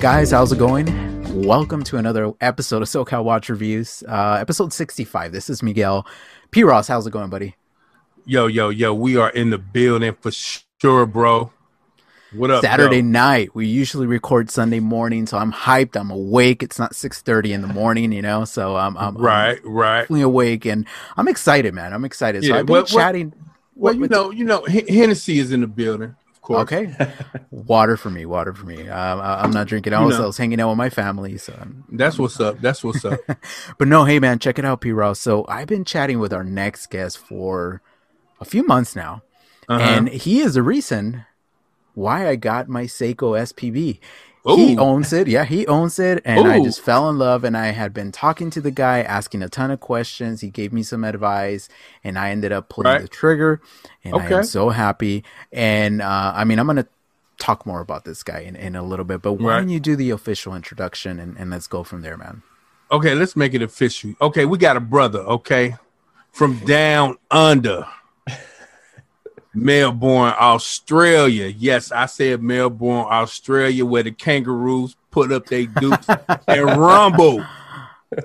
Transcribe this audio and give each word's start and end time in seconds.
guys? 0.00 0.30
How's 0.30 0.52
it 0.52 0.58
going? 0.58 0.86
Welcome 1.44 1.82
to 1.84 1.96
another 1.96 2.32
episode 2.40 2.82
of 2.82 2.88
SoCal 2.88 3.24
Watch 3.24 3.48
Reviews, 3.48 4.02
uh, 4.08 4.38
episode 4.40 4.72
65. 4.72 5.32
This 5.32 5.50
is 5.50 5.62
Miguel. 5.62 6.06
P. 6.50 6.64
Ross, 6.64 6.88
how's 6.88 7.06
it 7.06 7.10
going, 7.10 7.30
buddy? 7.30 7.56
Yo, 8.24 8.46
yo, 8.46 8.68
yo, 8.70 8.92
we 8.94 9.16
are 9.16 9.30
in 9.30 9.50
the 9.50 9.58
building 9.58 10.16
for 10.20 10.30
sure, 10.30 11.06
bro. 11.06 11.52
What 12.32 12.50
up? 12.50 12.62
Saturday 12.62 13.00
bro? 13.02 13.10
night. 13.10 13.54
We 13.54 13.66
usually 13.66 14.06
record 14.06 14.50
Sunday 14.50 14.80
morning, 14.80 15.26
so 15.26 15.36
I'm 15.38 15.52
hyped. 15.52 15.96
I'm 15.98 16.10
awake. 16.10 16.62
It's 16.62 16.78
not 16.78 16.92
6:30 16.94 17.52
in 17.52 17.60
the 17.62 17.68
morning, 17.68 18.12
you 18.12 18.22
know, 18.22 18.44
so 18.44 18.76
I'm, 18.76 18.96
I'm 18.96 19.16
right, 19.16 19.58
I'm 19.64 19.70
right. 19.72 20.00
definitely 20.02 20.22
awake, 20.22 20.64
and 20.64 20.86
I'm 21.16 21.28
excited, 21.28 21.74
man. 21.74 21.92
I'm 21.92 22.04
excited. 22.04 22.42
So 22.44 22.50
Yeah, 22.50 22.58
I've 22.60 22.66
been 22.66 22.72
well, 22.74 22.82
well- 22.82 22.86
chatting. 23.04 23.32
Well, 23.74 23.94
what- 23.94 24.00
you 24.00 24.08
know, 24.08 24.30
you 24.30 24.44
know, 24.44 24.64
H- 24.68 24.88
Hennessy 24.88 25.38
is 25.38 25.52
in 25.52 25.62
the 25.62 25.66
building, 25.66 26.14
course. 26.54 26.72
Okay, 26.72 27.14
water 27.50 27.96
for 27.96 28.10
me, 28.10 28.26
water 28.26 28.52
for 28.54 28.66
me. 28.66 28.88
Um, 28.88 29.20
I- 29.20 29.42
I'm 29.42 29.50
not 29.50 29.66
drinking. 29.66 29.92
I 29.94 30.04
was. 30.04 30.18
I 30.18 30.26
was 30.26 30.36
hanging 30.36 30.60
out 30.60 30.68
with 30.68 30.78
my 30.78 30.90
family, 30.90 31.36
so 31.38 31.56
I'm, 31.60 31.84
That's 31.90 32.18
what's 32.18 32.38
up. 32.40 32.60
That's 32.60 32.82
what's 32.84 33.04
up. 33.04 33.20
but 33.78 33.88
no, 33.88 34.04
hey 34.04 34.18
man, 34.18 34.38
check 34.38 34.58
it 34.58 34.64
out, 34.64 34.80
P. 34.80 34.92
Ross. 34.92 35.18
So 35.20 35.44
I've 35.48 35.68
been 35.68 35.84
chatting 35.84 36.18
with 36.20 36.32
our 36.32 36.44
next 36.44 36.90
guest 36.90 37.18
for 37.18 37.82
a 38.40 38.44
few 38.44 38.66
months 38.66 38.94
now, 38.96 39.22
Uh-huh. 39.68 39.82
and 39.82 40.08
he 40.08 40.40
is 40.40 40.54
the 40.54 40.62
reason 40.62 41.24
why 41.94 42.28
I 42.28 42.36
got 42.36 42.68
my 42.68 42.84
Seiko 42.84 43.36
SPB. 43.38 43.98
He 44.44 44.76
owns 44.76 45.12
it, 45.12 45.28
yeah, 45.28 45.44
he 45.44 45.66
owns 45.66 45.98
it, 45.98 46.22
and 46.24 46.46
I 46.48 46.62
just 46.64 46.80
fell 46.80 47.08
in 47.10 47.18
love. 47.18 47.44
And 47.44 47.56
I 47.56 47.68
had 47.68 47.92
been 47.92 48.10
talking 48.10 48.50
to 48.50 48.60
the 48.60 48.70
guy, 48.70 49.00
asking 49.02 49.42
a 49.42 49.48
ton 49.48 49.70
of 49.70 49.80
questions. 49.80 50.40
He 50.40 50.48
gave 50.50 50.72
me 50.72 50.82
some 50.82 51.04
advice, 51.04 51.68
and 52.02 52.18
I 52.18 52.30
ended 52.30 52.50
up 52.50 52.68
pulling 52.68 52.92
Right. 52.92 53.02
the 53.02 53.08
trigger. 53.08 53.60
And 54.02 54.14
I 54.16 54.26
am 54.30 54.42
so 54.44 54.70
happy. 54.70 55.24
And 55.52 56.00
uh, 56.00 56.32
I 56.34 56.44
mean, 56.44 56.58
I'm 56.58 56.66
gonna 56.66 56.86
talk 57.38 57.64
more 57.66 57.80
about 57.80 58.04
this 58.04 58.22
guy 58.22 58.40
in, 58.40 58.56
in 58.56 58.76
a 58.76 58.82
little 58.82 59.04
bit, 59.04 59.22
but 59.22 59.34
why 59.34 59.50
Right. 59.52 59.58
don't 59.60 59.68
you 59.68 59.80
do 59.80 59.94
the 59.96 60.10
official 60.10 60.54
introduction 60.54 61.18
and, 61.20 61.36
and 61.38 61.50
let's 61.50 61.66
go 61.66 61.82
from 61.84 62.02
there, 62.02 62.16
man. 62.16 62.42
okay, 62.90 63.14
let's 63.14 63.36
make 63.36 63.54
it 63.54 63.62
official. 63.62 64.14
Okay, 64.20 64.44
we 64.46 64.58
got 64.58 64.76
a 64.76 64.80
brother, 64.80 65.20
okay, 65.20 65.76
from 66.32 66.58
down 66.64 67.16
under. 67.30 67.86
Melbourne, 69.54 70.34
Australia. 70.38 71.46
Yes, 71.46 71.92
I 71.92 72.06
said 72.06 72.42
Melbourne, 72.42 73.06
Australia, 73.08 73.84
where 73.84 74.02
the 74.02 74.12
kangaroos 74.12 74.96
put 75.10 75.32
up 75.32 75.46
their 75.46 75.66
dukes 75.66 76.06
and 76.48 76.66
rumble. 76.80 77.44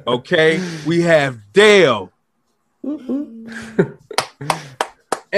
Okay, 0.08 0.59
we 0.86 1.02
have 1.02 1.40
Dale. 1.53 2.12
and 2.84 3.50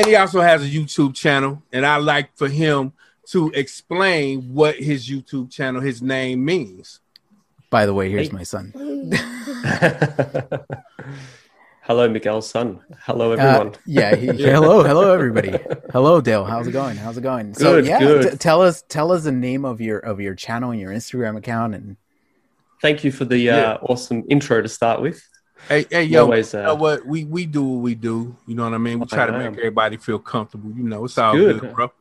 he 0.06 0.16
also 0.16 0.42
has 0.42 0.64
a 0.64 0.70
YouTube 0.70 1.16
channel, 1.16 1.62
and 1.72 1.86
I 1.86 1.98
like 1.98 2.36
for 2.36 2.48
him 2.50 2.94
to 3.28 3.52
explain 3.52 4.54
what 4.54 4.76
his 4.76 5.10
YouTube 5.10 5.52
channel, 5.52 5.82
his 5.82 6.02
name 6.02 6.44
means. 6.46 7.00
By 7.70 7.86
the 7.86 7.94
way, 7.94 8.10
here's 8.10 8.28
Hey. 8.30 8.34
my 8.34 8.44
son. 8.44 8.74
Hello, 11.88 12.08
Miguel's 12.10 12.50
son. 12.50 12.82
Hello, 13.00 13.32
Uh, 13.32 13.38
everyone. 13.38 13.76
yeah, 13.86 14.14
he, 14.14 14.28
hello, 14.44 14.84
hello, 14.84 15.14
everybody. 15.14 15.58
Hello, 15.94 16.20
Dale. 16.20 16.44
How's 16.44 16.68
it 16.68 16.72
going? 16.74 16.98
How's 16.98 17.18
it 17.18 17.22
going? 17.22 17.54
so, 17.54 17.76
Good, 17.76 17.86
yeah, 17.86 18.00
good. 18.00 18.32
t- 18.32 18.38
tell 18.38 18.62
us, 18.62 18.84
tell 18.90 19.12
us 19.14 19.24
the 19.24 19.32
name 19.32 19.64
of 19.64 19.80
your 19.80 20.00
of 20.00 20.20
your 20.20 20.36
channel 20.36 20.72
and 20.72 20.82
your 20.82 20.92
Instagram 20.92 21.38
account, 21.38 21.76
and 21.76 21.96
Thank 22.82 23.04
you 23.04 23.12
for 23.12 23.24
the 23.26 23.38
Yeah. 23.40 23.56
uh, 23.56 23.78
awesome 23.84 24.24
intro 24.30 24.62
to 24.62 24.68
start 24.68 25.02
with. 25.02 25.24
Hey, 25.70 25.86
hey, 25.90 26.04
yo, 26.04 26.24
Always, 26.26 26.54
you 26.54 26.62
know 26.62 26.74
uh, 26.74 26.76
what? 26.76 27.06
We 27.08 27.24
we 27.24 27.46
do 27.46 27.64
what 27.64 27.82
we 27.82 27.96
do. 27.96 28.36
You 28.46 28.56
know 28.56 28.66
what 28.66 28.74
I 28.74 28.78
mean? 28.78 29.00
We 29.00 29.06
try 29.08 29.26
to 29.26 29.34
I 29.34 29.38
make 29.50 29.58
everybody 29.58 29.96
feel 29.98 30.20
comfortable. 30.20 30.70
You 30.72 30.84
know, 30.84 31.06
it's 31.06 31.18
all 31.18 31.34
Good. 31.34 31.62
good, 31.62 31.74
bro. 31.74 31.92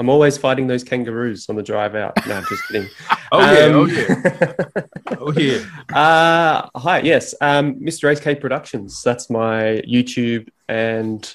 I'm 0.00 0.08
always 0.08 0.38
fighting 0.38 0.66
those 0.66 0.82
kangaroos 0.82 1.50
on 1.50 1.56
the 1.56 1.62
drive 1.62 1.94
out. 1.94 2.16
No, 2.26 2.36
I'm 2.36 2.44
just 2.46 2.66
kidding. 2.68 2.88
Oh 3.32 3.40
yeah, 3.52 3.68
oh 3.72 3.82
Um, 3.82 3.90
yeah, 3.90 4.82
oh 5.20 5.32
yeah. 5.32 5.96
uh, 5.96 6.68
hi, 6.80 6.98
yes, 6.98 7.32
um, 7.40 7.76
Mr. 7.76 8.10
HK 8.10 8.40
Productions. 8.40 9.02
That's 9.04 9.30
my 9.30 9.82
YouTube 9.86 10.48
and 10.68 11.32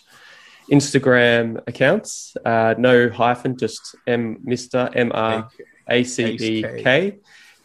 Instagram 0.70 1.62
accounts. 1.68 2.36
Uh, 2.44 2.76
no 2.78 3.08
hyphen, 3.08 3.56
just 3.56 3.96
M 4.08 4.40
Mr. 4.46 4.94
M 4.94 5.12
R 5.14 5.48
A 5.90 6.04
C 6.04 6.36
D 6.36 6.64
K. 6.84 7.20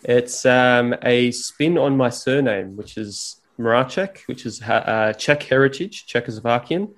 It's 0.05 0.47
um, 0.47 0.95
a 1.03 1.33
spin 1.33 1.77
on 1.77 1.97
my 1.97 2.11
surname, 2.11 2.77
which 2.77 2.97
is 2.97 3.41
Maracek, 3.59 4.19
which 4.27 4.47
is 4.47 4.63
uh, 4.63 5.13
Czech 5.19 5.43
heritage, 5.43 6.07
Czechoslovakian. 6.07 6.95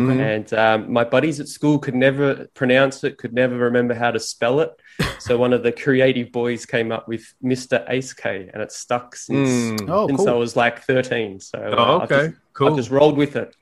Mhm. 0.00 0.20
And 0.20 0.52
um, 0.54 0.92
my 0.92 1.04
buddies 1.04 1.38
at 1.38 1.48
school 1.48 1.78
could 1.78 1.94
never 1.94 2.46
pronounce 2.54 3.04
it, 3.04 3.18
could 3.18 3.34
never 3.34 3.56
remember 3.56 3.94
how 3.94 4.10
to 4.10 4.18
spell 4.20 4.60
it. 4.60 4.70
So 5.18 5.38
one 5.38 5.52
of 5.52 5.62
the 5.62 5.70
creative 5.70 6.32
boys 6.32 6.66
came 6.66 6.90
up 6.90 7.06
with 7.06 7.22
Mr. 7.44 7.84
Ace 7.88 8.12
K, 8.12 8.50
and 8.52 8.60
it 8.60 8.72
stuck 8.72 9.14
since, 9.14 9.80
Mm. 9.80 9.88
oh, 9.88 10.08
since 10.08 10.26
I 10.26 10.32
was 10.32 10.56
like 10.56 10.82
13. 10.82 11.38
So 11.38 11.58
uh, 11.58 11.74
Oh, 11.78 12.00
I've 12.00 12.10
okay, 12.10 12.28
just, 12.30 12.40
cool. 12.54 12.68
I've 12.70 12.76
just 12.76 12.90
rolled 12.90 13.16
with 13.16 13.36
it. 13.36 13.54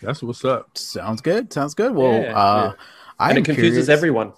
That's 0.00 0.22
what's 0.22 0.44
up. 0.44 0.78
Sounds 0.78 1.20
good. 1.20 1.52
Sounds 1.52 1.74
good. 1.74 1.92
Well, 1.94 2.22
Yeah, 2.22 2.38
uh, 2.38 2.72
I 3.18 3.30
And 3.30 3.38
it 3.38 3.44
confuses 3.44 3.88
everyone. 3.90 4.32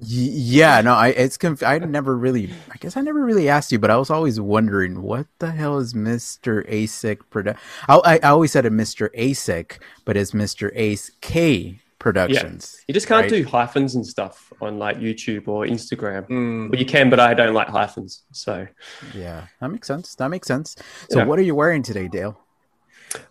Yeah, 0.00 0.80
no, 0.80 0.94
I 0.94 1.08
it's 1.08 1.36
conf- 1.36 1.62
I 1.62 1.78
never 1.78 2.16
really. 2.16 2.50
I 2.70 2.76
guess 2.80 2.96
I 2.96 3.00
never 3.00 3.24
really 3.24 3.48
asked 3.48 3.70
you, 3.72 3.78
but 3.78 3.90
I 3.90 3.96
was 3.96 4.10
always 4.10 4.40
wondering 4.40 5.02
what 5.02 5.26
the 5.38 5.50
hell 5.52 5.78
is 5.78 5.94
Mister 5.94 6.62
ASIC 6.64 7.18
produ 7.30 7.56
I, 7.88 7.96
I 7.96 8.14
I 8.16 8.28
always 8.30 8.52
said 8.52 8.66
it 8.66 8.70
Mister 8.72 9.10
ASIC, 9.16 9.78
but 10.04 10.16
it's 10.16 10.34
Mister 10.34 10.72
Ace 10.74 11.10
K 11.20 11.78
Productions. 11.98 12.82
You 12.88 12.94
just 12.94 13.06
can't 13.06 13.22
right? 13.22 13.30
do 13.30 13.44
hyphens 13.44 13.94
and 13.94 14.04
stuff 14.04 14.52
on 14.60 14.78
like 14.78 14.98
YouTube 14.98 15.46
or 15.46 15.64
Instagram. 15.66 16.26
Mm. 16.28 16.70
Well, 16.70 16.78
you 16.80 16.84
can, 16.86 17.08
but 17.10 17.20
I 17.20 17.32
don't 17.32 17.54
like 17.54 17.68
hyphens. 17.68 18.22
So 18.32 18.66
Yeah, 19.14 19.46
that 19.60 19.68
makes 19.70 19.86
sense. 19.86 20.16
That 20.16 20.28
makes 20.28 20.48
sense. 20.48 20.74
So, 21.10 21.20
Yeah. 21.20 21.26
what 21.26 21.38
are 21.38 21.42
you 21.42 21.54
wearing 21.54 21.82
today, 21.84 22.08
Dale? 22.08 22.36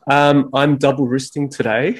um, 0.09 0.49
I'm 0.53 0.77
double 0.77 1.05
wristing 1.07 1.49
today. 1.49 1.99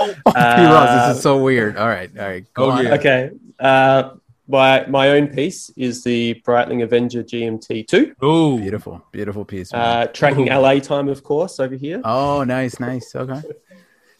Oh, 0.00 0.14
Uh, 0.26 0.32
Ross, 0.34 1.08
this 1.08 1.16
is 1.18 1.22
so 1.22 1.38
weird. 1.42 1.76
All 1.76 1.86
right, 1.86 2.10
all 2.18 2.26
right, 2.26 2.44
go 2.54 2.64
Oh, 2.64 2.70
on. 2.70 2.84
yeah. 2.84 2.94
Okay. 2.94 3.30
Uh, 3.58 4.10
my 4.46 4.86
my 4.86 5.10
own 5.10 5.28
piece 5.28 5.70
is 5.76 6.02
the 6.04 6.34
Breitling 6.46 6.82
Avenger 6.82 7.22
GMT2. 7.22 8.22
Ooh, 8.24 8.58
Beautiful, 8.58 9.02
beautiful 9.12 9.44
piece. 9.44 9.72
man. 9.72 9.80
Uh, 9.82 10.06
tracking 10.12 10.48
Ooh. 10.50 10.58
LA 10.58 10.78
time, 10.78 11.08
of 11.08 11.22
course, 11.22 11.60
over 11.60 11.74
here. 11.74 12.00
oh, 12.04 12.44
nice, 12.44 12.80
nice. 12.80 13.14
Okay. 13.14 13.42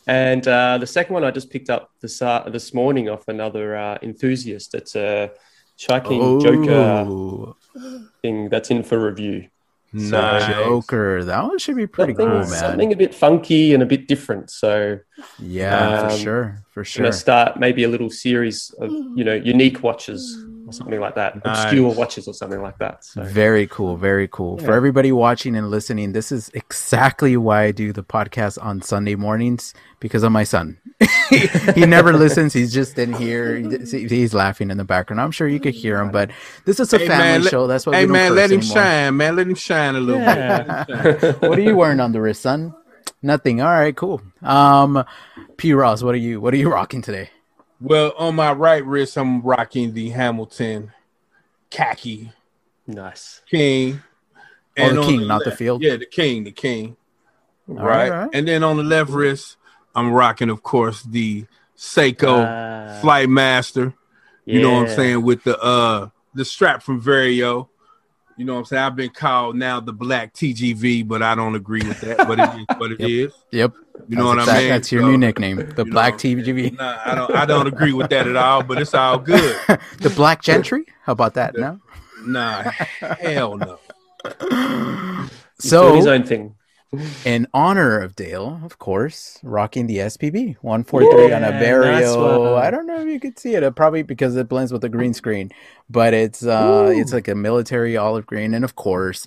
And 0.06 0.48
uh, 0.48 0.78
the 0.78 0.86
second 0.86 1.12
one 1.12 1.22
I 1.22 1.30
just 1.30 1.50
picked 1.50 1.68
up 1.68 1.90
this 2.00 2.22
uh, 2.22 2.48
this 2.50 2.72
morning 2.72 3.10
off 3.10 3.28
another 3.28 3.76
uh, 3.76 3.98
enthusiast. 4.00 4.74
It's 4.74 4.96
a 4.96 5.30
Chiking 5.76 6.40
Joker 6.40 7.52
thing 8.22 8.48
that's 8.48 8.70
in 8.70 8.82
for 8.84 8.98
review. 8.98 9.48
Nice. 9.92 10.46
Joker. 10.46 11.24
That 11.24 11.42
one 11.44 11.58
should 11.58 11.76
be 11.76 11.86
pretty 11.86 12.12
something, 12.14 12.28
cool, 12.28 12.38
man. 12.40 12.48
something 12.48 12.92
a 12.92 12.96
bit 12.96 13.14
funky 13.14 13.74
and 13.74 13.82
a 13.82 13.86
bit 13.86 14.06
different. 14.08 14.50
So 14.50 14.98
Yeah, 15.38 16.00
for 16.08 16.14
Um, 16.14 16.18
sure, 16.20 16.64
for 16.72 16.80
I'm 16.80 16.84
sure. 16.84 17.02
gonna 17.04 17.12
start 17.12 17.58
maybe 17.58 17.84
a 17.84 17.88
little 17.88 18.10
series 18.10 18.72
of 18.80 18.90
you 19.16 19.24
know 19.24 19.34
unique 19.34 19.82
watches 19.82 20.36
or 20.66 20.72
something 20.72 21.00
like 21.00 21.14
that, 21.14 21.34
Nice. 21.44 21.64
obscure 21.64 21.90
watches 21.94 22.28
or 22.28 22.34
something 22.34 22.60
like 22.60 22.78
that. 22.78 23.04
So 23.04 23.22
Very 23.22 23.66
cool, 23.66 23.96
very 23.96 24.28
cool. 24.28 24.58
For 24.58 24.72
everybody 24.74 25.10
watching 25.12 25.56
and 25.56 25.70
listening, 25.70 26.12
this 26.12 26.30
is 26.30 26.50
exactly 26.54 27.36
why 27.36 27.64
I 27.64 27.70
do 27.72 27.92
the 27.92 28.04
podcast 28.04 28.62
on 28.62 28.82
Sunday 28.82 29.14
mornings 29.14 29.72
because 29.98 30.22
of 30.22 30.30
my 30.32 30.44
son. 30.44 30.78
he 31.74 31.86
never 31.86 32.12
listens. 32.12 32.52
He's 32.52 32.72
just 32.72 32.98
in 32.98 33.12
here. 33.12 33.56
He's 33.56 34.34
laughing 34.34 34.70
in 34.70 34.78
the 34.78 34.84
background. 34.84 35.20
I'm 35.20 35.30
sure 35.30 35.46
you 35.46 35.60
could 35.60 35.74
hear 35.74 35.98
him, 36.00 36.10
but 36.10 36.30
this 36.64 36.80
is 36.80 36.92
a 36.92 36.98
Hey, 36.98 37.06
family 37.06 37.24
man, 37.44 37.50
show. 37.50 37.66
That's 37.68 37.86
what 37.86 37.94
Hey 37.94 38.02
we 38.02 38.06
don't 38.08 38.12
man, 38.14 38.28
curse 38.30 38.36
let 38.36 38.50
him 38.50 38.58
anymore. 38.60 38.76
shine, 38.76 39.16
man. 39.16 39.36
Let 39.36 39.46
him 39.46 39.54
shine 39.54 39.94
a 39.94 40.00
little 40.00 40.20
bit. 40.20 40.26
Let 40.26 40.88
him 40.88 41.20
shine. 41.20 41.32
what 41.48 41.58
are 41.58 41.62
you 41.62 41.76
wearing 41.76 42.00
on 42.00 42.10
the 42.12 42.20
wrist, 42.20 42.42
son? 42.42 42.74
Nothing. 43.22 43.60
All 43.60 43.68
right, 43.68 43.94
cool. 43.94 44.22
Um, 44.42 45.04
P. 45.56 45.72
Ross, 45.72 46.02
what 46.02 46.14
are 46.14 46.18
you? 46.18 46.40
What 46.40 46.52
are 46.54 46.56
you 46.58 46.70
rocking 46.72 47.02
today? 47.02 47.30
Well, 47.80 48.12
on 48.18 48.34
my 48.34 48.52
right 48.52 48.84
wrist, 48.84 49.16
I'm 49.16 49.40
rocking 49.42 49.92
the 49.94 50.10
Hamilton 50.10 50.92
khaki 51.70 52.32
nice. 52.88 53.40
king. 53.48 54.02
Oh, 54.76 54.92
the 54.94 55.00
on 55.00 55.06
king, 55.06 55.26
not 55.28 55.40
the 55.44 55.50
left- 55.50 55.58
field? 55.58 55.82
Yeah, 55.82 55.96
the 55.96 56.06
king, 56.06 56.42
the 56.44 56.50
king. 56.52 56.96
right, 57.68 57.84
Right. 57.84 58.10
all 58.12 58.18
right. 58.22 58.30
And 58.32 58.48
then 58.48 58.64
on 58.64 58.76
the 58.78 58.82
left 58.82 59.10
wrist, 59.10 59.56
I'm 59.98 60.12
rocking, 60.12 60.50
of 60.50 60.62
course, 60.62 61.02
the 61.02 61.44
Seiko 61.76 62.44
Ah, 62.46 62.98
Flight 63.00 63.28
Master. 63.28 63.92
You 64.44 64.60
know 64.62 64.72
what 64.74 64.88
I'm 64.90 64.96
saying? 64.96 65.22
With 65.22 65.44
the 65.44 65.58
uh 65.60 66.08
the 66.34 66.44
strap 66.44 66.82
from 66.82 67.02
Vario. 67.02 67.68
You 68.36 68.44
know 68.44 68.54
what 68.54 68.60
I'm 68.60 68.64
saying? 68.66 68.82
I've 68.84 68.96
been 68.96 69.10
called 69.10 69.56
now 69.56 69.80
the 69.80 69.92
black 69.92 70.32
TGV, 70.32 71.06
but 71.06 71.22
I 71.22 71.34
don't 71.34 71.54
agree 71.56 71.82
with 71.86 72.00
that. 72.00 72.18
But 72.26 72.38
it 72.38 72.48
is 72.54 72.66
what 72.78 72.92
it 72.92 73.00
Yep. 73.00 73.10
is. 73.10 73.32
Yep. 73.50 73.72
You 74.08 74.16
know 74.16 74.24
That's 74.34 74.36
what 74.36 74.38
exact- 74.38 74.56
I 74.56 74.60
mean? 74.60 74.68
That's 74.70 74.92
your 74.92 75.02
So, 75.02 75.08
new 75.08 75.18
nickname, 75.18 75.56
the 75.74 75.84
Black 75.84 76.12
know, 76.14 76.18
TGV. 76.18 76.78
Nah, 76.78 76.98
I 77.04 77.14
don't 77.16 77.34
I 77.34 77.44
don't 77.44 77.66
agree 77.66 77.92
with 77.92 78.08
that 78.10 78.28
at 78.28 78.36
all, 78.36 78.62
but 78.62 78.78
it's 78.80 78.94
all 78.94 79.18
good. 79.18 79.56
the 79.98 80.10
Black 80.10 80.40
Gentry. 80.40 80.84
How 81.02 81.12
about 81.12 81.34
that? 81.34 81.56
No. 81.58 81.80
Nah, 82.24 82.62
hell 83.20 83.56
no. 83.56 83.78
so 85.58 85.94
his 85.94 86.06
own 86.06 86.24
thing. 86.24 86.54
in 87.24 87.46
honor 87.52 87.98
of 87.98 88.16
Dale, 88.16 88.60
of 88.64 88.78
course, 88.78 89.38
rocking 89.42 89.86
the 89.86 89.98
SPB 89.98 90.56
143 90.62 91.32
on 91.32 91.44
a 91.44 91.50
Yeah, 91.50 91.62
Vario. 91.62 92.58
I 92.58 92.70
don't 92.70 92.86
know 92.86 93.00
if 93.00 93.08
you 93.08 93.20
could 93.20 93.38
see 93.38 93.54
it, 93.54 93.76
probably 93.76 94.02
because 94.02 94.36
it 94.36 94.48
blends 94.48 94.72
with 94.72 94.82
the 94.82 94.88
green 94.88 95.12
screen, 95.14 95.50
but 95.90 96.14
it's 96.14 96.44
uh, 96.44 96.86
Ooh. 96.88 97.00
it's 97.00 97.12
like 97.12 97.28
a 97.28 97.34
military 97.34 97.96
olive 97.96 98.26
green, 98.26 98.54
and 98.54 98.64
of 98.64 98.76
course, 98.76 99.26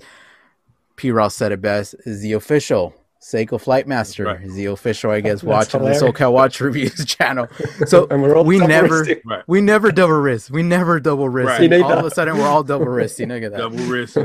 P. 0.96 1.12
Ross 1.12 1.36
said 1.36 1.52
it 1.52 1.62
best: 1.62 1.96
is 2.06 2.22
the 2.22 2.34
official 2.34 2.96
Seiko 3.22 3.62
Flightmaster. 3.64 4.26
Right. 4.26 4.42
Is 4.42 4.56
the 4.56 4.66
official, 4.66 5.12
I 5.12 5.22
guess, 5.22 5.44
watch 5.54 5.74
of 5.76 5.82
the. 5.84 5.90
SoCal 5.92 6.32
Watch 6.34 6.60
Reviews 6.60 7.06
channel. 7.16 7.48
So 7.88 8.08
we're 8.10 8.36
all 8.36 8.44
we 8.44 8.58
double 8.58 8.68
never- 8.68 9.06
Right. 9.26 9.44
we 9.48 9.62
never 9.62 9.92
double 9.92 10.14
wrist. 10.20 10.50
We 10.52 10.64
never 10.64 11.00
double 11.00 11.30
wrist. 11.30 11.48
Right. 11.50 11.62
Me 11.62 11.68
neither. 11.68 11.84
All 11.86 12.00
of 12.00 12.06
a 12.06 12.12
sudden, 12.12 12.38
we're 12.38 12.48
all 12.48 12.64
double 12.64 12.86
wristing. 12.88 13.30
Look 13.30 13.44
at 13.44 13.52
that. 13.52 13.58
Double 13.58 13.78
wrist. 13.86 14.18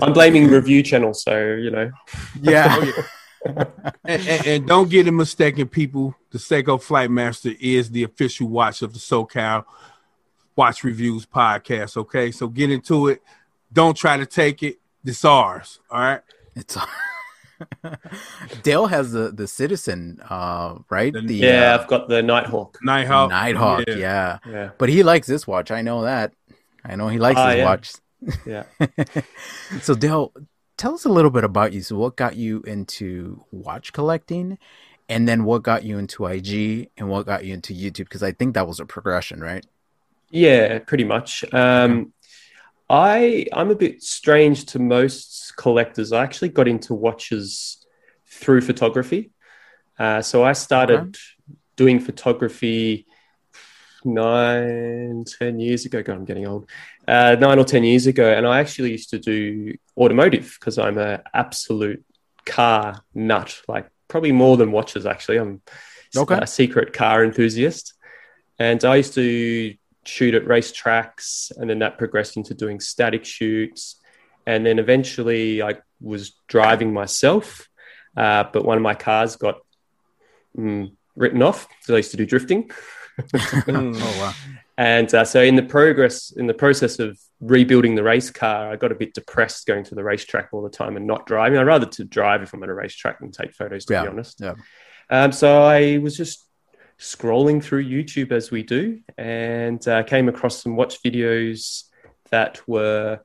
I'm 0.00 0.12
blaming 0.12 0.48
review 0.48 0.82
channel, 0.82 1.12
so 1.14 1.36
you 1.54 1.70
know. 1.70 1.90
Yeah. 2.40 2.76
Oh, 2.78 2.84
yeah. 3.46 3.64
and, 4.04 4.26
and, 4.28 4.46
and 4.46 4.66
don't 4.68 4.90
get 4.90 5.06
it 5.08 5.12
mistaken, 5.12 5.66
people. 5.68 6.14
The 6.30 6.38
Seiko 6.38 6.78
Flightmaster 6.80 7.56
is 7.60 7.90
the 7.90 8.02
official 8.04 8.48
watch 8.48 8.82
of 8.82 8.92
the 8.92 8.98
SoCal 8.98 9.64
Watch 10.56 10.84
Reviews 10.84 11.26
podcast. 11.26 11.96
Okay, 11.96 12.30
so 12.30 12.46
get 12.48 12.70
into 12.70 13.08
it. 13.08 13.22
Don't 13.72 13.96
try 13.96 14.16
to 14.18 14.26
take 14.26 14.62
it. 14.62 14.78
This 15.02 15.24
ours. 15.24 15.80
All 15.90 16.00
right. 16.00 16.20
It's 16.54 16.76
Dale 18.62 18.86
has 18.86 19.12
the 19.12 19.30
the 19.30 19.46
citizen, 19.46 20.20
uh, 20.28 20.78
right? 20.90 21.12
The- 21.12 21.20
The 21.22 21.34
Yeah, 21.34 21.74
uh, 21.74 21.78
I've 21.78 21.86
got 21.88 22.08
the 22.08 22.22
Nighthawk. 22.22 22.78
Nighthawk. 22.82 23.30
Nighthawk. 23.30 23.84
Yeah. 23.88 23.96
Yeah. 23.96 24.38
Yeah, 24.48 24.70
but 24.78 24.88
he 24.88 25.02
likes 25.02 25.26
this 25.26 25.46
watch. 25.46 25.70
I 25.70 25.82
know 25.82 26.02
that. 26.02 26.32
I 26.84 26.96
know 26.96 27.08
he 27.08 27.18
likes 27.18 27.38
Ah, 27.38 27.48
his 27.50 27.58
yeah. 27.58 27.64
watch. 27.64 27.92
yeah. 28.46 28.64
So 29.82 29.94
Dale, 29.94 30.32
tell 30.76 30.94
us 30.94 31.04
a 31.04 31.08
little 31.08 31.30
bit 31.30 31.44
about 31.44 31.72
you. 31.72 31.82
So 31.82 31.96
what 31.96 32.16
got 32.16 32.36
you 32.36 32.62
into 32.66 33.44
watch 33.52 33.92
collecting, 33.92 34.58
and 35.08 35.28
then 35.28 35.44
what 35.44 35.62
got 35.62 35.84
you 35.84 35.98
into 35.98 36.26
IG, 36.26 36.88
and 36.96 37.08
what 37.08 37.26
got 37.26 37.44
you 37.44 37.54
into 37.54 37.74
YouTube? 37.74 38.08
Because 38.08 38.22
I 38.22 38.32
think 38.32 38.54
that 38.54 38.66
was 38.66 38.80
a 38.80 38.86
progression, 38.86 39.40
right? 39.40 39.64
Yeah, 40.30 40.78
pretty 40.80 41.04
much. 41.04 41.44
Um, 41.52 42.12
I 42.90 43.46
I'm 43.52 43.70
a 43.70 43.76
bit 43.76 44.02
strange 44.02 44.66
to 44.66 44.80
most 44.80 45.54
collectors. 45.56 46.12
I 46.12 46.24
actually 46.24 46.48
got 46.48 46.66
into 46.66 46.92
watches 46.92 47.86
through 48.26 48.62
photography. 48.62 49.30
Uh, 49.98 50.22
so 50.22 50.42
I 50.42 50.52
started 50.54 51.16
doing 51.76 52.00
photography 52.00 53.06
nine, 54.04 55.24
ten 55.38 55.60
years 55.60 55.84
ago. 55.86 56.02
God, 56.02 56.16
I'm 56.16 56.24
getting 56.24 56.46
old. 56.46 56.68
Uh, 57.06 57.36
nine 57.38 57.58
or 57.58 57.64
ten 57.64 57.84
years 57.84 58.06
ago, 58.08 58.32
and 58.32 58.46
I 58.46 58.58
actually 58.58 58.90
used 58.90 59.10
to 59.10 59.18
do 59.18 59.74
automotive 59.96 60.56
because 60.58 60.76
I'm 60.78 60.98
an 60.98 61.20
absolute 61.32 62.04
car 62.44 63.02
nut. 63.14 63.60
Like 63.68 63.88
probably 64.08 64.32
more 64.32 64.56
than 64.56 64.72
watches. 64.72 65.06
Actually, 65.06 65.38
I'm 65.38 65.62
Okay. 66.16 66.38
a 66.42 66.46
secret 66.46 66.92
car 66.92 67.24
enthusiast, 67.24 67.94
and 68.58 68.84
I 68.84 68.96
used 68.96 69.14
to 69.14 69.74
shoot 70.10 70.34
at 70.34 70.44
racetracks, 70.44 71.52
and 71.56 71.70
then 71.70 71.78
that 71.78 71.98
progressed 71.98 72.36
into 72.36 72.54
doing 72.54 72.80
static 72.80 73.24
shoots, 73.24 74.00
and 74.46 74.66
then 74.66 74.78
eventually 74.78 75.62
I 75.62 75.76
was 76.00 76.34
driving 76.48 76.92
myself, 76.92 77.68
uh, 78.16 78.44
but 78.52 78.64
one 78.64 78.76
of 78.76 78.82
my 78.82 78.94
cars 78.94 79.36
got 79.36 79.58
mm, 80.56 80.92
written 81.16 81.42
off 81.42 81.68
because 81.68 81.94
I 81.94 81.96
used 81.98 82.10
to 82.12 82.16
do 82.16 82.26
drifting. 82.26 82.70
oh 83.68 83.92
wow. 84.20 84.34
And 84.78 85.14
uh, 85.14 85.26
so, 85.26 85.42
in 85.42 85.56
the 85.56 85.62
progress, 85.62 86.30
in 86.30 86.46
the 86.46 86.54
process 86.54 86.98
of 86.98 87.18
rebuilding 87.40 87.94
the 87.94 88.02
race 88.02 88.30
car, 88.30 88.72
I 88.72 88.76
got 88.76 88.92
a 88.92 88.94
bit 88.94 89.12
depressed 89.12 89.66
going 89.66 89.84
to 89.84 89.94
the 89.94 90.02
racetrack 90.02 90.48
all 90.52 90.62
the 90.62 90.70
time 90.70 90.96
and 90.96 91.06
not 91.06 91.26
driving. 91.26 91.58
I'd 91.58 91.66
rather 91.66 91.84
to 91.86 92.04
drive 92.04 92.42
if 92.42 92.54
I'm 92.54 92.62
at 92.62 92.70
a 92.70 92.74
racetrack 92.74 93.20
and 93.20 93.32
take 93.32 93.52
photos, 93.52 93.84
to 93.84 93.92
Yeah, 93.92 94.02
be 94.02 94.08
honest. 94.08 94.40
yeah. 94.40 94.54
Um, 95.10 95.32
so 95.32 95.62
I 95.62 95.98
was 95.98 96.16
just 96.16 96.46
scrolling 97.00 97.62
through 97.62 97.84
YouTube 97.84 98.30
as 98.30 98.50
we 98.50 98.62
do, 98.62 99.00
and 99.16 99.86
uh, 99.88 100.02
came 100.02 100.28
across 100.28 100.62
some 100.62 100.76
watch 100.76 101.02
videos 101.02 101.84
that 102.30 102.60
were 102.68 103.20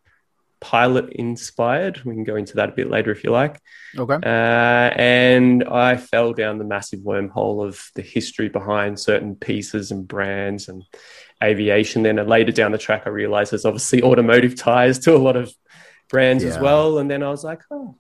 pilot 0.62 1.10
inspired. 1.12 2.02
We 2.04 2.16
can 2.16 2.24
go 2.24 2.38
into 2.38 2.56
that 2.56 2.70
a 2.70 2.72
bit 2.72 2.90
later 2.90 3.12
if 3.12 3.24
you 3.24 3.32
like. 3.32 3.60
Okay. 3.96 4.16
Uh, 4.16 4.90
and 4.96 5.64
I 5.66 5.98
fell 5.98 6.34
down 6.34 6.58
the 6.58 6.64
massive 6.64 7.02
wormhole 7.02 7.68
of 7.68 7.84
the 7.94 8.02
history 8.02 8.50
behind 8.50 9.00
certain 9.00 9.36
pieces 9.36 9.92
and 9.92 10.08
brands 10.08 10.68
and 10.70 10.84
aviation. 11.44 12.04
Then 12.04 12.16
later 12.28 12.52
down 12.52 12.72
the 12.72 12.78
track, 12.78 13.04
I 13.06 13.10
realized 13.10 13.52
there's 13.52 13.66
obviously 13.66 14.02
automotive 14.02 14.56
ties 14.56 14.98
to 15.00 15.16
a 15.16 15.20
lot 15.20 15.36
of 15.36 15.54
brands 16.10 16.44
as 16.44 16.58
well. 16.58 16.98
And 16.98 17.12
then 17.12 17.22
I 17.22 17.30
was 17.30 17.44
like, 17.44 17.62
oh, 17.70 17.96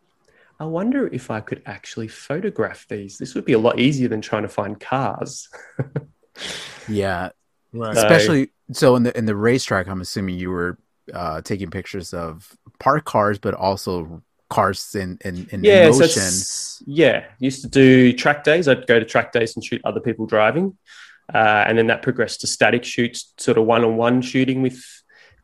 I 0.60 0.66
wonder 0.66 1.08
if 1.08 1.30
I 1.30 1.42
could 1.42 1.62
actually 1.66 2.08
photograph 2.08 2.86
these. 2.90 3.18
This 3.18 3.36
would 3.36 3.46
be 3.46 3.54
a 3.54 3.60
lot 3.60 3.80
easier 3.80 4.08
than 4.08 4.22
trying 4.22 4.44
to 4.44 4.50
find 4.50 4.80
cars. 4.80 5.50
Yeah. 6.88 7.30
Right. 7.74 7.96
Especially 7.96 8.52
so 8.72 8.96
in 8.96 9.04
the 9.04 9.18
in 9.18 9.26
the 9.26 9.36
racetrack, 9.36 9.88
I'm 9.88 10.02
assuming 10.02 10.38
you 10.38 10.50
were 10.50 10.78
uh, 11.14 11.42
taking 11.42 11.70
pictures 11.70 12.14
of 12.14 12.56
parked 12.80 13.06
cars, 13.06 13.38
but 13.40 13.54
also 13.54 14.22
cars 14.50 14.96
in 14.96 15.18
in, 15.26 15.48
in 15.52 15.64
yeah, 15.64 15.92
so 15.92 16.00
motion. 16.00 16.04
it's- 16.06 16.84
yeah, 16.86 17.26
used 17.40 17.62
to 17.64 17.70
do 17.70 18.14
track 18.14 18.44
days. 18.44 18.68
I'd 18.68 18.88
go 18.88 19.00
to 19.00 19.06
track 19.06 19.32
days 19.32 19.56
and 19.56 19.64
shoot 19.64 19.82
other 19.84 20.00
people 20.00 20.26
driving, 20.26 20.78
uh, 21.34 21.64
and 21.68 21.78
then 21.78 21.88
that 21.88 22.02
progressed 22.02 22.42
to 22.42 22.48
static 22.48 22.84
shoots, 22.84 23.34
sort 23.38 23.58
of 23.58 23.66
one-on-one 23.66 24.22
shooting 24.22 24.62
with 24.62 24.84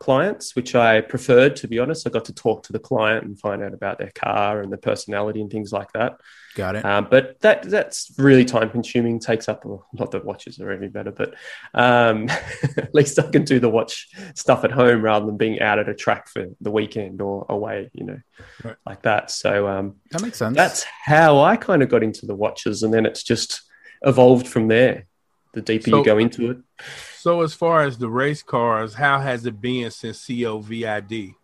clients, 0.01 0.55
which 0.55 0.73
I 0.75 0.99
preferred. 1.01 1.55
To 1.57 1.67
be 1.67 1.77
honest, 1.79 2.07
I 2.07 2.09
got 2.09 2.25
to 2.25 2.33
talk 2.33 2.63
to 2.63 2.73
the 2.73 2.79
client 2.79 3.23
and 3.25 3.39
find 3.39 3.61
out 3.63 3.73
about 3.73 3.99
their 3.99 4.11
car 4.15 4.61
and 4.61 4.71
their 4.71 4.79
personality 4.79 5.39
and 5.41 5.49
things 5.51 5.71
like 5.71 5.91
that. 5.93 6.17
Got 6.55 6.75
it. 6.75 6.83
Um, 6.83 7.07
but 7.09 7.39
that 7.41 7.63
that's 7.63 8.11
really 8.17 8.43
time-consuming. 8.43 9.19
Takes 9.19 9.47
up 9.47 9.63
well, 9.63 9.87
not 9.93 10.11
that 10.11 10.25
watches 10.25 10.59
are 10.59 10.71
any 10.71 10.87
better, 10.87 11.11
but 11.11 11.35
um, 11.73 12.27
at 12.77 12.93
least 12.93 13.19
I 13.19 13.29
can 13.29 13.45
do 13.45 13.59
the 13.59 13.69
watch 13.69 14.09
stuff 14.35 14.63
at 14.63 14.71
home 14.71 15.01
rather 15.01 15.25
than 15.27 15.37
being 15.37 15.61
out 15.61 15.79
at 15.79 15.87
a 15.87 15.93
track 15.95 16.27
for 16.27 16.45
the 16.59 16.71
weekend 16.71 17.21
or 17.21 17.45
away. 17.47 17.89
You 17.93 18.05
know, 18.05 18.19
Right. 18.63 18.75
like 18.85 19.01
that. 19.03 19.29
So 19.31 19.67
um, 19.67 19.95
That 20.11 20.23
makes 20.23 20.37
sense. 20.39 20.57
that's 20.57 20.83
how 20.83 21.39
I 21.39 21.55
kind 21.55 21.83
of 21.83 21.89
got 21.89 22.03
into 22.03 22.25
the 22.25 22.35
watches, 22.35 22.83
and 22.83 22.93
then 22.93 23.05
it's 23.05 23.23
just 23.23 23.61
evolved 24.01 24.47
from 24.47 24.67
there. 24.67 25.05
The 25.53 25.61
deeper 25.61 25.89
So- 25.91 25.97
you 25.99 26.05
go 26.05 26.17
into 26.17 26.51
it, 26.51 26.57
So 27.21 27.41
as 27.41 27.53
far 27.53 27.83
as 27.83 27.99
the 27.99 28.09
race 28.09 28.41
cars, 28.41 28.95
how 28.95 29.19
has 29.19 29.45
it 29.45 29.61
been 29.61 29.91
since 29.91 30.17
COVID? 30.27 31.35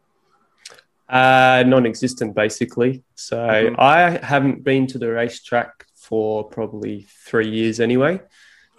uh, 1.10 1.64
non-existent 1.66 2.36
basically. 2.36 3.04
So 3.16 3.38
Mhm. 3.38 3.76
I 3.80 4.18
haven't 4.26 4.64
been 4.64 4.88
to 4.88 4.98
the 4.98 5.10
racetrack 5.12 5.86
for 5.96 6.44
probably 6.44 7.06
three 7.28 7.48
years 7.50 7.80
anyway. 7.80 8.20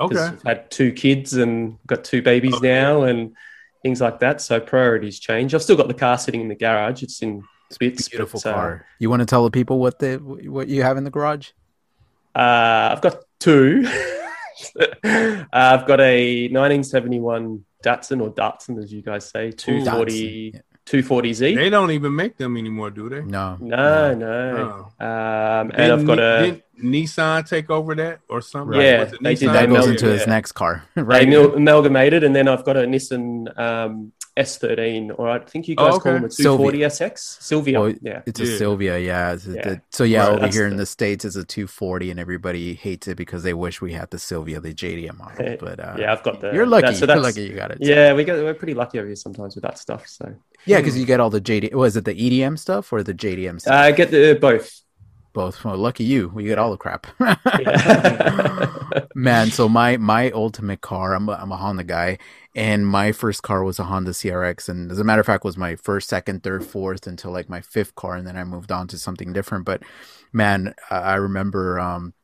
Okay. 0.00 0.18
I've 0.18 0.42
had 0.42 0.70
two 0.70 0.90
kids 0.92 1.34
and 1.34 1.78
got 1.86 2.02
two 2.04 2.20
babies 2.20 2.54
Okay. 2.56 2.68
now, 2.68 3.04
and 3.04 3.32
things 3.82 4.00
like 4.00 4.18
that. 4.20 4.40
So 4.40 4.60
priorities 4.60 5.18
change. 5.20 5.54
I've 5.54 5.62
still 5.62 5.76
got 5.76 5.88
the 5.88 5.94
car 5.94 6.18
sitting 6.18 6.40
in 6.42 6.48
the 6.48 6.54
garage. 6.66 7.02
It's 7.04 7.22
in 7.22 7.44
bits. 7.78 8.08
beautiful 8.08 8.40
but, 8.44 8.50
uh, 8.50 8.54
car. 8.54 8.86
You 8.98 9.08
want 9.08 9.20
to 9.20 9.26
tell 9.26 9.44
the 9.44 9.50
people 9.50 9.78
what 9.78 9.98
the 10.00 10.16
what 10.58 10.66
you 10.68 10.82
have 10.82 10.96
in 10.98 11.04
the 11.04 11.10
garage? 11.10 11.50
Uh, 12.34 12.90
I've 12.92 13.00
got 13.00 13.22
two. 13.38 13.86
uh, 14.80 15.44
I've 15.52 15.86
got 15.86 16.00
a 16.00 16.48
1971 16.48 17.64
Datsun 17.84 18.20
or 18.22 18.30
Datsun, 18.32 18.82
as 18.82 18.92
you 18.92 19.02
guys 19.02 19.28
say, 19.28 19.50
240, 19.52 20.52
Datsun, 20.52 20.62
240Z. 20.86 21.54
They 21.56 21.70
don't 21.70 21.90
even 21.90 22.14
make 22.16 22.36
them 22.36 22.56
anymore, 22.56 22.90
do 22.90 23.08
they? 23.08 23.20
No. 23.22 23.56
No, 23.60 24.14
no. 24.14 24.90
Oh. 25.00 25.04
Um, 25.04 25.70
and 25.70 25.72
Didn't 25.76 26.00
I've 26.00 26.06
got 26.06 26.18
a. 26.18 26.42
didn't 26.42 26.62
Nissan 26.82 27.48
take 27.48 27.70
over 27.70 27.94
that 27.96 28.20
or 28.28 28.40
something? 28.40 28.80
Yeah, 28.80 29.04
Was 29.04 29.12
it 29.12 29.22
they 29.22 29.34
did 29.34 29.48
That 29.50 29.68
goes 29.68 29.78
mel- 29.78 29.88
into 29.90 30.06
his 30.06 30.26
next 30.26 30.52
car, 30.52 30.84
right? 30.96 31.22
amel- 31.26 31.54
amalgamated, 31.56 32.24
and 32.24 32.34
then 32.34 32.48
I've 32.48 32.64
got 32.64 32.76
a 32.76 32.80
Nissan 32.82 33.56
um, 33.58 34.12
S13, 34.38 35.18
or 35.18 35.28
I 35.30 35.38
think 35.40 35.68
you 35.68 35.76
guys 35.76 35.94
Oh, 35.94 35.98
call 36.00 36.12
okay. 36.12 36.20
them 36.20 36.24
a 36.24 36.28
240 36.28 36.78
SX. 36.84 37.18
Silvia. 37.42 37.80
Well, 37.80 37.92
yeah. 38.02 38.22
It's 38.26 38.40
a 38.40 38.44
Yeah. 38.46 38.56
Silvia, 38.58 38.98
yeah. 38.98 39.32
It's 39.32 39.46
a- 39.46 39.52
Yeah. 39.54 39.68
the- 39.68 39.80
so 39.90 40.04
yeah, 40.04 40.20
Right, 40.20 40.28
over 40.30 40.40
that's 40.40 40.56
here 40.56 40.66
in 40.66 40.72
the- 40.76 40.82
the 40.82 40.86
states, 40.86 41.24
it's 41.24 41.36
a 41.36 41.44
240, 41.44 42.10
and 42.10 42.18
everybody 42.20 42.74
hates 42.74 43.08
it 43.08 43.16
because 43.16 43.42
they 43.42 43.54
wish 43.54 43.80
we 43.80 43.92
had 43.92 44.10
the 44.10 44.18
Silvia, 44.18 44.60
the 44.60 44.72
JDM 44.72 45.18
model. 45.18 45.56
But 45.60 45.80
uh, 45.80 45.96
yeah, 45.98 46.12
I've 46.12 46.22
got 46.22 46.40
the. 46.40 46.52
you're 46.52 46.66
lucky. 46.66 46.86
that- 46.88 46.96
so 46.96 47.06
you're 47.06 47.16
lucky 47.22 47.42
you 47.42 47.54
got 47.54 47.70
it. 47.72 47.78
So- 47.82 47.90
Yeah, 47.90 48.12
we 48.14 48.24
get, 48.24 48.36
we're 48.42 48.54
pretty 48.54 48.74
lucky 48.74 48.98
over 48.98 49.06
here 49.06 49.16
sometimes 49.16 49.54
with 49.56 49.62
that 49.62 49.78
stuff. 49.78 50.06
So 50.06 50.34
yeah, 50.66 50.78
because 50.78 50.98
you 50.98 51.04
get 51.06 51.20
all 51.20 51.30
the 51.30 51.40
JD. 51.40 51.72
Was 51.74 51.96
it 51.96 52.04
the 52.04 52.14
EDM 52.14 52.56
stuff 52.58 52.92
or 52.92 53.02
the 53.02 53.14
JDM 53.14 53.60
stuff? 53.60 53.74
uh, 53.74 53.76
I 53.76 53.92
get 53.92 54.10
the 54.10 54.36
both. 54.40 54.80
Both. 55.32 55.64
Well, 55.64 55.76
lucky 55.76 56.04
you. 56.04 56.28
We 56.28 56.44
get 56.44 56.58
all 56.58 56.70
the 56.70 56.76
crap. 56.76 57.06
Man, 59.14 59.50
so 59.50 59.68
my 59.68 59.96
my 59.96 60.30
ultimate 60.30 60.80
car, 60.80 61.14
I'm 61.14 61.28
a, 61.28 61.32
I'm 61.32 61.52
a 61.52 61.56
Honda 61.56 61.84
guy, 61.84 62.18
and 62.54 62.86
my 62.86 63.12
first 63.12 63.42
car 63.42 63.62
was 63.62 63.78
a 63.78 63.84
Honda 63.84 64.12
CRX, 64.12 64.68
and 64.68 64.90
as 64.90 64.98
a 64.98 65.04
matter 65.04 65.20
of 65.20 65.26
fact, 65.26 65.44
was 65.44 65.56
my 65.56 65.76
first, 65.76 66.08
second, 66.08 66.42
third, 66.42 66.64
fourth 66.64 67.06
until 67.06 67.30
like 67.30 67.48
my 67.48 67.60
fifth 67.60 67.94
car, 67.94 68.16
and 68.16 68.26
then 68.26 68.36
I 68.36 68.44
moved 68.44 68.72
on 68.72 68.88
to 68.88 68.98
something 68.98 69.32
different. 69.32 69.64
But 69.64 69.82
man, 70.32 70.74
I 70.90 70.96
I 70.96 71.14
remember 71.16 71.78
um, 71.78 72.14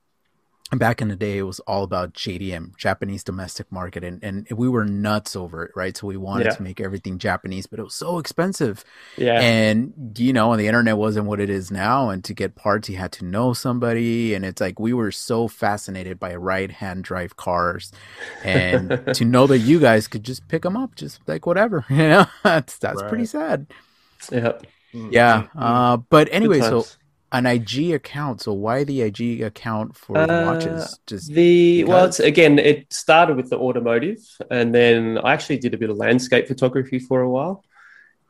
back 0.73 1.01
in 1.03 1.09
the 1.09 1.15
day, 1.15 1.39
it 1.39 1.43
was 1.43 1.61
all 1.61 1.85
about 1.85 2.15
JDM, 2.15 2.77
Japanese 2.77 3.23
domestic 3.23 3.71
market, 3.71 4.03
and, 4.03 4.25
and 4.25 4.49
we 4.51 4.69
were 4.69 4.85
nuts 4.85 5.37
over 5.37 5.63
it, 5.65 5.71
right? 5.77 5.97
So 5.97 6.07
we 6.07 6.17
wanted 6.17 6.47
Yeah. 6.47 6.55
to 6.55 6.63
make 6.63 6.81
everything 6.81 7.19
Japanese, 7.19 7.67
but 7.67 7.79
it 7.79 7.83
was 7.83 7.95
so 7.95 8.19
expensive. 8.19 8.83
Yeah. 9.17 9.41
And 9.41 9.93
you 10.19 10.33
know, 10.33 10.53
and 10.53 10.61
the 10.61 10.67
internet 10.67 10.97
wasn't 10.97 11.27
what 11.27 11.39
it 11.39 11.51
is 11.51 11.71
now, 11.71 12.09
and 12.09 12.25
to 12.25 12.35
get 12.35 12.55
parts, 12.57 12.89
you 12.89 12.97
had 12.97 13.13
to 13.13 13.25
know 13.25 13.53
somebody, 13.53 14.35
and 14.35 14.45
it's 14.45 14.61
like 14.61 14.81
we 14.81 14.93
were 14.95 15.13
so 15.13 15.49
fascinated 15.49 16.19
by 16.19 16.35
right-hand 16.35 17.05
drive 17.05 17.37
cars, 17.37 17.93
and 18.43 19.15
to 19.15 19.25
know 19.25 19.47
that 19.47 19.59
you 19.59 19.79
guys 19.79 20.09
could 20.09 20.25
just 20.25 20.49
pick 20.49 20.63
them 20.63 20.77
up, 20.77 20.95
just 20.97 21.21
like 21.29 21.47
whatever, 21.47 21.85
you 21.91 21.97
know, 21.99 22.27
that's 22.43 22.79
that's 22.79 23.03
pretty 23.03 23.19
Right. 23.25 23.29
sad. 23.29 23.67
Mm, 24.31 24.43
yeah. 24.93 25.11
Yeah. 25.11 25.47
Uh, 25.57 25.97
but 25.99 26.29
anyway, 26.33 26.61
so. 26.61 26.85
An 27.35 27.47
IG 27.47 27.93
account. 27.93 28.41
So 28.43 28.53
why 28.53 28.85
the 28.85 29.03
IG 29.03 29.43
account 29.43 29.97
for 29.97 30.17
Uh, 30.17 30.45
watches? 30.47 30.99
Just 31.07 31.33
The 31.33 31.85
well, 31.85 32.05
it's, 32.07 32.21
again, 32.21 32.59
it 32.59 32.93
started 32.93 33.37
with 33.37 33.51
the 33.51 33.59
automotive, 33.59 34.21
and 34.51 34.75
then 34.75 35.19
I 35.19 35.33
actually 35.35 35.59
did 35.59 35.75
a 35.75 35.79
bit 35.79 35.91
of 35.91 35.97
landscape 35.97 36.47
photography 36.47 36.99
for 36.99 37.21
a 37.23 37.31
while, 37.37 37.65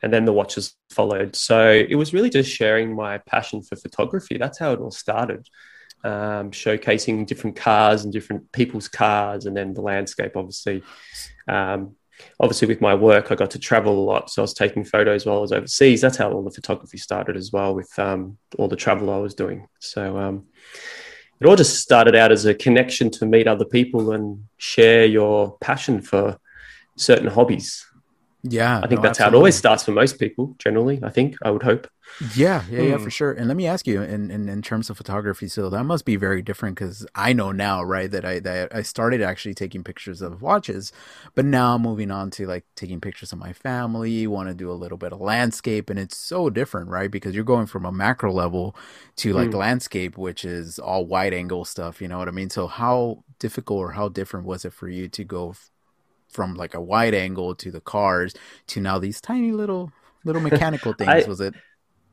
and 0.02 0.12
then 0.12 0.24
the 0.24 0.32
watches 0.32 0.74
followed. 0.90 1.36
So 1.36 1.70
it 1.70 1.96
was 2.02 2.14
really 2.14 2.30
just 2.30 2.50
sharing 2.50 2.94
my 2.96 3.18
passion 3.18 3.62
for 3.62 3.76
photography. 3.76 4.38
That's 4.38 4.58
how 4.58 4.72
it 4.72 4.80
all 4.80 4.90
started, 4.90 5.42
um, 6.02 6.50
showcasing 6.50 7.26
different 7.26 7.56
cars 7.56 8.04
and 8.04 8.12
different 8.12 8.52
people's 8.52 8.88
cars, 8.88 9.44
and 9.46 9.54
then 9.56 9.74
the 9.74 9.82
landscape, 9.82 10.34
obviously. 10.36 10.82
Um, 11.46 11.96
obviously, 12.40 12.68
with 12.68 12.80
my 12.80 12.94
work, 12.94 13.30
I 13.30 13.34
got 13.34 13.50
to 13.52 13.58
travel 13.58 13.98
a 13.98 14.04
lot, 14.04 14.30
so 14.30 14.42
I 14.42 14.44
was 14.44 14.54
taking 14.54 14.84
photos 14.84 15.26
while 15.26 15.38
I 15.38 15.40
was 15.40 15.52
overseas. 15.52 16.00
That's 16.00 16.16
how 16.16 16.30
all 16.32 16.44
the 16.44 16.50
photography 16.50 16.98
started 16.98 17.36
as 17.36 17.52
well, 17.52 17.74
with 17.74 17.96
um, 17.98 18.38
all 18.58 18.68
the 18.68 18.76
travel 18.76 19.10
I 19.10 19.18
was 19.18 19.34
doing. 19.34 19.68
So. 19.80 20.18
Um, 20.18 20.46
it 21.40 21.46
all 21.48 21.56
just 21.56 21.80
started 21.80 22.14
out 22.14 22.32
as 22.32 22.46
a 22.46 22.54
connection 22.54 23.10
to 23.10 23.26
meet 23.26 23.48
other 23.48 23.64
people 23.64 24.12
and 24.12 24.44
share 24.56 25.04
your 25.04 25.58
passion 25.58 26.00
for 26.00 26.38
certain 26.96 27.26
hobbies. 27.26 27.84
Yeah, 28.44 28.82
I 28.82 28.86
think 28.86 29.00
no, 29.00 29.02
that's 29.02 29.18
how 29.18 29.28
it 29.28 29.34
always 29.34 29.56
starts 29.56 29.84
for 29.84 29.92
most 29.92 30.18
people, 30.18 30.54
generally. 30.58 31.00
I 31.02 31.10
think, 31.10 31.36
I 31.42 31.50
would 31.50 31.62
hope. 31.62 31.88
Yeah, 32.20 32.64
yeah, 32.70 32.80
yeah, 32.82 32.96
Hmm. 32.96 32.98
for 32.98 33.10
sure. 33.10 33.32
And 33.32 33.48
let 33.48 33.56
me 33.56 33.66
ask 33.66 33.86
you, 33.88 34.00
in, 34.00 34.30
in, 34.30 34.48
in 34.48 34.62
terms 34.62 34.88
of 34.88 34.96
photography, 34.96 35.48
so 35.48 35.68
that 35.68 35.82
must 35.84 36.04
be 36.04 36.14
very 36.16 36.42
different 36.42 36.76
because 36.78 37.04
I 37.14 37.32
know 37.32 37.50
now, 37.50 37.82
right, 37.82 38.08
that 38.10 38.24
I 38.24 38.38
that 38.40 38.74
I 38.74 38.82
started 38.82 39.20
actually 39.20 39.52
taking 39.54 39.82
pictures 39.82 40.22
of 40.22 40.40
watches, 40.40 40.92
but 41.34 41.44
now 41.44 41.74
I'm 41.74 41.82
moving 41.82 42.12
on 42.12 42.30
to 42.32 42.46
like 42.46 42.64
taking 42.76 43.00
pictures 43.00 43.32
of 43.32 43.38
my 43.40 43.52
family, 43.52 44.26
want 44.28 44.48
to 44.48 44.54
do 44.54 44.70
a 44.70 44.72
little 44.74 44.96
bit 44.96 45.12
of 45.12 45.20
landscape, 45.20 45.90
and 45.90 45.98
it's 45.98 46.16
so 46.16 46.48
different, 46.50 46.88
right? 46.88 47.10
Because 47.10 47.34
you're 47.34 47.44
going 47.44 47.66
from 47.66 47.84
a 47.84 47.92
macro 47.92 48.32
level 48.32 48.76
to 49.16 49.32
like 49.32 49.52
Mm. 49.52 49.58
landscape, 49.58 50.16
which 50.16 50.44
is 50.44 50.78
all 50.78 51.04
wide 51.06 51.34
angle 51.34 51.64
stuff. 51.64 52.00
You 52.00 52.06
know 52.08 52.18
what 52.18 52.28
I 52.28 52.30
mean? 52.30 52.48
So 52.48 52.68
how 52.68 53.24
difficult 53.40 53.80
or 53.80 53.92
how 53.92 54.08
different 54.08 54.46
was 54.46 54.64
it 54.64 54.72
for 54.72 54.88
you 54.88 55.08
to 55.08 55.24
go 55.24 55.54
from 56.34 56.54
like 56.56 56.74
a 56.74 56.82
wide 56.82 57.14
angle 57.14 57.54
to 57.56 57.70
the 57.72 57.80
cars 57.80 58.34
to 58.68 58.80
now 58.80 58.98
these 59.00 59.20
tiny 59.22 59.52
little 59.52 59.94
little 60.24 60.42
mechanical 60.42 60.94
things? 60.94 61.26
I- 61.26 61.28
was 61.28 61.40
it? 61.40 61.54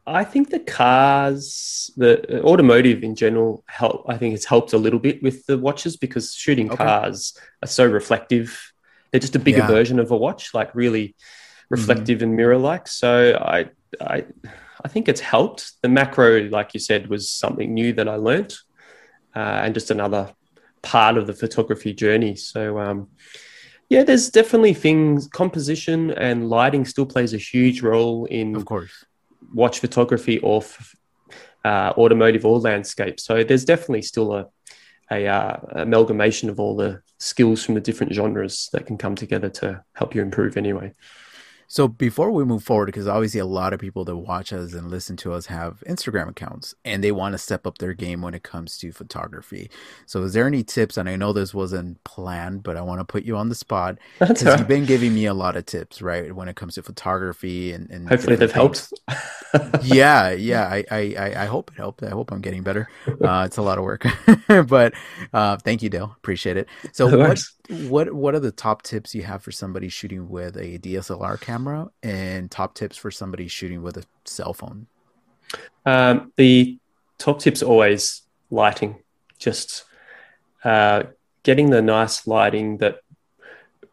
I 0.07 0.23
think 0.23 0.49
the 0.49 0.59
cars, 0.59 1.91
the 1.95 2.39
uh, 2.39 2.43
automotive 2.43 3.03
in 3.03 3.15
general, 3.15 3.63
help. 3.67 4.05
I 4.09 4.17
think 4.17 4.33
it's 4.35 4.45
helped 4.45 4.73
a 4.73 4.77
little 4.79 4.99
bit 4.99 5.21
with 5.21 5.45
the 5.45 5.57
watches 5.59 5.97
because 5.97 6.33
shooting 6.33 6.69
Okay. 6.69 6.77
cars 6.77 7.37
are 7.63 7.67
so 7.67 7.85
reflective. 7.85 8.73
They're 9.11 9.21
just 9.21 9.35
a 9.35 9.39
bigger 9.39 9.61
Yeah. 9.61 9.67
version 9.67 9.99
of 9.99 10.11
a 10.11 10.17
watch, 10.17 10.53
like 10.55 10.73
really 10.75 11.15
reflective 11.69 12.23
and 12.23 12.35
mirror-like. 12.35 12.87
So 12.87 13.37
I, 13.39 13.69
I, 14.01 14.25
I 14.83 14.87
think 14.87 15.07
it's 15.07 15.21
helped. 15.21 15.73
The 15.83 15.89
macro, 15.89 16.41
like 16.49 16.73
you 16.73 16.79
said, 16.79 17.07
was 17.07 17.29
something 17.29 17.73
new 17.73 17.93
that 17.93 18.09
I 18.09 18.15
learnt, 18.15 18.55
uh, 19.35 19.39
and 19.39 19.73
just 19.73 19.91
another 19.91 20.33
part 20.81 21.17
of 21.17 21.27
the 21.27 21.33
photography 21.33 21.93
journey. 21.93 22.35
So. 22.35 22.79
Um, 22.79 23.09
yeah, 23.91 24.03
there's 24.05 24.29
definitely 24.29 24.73
things. 24.73 25.27
Composition 25.27 26.11
and 26.11 26.49
lighting 26.49 26.85
still 26.85 27.05
plays 27.05 27.33
a 27.33 27.37
huge 27.37 27.81
role 27.81 28.23
in 28.25 28.55
Of 28.55 28.63
course. 28.63 29.03
watch 29.53 29.79
photography 29.79 30.39
or 30.39 30.61
f- 30.61 30.95
uh, 31.65 31.91
automotive 31.97 32.45
or 32.45 32.57
landscape. 32.59 33.19
So 33.19 33.43
there's 33.43 33.65
definitely 33.65 34.03
still 34.03 34.33
a, 34.33 34.47
a 35.11 35.27
uh, 35.27 35.57
amalgamation 35.71 36.49
of 36.49 36.57
all 36.57 36.77
the 36.77 37.01
skills 37.19 37.65
from 37.65 37.75
the 37.75 37.81
different 37.81 38.13
genres 38.13 38.69
that 38.71 38.85
can 38.85 38.97
come 38.97 39.15
together 39.15 39.49
to 39.49 39.83
help 39.93 40.15
you 40.15 40.21
improve 40.21 40.55
anyway. 40.55 40.93
So 41.73 41.87
before 41.87 42.31
we 42.31 42.43
move 42.43 42.65
forward, 42.65 42.87
because 42.87 43.07
obviously 43.07 43.39
a 43.39 43.45
lot 43.45 43.71
of 43.71 43.79
people 43.79 44.03
that 44.03 44.17
watch 44.17 44.51
us 44.51 44.73
and 44.73 44.91
listen 44.91 45.15
to 45.15 45.31
us 45.31 45.45
have 45.45 45.81
Instagram 45.87 46.27
accounts 46.27 46.75
and 46.83 47.01
they 47.01 47.13
want 47.13 47.31
to 47.31 47.37
step 47.37 47.65
up 47.65 47.77
their 47.77 47.93
game 47.93 48.21
when 48.21 48.33
it 48.33 48.43
comes 48.43 48.77
to 48.79 48.91
photography. 48.91 49.71
So 50.05 50.21
is 50.23 50.33
there 50.33 50.45
any 50.45 50.65
tips? 50.65 50.97
And 50.97 51.07
I 51.07 51.15
know 51.15 51.31
this 51.31 51.53
wasn't 51.53 52.03
planned, 52.03 52.61
but 52.63 52.75
I 52.75 52.81
want 52.81 52.99
to 52.99 53.05
put 53.05 53.23
you 53.23 53.37
on 53.37 53.47
the 53.47 53.55
spot 53.55 53.99
because 54.19 54.45
all 54.45 54.57
you've 54.57 54.67
been 54.67 54.83
giving 54.85 55.13
me 55.15 55.27
a 55.27 55.33
lot 55.33 55.55
of 55.55 55.65
tips, 55.65 56.01
right? 56.01 56.35
When 56.35 56.49
it 56.49 56.57
comes 56.57 56.75
to 56.75 56.83
photography 56.83 57.71
and, 57.71 57.89
and 57.89 58.09
Hopefully 58.09 58.35
they've 58.35 58.51
helped. 58.51 58.91
yeah, 59.81 60.31
yeah. 60.31 60.67
I, 60.67 60.83
I, 60.91 61.33
I- 61.37 61.45
hope 61.45 61.71
it 61.71 61.77
helped. 61.77 62.03
I 62.03 62.09
hope 62.09 62.33
I'm 62.33 62.41
getting 62.41 62.63
better. 62.63 62.89
Uh, 63.21 63.43
it's 63.45 63.57
a 63.57 63.61
lot 63.61 63.77
of 63.77 63.83
work, 63.83 64.03
but 64.67 64.93
uh, 65.31 65.55
thank 65.57 65.83
you, 65.83 65.89
Dale. 65.89 66.11
Appreciate 66.17 66.57
it. 66.57 66.67
So, 66.91 67.07
No 67.07 67.19
what. 67.19 67.39
What, 67.71 68.11
what 68.13 68.35
are 68.35 68.39
the 68.39 68.51
top 68.51 68.81
tips 68.81 69.15
you 69.15 69.23
have 69.23 69.43
for 69.43 69.51
somebody 69.51 69.89
shooting 69.89 70.29
with 70.29 70.57
a 70.57 70.77
DSLR 70.79 71.39
camera, 71.39 71.89
and 72.03 72.51
top 72.51 72.75
tips 72.75 72.97
for 72.97 73.11
somebody 73.11 73.47
shooting 73.47 73.81
with 73.81 73.97
a 73.97 74.03
cell 74.25 74.53
phone? 74.53 74.87
Um, 75.85 76.31
the 76.35 76.77
top 77.17 77.39
tips 77.39 77.63
always 77.63 78.23
lighting, 78.49 78.97
just 79.39 79.85
uh, 80.63 81.03
getting 81.43 81.69
the 81.69 81.81
nice 81.81 82.27
lighting 82.27 82.77
that 82.77 82.99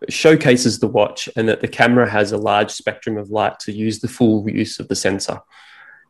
showcases 0.08 0.78
the 0.78 0.86
watch 0.86 1.28
and 1.36 1.48
that 1.48 1.60
the 1.60 1.68
camera 1.68 2.08
has 2.08 2.32
a 2.32 2.38
large 2.38 2.70
spectrum 2.70 3.16
of 3.16 3.30
light 3.30 3.58
to 3.60 3.72
use 3.72 4.00
the 4.00 4.08
full 4.08 4.48
use 4.48 4.78
of 4.78 4.88
the 4.88 4.96
sensor. 4.96 5.40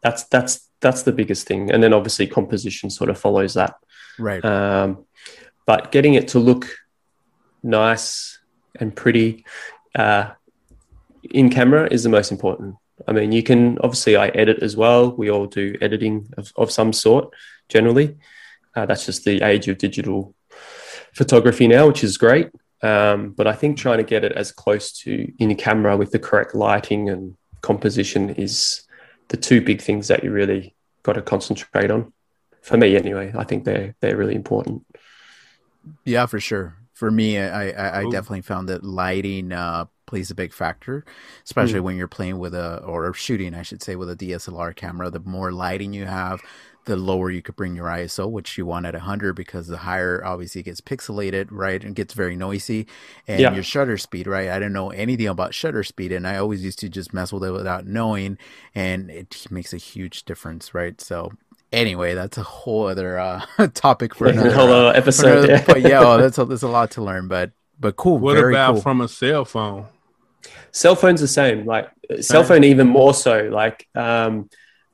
That's 0.03 0.25
that's 0.25 0.69
that's 0.81 1.03
the 1.03 1.13
biggest 1.13 1.47
thing, 1.47 1.71
and 1.71 1.83
then 1.83 1.93
obviously 1.93 2.27
composition 2.27 2.89
sort 2.91 3.11
of 3.11 3.19
follows 3.19 3.55
that. 3.55 3.75
Right. 4.19 4.45
Um, 4.45 5.05
but 5.67 5.93
getting 5.93 6.15
it 6.15 6.29
to 6.29 6.39
look 6.39 6.67
nice 7.62 8.38
and 8.77 8.95
pretty 8.95 9.45
uh, 9.95 10.31
in 11.31 11.50
camera 11.50 11.88
is 11.91 12.03
the 12.03 12.09
most 12.09 12.31
important. 12.31 12.77
I 13.07 13.12
mean, 13.12 13.33
you 13.33 13.43
can 13.43 13.79
obviously 13.79 14.17
I 14.17 14.29
edit 14.29 14.59
as 14.62 14.77
well. 14.77 15.12
We 15.12 15.31
all 15.31 15.47
do 15.47 15.77
editing 15.81 16.33
of, 16.37 16.53
of 16.57 16.71
some 16.71 16.93
sort 16.93 17.33
generally. 17.69 18.17
Uh, 18.75 18.87
that's 18.87 19.07
just 19.07 19.25
the 19.25 19.43
age 19.43 19.69
of 19.69 19.79
digital 19.79 20.35
photography 21.12 21.67
now, 21.69 21.87
which 21.87 22.05
is 22.05 22.17
great. 22.17 22.50
Um, 22.83 23.31
but 23.31 23.47
I 23.47 23.55
think 23.55 23.77
trying 23.77 23.99
to 23.99 24.05
get 24.05 24.25
it 24.25 24.33
as 24.33 24.53
close 24.53 24.93
to 25.00 25.33
in 25.38 25.55
camera 25.57 25.97
with 25.97 26.12
the 26.12 26.19
correct 26.19 26.55
lighting 26.55 27.11
and 27.11 27.37
composition 27.61 28.31
is 28.31 28.83
the 29.29 29.37
two 29.37 29.61
big 29.61 29.81
things 29.81 30.09
that 30.09 30.23
you 30.23 30.31
really 30.31 30.75
got 31.03 31.15
to 31.15 31.23
concentrate 31.23 31.91
on. 31.91 32.12
For 32.62 32.77
me, 32.77 32.97
anyway, 32.97 33.33
I 33.37 33.45
think 33.45 33.65
they're 33.65 33.95
they're 34.00 34.17
really 34.17 34.35
important. 34.35 34.85
Yeah, 36.05 36.27
for 36.27 36.38
sure. 36.38 36.77
For 36.99 37.12
me, 37.12 37.38
I, 37.38 37.71
I, 37.71 38.00
I 38.00 38.07
definitely 38.07 38.40
found 38.43 38.69
that 38.69 38.83
lighting 38.83 39.52
uh, 39.52 39.85
plays 40.07 40.33
a 40.33 40.35
big 40.35 40.52
factor, 40.52 41.05
especially 41.45 41.78
when 41.78 41.97
you're 41.97 42.09
playing 42.09 42.38
with 42.38 42.55
a 42.55 42.78
or 42.83 43.12
shooting, 43.14 43.55
I 43.55 43.62
should 43.62 43.83
say, 43.83 43.95
with 43.95 44.11
a 44.11 44.17
DSLR 44.17 44.73
camera. 44.73 45.09
The 45.09 45.21
more 45.21 45.52
lighting 45.52 45.93
you 45.93 46.07
have, 46.07 46.43
the 46.87 46.97
lower 46.97 47.31
you 47.31 47.40
could 47.40 47.55
bring 47.55 47.76
your 47.76 47.88
ISO, 47.88 48.26
which 48.26 48.59
you 48.59 48.67
want 48.67 48.85
at 48.87 48.95
100 48.95 49.35
because 49.35 49.69
the 49.69 49.76
higher 49.78 50.25
obviously 50.25 50.62
it 50.62 50.64
gets 50.64 50.81
pixelated, 50.81 51.47
right, 51.52 51.85
and 51.85 51.95
gets 51.95 52.14
very 52.14 52.35
noisy. 52.35 52.88
And 53.28 53.40
Yeah. 53.40 53.55
your 53.55 53.62
shutter 53.62 53.97
speed, 53.97 54.26
right? 54.26 54.49
I 54.49 54.55
didn't 54.59 54.73
know 54.73 54.90
anything 54.90 55.28
about 55.28 55.55
shutter 55.55 55.85
speed, 55.85 56.11
and 56.11 56.26
I 56.26 56.37
always 56.38 56.64
used 56.64 56.81
to 56.81 56.88
just 56.88 57.14
mess 57.14 57.33
with 57.33 57.45
it 57.45 57.52
without 57.52 57.87
knowing, 57.87 58.38
and 58.75 59.09
it 59.11 59.47
makes 59.52 59.73
a 59.73 59.78
huge 59.78 60.25
difference, 60.25 60.75
right? 60.75 61.00
So. 61.00 61.33
Anyway, 61.73 62.15
that's 62.15 62.39
a 62.39 62.43
whole 62.43 62.87
other 62.87 63.19
uh, 63.19 63.43
topic 63.75 64.15
for 64.15 64.27
another, 64.29 64.49
a 64.49 64.53
whole 64.55 64.73
uh, 64.73 64.93
for 64.93 64.97
episode. 64.99 65.27
another- 65.45 65.49
yeah. 65.53 65.65
but 65.67 65.81
yeah, 65.83 66.01
well, 66.01 66.19
that's 66.19 66.39
a, 66.39 66.45
there's 66.45 66.63
a 66.63 66.69
lot 66.69 66.91
to 66.93 67.03
learn, 67.03 67.29
but 67.29 67.51
but 67.81 67.95
cool, 67.97 68.19
What 68.19 68.35
very 68.37 68.55
about 68.55 68.75
cool. 68.75 68.83
from 68.83 69.01
a 69.01 69.09
cell 69.09 69.45
phone? 69.45 69.87
cell 70.71 70.95
phones 70.95 71.21
the 71.21 71.29
same 71.29 71.65
like 71.67 71.89
uh, 72.11 72.21
cell 72.23 72.45
phone 72.45 72.63
even 72.63 72.87
more 72.87 73.13
so 73.13 73.49
like 73.51 73.89
um 73.95 74.49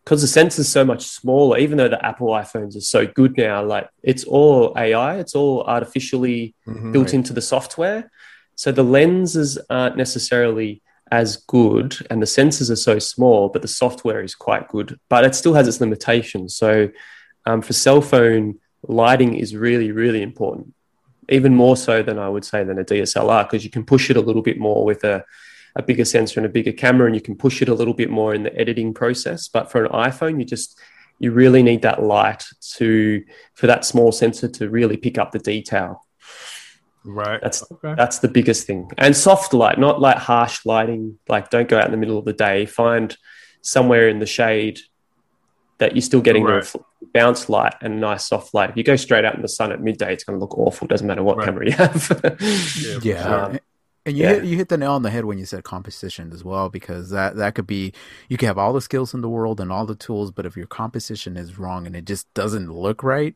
because 0.04 0.20
the 0.22 0.26
sensor's 0.28 0.68
so 0.68 0.84
much 0.84 1.02
smaller 1.04 1.58
even 1.58 1.76
though 1.76 1.88
the 1.88 2.02
apple 2.04 2.28
iphones 2.28 2.76
are 2.76 2.80
so 2.80 3.06
good 3.06 3.36
now 3.36 3.62
like 3.62 3.88
it's 4.02 4.24
all 4.24 4.72
ai 4.78 5.16
it's 5.18 5.34
all 5.34 5.62
artificially 5.64 6.54
Mhm. 6.66 6.92
built 6.92 7.06
Right. 7.08 7.14
into 7.14 7.32
the 7.32 7.42
software 7.42 8.10
so 8.54 8.72
the 8.72 8.84
lenses 8.84 9.58
aren't 9.68 9.96
necessarily 9.96 10.80
as 11.14 11.36
good 11.36 11.96
and 12.10 12.20
the 12.20 12.26
sensors 12.26 12.70
are 12.70 12.84
so 12.90 12.98
small 12.98 13.48
but 13.48 13.62
the 13.62 13.68
software 13.82 14.22
is 14.22 14.34
quite 14.34 14.66
good 14.68 14.98
but 15.08 15.24
it 15.24 15.34
still 15.34 15.54
has 15.54 15.68
its 15.68 15.80
limitations 15.80 16.56
so 16.56 16.88
um, 17.46 17.60
for 17.62 17.72
cell 17.72 18.00
phone 18.00 18.58
lighting 18.82 19.34
is 19.34 19.54
really 19.54 19.90
really 19.92 20.22
important 20.22 20.72
even 21.28 21.54
more 21.54 21.76
so 21.76 22.02
than 22.02 22.18
i 22.18 22.28
would 22.28 22.44
say 22.44 22.64
than 22.64 22.78
a 22.78 22.84
dslr 22.84 23.44
because 23.46 23.64
you 23.64 23.70
can 23.70 23.84
push 23.84 24.10
it 24.10 24.16
a 24.16 24.20
little 24.28 24.42
bit 24.42 24.58
more 24.58 24.84
with 24.84 25.04
a, 25.04 25.24
a 25.76 25.82
bigger 25.82 26.04
sensor 26.04 26.40
and 26.40 26.46
a 26.46 26.56
bigger 26.58 26.72
camera 26.72 27.06
and 27.06 27.14
you 27.14 27.22
can 27.22 27.36
push 27.36 27.62
it 27.62 27.68
a 27.68 27.74
little 27.74 27.94
bit 27.94 28.10
more 28.10 28.34
in 28.34 28.42
the 28.42 28.54
editing 28.58 28.92
process 28.92 29.48
but 29.48 29.70
for 29.70 29.84
an 29.84 29.92
iphone 29.92 30.38
you 30.38 30.44
just 30.44 30.80
you 31.18 31.30
really 31.30 31.62
need 31.62 31.82
that 31.82 32.02
light 32.02 32.44
to 32.76 33.24
for 33.54 33.66
that 33.66 33.84
small 33.84 34.12
sensor 34.12 34.48
to 34.48 34.68
really 34.68 34.96
pick 34.96 35.18
up 35.18 35.32
the 35.32 35.38
detail. 35.38 36.04
Right. 37.04 37.40
That's 37.42 37.62
okay. 37.70 37.94
that's 37.96 38.20
the 38.20 38.28
biggest 38.28 38.66
thing. 38.66 38.90
And 38.98 39.14
soft 39.16 39.52
light, 39.52 39.78
not 39.78 40.00
like 40.00 40.16
harsh 40.16 40.64
lighting. 40.64 41.18
Like 41.28 41.50
don't 41.50 41.68
go 41.68 41.78
out 41.78 41.84
in 41.84 41.90
the 41.90 41.96
middle 41.98 42.18
of 42.18 42.24
the 42.24 42.32
day. 42.32 42.66
Find 42.66 43.16
somewhere 43.62 44.08
in 44.08 44.18
the 44.20 44.26
shade 44.26 44.80
that 45.78 45.94
you're 45.94 46.02
still 46.02 46.20
getting 46.20 46.44
Right. 46.44 46.64
the 46.64 46.80
bounce 47.12 47.48
light 47.48 47.74
and 47.82 48.00
nice 48.00 48.28
soft 48.28 48.54
light. 48.54 48.70
If 48.70 48.76
you 48.76 48.84
go 48.84 48.96
straight 48.96 49.24
out 49.24 49.34
in 49.34 49.42
the 49.42 49.48
sun 49.48 49.72
at 49.72 49.80
midday, 49.82 50.12
it's 50.12 50.24
going 50.24 50.38
to 50.38 50.40
look 50.40 50.56
awful. 50.56 50.86
Doesn't 50.86 51.06
matter 51.06 51.22
what 51.22 51.36
Right. 51.36 51.46
camera 51.46 51.66
you 51.66 51.72
have. 51.72 52.38
Yeah, 52.80 52.98
Yeah. 53.02 53.36
Um, 53.44 53.58
and 54.06 54.16
you 54.18 54.24
yeah. 54.24 54.34
hit 54.34 54.44
you 54.44 54.56
hit 54.58 54.68
the 54.68 54.76
nail 54.76 54.92
on 54.92 55.02
the 55.02 55.08
head 55.10 55.24
when 55.24 55.38
you 55.38 55.46
said 55.46 55.64
composition 55.64 56.30
as 56.32 56.44
well, 56.44 56.68
because 56.68 57.08
that 57.10 57.36
that 57.36 57.54
could 57.54 57.66
be 57.66 57.92
you 58.28 58.36
can 58.36 58.46
have 58.46 58.58
all 58.58 58.72
the 58.72 58.80
skills 58.82 59.14
in 59.14 59.20
the 59.22 59.28
world 59.30 59.60
and 59.60 59.72
all 59.72 59.86
the 59.86 59.94
tools, 59.94 60.30
but 60.30 60.44
if 60.46 60.56
your 60.56 60.66
composition 60.66 61.36
is 61.38 61.58
wrong 61.58 61.86
and 61.86 61.96
it 61.96 62.04
just 62.04 62.32
doesn't 62.34 62.70
look 62.70 63.02
right, 63.02 63.34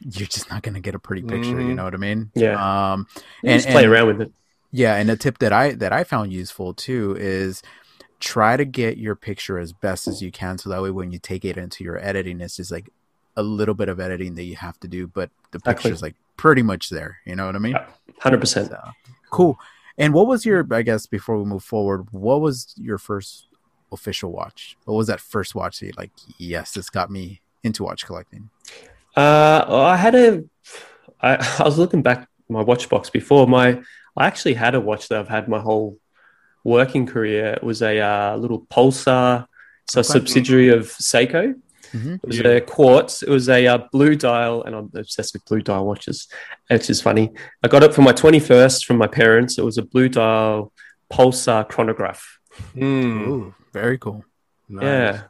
you're 0.00 0.26
just 0.28 0.50
not 0.50 0.62
gonna 0.62 0.80
get 0.80 0.94
a 0.94 0.98
pretty 0.98 1.22
picture. 1.22 1.60
You 1.60 1.68
Mhm. 1.68 1.74
know 1.76 1.84
what 1.84 1.94
I 1.94 1.98
mean? 1.98 2.30
Yeah. 2.34 2.92
Um, 2.92 3.06
and, 3.42 3.60
just 3.60 3.68
play 3.68 3.84
and- 3.84 3.92
around 3.92 4.06
with 4.08 4.20
it. 4.22 4.32
Yeah, 4.70 4.96
and 4.96 5.08
a 5.10 5.16
tip 5.16 5.38
that 5.38 5.52
I 5.52 5.72
that 5.72 5.92
I 5.92 6.02
found 6.04 6.32
useful 6.32 6.74
too 6.74 7.16
is 7.18 7.62
try 8.20 8.56
to 8.56 8.64
get 8.64 8.96
your 8.98 9.14
picture 9.14 9.58
as 9.58 9.72
best 9.72 10.08
as 10.08 10.20
you 10.22 10.30
can, 10.32 10.58
so 10.58 10.68
that 10.70 10.82
way 10.82 10.90
when 10.90 11.12
you 11.12 11.18
take 11.18 11.44
it 11.44 11.56
into 11.56 11.84
your 11.84 11.98
editing, 12.04 12.40
it's 12.40 12.56
just 12.56 12.72
like 12.72 12.90
a 13.36 13.42
little 13.42 13.74
bit 13.74 13.88
of 13.88 14.00
editing 14.00 14.34
that 14.34 14.44
you 14.44 14.56
have 14.56 14.78
to 14.80 14.88
do, 14.88 15.06
but 15.06 15.30
the 15.52 15.60
picture 15.60 15.92
is 15.92 16.02
like 16.02 16.14
pretty 16.36 16.62
much 16.62 16.88
there. 16.90 17.18
You 17.24 17.36
know 17.36 17.46
what 17.46 17.54
I 17.56 17.58
mean? 17.58 17.72
Yeah. 17.72 17.86
Hundred 18.20 18.40
percent. 18.40 18.68
So, 18.70 18.80
cool. 19.30 19.58
And 19.96 20.12
what 20.12 20.26
was 20.26 20.44
your? 20.44 20.66
I 20.72 20.82
guess 20.82 21.06
before 21.06 21.38
we 21.38 21.44
move 21.44 21.62
forward, 21.62 22.08
what 22.10 22.40
was 22.40 22.74
your 22.76 22.98
first 22.98 23.46
official 23.92 24.32
watch? 24.32 24.76
What 24.86 24.94
was 24.94 25.06
that 25.06 25.20
first 25.20 25.54
watch 25.54 25.78
that 25.80 25.86
you 25.86 25.92
like? 25.96 26.10
Yes, 26.36 26.72
this 26.72 26.90
got 26.90 27.10
me 27.12 27.42
into 27.62 27.84
watch 27.84 28.04
collecting. 28.04 28.50
Uh, 29.16 29.64
I 29.68 29.96
had 29.96 30.14
a. 30.14 30.44
I, 31.20 31.36
I 31.58 31.64
was 31.64 31.78
looking 31.78 32.02
back 32.02 32.20
at 32.22 32.28
my 32.48 32.62
watch 32.62 32.88
box 32.88 33.10
before. 33.10 33.46
My 33.46 33.80
I 34.16 34.26
actually 34.26 34.54
had 34.54 34.74
a 34.74 34.80
watch 34.80 35.08
that 35.08 35.18
I've 35.18 35.28
had 35.28 35.48
my 35.48 35.60
whole 35.60 35.98
working 36.64 37.06
career. 37.06 37.46
It 37.54 37.62
was 37.64 37.82
a 37.82 38.00
uh, 38.00 38.36
little 38.36 38.66
Pulsar, 38.66 39.46
so 39.88 39.98
a 39.98 40.00
Okay. 40.00 40.08
subsidiary 40.08 40.68
of 40.70 40.86
Seiko. 40.86 41.54
Mhm. 41.92 42.14
It 42.22 42.26
was 42.26 42.38
Yeah. 42.40 42.48
a 42.48 42.60
quartz. 42.60 43.22
It 43.22 43.28
was 43.28 43.48
a 43.48 43.66
uh, 43.66 43.78
blue 43.92 44.16
dial, 44.16 44.62
and 44.64 44.74
I'm 44.74 44.90
obsessed 44.94 45.34
with 45.34 45.44
blue 45.44 45.60
dial 45.62 45.86
watches. 45.86 46.26
Which 46.68 46.90
is 46.90 47.00
funny. 47.00 47.30
I 47.62 47.68
got 47.68 47.82
it 47.84 47.94
for 47.94 48.02
my 48.02 48.12
21st 48.12 48.84
from 48.84 48.96
my 48.98 49.06
parents. 49.06 49.58
It 49.58 49.64
was 49.64 49.78
a 49.78 49.82
blue 49.82 50.08
dial 50.08 50.72
Pulsar 51.12 51.68
chronograph. 51.68 52.38
Mm, 52.74 53.28
Ooh, 53.28 53.54
very 53.72 53.98
cool. 53.98 54.24
nice. 54.68 54.82
Yeah. 54.84 55.22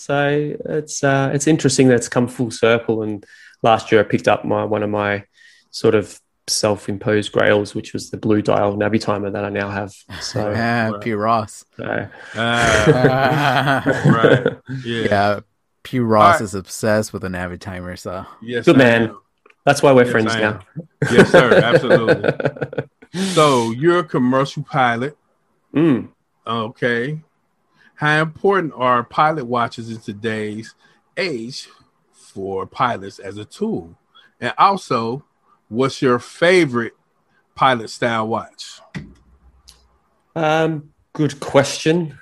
So 0.00 0.54
it's 0.66 1.04
uh, 1.04 1.30
it's 1.34 1.46
interesting 1.46 1.88
that 1.88 1.96
it's 1.96 2.08
come 2.08 2.26
full 2.28 2.50
circle. 2.50 3.02
And 3.02 3.24
last 3.62 3.92
year 3.92 4.00
I 4.00 4.04
picked 4.04 4.28
up 4.28 4.44
my 4.44 4.64
one 4.64 4.82
of 4.82 4.90
my 4.90 5.24
sort 5.70 5.94
of 5.94 6.18
self-imposed 6.48 7.30
grails, 7.32 7.74
which 7.74 7.92
was 7.92 8.10
the 8.10 8.16
blue 8.16 8.42
dial 8.42 8.76
Navitimer 8.76 9.32
that 9.32 9.44
I 9.44 9.50
now 9.50 9.68
have. 9.70 9.92
So, 10.20 10.50
yeah, 10.52 10.90
right. 10.90 11.00
P. 11.00 11.12
Ross. 11.12 11.64
so- 11.76 12.08
Ah, 12.34 13.82
right. 14.06 14.56
Yeah. 14.84 15.02
Yeah, 15.04 15.40
P. 15.82 16.00
Ross 16.00 16.24
Alright. 16.24 16.40
is 16.40 16.54
obsessed 16.54 17.12
with 17.12 17.22
a 17.24 17.28
Navitimer. 17.28 17.98
So 17.98 18.24
Yes, 18.42 18.64
Good 18.64 18.76
I 18.76 18.78
man. 18.78 19.02
am. 19.10 19.18
that's 19.64 19.82
why 19.82 19.92
we're 19.92 20.02
Yes, 20.04 20.10
friends 20.12 20.34
I 20.34 20.40
now. 20.40 20.60
Yes, 21.12 21.30
sir. 21.30 21.54
Absolutely. 21.54 22.30
So 23.34 23.72
you're 23.72 23.98
a 23.98 24.04
commercial 24.04 24.62
pilot. 24.62 25.16
Mm. 25.74 26.10
Okay. 26.46 27.20
How 28.00 28.22
important 28.22 28.72
are 28.76 29.04
pilot 29.04 29.44
watches 29.44 29.90
in 29.90 30.00
today's 30.00 30.74
age 31.18 31.68
for 32.14 32.64
pilots 32.64 33.18
as 33.18 33.36
a 33.36 33.44
tool? 33.44 33.94
And 34.40 34.54
also, 34.56 35.22
what's 35.68 36.00
your 36.00 36.18
favorite 36.18 36.94
pilot 37.54 37.90
style 37.90 38.26
watch? 38.26 38.80
Um, 40.34 40.94
good 41.12 41.40
question. 41.40 42.18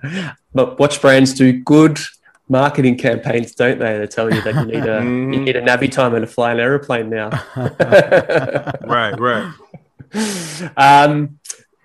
but 0.54 0.78
watch 0.78 1.00
brands 1.00 1.32
do 1.32 1.54
good 1.54 1.98
marketing 2.50 2.98
campaigns, 2.98 3.54
don't 3.54 3.78
they? 3.78 3.96
They 3.96 4.06
tell 4.06 4.30
you 4.30 4.42
that 4.42 4.54
you 4.56 4.66
need 4.66 4.84
a 4.86 5.02
you 5.02 5.40
need 5.40 5.56
a 5.56 5.62
Navitimer 5.62 6.20
to 6.20 6.26
fly 6.26 6.52
an 6.52 6.60
aeroplane 6.60 7.08
now. 7.08 7.30
Right, 8.86 9.18
right. 9.18 9.54
um, 10.76 11.38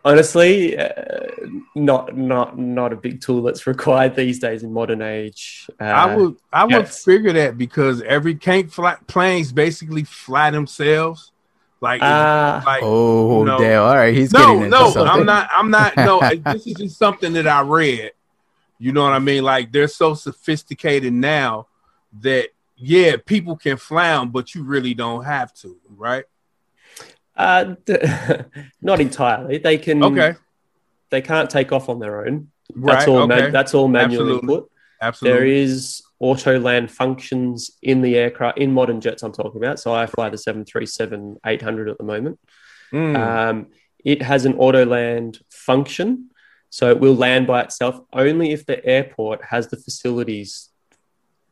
honestly, 0.03 0.77
uh, 0.77 1.28
not 1.75 2.15
not 2.15 2.57
not 2.57 2.93
a 2.93 2.95
big 2.95 3.21
tool 3.21 3.41
that's 3.41 3.65
required 3.67 4.15
these 4.15 4.39
days 4.39 4.63
in 4.63 4.73
modern 4.73 5.01
age. 5.01 5.69
Uh, 5.79 5.83
I 5.83 6.15
would 6.15 6.37
I 6.51 6.63
would 6.65 6.71
yes. 6.71 7.03
figure 7.03 7.33
that 7.33 7.57
because 7.57 8.01
every 8.01 8.35
can't 8.35 8.71
fly 8.71 8.97
planes 9.07 9.51
basically 9.51 10.03
fly 10.03 10.49
themselves. 10.51 11.31
Like 11.81 12.01
Uh, 12.01 12.61
like 12.65 12.83
oh, 12.83 13.43
No. 13.43 13.57
damn! 13.57 13.83
All 13.83 13.95
right, 13.95 14.13
he's 14.13 14.31
getting 14.33 14.47
no, 14.47 14.63
into 14.65 14.69
no, 14.69 14.91
something. 14.91 15.07
I'm 15.07 15.25
not. 15.25 15.49
I'm 15.53 15.71
not. 15.71 15.95
No, 15.95 16.19
this 16.53 16.67
is 16.67 16.73
just 16.73 16.97
something 16.97 17.33
that 17.33 17.47
I 17.47 17.61
read. 17.61 18.11
You 18.79 18.91
know 18.91 19.03
what 19.03 19.13
I 19.13 19.19
mean? 19.19 19.43
Like 19.43 19.71
they're 19.71 19.87
so 19.87 20.13
sophisticated 20.13 21.13
now 21.13 21.67
that 22.21 22.49
yeah, 22.75 23.15
people 23.25 23.55
can 23.55 23.77
fly 23.77 24.09
'em, 24.09 24.29
but 24.29 24.55
you 24.55 24.63
really 24.63 24.93
don't 24.93 25.23
have 25.23 25.53
to, 25.55 25.77
right? 25.95 26.25
uh, 27.39 27.75
not 28.81 28.99
entirely. 28.99 29.57
They 29.57 29.77
can. 29.77 30.03
Okay, 30.03 30.35
They 31.11 31.21
can't 31.21 31.49
take 31.49 31.71
off 31.71 31.89
on 31.89 31.99
their 31.99 32.25
own. 32.25 32.51
right. 32.75 32.95
That's 32.99 33.07
all. 33.07 33.17
okay, 33.23 33.27
Man, 33.41 33.51
that's 33.51 33.73
all 33.73 33.87
manual 33.87 34.21
Absolutely. 34.23 34.39
input. 34.53 34.71
Absolutely. 35.01 35.57
is 35.61 36.01
auto 36.19 36.59
land 36.59 36.91
functions 36.91 37.71
in 37.81 38.01
the 38.01 38.17
aircraft 38.17 38.57
in 38.57 38.73
modern 38.73 38.99
jets. 38.99 39.23
I'm 39.23 39.31
talking 39.31 39.61
about. 39.63 39.79
So 39.79 39.93
I 39.93 40.05
fly 40.05 40.29
the 40.29 40.37
737 40.37 41.37
800 41.45 41.89
at 41.89 41.97
the 41.97 42.03
moment. 42.03 42.37
Mm, 42.91 43.15
Um, 43.15 43.67
it 44.03 44.21
has 44.21 44.45
an 44.45 44.55
auto 44.55 44.85
land 44.85 45.39
function, 45.49 46.29
so 46.69 46.89
it 46.89 46.99
will 46.99 47.15
land 47.15 47.47
by 47.47 47.61
itself 47.61 48.01
only 48.13 48.51
if 48.51 48.65
the 48.65 48.85
airport 48.85 49.43
has 49.45 49.67
the 49.69 49.77
facilities 49.77 50.69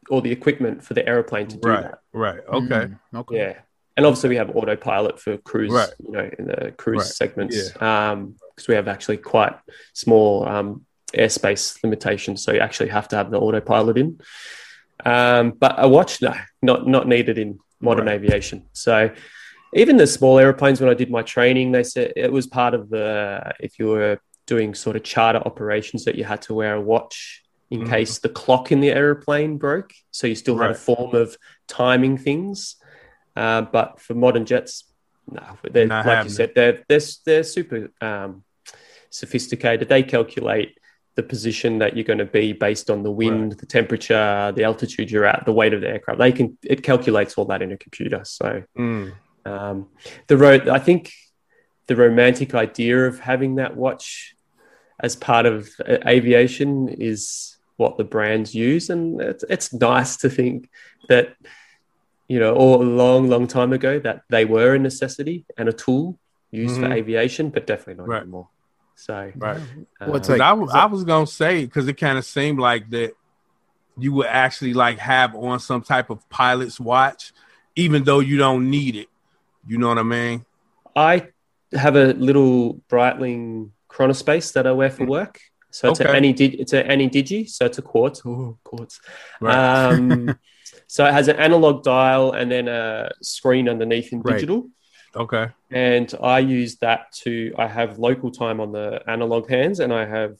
or 0.09 0.21
the 0.21 0.31
equipment 0.31 0.83
for 0.83 0.93
the 0.93 1.07
aeroplane 1.07 1.47
to 1.47 1.57
do 1.57 1.67
right, 1.69 1.83
that. 1.83 1.99
right. 2.13 2.39
Okay, 2.47 2.65
Mm, 2.65 2.99
okay. 3.15 3.37
Yeah, 3.37 3.53
and 3.97 4.05
obviously 4.05 4.29
we 4.29 4.35
have 4.35 4.55
autopilot 4.55 5.19
for 5.19 5.37
cruise, 5.37 5.73
Right. 5.73 5.89
you 5.99 6.11
know, 6.11 6.29
in 6.37 6.45
the 6.47 6.71
cruise 6.77 6.99
Right. 6.99 7.07
segments, 7.07 7.71
because 7.71 8.67
we 8.67 8.75
have 8.75 8.87
actually 8.87 9.17
quite 9.17 9.55
small 9.93 10.47
um, 10.47 10.85
airspace 11.15 11.81
limitations, 11.83 12.43
so 12.43 12.53
you 12.53 12.59
actually 12.59 12.89
have 12.89 13.07
to 13.09 13.15
have 13.15 13.31
the 13.31 13.39
autopilot 13.39 13.97
in. 13.97 14.19
Um, 15.03 15.51
but 15.51 15.75
a 15.77 15.87
watch, 15.89 16.21
no, 16.21 16.33
not 16.61 16.87
not 16.87 17.07
needed 17.07 17.37
in 17.39 17.59
modern 17.81 18.05
Right. 18.07 18.13
aviation. 18.15 18.67
So 18.73 19.09
even 19.73 19.97
the 19.97 20.07
small 20.07 20.37
airplanes, 20.39 20.79
when 20.79 20.89
I 20.89 20.93
did 20.93 21.09
my 21.09 21.23
training, 21.23 21.71
they 21.71 21.83
said 21.83 22.13
it 22.15 22.31
was 22.31 22.45
part 22.47 22.73
of 22.75 22.89
the 22.89 23.53
if 23.59 23.79
you 23.79 23.87
were 23.87 24.19
doing 24.45 24.75
sort 24.75 24.95
of 24.95 25.03
charter 25.03 25.39
operations 25.39 26.05
that 26.05 26.15
you 26.15 26.23
had 26.23 26.41
to 26.43 26.53
wear 26.53 26.75
a 26.75 26.81
watch 26.81 27.43
in 27.69 27.81
Mhm. 27.81 27.89
case 27.89 28.19
the 28.19 28.29
clock 28.29 28.71
in 28.71 28.79
the 28.79 28.89
airplane 28.91 29.57
broke. 29.57 29.91
So 30.11 30.25
you 30.27 30.35
still 30.35 30.57
had 30.57 30.71
a 30.71 30.75
form 30.75 31.15
of 31.15 31.37
timing 31.67 32.17
things. 32.17 32.77
Uh, 33.37 33.61
but 33.61 33.99
for 33.99 34.15
modern 34.15 34.45
jets, 34.45 34.71
no, 35.29 35.43
they're, 35.73 35.87
Not 35.87 36.05
like 36.05 36.23
you 36.23 36.31
said, 36.31 36.53
they're 36.55 36.83
they're, 36.87 37.07
they're 37.25 37.43
super 37.43 37.91
um, 38.01 38.43
sophisticated. 39.09 39.89
They 39.89 40.03
calculate 40.03 40.69
the 41.15 41.23
position 41.23 41.79
that 41.79 41.95
you're 41.95 42.09
going 42.11 42.19
to 42.19 42.25
be 42.41 42.53
based 42.53 42.89
on 42.89 43.03
the 43.03 43.11
wind, 43.11 43.53
the 43.53 43.65
temperature, 43.65 44.53
the 44.55 44.63
altitude 44.63 45.11
you're 45.11 45.25
at, 45.25 45.45
the 45.45 45.51
weight 45.51 45.73
of 45.73 45.81
the 45.81 45.89
aircraft. 45.89 46.19
They 46.19 46.31
can 46.31 46.57
it 46.63 46.83
calculates 46.83 47.33
all 47.37 47.45
that 47.45 47.61
in 47.61 47.71
a 47.71 47.77
computer. 47.77 48.21
So 48.23 48.63
Mm, 48.77 49.13
um, 49.45 49.87
the 50.27 50.37
road, 50.37 50.67
I 50.67 50.79
think, 50.79 51.11
the 51.87 51.95
romantic 51.95 52.53
idea 52.55 53.07
of 53.07 53.19
having 53.19 53.55
that 53.55 53.75
watch 53.75 54.35
as 54.99 55.15
part 55.15 55.45
of 55.45 55.69
uh, 55.87 55.97
aviation 56.05 56.89
is 56.89 57.57
what 57.77 57.97
the 57.97 58.03
brands 58.03 58.55
use, 58.55 58.89
and 58.89 59.21
it's, 59.21 59.43
it's 59.49 59.73
nice 59.73 60.17
to 60.17 60.29
think 60.29 60.69
that 61.09 61.35
you 62.27 62.39
know, 62.39 62.53
or 62.55 62.81
a 62.81 62.85
long, 62.85 63.29
long 63.29 63.47
time 63.47 63.71
ago, 63.73 63.99
that 63.99 64.23
they 64.29 64.45
were 64.45 64.75
a 64.75 64.79
necessity 64.79 65.45
and 65.57 65.69
a 65.69 65.73
tool 65.73 66.17
used 66.51 66.75
for 66.75 66.87
Mhm. 66.87 66.93
aviation, 66.95 67.49
but 67.49 67.65
definitely 67.67 67.95
not 67.95 68.07
Right. 68.07 68.21
anymore. 68.23 68.49
So, 68.95 69.31
right. 69.35 69.59
What's 70.05 70.27
'Cause 70.27 70.29
like- 70.29 70.41
I, 70.41 70.49
w- 70.49 70.69
I 70.71 70.85
was 70.85 71.03
gonna 71.03 71.27
say 71.27 71.65
because 71.65 71.87
it 71.87 71.93
kind 71.93 72.17
of 72.17 72.25
seemed 72.25 72.59
like 72.59 72.89
that 72.89 73.13
you 73.97 74.11
would 74.13 74.27
actually 74.27 74.73
like 74.73 74.97
have 74.99 75.35
on 75.35 75.59
some 75.59 75.81
type 75.81 76.09
of 76.09 76.27
pilot's 76.29 76.79
watch, 76.79 77.31
even 77.75 78.03
though 78.03 78.19
you 78.19 78.37
don't 78.37 78.69
need 78.69 78.95
it. 78.95 79.07
You 79.67 79.77
know 79.77 79.87
what 79.89 79.97
I 79.99 80.03
mean? 80.03 80.45
I 80.95 81.27
have 81.73 81.95
a 81.95 82.13
little 82.13 82.81
Breitling 82.89 83.69
Chronospace 83.89 84.53
that 84.53 84.65
I 84.65 84.71
wear 84.71 84.89
for 84.89 85.05
work. 85.05 85.39
So 85.69 85.91
it's 85.91 85.99
Okay. 86.01 86.09
a 86.09 86.15
any 86.15 86.31
it's 86.31 86.73
a 86.73 86.85
any 86.87 87.09
digi, 87.09 87.47
so 87.49 87.65
it's 87.65 87.77
a 87.77 87.81
quartz. 87.81 88.21
Oh, 88.25 88.57
quartz. 88.63 88.99
Right. 89.41 89.55
Um, 89.91 90.39
so 90.87 91.05
it 91.05 91.13
has 91.13 91.27
an 91.27 91.35
analog 91.35 91.83
dial 91.83 92.31
and 92.31 92.49
then 92.51 92.67
a 92.67 93.11
screen 93.21 93.67
underneath 93.69 94.11
in 94.13 94.21
Right. 94.21 94.35
digital. 94.35 94.69
okay. 95.15 95.49
And 95.69 96.13
I 96.21 96.39
use 96.39 96.77
that 96.77 97.11
to 97.23 97.53
I 97.57 97.67
have 97.67 97.99
local 97.99 98.31
time 98.31 98.59
on 98.61 98.71
the 98.71 99.01
analog 99.07 99.49
hands, 99.49 99.79
and 99.81 99.91
I 99.93 100.05
have 100.05 100.37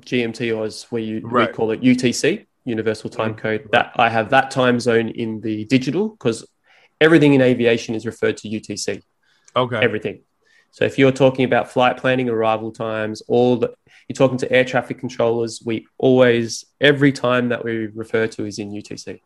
GMT 0.00 0.56
or 0.56 0.64
as 0.64 0.86
we, 0.90 1.20
Right. 1.20 1.48
we 1.48 1.54
call 1.54 1.70
it 1.72 1.80
UTC. 1.82 2.46
universal 2.66 3.10
time 3.10 3.34
Mm, 3.34 3.38
code. 3.38 3.68
That 3.72 3.92
I 3.96 4.08
have 4.08 4.30
that 4.30 4.50
time 4.50 4.80
zone 4.80 5.08
in 5.10 5.42
the 5.42 5.66
digital 5.66 6.08
because 6.08 6.46
everything 6.98 7.34
in 7.34 7.42
aviation 7.42 7.94
is 7.94 8.06
referred 8.06 8.38
to 8.38 8.48
UTC. 8.48 9.02
Okay. 9.54 9.76
Everything. 9.82 10.22
So 10.70 10.86
if 10.86 10.98
you're 10.98 11.12
talking 11.12 11.44
about 11.44 11.70
flight 11.70 11.98
planning, 11.98 12.30
arrival 12.30 12.72
times, 12.72 13.20
all 13.28 13.56
the 13.58 13.74
you're 14.08 14.14
talking 14.14 14.38
to 14.38 14.50
air 14.50 14.64
traffic 14.64 14.98
controllers, 14.98 15.62
we 15.62 15.86
always 15.98 16.64
every 16.80 17.12
time 17.12 17.50
that 17.50 17.62
we 17.66 17.88
refer 17.88 18.26
to 18.28 18.46
is 18.46 18.58
in 18.58 18.70
UTC. 18.72 19.20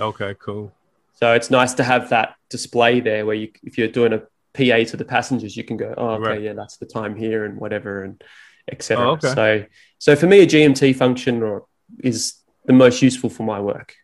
Okay. 0.00 0.34
Cool. 0.38 0.72
So 1.14 1.32
it's 1.34 1.50
nice 1.50 1.74
to 1.74 1.84
have 1.84 2.10
that 2.10 2.36
display 2.48 3.00
there 3.00 3.26
where 3.26 3.34
you, 3.34 3.50
if 3.64 3.76
you're 3.76 3.88
doing 3.88 4.12
a 4.12 4.18
PA 4.54 4.88
to 4.90 4.96
the 4.96 5.04
passengers, 5.04 5.56
you 5.56 5.64
can 5.64 5.76
go, 5.76 5.94
oh, 5.96 6.10
okay, 6.10 6.22
Right. 6.30 6.42
yeah, 6.42 6.52
that's 6.52 6.76
the 6.76 6.86
time 6.86 7.16
here 7.16 7.44
and 7.44 7.58
whatever 7.58 8.04
and 8.04 8.22
etc. 8.70 9.04
Oh, 9.04 9.10
okay. 9.12 9.34
So, 9.34 9.64
so 9.98 10.16
for 10.16 10.26
me, 10.26 10.40
a 10.40 10.46
GMT 10.46 10.94
function 10.94 11.42
or, 11.42 11.66
is 12.00 12.34
the 12.66 12.72
most 12.72 13.02
useful 13.02 13.30
for 13.30 13.42
my 13.42 13.60
work. 13.60 13.94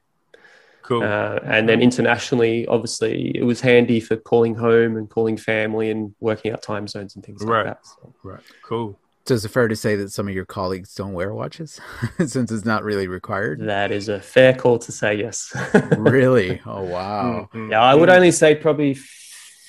Cool. 0.82 1.02
Uh, 1.02 1.38
and 1.44 1.68
then 1.68 1.80
internationally, 1.80 2.66
obviously, 2.66 3.30
it 3.34 3.42
was 3.44 3.60
handy 3.60 4.00
for 4.00 4.16
calling 4.16 4.54
home 4.54 4.96
and 4.96 5.08
calling 5.08 5.36
family 5.36 5.90
and 5.90 6.14
working 6.20 6.52
out 6.52 6.62
time 6.62 6.86
zones 6.88 7.14
and 7.14 7.24
things 7.24 7.42
Right. 7.42 7.64
like 7.64 7.76
that. 7.76 7.86
So, 7.86 8.14
right. 8.22 8.40
Cool. 8.62 8.98
So 9.26 9.34
is 9.34 9.44
it 9.44 9.48
fair 9.48 9.68
to 9.68 9.76
say 9.76 9.96
that 9.96 10.12
some 10.12 10.28
of 10.28 10.34
your 10.34 10.44
colleagues 10.44 10.94
don't 10.94 11.14
wear 11.14 11.32
watches 11.32 11.80
since 12.26 12.52
it's 12.52 12.64
not 12.66 12.84
really 12.84 13.08
required? 13.08 13.60
that 13.60 13.90
is 13.90 14.08
a 14.10 14.20
fair 14.20 14.52
call 14.54 14.78
to 14.80 14.92
say 14.92 15.14
yes. 15.14 15.50
really? 15.96 16.60
Oh 16.66 16.82
wow. 16.82 17.48
Mhm. 17.54 17.70
Yeah, 17.70 17.82
I 17.82 17.94
would 17.94 18.10
only 18.10 18.30
say 18.30 18.54
probably 18.54 18.94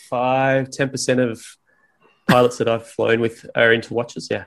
five, 0.09 0.69
ten 0.71 0.89
percent 0.89 1.19
of 1.19 1.43
pilots 2.27 2.57
that 2.57 2.67
I've 2.67 2.85
flown 2.87 3.19
with 3.21 3.45
are 3.55 3.71
into 3.73 3.93
watches. 3.93 4.27
Yeah, 4.29 4.45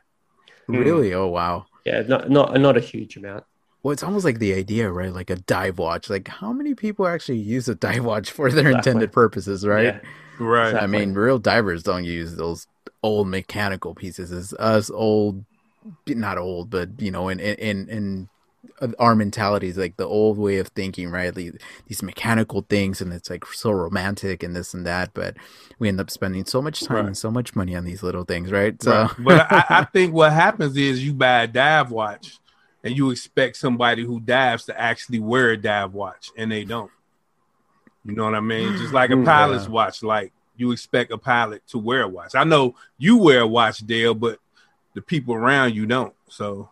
Mm. 0.68 0.84
Really? 0.84 1.14
Oh 1.14 1.28
wow. 1.28 1.64
yeah, 1.86 2.02
not 2.02 2.28
not 2.30 2.60
not 2.60 2.76
a 2.76 2.80
huge 2.80 3.16
amount. 3.16 3.44
Well, 3.82 3.92
it's 3.92 4.02
almost 4.02 4.24
like 4.26 4.38
the 4.40 4.52
idea, 4.54 4.90
right? 4.90 5.12
Like 5.12 5.30
a 5.30 5.36
dive 5.36 5.78
watch. 5.78 6.10
Like 6.10 6.28
how 6.28 6.52
many 6.52 6.74
people 6.74 7.06
actually 7.06 7.38
use 7.38 7.68
a 7.68 7.74
dive 7.74 8.04
watch 8.04 8.30
for 8.30 8.50
their 8.50 8.66
Exactly. 8.68 8.90
intended 8.90 9.12
purposes, 9.12 9.66
right? 9.66 9.84
Yeah. 9.84 10.00
Right. 10.40 10.74
I 10.74 10.86
mean, 10.86 11.14
real 11.14 11.38
divers 11.38 11.82
don't 11.82 12.04
use 12.04 12.36
those 12.36 12.66
old 13.02 13.28
mechanical 13.28 13.94
pieces. 13.94 14.32
It's 14.32 14.52
us 14.54 14.90
old, 14.90 15.44
not 16.08 16.38
old, 16.38 16.70
but 16.70 16.90
you 17.00 17.10
know, 17.10 17.28
in 17.28 17.40
in 17.40 17.88
in 17.88 18.28
our 18.98 19.14
mentality 19.14 19.68
is 19.68 19.78
like 19.78 19.96
the 19.96 20.06
old 20.06 20.38
way 20.38 20.58
of 20.58 20.68
thinking, 20.68 21.10
right? 21.10 21.34
These, 21.34 21.54
these 21.86 22.02
mechanical 22.02 22.66
things, 22.68 23.00
and 23.00 23.12
it's 23.12 23.30
like 23.30 23.46
so 23.46 23.70
romantic 23.70 24.42
and 24.42 24.54
this 24.56 24.74
and 24.74 24.86
that. 24.86 25.12
But 25.14 25.36
we 25.78 25.88
end 25.88 26.00
up 26.00 26.10
spending 26.10 26.44
so 26.44 26.60
much 26.62 26.82
time 26.82 27.06
Right. 27.06 27.06
and 27.06 27.16
so 27.16 27.30
much 27.30 27.56
money 27.56 27.76
on 27.76 27.84
these 27.84 28.02
little 28.02 28.24
things, 28.24 28.50
right? 28.52 28.80
So, 28.82 29.08
Right. 29.08 29.10
But 29.18 29.46
I, 29.50 29.64
I 29.80 29.84
think 29.84 30.14
what 30.14 30.32
happens 30.32 30.76
is 30.76 31.04
you 31.04 31.12
buy 31.14 31.42
a 31.42 31.46
dive 31.46 31.90
watch 31.90 32.38
and 32.84 32.96
you 32.96 33.10
expect 33.10 33.56
somebody 33.56 34.04
who 34.04 34.20
dives 34.20 34.66
to 34.66 34.80
actually 34.80 35.18
wear 35.20 35.50
a 35.50 35.56
dive 35.56 35.94
watch 35.94 36.30
and 36.36 36.50
they 36.50 36.64
don't. 36.64 36.90
You 38.04 38.14
know 38.14 38.24
what 38.24 38.34
I 38.34 38.40
mean? 38.40 38.74
Just 38.74 38.92
like 38.92 39.10
a 39.10 39.16
Mm, 39.16 39.24
pilot's 39.24 39.68
yeah. 39.68 39.68
watch, 39.68 40.02
like 40.02 40.32
you 40.58 40.72
expect 40.72 41.12
a 41.12 41.18
pilot 41.18 41.62
to 41.68 41.78
wear 41.78 42.02
a 42.02 42.08
watch. 42.08 42.34
I 42.34 42.44
know 42.44 42.74
you 42.98 43.16
wear 43.16 43.40
a 43.40 43.46
watch, 43.46 43.78
Dale, 43.78 44.14
but 44.14 44.38
the 44.94 45.00
people 45.02 45.34
around 45.34 45.74
you 45.74 45.86
don't. 45.86 46.14
So 46.28 46.68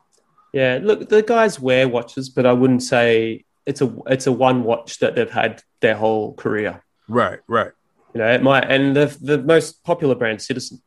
Yeah, 0.53 0.79
look, 0.83 1.09
the 1.09 1.23
guys 1.23 1.61
wear 1.61 1.89
watches, 1.89 2.29
but 2.29 2.45
I 2.47 2.53
wouldn't 2.53 2.83
say 2.83 3.45
it's 3.65 3.81
a 3.81 3.95
it's 4.07 4.27
a 4.27 4.33
one 4.33 4.63
watch 4.65 4.99
that 4.99 5.15
they've 5.15 5.31
had 5.31 5.63
their 5.81 5.97
whole 5.97 6.35
career. 6.35 6.83
right, 7.09 7.41
right. 7.47 7.73
You 8.15 8.21
know, 8.21 8.33
it 8.33 8.43
might 8.43 8.65
and 8.71 8.97
the 8.97 9.07
the 9.21 9.39
most 9.39 9.85
popular 9.85 10.15
brand, 10.15 10.41
Citizen, 10.43 10.81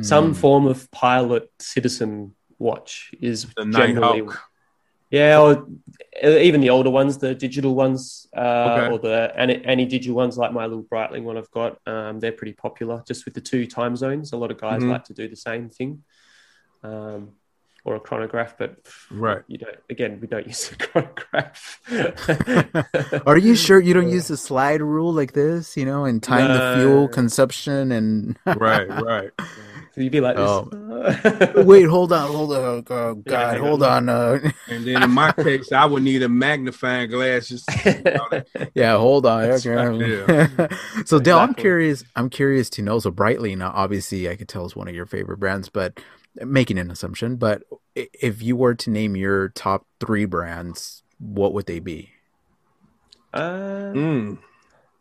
some 0.00 0.32
Mm. 0.32 0.36
form 0.36 0.66
of 0.66 0.90
pilot 0.90 1.50
Citizen 1.60 2.34
watch 2.58 3.10
is 3.20 3.46
The 3.56 3.64
generally 3.66 4.22
Nighthawk. 4.22 4.40
Yeah, 5.18 5.40
or 5.44 5.50
uh, 6.24 6.28
even 6.48 6.60
the 6.60 6.70
older 6.76 6.90
ones, 7.00 7.18
the 7.18 7.34
digital 7.46 7.74
ones, 7.84 8.26
uh, 8.36 8.68
Okay. 8.70 8.86
or 8.90 8.98
the 8.98 9.16
any, 9.44 9.64
any 9.74 9.84
digital 9.86 10.16
ones, 10.22 10.36
like 10.42 10.52
my 10.52 10.66
little 10.70 10.82
Breitling 10.92 11.22
one 11.28 11.36
I've 11.40 11.50
got. 11.60 11.72
Um, 11.86 12.18
they're 12.20 12.38
pretty 12.40 12.54
popular, 12.66 12.96
just 13.10 13.24
with 13.24 13.34
the 13.34 13.40
two 13.40 13.64
time 13.78 13.94
zones. 13.96 14.32
A 14.32 14.36
lot 14.42 14.50
of 14.50 14.58
guys 14.66 14.82
Mhm. 14.82 14.90
like 14.94 15.04
to 15.10 15.14
do 15.20 15.28
the 15.34 15.36
same 15.48 15.68
thing, 15.78 15.90
um, 16.82 17.20
or 17.84 17.92
a 17.96 18.00
chronograph. 18.00 18.52
But 18.58 18.70
Right. 19.26 19.42
you 19.46 19.58
don't. 19.58 19.78
Again, 19.94 20.12
we 20.22 20.26
don't 20.32 20.46
use 20.52 20.72
a 20.72 20.76
chronograph. 20.84 21.60
Are 23.30 23.38
you 23.46 23.54
sure 23.54 23.78
you 23.80 23.94
don't 23.98 24.10
use 24.18 24.28
the 24.28 24.36
slide 24.48 24.82
rule 24.94 25.12
like 25.20 25.32
this, 25.32 25.76
you 25.76 25.84
know, 25.90 26.04
and 26.06 26.22
time 26.22 26.48
the 26.58 26.64
fuel 26.74 27.06
consumption 27.08 27.92
and 27.98 28.36
Right, 28.68 28.88
right. 29.12 29.30
You'd 29.96 30.12
be 30.12 30.20
like 30.20 30.36
Oh. 30.36 30.68
wait, 31.64 31.84
hold 31.84 32.12
on, 32.12 32.30
hold 32.30 32.52
on, 32.52 32.84
oh, 32.88 33.14
God, 33.14 33.54
hang 33.54 33.60
hold 33.60 33.82
on, 33.82 34.08
uh, 34.08 34.38
And 34.68 34.84
then 34.86 35.02
in 35.02 35.10
my 35.10 35.32
case, 35.32 35.70
I 35.70 35.84
would 35.84 36.02
need 36.02 36.22
a 36.22 36.28
magnifying 36.28 37.10
glass 37.10 37.48
just 37.48 37.68
yeah, 38.74 38.96
hold 38.96 39.26
on. 39.26 39.44
Okay. 39.44 39.74
right, 39.74 40.72
so 41.04 41.18
Dale, 41.18 41.38
I'm 41.38 41.54
curious. 41.54 42.04
I'm 42.16 42.30
curious 42.30 42.70
to 42.70 42.82
know. 42.82 42.98
So 42.98 43.10
Breitling, 43.10 43.58
now 43.58 43.72
obviously, 43.74 44.28
I 44.28 44.36
could 44.36 44.48
tell 44.48 44.64
is 44.66 44.74
one 44.74 44.88
of 44.88 44.94
your 44.94 45.06
favorite 45.06 45.38
brands, 45.38 45.68
but 45.68 46.00
making 46.36 46.78
an 46.78 46.90
assumption. 46.90 47.36
But 47.36 47.62
if 47.94 48.42
you 48.42 48.56
were 48.56 48.74
to 48.74 48.90
name 48.90 49.16
your 49.16 49.50
top 49.50 49.86
three 50.00 50.24
brands, 50.24 51.02
what 51.18 51.52
would 51.52 51.66
they 51.66 51.80
be? 51.80 52.10
Uh, 53.32 53.92
Mm. 53.94 54.38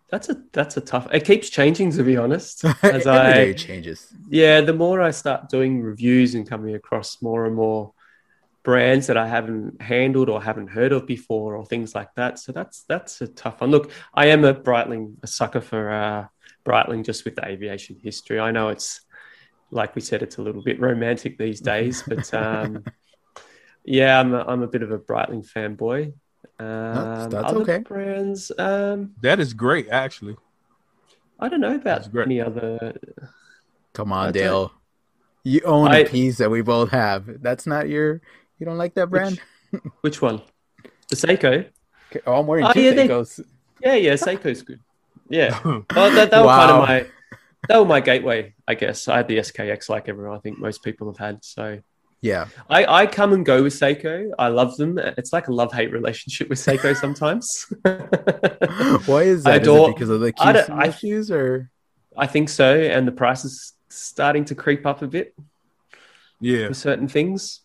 That's 0.09 0.29
a 0.29 0.43
that's 0.51 0.77
a 0.77 0.81
tough. 0.81 1.07
It 1.11 1.25
keeps 1.25 1.49
changing, 1.49 1.91
to 1.93 2.03
be 2.03 2.17
honest. 2.17 2.63
As 2.83 3.07
Every 3.13 3.51
I 3.51 3.53
changes. 3.53 4.13
yeah, 4.29 4.61
the 4.61 4.73
more 4.73 5.01
I 5.01 5.11
start 5.11 5.49
doing 5.49 5.81
reviews 5.81 6.35
and 6.35 6.47
coming 6.47 6.75
across 6.75 7.21
more 7.21 7.45
and 7.45 7.55
more 7.55 7.93
brands 8.63 9.07
that 9.07 9.17
I 9.17 9.27
haven't 9.27 9.81
handled 9.81 10.29
or 10.29 10.41
haven't 10.41 10.67
heard 10.69 10.93
of 10.93 11.05
before 11.05 11.55
or 11.55 11.65
things 11.65 11.93
like 11.95 12.13
that. 12.15 12.39
So 12.39 12.51
that's 12.51 12.83
that's 12.83 13.21
a 13.21 13.27
tough 13.27 13.61
one. 13.61 13.71
Look, 13.71 13.91
I 14.13 14.27
am 14.27 14.45
a 14.45 14.53
Breitling, 14.53 15.17
a 15.23 15.27
sucker 15.27 15.61
for 15.61 15.91
uh, 15.91 16.27
Breitling 16.65 17.03
just 17.03 17.25
with 17.25 17.35
the 17.35 17.45
aviation 17.45 17.97
history. 18.01 18.39
I 18.39 18.51
know 18.51 18.69
it's 18.69 19.01
like 19.71 19.95
we 19.95 20.01
said, 20.01 20.21
it's 20.21 20.37
a 20.37 20.41
little 20.41 20.61
bit 20.61 20.79
romantic 20.79 21.37
these 21.37 21.59
days, 21.59 22.03
but 22.07 22.31
um, 22.33 22.83
yeah, 23.85 24.19
I'm 24.19 24.33
a, 24.33 24.45
I'm 24.47 24.61
a 24.61 24.67
bit 24.67 24.83
of 24.83 24.91
a 24.91 24.99
Breitling 24.99 25.47
fanboy. 25.49 26.13
Um, 26.59 27.29
that's 27.29 27.33
other 27.33 27.61
okay. 27.61 27.77
brands, 27.79 28.51
um, 28.57 29.13
That 29.21 29.39
is 29.39 29.53
great, 29.53 29.89
actually. 29.89 30.35
I 31.39 31.49
don't 31.49 31.61
know 31.61 31.75
about 31.75 32.09
great. 32.11 32.27
any 32.27 32.39
other. 32.41 32.95
Come 33.93 34.11
on, 34.13 34.31
Dale. 34.33 34.71
You 35.43 35.61
own 35.65 35.89
I- 35.89 35.99
a 35.99 36.09
piece 36.09 36.37
that 36.37 36.49
we 36.49 36.61
both 36.61 36.89
have. 36.91 37.41
That's 37.41 37.67
not 37.67 37.89
your. 37.89 38.21
You 38.59 38.65
don't 38.65 38.77
like 38.77 38.93
that 38.95 39.07
brand? 39.09 39.41
Which 40.01 40.21
one? 40.21 40.41
The 41.09 41.15
Seiko. 41.15 41.65
Okay, 42.11 42.21
Oh, 42.25 42.39
I'm 42.39 42.47
wearing 42.47 42.65
Oh, 42.65 42.71
two 42.73 42.81
yeah, 42.81 42.91
they- 42.93 43.07
Seikos. 43.07 43.39
Yeah, 43.81 43.95
yeah, 43.95 44.13
Seiko's 44.13 44.61
good. 44.61 44.79
Yeah. 45.29 45.59
Well, 45.63 46.11
that, 46.11 46.31
that 46.31 46.41
were 46.43 46.47
kind 46.47 46.71
Wow. 46.71 46.81
of 46.83 46.87
my 46.87 47.05
that 47.67 47.79
were 47.79 47.85
my 47.85 47.99
gateway, 48.01 48.53
I 48.67 48.75
guess. 48.75 49.07
I 49.07 49.17
had 49.17 49.27
the 49.27 49.37
SKX 49.37 49.89
like 49.89 50.07
everyone 50.09 50.35
I 50.37 50.39
think 50.39 50.59
most 50.59 50.83
people 50.83 51.07
have 51.07 51.17
had. 51.17 51.43
So 51.43 51.79
Yeah. 52.23 52.47
I, 52.69 52.85
I 53.01 53.05
come 53.05 53.33
and 53.33 53.45
go 53.45 53.61
with 53.63 53.73
Seiko. 53.73 54.31
I 54.39 54.47
love 54.47 54.77
them. 54.77 54.97
It's 54.97 55.33
like 55.33 55.49
a 55.49 55.53
love 55.53 55.73
hate 55.73 55.91
relationship 55.91 56.47
with 56.49 56.57
Seiko 56.57 56.95
sometimes. 57.05 57.65
Why 59.05 59.23
is 59.23 59.45
I 59.45 59.59
that? 59.59 59.61
Is 59.63 59.67
adore- 59.67 59.89
it 59.89 59.95
because 59.95 60.09
of 60.09 60.21
the 60.21 60.33
I 60.39 60.53
QC 60.53 60.69
I- 60.69 60.87
issues 60.87 61.29
or? 61.29 61.69
I 62.17 62.27
think 62.27 62.47
so, 62.47 62.75
and 62.79 63.05
the 63.07 63.11
price 63.11 63.43
is 63.43 63.73
starting 63.89 64.45
to 64.45 64.55
creep 64.55 64.85
up 64.85 65.01
a 65.01 65.07
bit 65.07 65.35
Yeah. 66.39 66.67
for 66.69 66.73
certain 66.73 67.07
things. 67.09 67.59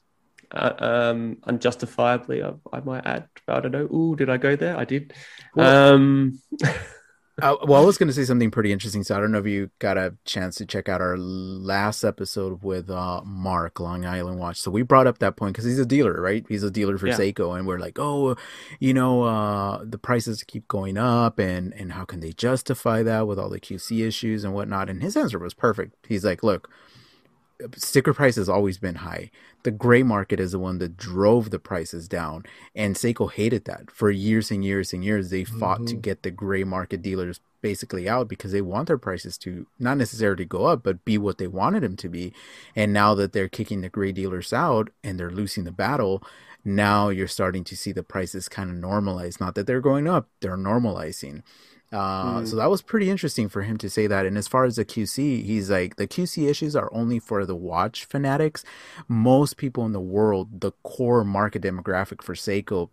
Uh, 0.51 0.73
um, 0.79 1.37
unjustifiably, 1.44 2.42
I, 2.42 2.55
I 2.73 2.81
might 2.81 3.07
add. 3.07 3.29
I 3.47 3.61
don't 3.61 3.71
know. 3.73 3.85
Ooh, 3.94 4.16
did 4.16 4.29
I 4.31 4.38
go 4.38 4.57
there? 4.57 4.77
I 4.77 4.85
did. 4.85 5.12
Well- 5.55 5.94
um, 5.94 6.40
Uh, 7.40 7.57
well, 7.62 7.81
I 7.81 7.87
was 7.87 7.98
going 7.98 8.09
to 8.09 8.12
say 8.12 8.24
something 8.24 8.51
pretty 8.51 8.72
interesting. 8.72 9.05
So 9.05 9.16
I 9.16 9.20
don't 9.20 9.31
know 9.31 9.38
if 9.38 9.46
you 9.46 9.70
got 9.79 9.96
a 9.96 10.14
chance 10.24 10.57
to 10.57 10.66
check 10.66 10.88
out 10.88 11.01
our 11.01 11.16
last 11.16 12.03
episode 12.03 12.62
with 12.62 12.90
uh, 12.90 13.22
Mark 13.24 13.79
Long 13.79 14.05
Island 14.05 14.38
Watch. 14.40 14.59
So 14.59 14.70
we 14.72 14.83
brought 14.83 15.07
up 15.07 15.18
that 15.18 15.37
point 15.37 15.55
because 15.55 15.64
he's 15.64 15.79
a 15.79 15.87
dealer, 15.87 16.20
right? 16.20 16.44
He's 16.48 16.64
a 16.64 16.70
dealer 16.70 16.98
for 16.98 17.07
Yeah. 17.07 17.14
Seiko, 17.16 17.57
and 17.57 17.66
we're 17.66 17.79
like, 17.79 17.98
oh, 17.98 18.37
you 18.81 18.92
know, 18.92 19.22
uh, 19.22 19.85
the 19.85 19.98
prices 19.98 20.42
keep 20.42 20.66
going 20.66 20.96
up, 20.98 21.38
and 21.38 21.72
and 21.74 21.92
how 21.92 22.05
can 22.05 22.20
they 22.20 22.33
justify 22.33 23.03
that 23.05 23.27
with 23.29 23.38
all 23.38 23.48
the 23.48 23.61
QC 23.61 24.07
issues 24.07 24.42
and 24.42 24.53
whatnot? 24.53 24.90
And 24.90 25.03
his 25.03 25.16
answer 25.16 25.38
was 25.38 25.55
perfect. 25.55 25.94
He's 26.09 26.24
like, 26.24 26.42
look. 26.42 26.68
Sticker 27.77 28.14
price 28.14 28.37
has 28.37 28.49
always 28.49 28.79
been 28.79 28.97
high. 28.97 29.31
The 29.64 29.73
gray 29.73 30.05
market 30.05 30.38
is 30.38 30.53
the 30.53 30.59
one 30.59 30.79
that 30.79 30.97
drove 30.97 31.51
the 31.51 31.59
prices 31.59 32.07
down, 32.09 32.44
and 32.75 32.94
Seiko 32.94 33.31
hated 33.31 33.64
that 33.64 33.90
for 33.90 34.11
years 34.11 34.51
and 34.51 34.64
years 34.64 34.92
and 34.92 35.05
years. 35.05 35.31
They 35.31 35.44
fought 35.44 35.87
to 35.88 35.97
Mhm. 35.97 36.03
get 36.03 36.23
the 36.23 36.31
gray 36.31 36.62
market 36.62 37.03
dealers 37.03 37.40
basically 37.61 38.09
out 38.09 38.29
because 38.29 38.53
they 38.53 38.62
want 38.62 38.87
their 38.87 38.99
prices 38.99 39.37
to 39.38 39.66
not 39.81 39.97
necessarily 39.97 40.44
go 40.44 40.66
up, 40.66 40.85
but 40.85 41.05
be 41.05 41.18
what 41.18 41.38
they 41.38 41.49
wanted 41.49 41.83
them 41.83 41.97
to 41.97 42.09
be. 42.09 42.33
And 42.77 42.92
now 42.92 43.14
that 43.14 43.33
they're 43.33 43.49
kicking 43.49 43.81
the 43.81 43.88
gray 43.88 44.12
dealers 44.12 44.53
out 44.53 44.90
and 45.03 45.18
they're 45.18 45.29
losing 45.31 45.64
the 45.64 45.73
battle, 45.73 46.23
now 46.64 47.09
you're 47.09 47.27
starting 47.27 47.64
to 47.64 47.77
see 47.77 47.90
the 47.90 48.05
prices 48.05 48.49
kind 48.49 48.71
of 48.71 48.77
normalize. 48.77 49.40
Not 49.40 49.57
that 49.57 49.66
they're 49.66 49.81
going 49.81 50.07
up, 50.07 50.29
they're 50.40 50.57
normalizing. 50.57 51.42
Uh, 51.92 52.40
Mm. 52.40 52.46
So 52.48 52.57
that 52.57 52.68
was 52.70 52.83
pretty 52.83 53.09
interesting 53.11 53.48
for 53.48 53.62
him 53.62 53.77
to 53.79 53.88
say 53.88 54.07
that. 54.07 54.27
And 54.27 54.37
as 54.37 54.46
far 54.46 54.64
as 54.64 54.77
the 54.77 54.85
QC, 54.85 55.42
he's 55.44 55.70
like 55.70 55.96
the 55.96 56.07
QC 56.07 56.46
issues 56.48 56.77
are 56.77 56.90
only 56.92 57.18
for 57.18 57.46
the 57.46 57.55
watch 57.57 58.05
fanatics. 58.05 58.64
Most 59.09 59.57
people 59.57 59.87
in 59.87 59.92
the 59.92 60.01
world, 60.01 60.61
the 60.61 60.72
core 60.83 61.24
market 61.24 61.62
demographic 61.62 62.22
for 62.22 62.35
Seiko, 62.35 62.90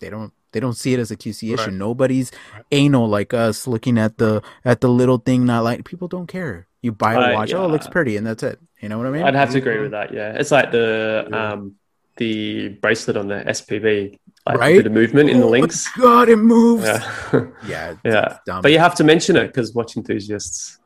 they 0.00 0.10
don't 0.10 0.32
they 0.52 0.60
don't 0.60 0.76
see 0.76 0.92
it 0.94 1.00
as 1.00 1.10
a 1.10 1.16
QC 1.16 1.54
issue. 1.54 1.64
Right. 1.64 1.72
Nobody's 1.72 2.30
Right. 2.54 2.62
anal 2.70 3.08
like 3.08 3.32
us 3.34 3.66
looking 3.66 3.98
at 3.98 4.18
the 4.18 4.42
at 4.64 4.80
the 4.82 4.88
little 4.88 5.18
thing. 5.18 5.44
Not 5.46 5.64
like 5.64 5.84
people 5.84 6.06
don't 6.08 6.26
care. 6.28 6.66
You 6.82 6.92
buy 6.92 7.14
a 7.14 7.18
I- 7.18 7.32
watch, 7.32 7.54
oh, 7.54 7.64
it 7.64 7.68
looks 7.68 7.88
pretty, 7.88 8.16
and 8.18 8.26
that's 8.26 8.42
it. 8.42 8.58
You 8.80 8.90
know 8.90 8.98
what 8.98 9.06
I 9.06 9.10
mean? 9.10 9.22
I'd 9.22 9.34
have 9.34 9.50
to 9.52 9.58
agree 9.58 9.78
with 9.80 9.92
that. 9.92 10.12
Yeah, 10.12 10.34
it's 10.38 10.50
like 10.50 10.70
the 10.70 11.26
Yeah. 11.30 11.52
um 11.52 11.76
the 12.16 12.68
bracelet 12.80 13.16
on 13.16 13.28
the 13.28 13.42
SPB, 13.46 14.18
like 14.46 14.58
Right? 14.58 14.74
a 14.74 14.78
bit 14.78 14.86
of 14.86 14.92
movement 14.92 15.30
in 15.30 15.40
the 15.40 15.46
Oh 15.46 15.50
links. 15.50 15.88
God, 15.96 16.28
it 16.28 16.36
moves. 16.36 16.84
Yeah, 16.84 17.46
Yeah, 17.66 17.94
yeah. 18.04 18.38
dumb. 18.46 18.62
But 18.62 18.72
you 18.72 18.78
have 18.78 18.94
to 18.96 19.04
mention 19.04 19.36
it 19.36 19.46
because 19.48 19.74
watch 19.74 19.96
enthusiasts, 19.96 20.78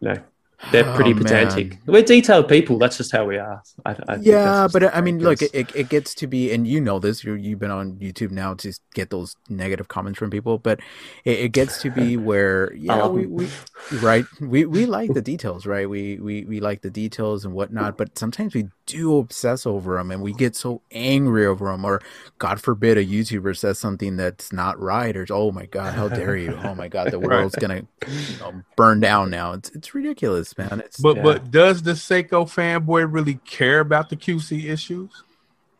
you 0.00 0.08
know, 0.08 0.22
they're 0.70 0.84
Oh, 0.84 0.94
pretty 0.94 1.14
man. 1.14 1.14
pedantic. 1.14 1.78
We're 1.86 2.02
detailed 2.02 2.48
people. 2.48 2.78
That's 2.78 2.96
just 2.96 3.12
how 3.12 3.24
we 3.26 3.38
are. 3.38 3.62
I, 3.84 3.96
I 4.08 4.18
yeah, 4.18 4.66
that's 4.66 4.72
but 4.72 4.94
I 4.94 5.00
mean, 5.00 5.20
look, 5.20 5.40
it, 5.40 5.50
it, 5.54 5.72
it 5.74 5.88
gets 5.88 6.14
to 6.16 6.26
be, 6.26 6.52
and 6.52 6.66
you 6.66 6.80
know 6.80 6.98
this. 6.98 7.24
You 7.24 7.34
you've 7.34 7.58
been 7.58 7.70
on 7.70 7.94
YouTube 7.96 8.30
now 8.30 8.52
to 8.54 8.72
get 8.94 9.08
those 9.10 9.36
negative 9.48 9.88
comments 9.88 10.18
from 10.18 10.28
people, 10.30 10.58
but 10.58 10.80
it, 11.24 11.38
it 11.40 11.48
gets 11.52 11.78
to 11.78 11.90
be 11.90 12.16
where 12.18 12.72
yeah, 12.74 12.96
love 12.96 13.12
we, 13.12 13.26
um. 13.26 13.26
we 13.26 13.54
right 13.88 14.28
we 14.40 14.66
we 14.66 14.84
like 14.84 15.14
the 15.14 15.22
details, 15.22 15.64
right? 15.66 15.88
We 15.88 16.18
we 16.18 16.44
we 16.44 16.60
like 16.60 16.82
the 16.82 16.90
details 16.90 17.44
and 17.46 17.54
whatnot, 17.54 17.96
but 17.96 18.18
sometimes 18.18 18.54
we 18.54 18.68
do 18.86 19.16
obsess 19.18 19.64
over 19.66 19.96
them, 19.96 20.10
and 20.10 20.20
we 20.22 20.34
get 20.34 20.56
so 20.56 20.82
angry 20.90 21.46
over 21.46 21.70
them, 21.70 21.84
or 21.86 22.02
God 22.38 22.60
forbid, 22.60 22.98
a 22.98 23.04
YouTuber 23.06 23.56
says 23.56 23.78
something 23.78 24.16
that's 24.16 24.52
not 24.52 24.78
right, 24.78 25.16
or 25.16 25.26
oh 25.30 25.52
my 25.52 25.66
God, 25.66 25.94
how 25.94 26.08
dare 26.08 26.36
you? 26.36 26.56
Oh 26.62 26.74
my 26.74 26.88
God, 26.88 27.10
the 27.10 27.20
world's 27.20 27.56
gonna 27.56 27.82
you 28.06 28.36
know, 28.36 28.64
burn 28.76 29.00
down 29.00 29.30
now. 29.30 29.52
It's 29.52 29.70
it's 29.70 29.94
ridiculous, 29.94 30.51
man. 30.58 30.82
It's 30.84 30.98
But 30.98 31.16
Yeah. 31.16 31.22
but 31.22 31.50
does 31.50 31.82
the 31.82 31.92
Seiko 31.92 32.44
fanboy 32.46 33.06
really 33.10 33.34
care 33.44 33.80
about 33.80 34.08
the 34.10 34.16
QC 34.16 34.68
issues? 34.70 35.10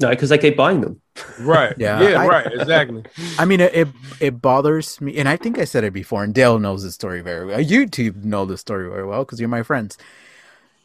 no, 0.01 0.09
because 0.11 0.31
they 0.31 0.39
keep 0.39 0.57
buying 0.57 0.81
them. 0.81 1.01
Right. 1.41 1.75
Yeah, 1.79 2.01
Yeah. 2.03 2.21
I- 2.23 2.27
right. 2.27 2.53
Exactly. 2.53 3.05
I 3.39 3.45
mean, 3.45 3.61
it, 3.61 3.75
it 3.75 3.89
it 4.21 4.43
bothers 4.43 5.01
me, 5.01 5.17
and 5.19 5.29
I 5.29 5.37
think 5.37 5.59
I 5.59 5.65
said 5.65 5.85
it 5.85 5.93
before. 5.93 6.25
And 6.25 6.35
Dale 6.35 6.59
knows 6.59 6.83
the 6.83 6.91
story 6.91 7.21
very 7.21 7.47
well. 7.47 7.61
You 7.61 7.87
two 7.87 8.13
know 8.23 8.45
the 8.45 8.59
story 8.59 8.89
very 8.89 9.07
well 9.07 9.25
because 9.25 9.39
you're 9.39 9.49
my 9.49 9.63
friends. 9.63 9.97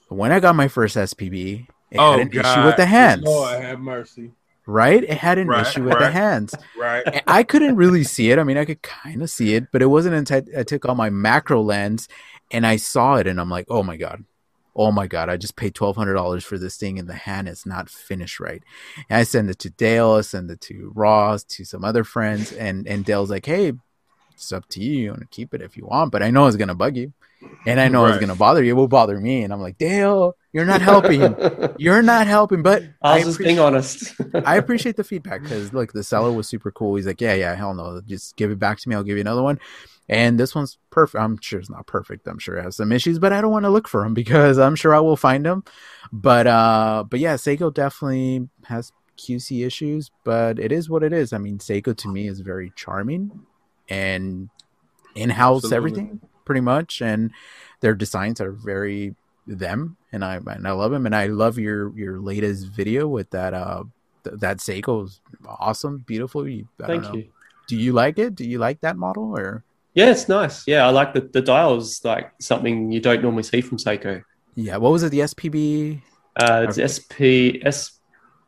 When 0.09 0.31
I 0.31 0.39
got 0.39 0.55
my 0.55 0.67
first 0.67 0.95
SPB, 0.95 1.67
it 1.91 1.97
oh 1.97 2.11
had 2.11 2.19
an 2.21 2.27
God. 2.29 2.45
issue 2.45 2.65
with 2.65 2.77
the 2.77 2.85
hands, 2.85 3.23
Lord 3.23 3.61
have 3.61 3.79
mercy. 3.79 4.31
Right? 4.67 5.03
It 5.03 5.17
had 5.17 5.39
an 5.39 5.47
Right, 5.47 5.61
issue 5.61 5.83
with 5.83 5.99
the 5.99 6.09
hands. 6.11 6.53
Right. 6.75 7.05
And 7.11 7.23
I 7.27 7.43
couldn't 7.43 7.75
really 7.77 8.03
see 8.03 8.31
it. 8.31 8.39
I 8.39 8.43
mean, 8.43 8.57
I 8.57 8.65
could 8.65 8.81
kind 8.83 9.21
of 9.23 9.29
see 9.31 9.55
it, 9.55 9.71
but 9.71 9.81
it 9.81 9.87
wasn't 9.87 10.15
until 10.15 10.43
I 10.57 10.63
took 10.63 10.85
out 10.87 10.97
my 10.97 11.09
macro 11.09 11.61
lens 11.61 12.07
and 12.51 12.65
I 12.67 12.77
saw 12.77 13.15
it, 13.15 13.27
and 13.27 13.39
I'm 13.41 13.49
like, 13.49 13.67
oh 13.69 13.83
my 13.83 13.97
god. 13.97 14.23
Oh 14.79 14.91
my 14.91 15.07
god! 15.07 15.27
I 15.27 15.37
just 15.37 15.55
paid 15.55 15.73
twelve 15.73 15.95
hundred 15.95 16.13
dollars 16.13 16.45
for 16.45 16.59
this 16.59 16.77
thing, 16.77 16.99
and 16.99 17.09
the 17.09 17.15
hand 17.15 17.49
is 17.49 17.65
not 17.65 17.89
finished 17.89 18.39
right. 18.39 18.61
And 19.09 19.17
I 19.17 19.23
send 19.23 19.49
it 19.49 19.57
to 19.59 19.71
Dale, 19.71 20.11
I 20.11 20.21
send 20.21 20.51
it 20.51 20.61
to 20.61 20.91
Ross, 20.95 21.43
to 21.45 21.65
some 21.65 21.83
other 21.83 22.03
friends, 22.03 22.51
and 22.53 22.87
and 22.87 23.03
Dale's 23.03 23.31
like, 23.31 23.47
"Hey, 23.47 23.73
it's 24.33 24.51
up 24.53 24.67
to 24.69 24.81
you. 24.83 25.01
You 25.03 25.09
want 25.11 25.21
to 25.21 25.27
keep 25.27 25.53
it 25.53 25.61
if 25.63 25.77
you 25.77 25.87
want, 25.87 26.11
but 26.11 26.21
I 26.23 26.29
know 26.29 26.45
it's 26.47 26.57
gonna 26.57 26.75
bug 26.75 26.95
you, 26.95 27.11
and 27.65 27.79
I 27.79 27.87
know 27.87 28.05
it's 28.05 28.19
gonna 28.19 28.35
bother 28.35 28.63
you. 28.63 28.71
It 28.71 28.75
will 28.75 28.87
bother 28.87 29.19
me." 29.19 29.43
And 29.43 29.53
I'm 29.53 29.61
like, 29.61 29.77
"Dale, 29.77 30.35
you're 30.53 30.65
not 30.65 30.81
helping. 30.81 31.35
you're 31.77 32.01
not 32.01 32.27
helping." 32.27 32.63
But 32.63 32.83
I 33.01 33.15
was 33.15 33.23
I 33.23 33.25
just 33.27 33.39
being 33.39 33.59
honest. 33.59 34.13
I 34.33 34.57
appreciate 34.57 34.95
the 34.95 35.03
feedback 35.03 35.43
because 35.43 35.73
look, 35.73 35.93
the 35.93 36.03
seller 36.03 36.31
was 36.31 36.47
super 36.47 36.71
cool. 36.71 36.95
He's 36.95 37.07
like, 37.07 37.21
yeah, 37.21 37.33
yeah, 37.33 37.55
hell 37.55 37.73
no, 37.73 38.01
just 38.05 38.35
give 38.37 38.51
it 38.51 38.59
back 38.59 38.79
to 38.79 38.89
me. 38.89 38.95
I'll 38.95 39.03
give 39.03 39.17
you 39.17 39.21
another 39.21 39.43
one. 39.43 39.59
And 40.09 40.39
this 40.39 40.55
one's 40.55 40.77
perfect. 40.89 41.21
I'm 41.21 41.37
sure 41.41 41.59
it's 41.59 41.69
not 41.69 41.85
perfect. 41.85 42.27
I'm 42.27 42.39
sure 42.39 42.55
it 42.57 42.63
has 42.63 42.77
some 42.77 42.93
issues, 42.93 43.19
but 43.19 43.33
I 43.33 43.41
don't 43.41 43.51
want 43.51 43.65
to 43.65 43.69
look 43.69 43.87
for 43.87 44.03
them 44.03 44.13
because 44.13 44.57
I'm 44.57 44.75
sure 44.75 44.95
I 44.95 44.99
will 44.99 45.17
find 45.17 45.45
them. 45.45 45.63
But 46.11 46.47
uh, 46.47 47.03
but 47.09 47.19
yeah, 47.19 47.35
Seiko 47.35 47.73
definitely 47.73 48.47
has 48.65 48.91
QC 49.17 49.65
issues, 49.65 50.11
but 50.23 50.59
it 50.59 50.71
is 50.71 50.89
what 50.89 51.03
it 51.03 51.11
is. 51.11 51.33
I 51.33 51.39
mean, 51.39 51.57
Seiko 51.57 51.95
to 51.97 52.07
me 52.07 52.27
is 52.27 52.39
very 52.39 52.71
charming 52.75 53.45
and 53.89 54.49
in-house 55.15 55.65
Absolutely. 55.65 55.77
everything 55.77 56.21
pretty 56.47 56.61
much, 56.61 57.01
and 57.01 57.31
their 57.81 57.93
designs 57.93 58.39
are 58.39 58.51
very 58.51 59.13
them, 59.45 59.97
and 60.11 60.23
I 60.23 60.37
and 60.37 60.65
I 60.65 60.71
love 60.71 60.91
them, 60.91 61.05
and 61.05 61.13
I 61.13 61.27
love 61.27 61.59
your 61.59 61.91
your 61.95 62.19
latest 62.19 62.67
video 62.67 63.07
with 63.07 63.29
that 63.31 63.53
uh 63.53 63.83
th- 64.23 64.39
that 64.39 64.57
Seiko 64.57 65.05
is 65.05 65.19
awesome, 65.45 65.99
beautiful. 66.07 66.47
You, 66.47 66.67
Thank 66.79 67.03
know. 67.03 67.15
you. 67.15 67.27
Do 67.67 67.75
you 67.75 67.91
like 67.91 68.17
it? 68.17 68.33
Do 68.35 68.47
you 68.47 68.59
like 68.59 68.79
that 68.81 68.95
model 68.95 69.37
or? 69.37 69.63
Yeah, 69.93 70.11
it's 70.11 70.29
nice. 70.29 70.65
Yeah, 70.65 70.87
I 70.87 70.89
like 70.89 71.13
the 71.13 71.21
the 71.21 71.41
dials. 71.41 72.03
Like 72.05 72.31
something 72.39 72.91
you 72.91 73.01
don't 73.01 73.21
normally 73.21 73.43
see 73.43 73.61
from 73.61 73.77
Seiko. 73.77 74.23
Yeah, 74.55 74.77
what 74.77 74.91
was 74.91 75.03
it? 75.03 75.11
The 75.11 75.19
SPB? 75.19 76.01
Uh, 76.39 76.65
it's 76.69 76.79
SP 76.79 77.59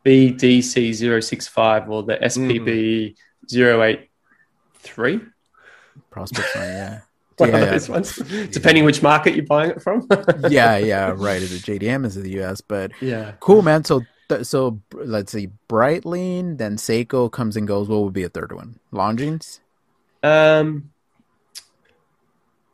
SBDC 0.06 0.94
065 1.22 1.90
or 1.90 2.02
the 2.04 2.16
SPB 2.16 3.14
083. 3.50 5.20
Prospex 6.10 6.56
on, 6.56 6.62
yeah. 6.62 7.00
One 7.40 7.50
Yeah, 7.50 7.56
of 7.74 7.88
yeah. 7.88 7.92
ones, 7.92 8.16
depending 8.50 8.84
which 8.84 9.02
market 9.02 9.34
you're 9.34 9.46
buying 9.46 9.70
it 9.70 9.82
from. 9.82 10.06
yeah, 10.48 10.76
yeah, 10.76 11.12
right. 11.16 11.40
Is 11.42 11.52
it 11.52 11.62
JDM? 11.62 12.04
Is 12.06 12.16
it 12.16 12.22
the 12.22 12.40
US? 12.42 12.60
But 12.60 12.92
yeah. 13.00 13.32
cool, 13.40 13.62
man. 13.62 13.84
So, 13.84 14.02
th- 14.28 14.44
so 14.46 14.80
let's 14.92 15.32
see, 15.32 15.48
Breitling, 15.68 16.58
then 16.58 16.76
Seiko 16.76 17.30
comes 17.30 17.56
and 17.56 17.66
goes. 17.66 17.88
What 17.88 18.02
would 18.02 18.12
be 18.12 18.24
a 18.24 18.28
third 18.28 18.52
one? 18.52 18.78
Longines? 18.92 19.60
Um, 20.22 20.90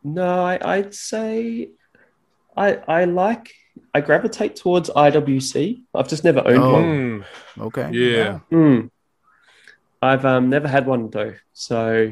no, 0.03 0.43
I, 0.43 0.59
I'd 0.61 0.93
say 0.93 1.69
I 2.55 2.75
I 2.87 3.05
like 3.05 3.53
I 3.93 4.01
gravitate 4.01 4.55
towards 4.55 4.89
IWC. 4.89 5.83
I've 5.95 6.07
just 6.09 6.23
never 6.23 6.39
owned 6.45 6.57
Oh. 6.63 6.73
one. 6.73 6.83
Mm, 6.83 7.25
Okay. 7.67 7.89
yeah. 7.91 8.39
Hmm. 8.49 8.87
I've 10.01 10.25
um, 10.25 10.49
never 10.49 10.67
had 10.67 10.85
one 10.85 11.09
though, 11.09 11.33
so 11.53 12.11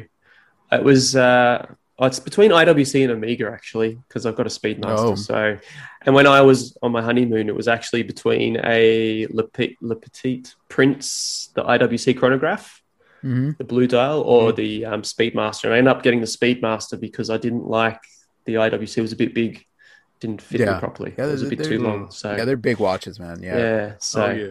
it 0.72 0.84
was 0.84 1.16
uh, 1.16 1.68
oh, 2.00 2.06
it's 2.06 2.20
between 2.20 2.52
IWC 2.52 3.04
and 3.04 3.12
Omega 3.14 3.50
actually 3.52 3.98
because 4.08 4.26
I've 4.26 4.36
got 4.36 4.46
a 4.46 4.50
Speedmaster. 4.50 4.96
Oh. 4.98 5.16
So, 5.16 5.58
and 6.06 6.14
when 6.16 6.28
I 6.28 6.42
was 6.42 6.78
on 6.82 6.92
my 6.92 7.02
honeymoon, 7.02 7.48
it 7.50 7.56
was 7.56 7.68
actually 7.68 8.04
between 8.04 8.58
a 8.64 9.28
Le, 9.32 9.44
Pe- 9.44 9.76
Le 9.82 9.96
Petit 9.96 10.44
Prince, 10.70 11.50
the 11.56 11.64
IWC 11.64 12.18
chronograph, 12.18 12.82
hmm 13.22 13.52
the 13.58 13.64
blue 13.64 13.88
dial, 13.88 14.22
or 14.22 14.52
the 14.52 14.86
um, 14.86 15.02
Speedmaster. 15.02 15.66
And 15.66 15.74
I 15.74 15.78
ended 15.78 15.92
up 15.96 16.04
getting 16.04 16.20
the 16.22 16.28
Speedmaster 16.28 17.00
because 17.00 17.30
I 17.30 17.38
didn't 17.38 17.68
like 17.68 18.00
the 18.46 18.56
IWC. 18.56 18.98
It 18.98 19.02
was 19.02 19.14
a 19.14 19.16
bit 19.16 19.34
big, 19.34 19.66
didn't 20.20 20.42
fit 20.42 20.60
Yeah. 20.62 20.74
me 20.74 20.80
properly. 20.80 21.14
Yeah, 21.18 21.26
it 21.28 21.32
was 21.32 21.44
a 21.44 21.50
bit 21.50 21.64
too 21.64 21.80
long. 21.80 22.12
So 22.12 22.36
Yeah, 22.36 22.46
they're 22.46 22.58
big 22.58 22.78
watches, 22.80 23.20
man. 23.20 23.42
yeah. 23.42 23.58
Yeah. 23.58 23.94
so 24.00 24.26
oh 24.26 24.32
yeah. 24.32 24.48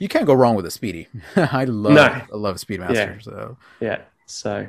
You 0.00 0.06
can't 0.08 0.26
go 0.26 0.34
wrong 0.34 0.54
with 0.54 0.64
a 0.66 0.70
Speedy. 0.70 1.08
I 1.36 1.64
love, 1.64 1.94
No. 1.94 2.02
I 2.02 2.26
love 2.36 2.56
Speedmaster. 2.56 2.94
Yeah. 2.94 3.18
So 3.20 3.56
Yeah. 3.80 4.00
So, 4.26 4.66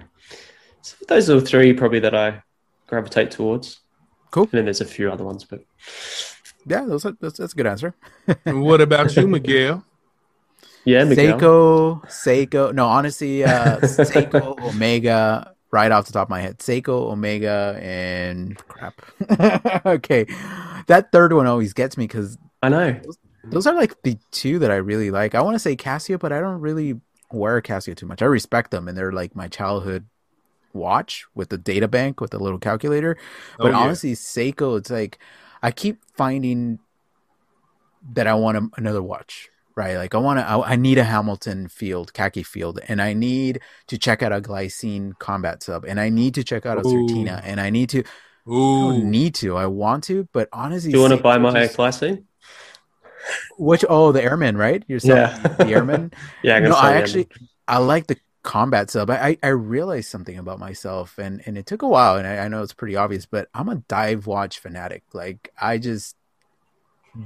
so 0.89 1.06
those 1.08 1.30
are 1.30 1.39
the 1.39 1.45
three 1.45 1.73
probably 1.73 1.99
that 1.99 2.15
I 2.15 2.41
gravitate 2.88 3.32
towards. 3.32 3.82
Cool. 4.32 4.43
And 4.43 4.52
then 4.52 4.65
there's 4.65 4.82
a 4.82 4.86
few 4.86 5.12
other 5.12 5.23
ones, 5.23 5.43
but 5.43 5.63
yeah, 6.65 6.86
those 6.86 7.06
are, 7.06 7.15
that's, 7.19 7.38
that's 7.38 7.54
a 7.54 7.56
good 7.56 7.67
answer. 7.67 7.95
And 8.45 8.62
what 8.63 8.82
about 8.82 9.15
you, 9.15 9.28
Miguel? 9.36 9.84
yeah, 10.84 11.04
Miguel. 11.04 11.39
Seiko, 11.39 12.06
Seiko. 12.08 12.73
No, 12.73 12.88
honestly, 12.88 13.43
uh, 13.43 13.80
Seiko, 13.82 14.60
Omega. 14.73 15.54
Right 15.71 15.91
off 15.91 16.08
the 16.08 16.13
top 16.13 16.25
of 16.25 16.30
my 16.32 16.41
head, 16.41 16.58
Seiko, 16.58 17.12
Omega, 17.12 17.78
and 17.80 18.58
crap. 18.67 19.04
okay, 19.86 20.25
that 20.88 21.12
third 21.12 21.32
one 21.32 21.45
always 21.45 21.73
gets 21.73 21.95
me 21.95 22.06
because 22.08 22.39
I 22.63 22.69
know. 22.69 22.99
those 23.43 23.67
are 23.67 23.75
like 23.75 24.02
the 24.02 24.17
two 24.32 24.58
that 24.60 24.71
I 24.71 24.78
really 24.78 25.12
like. 25.12 25.36
I 25.36 25.41
want 25.41 25.54
to 25.54 25.60
say 25.60 25.75
Casio, 25.75 26.17
but 26.17 26.34
I 26.34 26.39
don't 26.39 26.60
really 26.60 26.99
wear 27.32 27.62
Casio 27.62 27.95
too 27.95 28.08
much. 28.08 28.23
I 28.23 28.25
respect 28.25 28.71
them, 28.71 28.88
and 28.88 28.97
they're 28.97 29.12
like 29.12 29.36
my 29.36 29.47
childhood 29.47 30.08
watch 30.73 31.25
with 31.36 31.49
the 31.49 31.58
data 31.58 31.88
bank 31.88 32.21
with 32.21 32.32
the 32.32 32.39
little 32.39 32.60
calculator. 32.60 33.17
Oh, 33.60 33.63
But 33.63 33.71
yeah. 33.71 33.77
honestly, 33.79 34.13
Seiko, 34.13 34.77
it's 34.77 34.89
like 34.89 35.19
I 35.62 35.71
keep 35.71 35.99
finding 36.15 36.79
that 38.13 38.27
I 38.27 38.34
want 38.34 38.58
a, 38.58 38.69
another 38.77 39.01
watch. 39.03 39.49
Right, 39.75 39.95
like 39.95 40.13
I 40.13 40.17
want 40.17 40.39
to. 40.39 40.45
I, 40.45 40.71
I 40.71 40.75
need 40.75 40.97
a 40.97 41.05
Hamilton 41.05 41.69
field, 41.69 42.13
khaki 42.13 42.43
field, 42.43 42.82
and 42.89 43.01
I 43.01 43.13
need 43.13 43.62
to 43.88 43.97
check 43.97 44.21
out 44.21 44.34
a 44.34 44.41
glycine 44.41 45.17
combat 45.19 45.63
sub, 45.63 45.86
and 45.86 46.01
I 46.01 46.10
need 46.10 46.34
to 46.36 46.43
check 46.43 46.65
out 46.65 46.77
a 46.77 46.82
Ooh. 46.86 47.08
Certina, 47.08 47.39
and 47.45 47.62
I 47.62 47.69
need 47.69 47.88
to. 47.91 48.03
I 48.45 48.51
Ooh. 48.51 48.91
don't 48.91 49.10
need 49.12 49.36
to. 49.36 49.55
I 49.55 49.67
want 49.67 50.03
to, 50.05 50.27
but 50.34 50.49
honestly, 50.51 50.91
Do 50.91 50.97
you 50.97 51.01
want 51.03 51.13
to 51.15 51.23
buy 51.23 51.38
my 51.38 51.51
just- 51.53 51.77
glycine? 51.77 52.23
which? 53.58 53.86
Oh, 53.88 54.12
the 54.12 54.21
Airman, 54.21 54.58
right? 54.58 54.84
You're 54.88 54.99
selling 54.99 55.21
Yeah. 55.41 55.47
the 55.47 55.67
Airman. 55.67 56.12
Yeah, 56.43 56.55
I'm 56.58 56.63
no, 56.63 56.75
I 56.75 56.93
them. 56.93 57.01
actually 57.01 57.27
I 57.67 57.77
like 57.77 58.08
the 58.08 58.17
combat 58.43 58.89
sub. 58.89 59.10
I, 59.10 59.38
I 59.43 59.47
realized 59.49 60.10
something 60.10 60.38
about 60.38 60.60
myself, 60.60 61.17
and 61.17 61.41
and 61.45 61.58
it 61.58 61.65
took 61.65 61.82
a 61.82 61.88
while, 61.88 62.17
and 62.17 62.28
I, 62.28 62.38
I 62.38 62.47
know 62.47 62.63
it's 62.63 62.73
pretty 62.73 62.95
obvious, 62.95 63.25
but 63.25 63.49
I'm 63.54 63.69
a 63.69 63.75
dive 63.75 64.28
watch 64.28 64.60
fanatic. 64.60 65.04
Like 65.13 65.52
I 65.60 65.78
just 65.78 66.15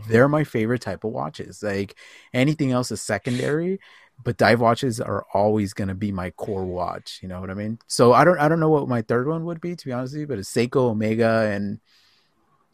they're 0.08 0.30
my 0.30 0.44
favorite 0.44 0.82
type 0.82 1.04
of 1.04 1.12
watches. 1.12 1.62
Like 1.62 1.96
anything 2.34 2.72
else 2.72 2.92
is 2.92 3.02
secondary 3.02 3.80
but 4.24 4.38
dive 4.38 4.62
watches 4.62 5.02
are 5.02 5.26
always 5.34 5.74
going 5.74 5.88
to 5.88 5.96
be 5.96 6.12
my 6.12 6.32
core 6.32 6.66
watch. 6.66 7.20
You 7.22 7.28
know 7.28 7.42
what 7.42 7.50
I 7.50 7.54
mean? 7.54 7.80
So 7.88 8.14
I 8.14 8.24
don't 8.24 8.40
I 8.40 8.48
don't 8.48 8.60
know 8.60 8.70
what 8.70 8.88
my 8.88 9.02
third 9.02 9.28
one 9.28 9.46
would 9.46 9.62
be 9.62 9.76
to 9.76 9.86
be 9.86 9.92
honest 9.92 10.14
with 10.14 10.22
you, 10.22 10.28
but 10.28 10.40
it's 10.40 10.52
Seiko 10.52 10.90
Omega 10.92 11.50
and 11.52 11.80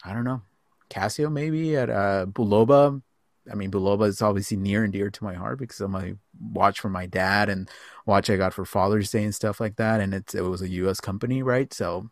I 0.03 0.13
don't 0.13 0.23
know 0.23 0.41
Casio 0.89 1.31
maybe 1.31 1.75
at 1.75 1.89
uh, 1.89 2.25
Bulova. 2.27 3.01
I 3.51 3.55
mean, 3.55 3.71
Bulova 3.71 4.07
is 4.07 4.21
obviously 4.21 4.57
near 4.57 4.83
and 4.83 4.93
dear 4.93 5.09
to 5.09 5.23
my 5.23 5.33
heart 5.33 5.59
because 5.59 5.81
of 5.81 5.89
my 5.89 6.15
watch 6.53 6.79
for 6.79 6.89
my 6.89 7.05
dad 7.05 7.49
and 7.49 7.69
watch 8.05 8.29
I 8.29 8.37
got 8.37 8.53
for 8.53 8.65
Father's 8.65 9.11
Day 9.11 9.23
and 9.23 9.33
stuff 9.35 9.59
like 9.59 9.77
that. 9.77 10.01
And 10.01 10.13
it's 10.13 10.35
it 10.35 10.41
was 10.41 10.61
a 10.61 10.69
U.S. 10.69 10.99
company, 10.99 11.41
right? 11.43 11.73
So, 11.73 12.09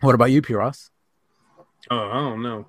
what 0.00 0.14
about 0.14 0.30
you, 0.30 0.42
P. 0.42 0.54
Ross? 0.54 0.90
Oh, 1.90 2.10
I 2.10 2.14
don't 2.14 2.42
know. 2.42 2.66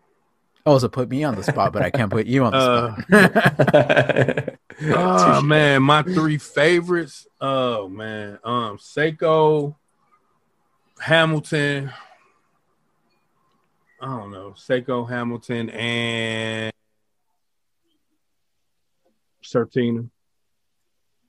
Oh, 0.68 0.78
so 0.80 0.88
put 0.90 1.10
me 1.10 1.24
on 1.24 1.36
the 1.36 1.44
spot, 1.44 1.74
but 1.74 1.84
I 1.84 1.92
can't 1.92 2.12
put 2.12 2.26
you 2.26 2.44
on 2.44 2.52
the 2.52 2.58
Uh, 3.12 4.48
spot. 4.48 4.60
Oh 4.94 5.42
man, 5.42 5.84
my 5.84 6.02
three 6.02 6.38
favorites. 6.38 7.28
Oh 7.40 7.88
man, 7.88 8.40
um, 8.44 8.78
Seiko, 8.78 9.76
Hamilton. 11.00 11.92
I 14.02 14.06
don't 14.08 14.32
know, 14.32 14.54
Seiko, 14.58 15.08
Hamilton, 15.08 15.70
and 15.70 16.74
Certina. 19.56 20.10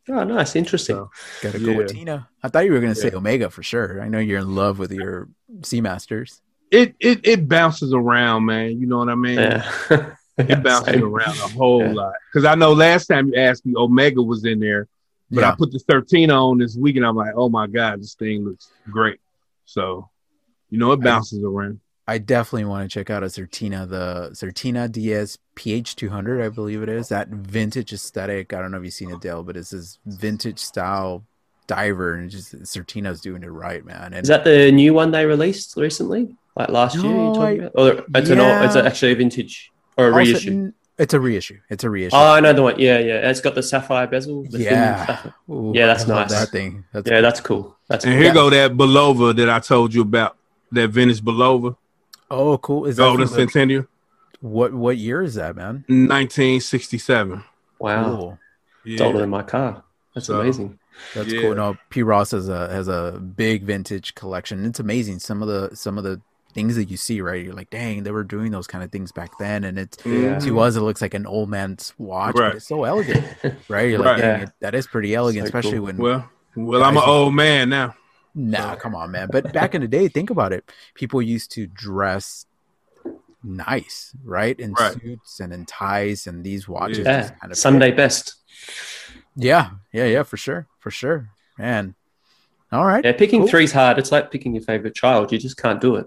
oh, 0.08 0.24
nice, 0.24 0.56
interesting. 0.56 0.96
So, 0.96 1.10
Gotta 1.42 1.58
go 1.58 1.74
with 1.76 1.88
Tina. 1.92 2.28
I 2.42 2.48
thought 2.48 2.64
you 2.64 2.72
were 2.72 2.80
gonna 2.80 2.94
say 2.94 3.10
Omega 3.12 3.50
for 3.50 3.62
sure. 3.62 4.00
I 4.02 4.08
know 4.08 4.18
you're 4.18 4.40
in 4.40 4.54
love 4.54 4.78
with 4.78 4.92
your 4.92 5.28
Seamasters. 5.60 6.40
it 6.70 6.94
it 7.00 7.20
it 7.26 7.48
bounces 7.48 7.92
around, 7.92 8.44
man. 8.46 8.80
You 8.80 8.86
know 8.86 8.98
what 8.98 9.08
I 9.08 9.14
mean? 9.14 9.38
Yeah. 9.38 10.14
It 10.38 10.62
bounces 10.62 10.96
around 10.96 11.28
a 11.38 11.48
whole 11.56 11.80
Yeah. 11.80 11.92
lot. 11.94 12.12
Because 12.30 12.44
I 12.44 12.54
know 12.56 12.74
last 12.74 13.06
time 13.06 13.28
you 13.28 13.36
asked 13.40 13.64
me, 13.64 13.72
Omega 13.74 14.20
was 14.20 14.44
in 14.44 14.60
there, 14.60 14.86
but 15.30 15.44
I 15.44 15.54
put 15.54 15.72
the 15.72 15.78
13 15.78 16.30
on 16.30 16.58
this 16.58 16.76
week, 16.76 16.96
and 16.96 17.06
I'm 17.06 17.16
like, 17.16 17.32
oh 17.36 17.48
my 17.48 17.66
god, 17.66 18.00
this 18.02 18.12
thing 18.16 18.44
looks 18.44 18.68
great. 18.90 19.18
So, 19.64 20.10
you 20.68 20.76
know, 20.76 20.92
it 20.92 21.00
I- 21.00 21.04
bounces 21.04 21.42
around. 21.42 21.80
I 22.08 22.18
definitely 22.18 22.66
want 22.66 22.88
to 22.88 22.94
check 22.94 23.10
out 23.10 23.22
a 23.24 23.26
Certina, 23.26 23.88
the 23.88 24.30
Certina 24.32 24.90
DS 24.90 25.38
PH200, 25.56 26.44
I 26.44 26.48
believe 26.50 26.82
it 26.82 26.88
is. 26.88 27.08
That 27.08 27.28
vintage 27.28 27.92
aesthetic. 27.92 28.52
I 28.52 28.60
don't 28.60 28.70
know 28.70 28.78
if 28.78 28.84
you've 28.84 28.94
seen 28.94 29.10
it, 29.10 29.20
Dale, 29.20 29.42
but 29.42 29.56
it's 29.56 29.70
this 29.70 29.98
vintage 30.06 30.60
style 30.60 31.24
diver, 31.66 32.14
and 32.14 32.30
just 32.30 32.52
Certina's 32.64 33.20
doing 33.20 33.42
it 33.42 33.48
right, 33.48 33.84
man. 33.84 34.12
And 34.14 34.22
Is 34.22 34.28
that 34.28 34.44
the 34.44 34.70
new 34.70 34.94
one 34.94 35.10
they 35.10 35.26
released 35.26 35.76
recently, 35.76 36.28
like 36.54 36.68
last 36.68 36.94
year? 36.94 37.04
No, 37.04 37.24
You're 37.26 37.34
talking 37.34 37.62
I- 37.62 37.66
about? 37.66 37.72
Or 37.98 38.04
it's 38.14 38.30
an 38.30 38.38
old, 38.38 38.62
it's 38.64 38.76
actually 38.76 39.12
a 39.12 39.16
vintage 39.16 39.72
or 39.96 40.04
a 40.06 40.08
also- 40.10 40.18
reissue. 40.18 40.50
n- 40.50 40.74
It's 40.98 41.12
a 41.12 41.18
reissue. 41.20 41.58
It's 41.68 41.82
a 41.84 41.90
reissue. 41.90 42.14
Oh, 42.16 42.34
I 42.34 42.40
know 42.40 42.52
the 42.52 42.62
one. 42.62 42.78
Yeah, 42.78 42.98
yeah. 43.00 43.28
It's 43.28 43.40
got 43.40 43.54
the 43.56 43.62
sapphire 43.64 44.06
bezel. 44.06 44.44
The 44.44 44.60
Yeah. 44.62 45.22
Ooh, 45.50 45.72
yeah, 45.74 45.86
that's 45.86 46.04
I 46.08 46.22
nice. 46.22 46.30
That 46.30 46.48
thing. 46.50 46.84
That's 46.92 47.10
Yeah, 47.10 47.20
that's 47.20 47.40
cool. 47.40 47.76
That's 47.88 48.04
And 48.04 48.12
cool. 48.14 48.18
here 48.22 48.28
Yeah. 48.28 48.34
go 48.34 48.48
that 48.50 48.76
Bulova 48.76 49.34
that 49.36 49.50
I 49.50 49.58
told 49.58 49.92
you 49.92 50.02
about, 50.02 50.36
that 50.72 50.88
vintage 50.90 51.20
Bulova, 51.22 51.76
oh, 52.30 52.58
cool. 52.58 52.86
Is 52.86 52.96
that 52.96 53.02
Golden 53.04 53.26
from 53.26 53.36
the- 53.36 53.42
Centennial, 53.42 53.86
what 54.40 54.72
what 54.74 54.96
year 54.98 55.22
is 55.22 55.34
that, 55.34 55.56
man? 55.56 55.84
1967. 55.88 57.44
wow. 57.78 58.04
Cool. 58.04 58.38
It's 58.84 59.00
older 59.00 59.18
than 59.18 59.30
my 59.30 59.42
car. 59.42 59.82
That's 60.14 60.26
So- 60.26 60.40
amazing. 60.40 60.78
That's 61.14 61.30
Yeah. 61.30 61.40
cool. 61.42 61.54
No, 61.54 61.76
P 61.90 62.02
Ross 62.02 62.30
has 62.30 62.48
a 62.48 62.68
has 62.70 62.88
a 62.88 63.20
big 63.36 63.64
vintage 63.64 64.14
collection. 64.14 64.64
It's 64.64 64.80
amazing. 64.80 65.18
Some 65.18 65.42
of 65.42 65.48
the 65.48 65.76
some 65.76 65.98
of 65.98 66.04
the 66.04 66.20
things 66.54 66.74
that 66.76 66.86
you 66.90 66.96
see, 66.96 67.20
right? 67.20 67.44
You're 67.44 67.52
like, 67.52 67.68
dang, 67.68 68.02
they 68.04 68.10
were 68.10 68.24
doing 68.24 68.50
those 68.50 68.66
kind 68.66 68.82
of 68.82 68.90
things 68.90 69.12
back 69.12 69.36
then, 69.38 69.62
and 69.62 69.78
it's 69.78 69.98
Yeah. 70.06 70.38
to 70.38 70.60
us 70.60 70.74
it 70.74 70.80
looks 70.80 71.02
like 71.02 71.12
an 71.12 71.26
old 71.26 71.50
man's 71.50 71.92
watch, 71.98 72.34
Right. 72.34 72.48
but 72.48 72.56
it's 72.56 72.66
so 72.66 72.84
elegant, 72.84 73.26
right? 73.68 73.90
You're 73.90 73.98
Right. 74.00 74.12
like, 74.12 74.16
dang, 74.22 74.38
Yeah. 74.38 74.42
it, 74.44 74.50
that 74.60 74.74
is 74.74 74.86
pretty 74.86 75.14
elegant, 75.14 75.44
So 75.44 75.48
especially 75.48 75.72
cool. 75.78 75.86
when. 75.86 75.96
Well, 75.98 76.30
well, 76.56 76.82
I'm 76.82 76.96
an 76.96 77.02
old 77.04 77.34
man 77.34 77.68
now. 77.68 77.94
Nah, 78.36 78.76
come 78.76 78.94
on, 78.94 79.10
man. 79.10 79.28
But 79.32 79.52
back 79.52 79.74
in 79.74 79.80
the 79.80 79.88
day, 79.88 80.06
think 80.08 80.30
about 80.30 80.52
it. 80.52 80.70
People 80.94 81.20
used 81.20 81.50
to 81.52 81.66
dress 81.66 82.46
nice, 83.42 84.12
right? 84.24 84.58
In 84.60 84.72
Right. 84.74 84.92
suits 85.00 85.40
and 85.40 85.52
in 85.52 85.66
ties, 85.66 86.26
and 86.28 86.44
these 86.44 86.68
watches. 86.68 86.98
Yeah. 87.06 87.30
kind 87.40 87.50
of 87.50 87.58
Sunday 87.58 87.90
best. 87.90 88.34
Yeah, 89.34 89.70
yeah, 89.92 90.04
yeah, 90.06 90.22
for 90.22 90.36
sure, 90.36 90.66
for 90.78 90.90
sure, 90.90 91.30
man. 91.58 91.94
All 92.72 92.84
right. 92.86 93.04
Yeah, 93.04 93.12
picking 93.12 93.40
Cool. 93.40 93.48
three's 93.48 93.72
hard. 93.72 93.98
It's 93.98 94.10
like 94.12 94.30
picking 94.30 94.54
your 94.54 94.62
favorite 94.64 94.94
child. 94.94 95.32
You 95.32 95.38
just 95.38 95.56
can't 95.56 95.80
do 95.80 95.96
it. 95.96 96.06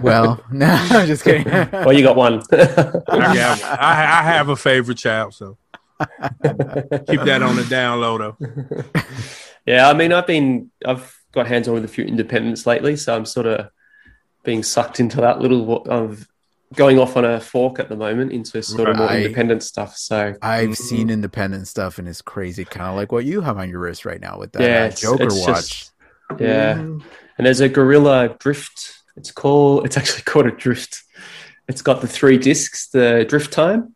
Well, 0.00 0.44
no, 0.52 0.66
I'm 0.66 1.06
just 1.06 1.24
kidding. 1.24 1.44
well, 1.72 1.92
you 1.92 2.02
got 2.04 2.14
one. 2.16 2.40
I 2.52 3.34
have, 3.34 3.62
I, 3.64 4.20
I 4.20 4.22
have 4.22 4.48
a 4.48 4.54
favorite 4.56 4.98
child, 4.98 5.34
so 5.34 5.56
keep 7.06 7.20
that 7.22 7.40
on 7.42 7.56
the 7.56 7.66
down 7.68 8.00
low, 8.00 8.18
though. 8.18 8.36
yeah, 9.66 9.88
I 9.88 9.94
mean, 9.94 10.12
I've 10.12 10.26
been, 10.26 10.70
I've 10.86 11.16
got 11.32 11.46
hands 11.46 11.68
on 11.68 11.74
with 11.74 11.84
a 11.84 11.88
few 11.88 12.04
independents 12.04 12.66
lately, 12.66 12.96
so 12.96 13.14
I'm 13.14 13.24
sort 13.26 13.46
of 13.46 13.70
being 14.44 14.62
sucked 14.62 15.00
into 15.00 15.20
that 15.20 15.40
little 15.40 15.82
of 15.86 16.26
going 16.74 16.98
off 16.98 17.16
on 17.16 17.24
a 17.24 17.40
fork 17.40 17.78
at 17.78 17.88
the 17.88 17.96
moment 17.96 18.30
into 18.32 18.62
sort 18.62 18.88
of 18.90 18.96
more 18.96 19.06
Right. 19.06 19.22
independent 19.24 19.62
stuff. 19.62 19.96
So 19.96 20.34
I've 20.42 20.70
Mhm. 20.70 20.76
seen 20.76 21.10
independent 21.10 21.66
stuff 21.66 21.98
and 21.98 22.06
it's 22.06 22.20
crazy, 22.22 22.64
kind 22.64 22.88
of 22.90 22.94
like 22.96 23.10
what 23.10 23.24
you 23.24 23.40
have 23.40 23.56
on 23.58 23.70
your 23.70 23.80
wrist 23.80 24.04
right 24.04 24.20
now 24.20 24.38
with 24.38 24.52
that 24.52 24.62
yeah, 24.62 24.82
uh, 24.82 24.86
it's, 24.86 25.00
Joker 25.00 25.24
it's 25.24 25.34
watch. 25.40 25.46
just- 25.70 25.92
yeah, 26.38 26.74
Mhm. 26.74 27.02
and 27.38 27.46
there's 27.46 27.60
a 27.60 27.68
Gorilla 27.70 28.36
Drift. 28.38 28.92
It's 29.16 29.30
called. 29.30 29.86
It's 29.86 29.96
actually 29.96 30.22
called 30.26 30.46
a 30.46 30.50
Drift. 30.50 31.02
It's 31.68 31.80
got 31.82 32.00
the 32.02 32.06
three 32.06 32.36
discs, 32.38 32.88
the 32.88 33.24
Drift 33.28 33.50
Time. 33.52 33.94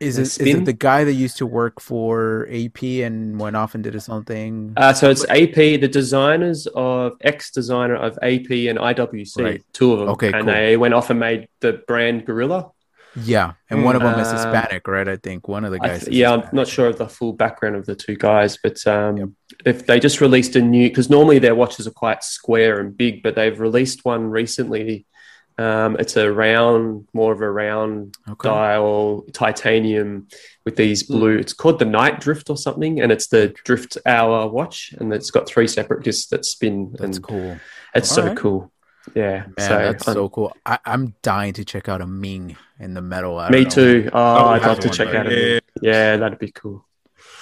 Is 0.00 0.18
it, 0.18 0.22
is 0.22 0.38
it 0.54 0.64
the 0.64 0.72
guy 0.72 1.04
that 1.04 1.12
used 1.14 1.38
to 1.38 1.46
work 1.46 1.80
for 1.80 2.48
AP 2.50 2.82
and 2.82 3.38
went 3.40 3.56
off 3.56 3.74
and 3.74 3.82
did 3.84 3.94
his 3.94 4.08
own 4.08 4.24
thing? 4.24 4.72
Uh, 4.76 4.92
so 4.92 5.08
it's 5.10 5.24
AP, 5.30 5.54
the 5.80 5.88
designers 5.88 6.66
of 6.74 7.12
ex 7.20 7.50
designer 7.50 7.94
of 7.94 8.18
AP 8.22 8.50
and 8.68 8.78
IWC, 8.78 9.42
Right. 9.42 9.62
two 9.72 9.92
of 9.92 10.00
them. 10.00 10.08
Okay, 10.10 10.26
and 10.32 10.44
cool. 10.44 10.52
they 10.52 10.76
went 10.76 10.94
off 10.94 11.10
and 11.10 11.20
made 11.20 11.48
the 11.60 11.82
brand 11.86 12.26
Gorilla. 12.26 12.70
yeah, 13.16 13.52
and 13.70 13.84
one 13.84 13.94
of 13.94 14.02
them 14.02 14.18
is 14.18 14.26
Uh, 14.26 14.32
Hispanic, 14.34 14.88
right? 14.88 15.06
I 15.08 15.16
think 15.16 15.46
one 15.46 15.64
of 15.64 15.70
the 15.70 15.78
guys. 15.78 16.04
th- 16.04 16.16
yeah, 16.16 16.32
I'm 16.32 16.48
not 16.52 16.66
sure 16.66 16.88
of 16.88 16.98
the 16.98 17.08
full 17.08 17.32
background 17.32 17.76
of 17.76 17.86
the 17.86 17.94
two 17.94 18.16
guys, 18.16 18.58
but 18.60 18.84
um, 18.88 19.16
Yep. 19.16 19.28
if 19.64 19.86
they 19.86 20.00
just 20.00 20.20
released 20.20 20.56
a 20.56 20.60
new, 20.60 20.88
because 20.88 21.08
normally 21.08 21.38
their 21.38 21.54
watches 21.54 21.86
are 21.86 21.92
quite 21.92 22.24
square 22.24 22.80
and 22.80 22.96
big, 22.96 23.22
but 23.22 23.36
they've 23.36 23.58
released 23.60 24.04
one 24.04 24.24
recently. 24.30 25.06
Um, 25.56 25.96
it's 26.00 26.16
a 26.16 26.32
round, 26.32 27.06
more 27.12 27.32
of 27.32 27.40
a 27.40 27.48
round 27.50 28.16
Okay. 28.28 28.48
dial 28.48 29.24
titanium 29.32 30.26
with 30.64 30.74
these 30.74 31.04
blue. 31.04 31.38
It's 31.38 31.52
called 31.52 31.78
the 31.78 31.84
Night 31.84 32.18
Drift 32.20 32.50
or 32.50 32.56
something, 32.56 33.00
and 33.00 33.12
it's 33.12 33.28
the 33.28 33.54
Drift 33.64 33.96
Hour 34.04 34.48
watch, 34.48 34.92
and 34.98 35.12
it's 35.12 35.30
got 35.30 35.46
three 35.46 35.68
separate 35.68 36.02
discs 36.02 36.26
that 36.30 36.44
spin. 36.44 36.90
That's 36.98 37.18
and 37.18 37.22
cool. 37.22 37.56
It's 37.94 38.10
so 38.10 38.22
Alright. 38.22 38.36
cool. 38.36 38.72
Yeah. 39.14 39.44
Man, 39.46 39.54
so 39.58 39.68
that's 39.68 40.08
I'm- 40.08 40.14
so 40.14 40.28
cool. 40.28 40.56
I, 40.66 40.78
I'm 40.84 41.14
dying 41.22 41.52
to 41.52 41.64
check 41.64 41.88
out 41.88 42.00
a 42.00 42.06
Ming 42.06 42.56
in 42.80 42.94
the 42.94 43.02
metal. 43.02 43.38
I 43.38 43.50
me 43.50 43.64
too. 43.64 44.10
Oh, 44.12 44.18
oh 44.18 44.48
I'd 44.48 44.62
love 44.62 44.80
to 44.80 44.88
check 44.88 45.06
right? 45.08 45.16
out 45.16 45.26
a 45.28 45.54
Yeah. 45.54 45.60
Yeah, 45.82 46.16
that'd 46.16 46.38
be 46.40 46.50
cool. 46.50 46.84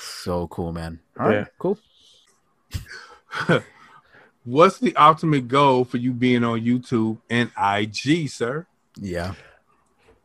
So 0.00 0.48
cool, 0.48 0.72
man. 0.72 1.00
All 1.18 1.28
right, 1.28 1.34
Yeah. 1.34 1.44
cool. 1.58 1.78
What's 4.44 4.78
the 4.78 4.94
ultimate 4.96 5.46
goal 5.46 5.84
for 5.84 5.98
you 5.98 6.12
being 6.12 6.42
on 6.42 6.60
YouTube 6.60 7.18
and 7.30 7.50
IG, 7.56 8.28
sir? 8.28 8.66
Yeah. 9.00 9.34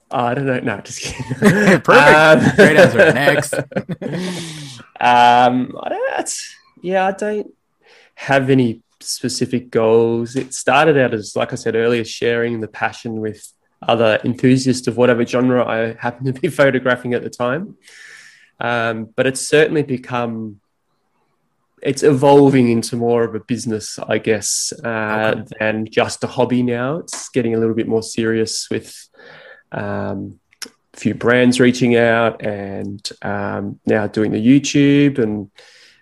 Oh, 0.09 0.25
I 0.25 0.33
don't 0.33 0.45
know. 0.45 0.59
No, 0.59 0.81
just 0.81 1.01
kidding. 1.01 1.23
Perfect. 1.81 2.55
Great 2.55 2.77
answer. 2.77 3.13
Next. 3.13 3.53
um, 4.99 5.77
I 5.79 5.89
don't, 5.89 6.11
that's, 6.15 6.55
yeah, 6.81 7.07
I 7.07 7.11
don't 7.11 7.53
have 8.15 8.49
any 8.49 8.81
specific 8.99 9.69
goals. 9.69 10.35
It 10.35 10.53
started 10.53 10.97
out 10.97 11.13
as, 11.13 11.35
like 11.35 11.51
I 11.53 11.55
said 11.55 11.75
earlier, 11.75 12.03
sharing 12.03 12.61
the 12.61 12.67
passion 12.67 13.19
with 13.19 13.51
other 13.81 14.19
enthusiasts 14.23 14.87
of 14.87 14.97
whatever 14.97 15.25
genre 15.25 15.65
I 15.65 15.93
happen 15.93 16.25
to 16.25 16.33
be 16.33 16.47
photographing 16.61 17.13
at 17.13 17.23
the 17.23 17.29
time. 17.29 17.77
Um, 18.59 19.09
but 19.15 19.27
it's 19.27 19.41
certainly 19.41 19.83
become, 19.83 20.61
it's 21.83 22.03
evolving 22.03 22.69
into 22.69 22.95
more 22.95 23.23
of 23.23 23.35
a 23.35 23.39
business, 23.39 23.99
I 23.99 24.17
guess, 24.17 24.73
uh, 24.83 25.33
Okay. 25.35 25.43
than 25.59 25.85
just 25.85 26.23
a 26.23 26.27
hobby 26.27 26.63
now. 26.63 26.97
It's 26.97 27.29
getting 27.29 27.53
a 27.53 27.59
little 27.59 27.75
bit 27.75 27.87
more 27.87 28.01
serious 28.03 28.67
with 28.71 28.95
um, 29.71 30.39
a 30.65 30.97
few 30.97 31.13
brands 31.13 31.59
reaching 31.59 31.95
out 31.95 32.41
and 32.43 33.07
um, 33.21 33.79
now 33.85 34.07
doing 34.07 34.31
the 34.31 34.43
YouTube 34.43 35.19
and 35.19 35.51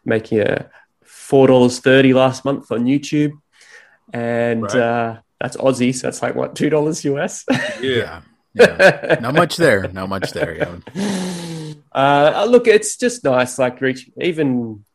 making 0.05 0.39
a 0.39 0.69
four 1.03 1.47
dollars 1.47 1.79
thirty 1.79 2.13
last 2.13 2.45
month 2.45 2.71
on 2.71 2.85
YouTube, 2.85 3.31
and 4.13 4.63
Right. 4.63 4.75
uh, 4.75 5.17
that's 5.41 5.57
Aussie, 5.57 5.93
so 5.93 6.07
that's 6.07 6.21
like 6.21 6.35
what 6.35 6.55
two 6.55 6.69
dollars 6.69 7.03
US. 7.05 7.43
Yeah. 7.81 8.21
Yeah. 8.57 9.17
Not 9.19 9.33
much 9.35 9.57
there. 9.57 9.85
Not 9.91 10.07
much 10.07 10.31
there. 10.31 10.55
Yeah. 10.55 11.73
uh, 11.91 12.45
look, 12.49 12.67
it's 12.67 12.95
just 12.95 13.21
nice, 13.25 13.59
like 13.59 13.81
reach 13.81 14.09
even 14.21 14.85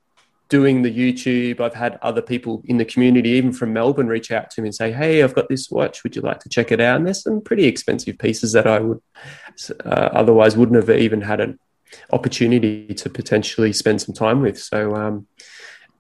doing 0.51 0.82
the 0.82 0.92
YouTube. 0.92 1.61
I've 1.61 1.74
had 1.74 1.98
other 2.03 2.20
people 2.20 2.62
in 2.66 2.76
the 2.76 2.84
community, 2.84 3.30
even 3.30 3.53
from 3.53 3.72
Melbourne, 3.72 4.09
reach 4.09 4.30
out 4.30 4.51
to 4.51 4.61
me 4.61 4.68
and 4.68 4.74
say, 4.74 4.92
"Hey, 4.92 5.22
I've 5.22 5.34
got 5.34 5.48
this 5.48 5.70
watch. 5.70 6.03
Would 6.03 6.14
you 6.14 6.22
like 6.22 6.40
to 6.40 6.48
check 6.51 6.70
it 6.70 6.80
out?" 6.80 6.96
And 6.96 7.07
there's 7.07 7.22
some 7.22 7.40
pretty 7.40 7.64
expensive 7.64 8.18
pieces 8.18 8.53
that 8.53 8.66
I 8.66 8.80
would 8.80 9.01
uh, 9.84 10.11
otherwise 10.12 10.57
wouldn't 10.57 10.76
have 10.76 10.90
even 10.90 11.22
had 11.22 11.40
an 11.40 11.59
opportunity 12.12 12.92
to 12.94 13.09
potentially 13.09 13.72
spend 13.72 14.03
some 14.03 14.14
time 14.14 14.42
with. 14.42 14.59
So, 14.59 14.94
um, 14.94 15.26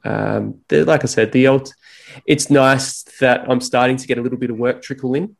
um, 0.04 0.60
like 0.70 1.04
I 1.04 1.06
said, 1.06 1.32
the 1.32 1.48
old, 1.48 1.72
it's 2.26 2.50
nice 2.50 3.02
that 3.20 3.48
I'm 3.48 3.60
starting 3.60 3.96
to 3.96 4.06
get 4.06 4.18
a 4.18 4.22
little 4.22 4.38
bit 4.38 4.50
of 4.50 4.58
work 4.58 4.82
trickle 4.82 5.14
in. 5.14 5.36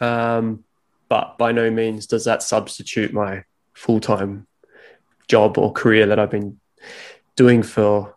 Um, 0.00 0.64
but 1.08 1.36
by 1.38 1.52
no 1.52 1.70
means 1.70 2.06
does 2.06 2.24
that 2.24 2.42
substitute 2.42 3.12
my 3.12 3.44
full 3.74 4.00
time 4.00 4.46
job 5.28 5.58
or 5.58 5.72
career 5.72 6.06
that 6.06 6.18
I've 6.18 6.30
been 6.30 6.58
doing 7.36 7.62
for 7.62 8.14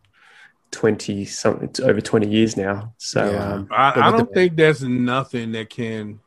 20 0.72 1.26
something 1.26 1.70
over 1.86 2.02
20 2.02 2.28
years 2.28 2.58
now. 2.58 2.94
So, 2.98 3.32
Yeah. 3.32 3.54
um, 3.54 3.68
I, 3.72 4.10
I 4.10 4.12
don't 4.12 4.32
think 4.34 4.56
there's 4.56 4.84
nothing 4.84 5.52
that 5.54 5.70
can 5.70 6.20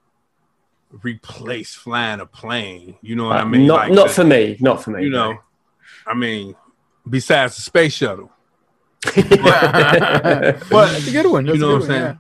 replace 1.03 1.75
flying 1.75 2.21
a 2.21 2.27
plane. 2.27 2.97
You 3.03 3.17
know 3.17 3.25
what 3.27 3.37
I 3.37 3.43
uh, 3.43 3.47
mean? 3.47 3.67
not, 3.67 3.75
Like 3.89 3.93
not 3.93 4.09
the- 4.09 4.15
for 4.15 4.25
me, 4.25 4.57
not 4.61 4.83
for 4.83 4.91
me. 4.91 5.05
you 5.05 5.11
know. 5.11 5.37
I 6.07 6.15
mean, 6.15 6.55
besides 7.09 7.57
the 7.57 7.63
space 7.63 7.93
shuttle. 7.95 8.31
but 9.15 10.65
But 10.71 11.09
a 11.09 11.11
good 11.13 11.31
one. 11.31 11.47
you 11.47 11.53
That's 11.53 11.63
a 11.63 11.67
know 11.67 11.73
what 11.75 11.83
I'm 11.83 11.89
saying? 11.89 12.19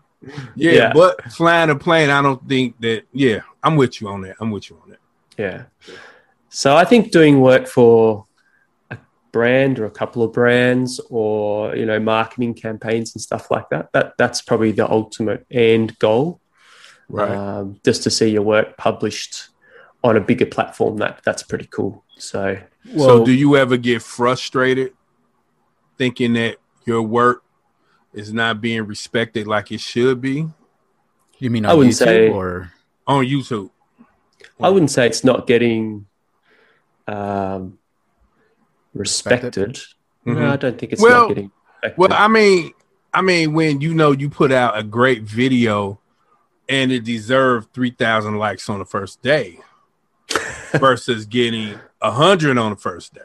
Yeah. 0.54 0.72
Yeah. 0.72 0.92
but 0.92 1.32
flying 1.32 1.70
a 1.70 1.76
plane, 1.76 2.10
I 2.10 2.20
don't 2.22 2.46
think 2.48 2.78
that. 2.80 3.04
Yeah, 3.12 3.40
I'm 3.62 3.76
with 3.76 4.00
you 4.00 4.08
on 4.08 4.20
that. 4.22 4.36
I'm 4.40 4.50
with 4.50 4.68
you 4.70 4.78
on 4.82 4.90
that. 4.90 4.98
Yeah. 5.38 5.64
So 6.50 6.76
I 6.76 6.84
think 6.84 7.10
doing 7.12 7.40
work 7.40 7.66
for 7.66 8.24
a 8.24 8.27
brand 9.38 9.78
or 9.78 9.84
a 9.84 9.90
couple 9.90 10.20
of 10.24 10.32
brands 10.32 11.00
or 11.10 11.76
you 11.76 11.86
know 11.86 12.00
marketing 12.00 12.54
campaigns 12.54 13.14
and 13.14 13.22
stuff 13.22 13.52
like 13.52 13.68
that 13.70 13.88
that 13.92 14.14
that's 14.18 14.42
probably 14.42 14.72
the 14.72 14.90
ultimate 14.90 15.46
end 15.50 15.96
goal. 16.00 16.40
Um, 17.16 17.80
just 17.84 18.02
to 18.02 18.10
see 18.10 18.28
your 18.28 18.42
work 18.42 18.76
published 18.76 19.48
on 20.02 20.16
a 20.16 20.20
bigger 20.20 20.44
platform 20.44 20.98
that 20.98 21.20
that's 21.24 21.42
pretty 21.42 21.68
cool. 21.70 22.04
So 22.18 22.58
so, 22.96 23.24
do 23.24 23.32
you 23.32 23.56
ever 23.56 23.76
get 23.76 24.02
frustrated 24.02 24.92
thinking 25.96 26.32
that 26.34 26.56
your 26.84 27.02
work 27.02 27.42
is 28.12 28.32
not 28.32 28.60
being 28.60 28.82
respected 28.82 29.46
like 29.46 29.70
it 29.70 29.80
should 29.80 30.20
be 30.20 30.48
You 31.38 31.50
mean 31.50 31.64
I 31.64 31.74
wouldn't 31.74 31.94
YouTube 31.94 31.98
say- 31.98 32.30
or 32.30 32.72
on 33.06 33.24
YouTube? 33.24 33.70
I 34.60 34.68
wouldn't 34.68 34.90
say 34.90 35.06
it's 35.06 35.22
not 35.22 35.46
getting 35.46 36.06
um, 37.06 37.78
Respected? 38.98 39.56
respected. 39.56 39.80
No. 40.24 40.50
I 40.52 40.56
don't 40.56 40.78
think 40.78 40.92
it's 40.92 41.00
Well- 41.02 41.22
not 41.22 41.28
getting 41.28 41.50
respected. 41.82 41.98
Well, 41.98 42.12
I 42.12 42.28
mean, 42.28 42.72
I 43.14 43.22
mean, 43.22 43.54
when 43.54 43.80
you 43.80 43.94
know 43.94 44.10
you 44.12 44.28
put 44.28 44.52
out 44.52 44.76
a 44.78 44.82
great 44.82 45.22
video 45.22 45.98
and 46.68 46.92
it 46.92 47.04
deserved 47.04 47.72
three 47.72 47.90
thousand 47.90 48.36
likes 48.36 48.68
on 48.68 48.78
the 48.78 48.84
first 48.84 49.22
day 49.22 49.60
versus 50.72 51.24
getting 51.26 51.78
a 52.02 52.10
hundred 52.10 52.58
on 52.58 52.70
the 52.72 52.76
first 52.76 53.14
day. 53.14 53.20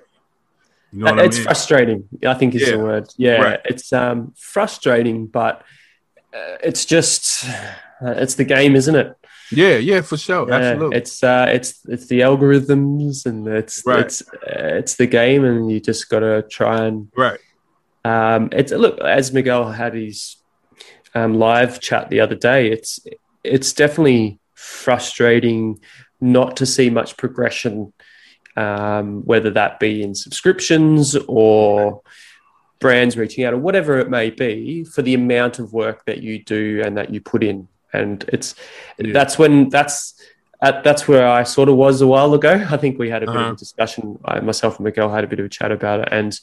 You 0.91 0.99
know 0.99 1.11
what 1.11 1.19
I 1.19 1.23
it's 1.25 1.37
mean? 1.37 1.43
frustrating. 1.45 2.07
I 2.25 2.33
think 2.35 2.55
is 2.55 2.61
Yeah. 2.61 2.71
the 2.71 2.79
word. 2.79 3.09
Yeah, 3.17 3.41
Right. 3.41 3.59
it's 3.65 3.91
um, 3.91 4.33
frustrating, 4.37 5.25
but 5.27 5.63
uh, 6.33 6.57
it's 6.63 6.85
just 6.85 7.45
uh, 8.01 8.11
it's 8.17 8.35
the 8.35 8.45
game, 8.45 8.75
isn't 8.75 8.95
it? 8.95 9.15
Yeah, 9.55 9.77
yeah, 9.77 10.01
for 10.01 10.17
sure, 10.17 10.47
Yeah, 10.47 10.55
absolutely. 10.55 10.97
It's 10.97 11.23
uh, 11.23 11.47
it's 11.49 11.79
it's 11.87 12.07
the 12.07 12.21
algorithms 12.21 13.25
and 13.25 13.47
it's 13.47 13.83
Right. 13.85 14.05
it's 14.05 14.21
uh, 14.21 14.77
it's 14.79 14.95
the 14.95 15.07
game, 15.07 15.43
and 15.45 15.71
you 15.71 15.79
just 15.79 16.09
got 16.09 16.19
to 16.19 16.43
try 16.43 16.85
and 16.85 17.11
right, 17.15 17.39
um, 18.05 18.49
it's 18.51 18.71
look 18.71 18.99
as 18.99 19.31
Miguel 19.33 19.71
had 19.71 19.93
his 19.93 20.37
um, 21.15 21.35
live 21.35 21.79
chat 21.79 22.09
the 22.09 22.19
other 22.19 22.35
day. 22.35 22.71
It's 22.71 22.99
it's 23.43 23.73
definitely 23.73 24.39
frustrating 24.53 25.79
not 26.21 26.57
to 26.57 26.65
see 26.65 26.89
much 26.89 27.17
progression, 27.17 27.93
um, 28.55 29.23
whether 29.25 29.49
that 29.51 29.79
be 29.79 30.01
in 30.01 30.15
subscriptions 30.15 31.15
or 31.27 32.01
brands 32.79 33.15
reaching 33.17 33.43
out 33.45 33.53
or 33.53 33.57
whatever 33.57 33.99
it 33.99 34.09
may 34.09 34.29
be, 34.29 34.83
for 34.83 35.01
the 35.01 35.13
amount 35.13 35.59
of 35.59 35.73
work 35.73 36.05
that 36.05 36.21
you 36.21 36.43
do 36.43 36.81
and 36.85 36.97
that 36.97 37.13
you 37.13 37.21
put 37.21 37.43
in. 37.43 37.67
And 37.93 38.23
it's 38.29 38.55
Yeah. 38.97 39.13
that's 39.13 39.37
when 39.39 39.69
that's. 39.69 40.13
Uh, 40.61 40.79
that's 40.81 41.09
where 41.09 41.27
I 41.27 41.43
sort 41.43 41.67
of 41.67 41.75
was 41.75 41.99
a 41.99 42.07
while 42.07 42.33
ago. 42.33 42.65
I 42.69 42.77
think 42.77 42.97
we 42.97 43.09
had 43.09 43.21
a 43.21 43.25
bit 43.25 43.35
of 43.35 43.41
Uh-huh. 43.41 43.51
a 43.51 43.55
discussion. 43.57 44.17
I, 44.23 44.39
myself 44.39 44.77
and 44.77 44.85
Miguel 44.85 45.09
had 45.11 45.25
a 45.25 45.27
bit 45.27 45.39
of 45.39 45.45
a 45.45 45.49
chat 45.49 45.73
about 45.73 45.99
it, 45.99 46.07
and 46.09 46.33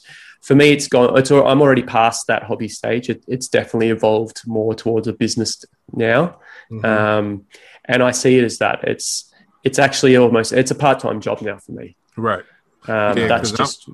for 0.43 0.53
me, 0.53 0.69
it's 0.71 0.87
gone. 0.87 1.17
It's 1.17 1.31
I'm 1.31 1.59
already 1.59 1.81
past 1.81 2.27
that 2.27 2.43
hobby 2.43 2.67
stage. 2.67 3.09
It, 3.09 3.23
it's 3.27 3.47
definitely 3.47 3.89
evolved 3.89 4.43
more 4.45 4.75
towards 4.75 5.07
a 5.07 5.13
business 5.13 5.65
now, 5.91 6.37
Mhm. 6.71 6.85
um, 6.85 7.45
and 7.85 8.03
I 8.03 8.11
see 8.11 8.37
it 8.37 8.43
as 8.43 8.59
that. 8.59 8.83
It's 8.83 9.33
it's 9.63 9.79
actually 9.79 10.15
almost 10.17 10.53
it's 10.53 10.69
a 10.69 10.75
part 10.75 10.99
time 10.99 11.19
job 11.19 11.41
now 11.41 11.57
for 11.57 11.71
me. 11.71 11.95
right. 12.15 12.43
Um, 12.87 13.17
Yeah, 13.17 13.27
that's 13.27 13.49
I'm- 13.49 13.57
just 13.57 13.89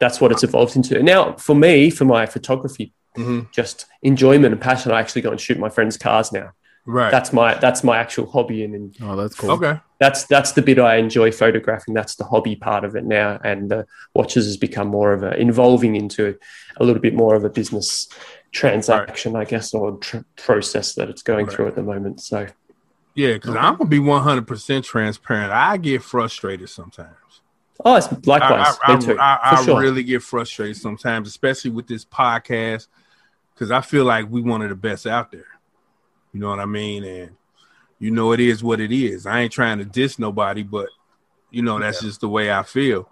that's 0.00 0.20
what 0.20 0.32
it's 0.32 0.42
evolved 0.44 0.76
into. 0.76 1.02
Now, 1.02 1.32
for 1.36 1.54
me, 1.54 1.88
for 1.88 2.04
my 2.04 2.26
photography, 2.26 2.92
Mhm. 3.16 3.50
just 3.52 3.86
enjoyment 4.02 4.52
and 4.52 4.60
passion, 4.60 4.92
I 4.92 5.00
actually 5.00 5.22
go 5.22 5.30
and 5.30 5.40
shoot 5.40 5.58
my 5.58 5.70
friends' 5.70 5.96
cars 5.96 6.30
now. 6.30 6.50
Right. 6.84 7.10
That's 7.12 7.32
my 7.32 7.54
that's 7.54 7.84
my 7.84 7.96
actual 7.98 8.26
hobby, 8.28 8.64
and, 8.64 8.74
and 8.74 8.96
oh 9.02 9.14
that's 9.14 9.36
cool. 9.36 9.52
okay. 9.52 9.78
that's 10.00 10.24
that's 10.24 10.50
the 10.52 10.62
bit 10.62 10.80
I 10.80 10.96
enjoy 10.96 11.30
photographing. 11.30 11.94
That's 11.94 12.16
the 12.16 12.24
hobby 12.24 12.56
part 12.56 12.84
of 12.84 12.96
it 12.96 13.04
now, 13.04 13.38
and 13.44 13.70
the 13.70 13.86
watches 14.14 14.46
has 14.46 14.56
become 14.56 14.88
more 14.88 15.12
of 15.12 15.22
a 15.22 15.36
involving 15.40 15.94
into 15.94 16.36
a 16.78 16.84
little 16.84 17.00
bit 17.00 17.14
more 17.14 17.36
of 17.36 17.44
a 17.44 17.50
business 17.50 18.08
transaction, 18.50 19.36
I 19.36 19.44
guess, 19.44 19.72
or 19.74 19.96
tr- 19.98 20.18
process 20.36 20.94
that 20.94 21.08
it's 21.08 21.22
going 21.22 21.46
Right. 21.46 21.54
through 21.54 21.68
at 21.68 21.74
the 21.76 21.82
moment. 21.82 22.20
So 22.20 22.46
Yeah, 23.14 23.34
because 23.34 23.54
I'm 23.54 23.76
gonna 23.76 23.88
be 23.88 23.98
100 24.00 24.46
percent 24.46 24.84
transparent. 24.84 25.52
I 25.52 25.76
get 25.76 26.02
frustrated 26.02 26.68
sometimes. 26.68 27.14
oh, 27.84 27.94
it's 27.96 28.10
likewise, 28.26 28.76
I, 28.84 28.92
I, 28.92 28.96
me 28.96 29.02
too, 29.04 29.18
I, 29.18 29.34
I, 29.36 29.60
I 29.60 29.64
sure. 29.64 29.80
really 29.80 30.02
get 30.02 30.22
frustrated 30.22 30.76
sometimes, 30.76 31.28
especially 31.28 31.70
with 31.70 31.86
this 31.86 32.04
podcast, 32.04 32.88
because 33.54 33.70
I 33.70 33.80
feel 33.82 34.04
like 34.04 34.28
we 34.30 34.40
one 34.42 34.62
of 34.62 34.68
the 34.68 34.74
best 34.74 35.06
out 35.06 35.30
there. 35.32 35.46
You 36.32 36.40
know 36.40 36.48
what 36.48 36.60
I 36.60 36.66
mean? 36.66 37.04
And 37.04 37.30
you 37.98 38.10
know, 38.10 38.32
it 38.32 38.40
is 38.40 38.64
what 38.64 38.80
it 38.80 38.90
is. 38.92 39.26
I 39.26 39.40
ain't 39.40 39.52
trying 39.52 39.78
to 39.78 39.84
diss 39.84 40.18
nobody, 40.18 40.62
but 40.62 40.88
you 41.50 41.62
know, 41.62 41.78
that's 41.78 42.00
just 42.00 42.20
the 42.20 42.28
way 42.28 42.50
I 42.50 42.62
feel. 42.62 43.08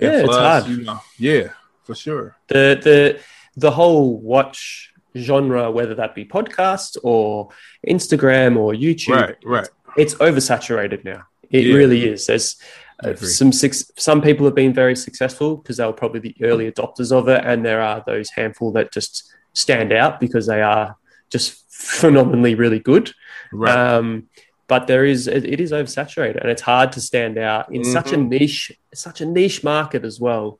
And 0.00 0.12
Yeah, 0.12 0.18
for 0.20 0.26
it's 0.26 0.36
us, 0.36 0.64
hard. 0.64 0.76
You 0.78 0.84
know, 0.84 1.00
yeah, 1.18 1.48
for 1.84 1.94
sure. 1.94 2.36
the 2.48 2.78
the 2.82 3.20
the 3.56 3.70
whole 3.70 4.18
watch 4.18 4.92
genre, 5.16 5.70
whether 5.70 5.94
that 5.94 6.14
be 6.14 6.24
podcast 6.26 6.98
or 7.02 7.48
Instagram 7.88 8.56
or 8.58 8.72
YouTube, 8.74 9.16
Right, 9.16 9.36
right. 9.44 9.68
it's 9.96 10.14
oversaturated 10.16 11.04
now. 11.04 11.22
It 11.50 11.64
Yeah. 11.64 11.74
really 11.74 12.06
is. 12.06 12.26
There's 12.26 12.56
uh, 13.02 13.14
some 13.14 13.52
six, 13.52 13.90
some 13.96 14.20
people 14.20 14.44
have 14.46 14.54
been 14.54 14.72
very 14.74 14.96
successful 14.96 15.56
because 15.56 15.76
they 15.78 15.84
were 15.86 15.92
probably 15.92 16.20
the 16.20 16.34
early 16.42 16.70
adopters 16.70 17.12
of 17.12 17.28
it, 17.28 17.42
and 17.44 17.64
there 17.64 17.80
are 17.80 18.02
those 18.06 18.28
handful 18.30 18.72
that 18.72 18.92
just 18.92 19.32
stand 19.54 19.92
out 19.92 20.18
because 20.20 20.46
they 20.46 20.60
are 20.62 20.96
just 21.30 21.65
phenomenally 21.76 22.54
really 22.54 22.78
good. 22.78 23.12
Right. 23.52 23.76
Um, 23.76 24.28
but 24.68 24.86
there 24.88 25.04
is 25.04 25.28
it, 25.28 25.60
is 25.60 25.70
oversaturated, 25.72 26.40
and 26.40 26.50
it's 26.50 26.62
hard 26.62 26.90
to 26.92 27.00
stand 27.00 27.38
out 27.38 27.72
in 27.72 27.84
such 27.84 28.12
a 28.12 28.16
Mm-hmm. 28.16 28.28
niche, 28.28 28.72
such 28.94 29.20
a 29.20 29.26
niche 29.26 29.62
market 29.62 30.04
as 30.04 30.18
well 30.20 30.58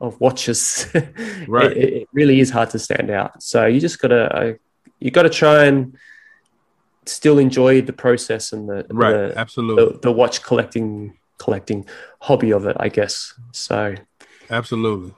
of 0.00 0.20
watches. 0.20 0.86
Right. 1.48 1.72
it, 1.76 1.92
it 2.02 2.08
really 2.12 2.40
is 2.40 2.50
hard 2.50 2.70
to 2.70 2.78
stand 2.78 3.10
out. 3.10 3.42
So 3.42 3.66
you 3.66 3.80
just 3.80 3.98
gotta 3.98 4.22
uh, 4.36 4.52
you 5.00 5.10
gotta 5.10 5.30
try 5.30 5.64
and 5.64 5.96
still 7.06 7.38
enjoy 7.38 7.80
the 7.82 7.92
process 7.92 8.52
and 8.52 8.68
the 8.68 8.84
right. 8.90 9.12
the, 9.12 9.38
Absolutely. 9.38 9.84
the, 9.84 9.98
the 10.00 10.12
watch 10.12 10.42
collecting 10.42 11.16
collecting 11.38 11.86
hobby 12.20 12.52
of 12.52 12.66
it, 12.66 12.76
I 12.78 12.88
guess. 12.90 13.32
So 13.52 13.94
Absolutely. 14.50 15.14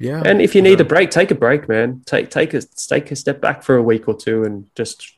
Yeah. 0.00 0.22
and 0.24 0.40
if 0.42 0.54
you 0.54 0.62
need 0.62 0.78
Yeah. 0.80 0.86
a 0.86 0.88
break, 0.88 1.10
take 1.10 1.30
a 1.30 1.34
break, 1.34 1.68
man. 1.68 2.02
Take 2.06 2.30
take 2.30 2.54
a 2.54 2.62
take 2.62 3.10
a 3.12 3.16
step 3.16 3.40
back 3.40 3.62
for 3.62 3.76
a 3.76 3.82
week 3.82 4.08
or 4.08 4.16
two 4.16 4.42
and 4.44 4.64
just 4.74 5.12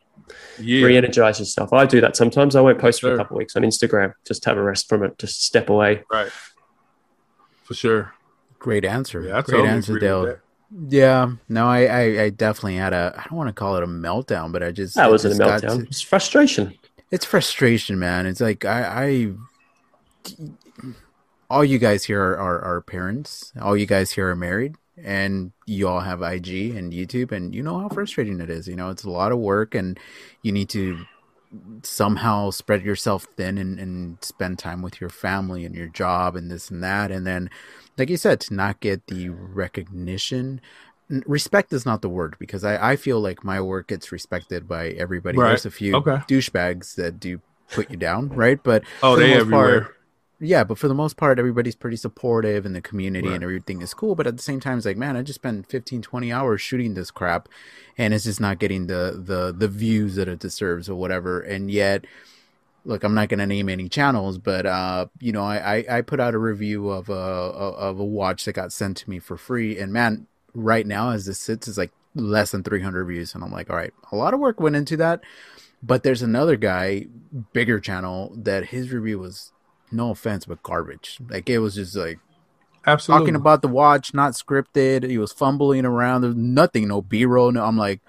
Yeah. 0.59 0.85
re-energize 0.85 1.39
yourself. 1.39 1.73
I 1.73 1.87
do 1.87 2.01
that 2.01 2.17
sometimes. 2.17 2.57
I 2.57 2.61
won't 2.61 2.79
post 2.79 3.01
for 3.01 3.07
Sure. 3.07 3.15
a 3.15 3.17
couple 3.17 3.37
of 3.37 3.39
weeks 3.39 3.55
on 3.57 3.63
Instagram. 3.63 4.13
Just 4.27 4.45
have 4.45 4.57
a 4.59 4.63
rest 4.63 4.89
from 4.89 5.03
it. 5.05 5.19
Just 5.19 5.45
step 5.45 5.71
away. 5.71 6.03
Right. 6.13 6.31
For 7.63 7.75
sure. 7.75 8.13
Great 8.59 8.85
answer. 8.85 9.23
Yeah, 9.23 9.39
I 9.39 9.43
Great 9.43 9.65
answer, 9.67 9.99
Dale. 9.99 10.37
Yeah. 10.89 11.33
No, 11.49 11.67
I, 11.67 11.85
I, 11.85 12.01
I 12.25 12.31
definitely 12.31 12.77
had 12.77 12.93
a. 12.93 13.15
I 13.17 13.23
don't 13.29 13.37
want 13.39 13.49
to 13.49 13.53
call 13.53 13.77
it 13.77 13.83
a 13.83 13.87
meltdown, 13.87 14.53
but 14.53 14.63
I 14.63 14.71
just 14.73 14.95
That 14.97 15.11
wasn't 15.11 15.35
a 15.35 15.39
just 15.39 15.63
got 15.63 15.71
meltdown. 15.71 15.81
to- 15.83 15.87
It's 15.87 16.01
frustration. 16.01 16.75
it's 17.11 17.25
frustration, 17.25 17.99
man. 17.99 18.27
It's 18.27 18.41
like 18.41 18.65
I, 18.65 18.83
I 19.05 19.33
all 21.53 21.65
you 21.65 21.79
guys 21.79 22.05
here 22.05 22.23
are, 22.23 22.39
are, 22.39 22.61
are 22.63 22.81
parents. 22.81 23.53
All 23.61 23.77
you 23.77 23.87
guys 23.87 24.11
here 24.13 24.29
are 24.31 24.37
married, 24.37 24.75
and 24.97 25.53
you 25.67 25.87
all 25.87 26.01
have 26.01 26.23
IG 26.23 26.75
and 26.75 26.93
YouTube, 26.93 27.31
and 27.31 27.55
you 27.55 27.63
know 27.63 27.79
how 27.79 27.89
frustrating 27.91 28.41
it 28.41 28.49
is. 28.51 28.67
You 28.67 28.77
know, 28.77 28.89
it's 28.91 29.05
a 29.05 29.11
lot 29.11 29.33
of 29.33 29.39
work, 29.39 29.75
and 29.75 29.99
you 30.43 30.51
need 30.53 30.69
to 30.71 31.05
somehow 31.83 32.51
spread 32.51 32.83
yourself 32.83 33.27
thin 33.37 33.59
and, 33.59 33.79
and 33.79 34.17
spend 34.25 34.59
time 34.59 34.81
with 34.81 35.01
your 35.01 35.11
family 35.11 35.67
and 35.67 35.75
your 35.75 35.89
job 35.89 36.35
and 36.37 36.51
this 36.51 36.71
and 36.71 36.83
that, 36.83 37.11
and 37.11 37.27
then, 37.27 37.51
like 37.99 38.09
you 38.09 38.17
said, 38.17 38.41
to 38.41 38.55
not 38.55 38.81
get 38.81 39.07
the 39.09 39.29
recognition. 39.29 40.61
Respect 41.27 41.71
is 41.75 41.85
not 41.85 42.01
the 42.01 42.09
word 42.09 42.37
because 42.39 42.65
I, 42.65 42.93
I 42.93 42.97
feel 42.97 43.21
like 43.21 43.45
my 43.45 43.61
work 43.61 43.89
gets 43.89 44.11
respected 44.13 44.67
by 44.67 44.89
everybody. 44.91 45.37
Right. 45.37 45.49
There's 45.49 45.67
a 45.67 45.71
few 45.71 45.95
Okay. 45.97 46.17
douchebags 46.27 46.95
that 46.95 47.21
do 47.21 47.41
put 47.71 47.91
you 47.91 47.99
down, 47.99 48.31
right? 48.31 48.63
But 48.63 48.85
Oh, 49.03 49.17
the 49.17 49.23
they 49.23 49.35
everywhere. 49.35 49.81
part- 49.83 49.97
yeah, 50.45 50.65
but 50.65 50.77
for 50.77 50.89
the 50.89 50.95
most 50.95 51.17
part, 51.17 51.39
everybody's 51.39 51.77
pretty 51.77 51.97
supportive 51.97 52.67
and 52.67 52.75
the 52.75 52.81
community 52.83 53.29
Right. 53.29 53.35
and 53.37 53.45
everything 53.45 53.81
is 53.81 53.95
cool. 53.95 54.15
But 54.17 54.27
at 54.27 54.37
the 54.37 54.43
same 54.43 54.59
time, 54.59 54.77
it's 54.77 54.87
like, 54.87 54.97
man, 54.97 55.17
I 55.17 55.23
just 55.23 55.37
spent 55.39 55.69
15, 55.69 56.03
20 56.03 56.33
hours 56.33 56.61
shooting 56.61 56.95
this 56.95 57.11
crap 57.13 57.49
and 57.97 58.13
it's 58.13 58.25
just 58.25 58.41
not 58.41 58.59
getting 58.59 58.89
the, 58.89 59.23
the, 59.25 59.55
the 59.57 59.69
views 59.69 60.17
that 60.17 60.27
it 60.29 60.41
deserves 60.41 60.89
or 60.89 60.97
whatever. 60.97 61.41
And 61.41 61.71
yet, 61.71 62.05
look, 62.85 63.05
I'm 63.05 63.15
not 63.15 63.29
going 63.29 63.39
to 63.39 63.47
name 63.47 63.69
any 63.69 63.89
channels, 63.89 64.39
but, 64.39 64.67
uh, 64.67 65.07
you 65.21 65.31
know, 65.31 65.45
I, 65.45 65.77
I, 65.77 65.99
I 65.99 66.01
put 66.01 66.19
out 66.19 66.35
a 66.35 66.39
review 66.39 66.91
of 66.91 67.09
a, 67.09 67.13
of 67.13 68.01
a 68.01 68.05
watch 68.05 68.45
that 68.47 68.55
got 68.55 68.73
sent 68.73 68.97
to 68.99 69.11
me 69.11 69.21
for 69.21 69.37
free. 69.37 69.79
And 69.79 69.93
man, 69.93 70.27
right 70.55 70.87
now, 70.87 71.11
as 71.11 71.27
this 71.27 71.39
sits, 71.39 71.69
is 71.69 71.79
like 71.79 71.93
less 72.17 72.51
than 72.51 72.65
300 72.65 73.05
views. 73.05 73.35
And 73.35 73.45
I'm 73.45 73.53
like, 73.53 73.71
all 73.71 73.77
right, 73.77 73.95
a 74.11 74.17
lot 74.17 74.35
of 74.35 74.41
work 74.41 74.61
went 74.61 74.75
into 74.77 74.97
that. 74.97 75.21
But 75.85 76.03
there's 76.03 76.23
another 76.23 76.57
guy, 76.57 77.07
bigger 77.53 77.79
channel, 77.81 78.33
that 78.37 78.67
his 78.67 78.93
review 78.93 79.19
was 79.21 79.53
no 79.93 80.11
offense, 80.11 80.45
but 80.47 80.63
garbage. 80.63 81.19
Like 81.29 81.49
it 81.51 81.59
was 81.59 81.75
just 81.75 81.95
like 81.97 82.19
Absolutely. 82.87 83.21
talking 83.27 83.37
about 83.37 83.63
the 83.63 83.69
watch, 83.69 84.13
not 84.15 84.33
scripted. 84.33 85.09
He 85.09 85.19
was 85.19 85.33
fumbling 85.33 85.85
around. 85.85 86.23
There's 86.23 86.35
nothing, 86.37 86.89
no 86.89 87.03
B 87.03 87.25
roll. 87.25 87.53
No, 87.53 87.65
I'm 87.65 87.77
like, 87.79 88.01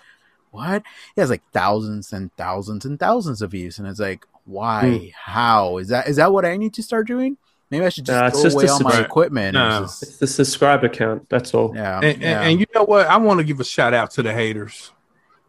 what? 0.52 0.84
He 1.16 1.22
has 1.22 1.30
like 1.30 1.44
thousands 1.52 2.12
and 2.14 2.34
thousands 2.38 2.86
and 2.86 3.00
thousands 3.00 3.42
of 3.42 3.52
views, 3.52 3.80
and 3.80 3.88
it's 3.88 4.00
like, 4.00 4.26
why? 4.46 4.98
Hmm. 4.98 5.06
How 5.32 5.78
is 5.78 5.90
that? 5.90 6.08
Is 6.08 6.16
that 6.18 6.32
what 6.34 6.46
I 6.46 6.58
need 6.58 6.74
to 6.76 6.84
start 6.84 7.08
doing? 7.08 7.38
Maybe 7.70 7.86
I 7.86 7.90
should 7.90 8.06
just 8.06 8.20
Nah, 8.20 8.28
it's 8.28 8.36
throw 8.36 8.44
just 8.44 8.56
away 8.56 8.68
all 8.68 8.80
my 8.82 9.00
equipment. 9.02 9.56
and 9.56 9.70
Nah. 9.70 9.82
just- 9.82 10.04
It's 10.04 10.18
the 10.18 10.28
subscriber 10.28 10.90
count. 10.90 11.28
That's 11.30 11.54
all. 11.56 11.72
yeah, 11.76 11.96
and, 11.98 12.06
and, 12.06 12.22
yeah. 12.22 12.42
and 12.42 12.60
you 12.60 12.66
know 12.76 12.84
what? 12.84 13.08
I 13.08 13.18
want 13.18 13.40
to 13.40 13.44
give 13.44 13.60
a 13.60 13.64
shout 13.64 13.94
out 13.96 14.12
to 14.12 14.22
the 14.22 14.32
haters. 14.34 14.92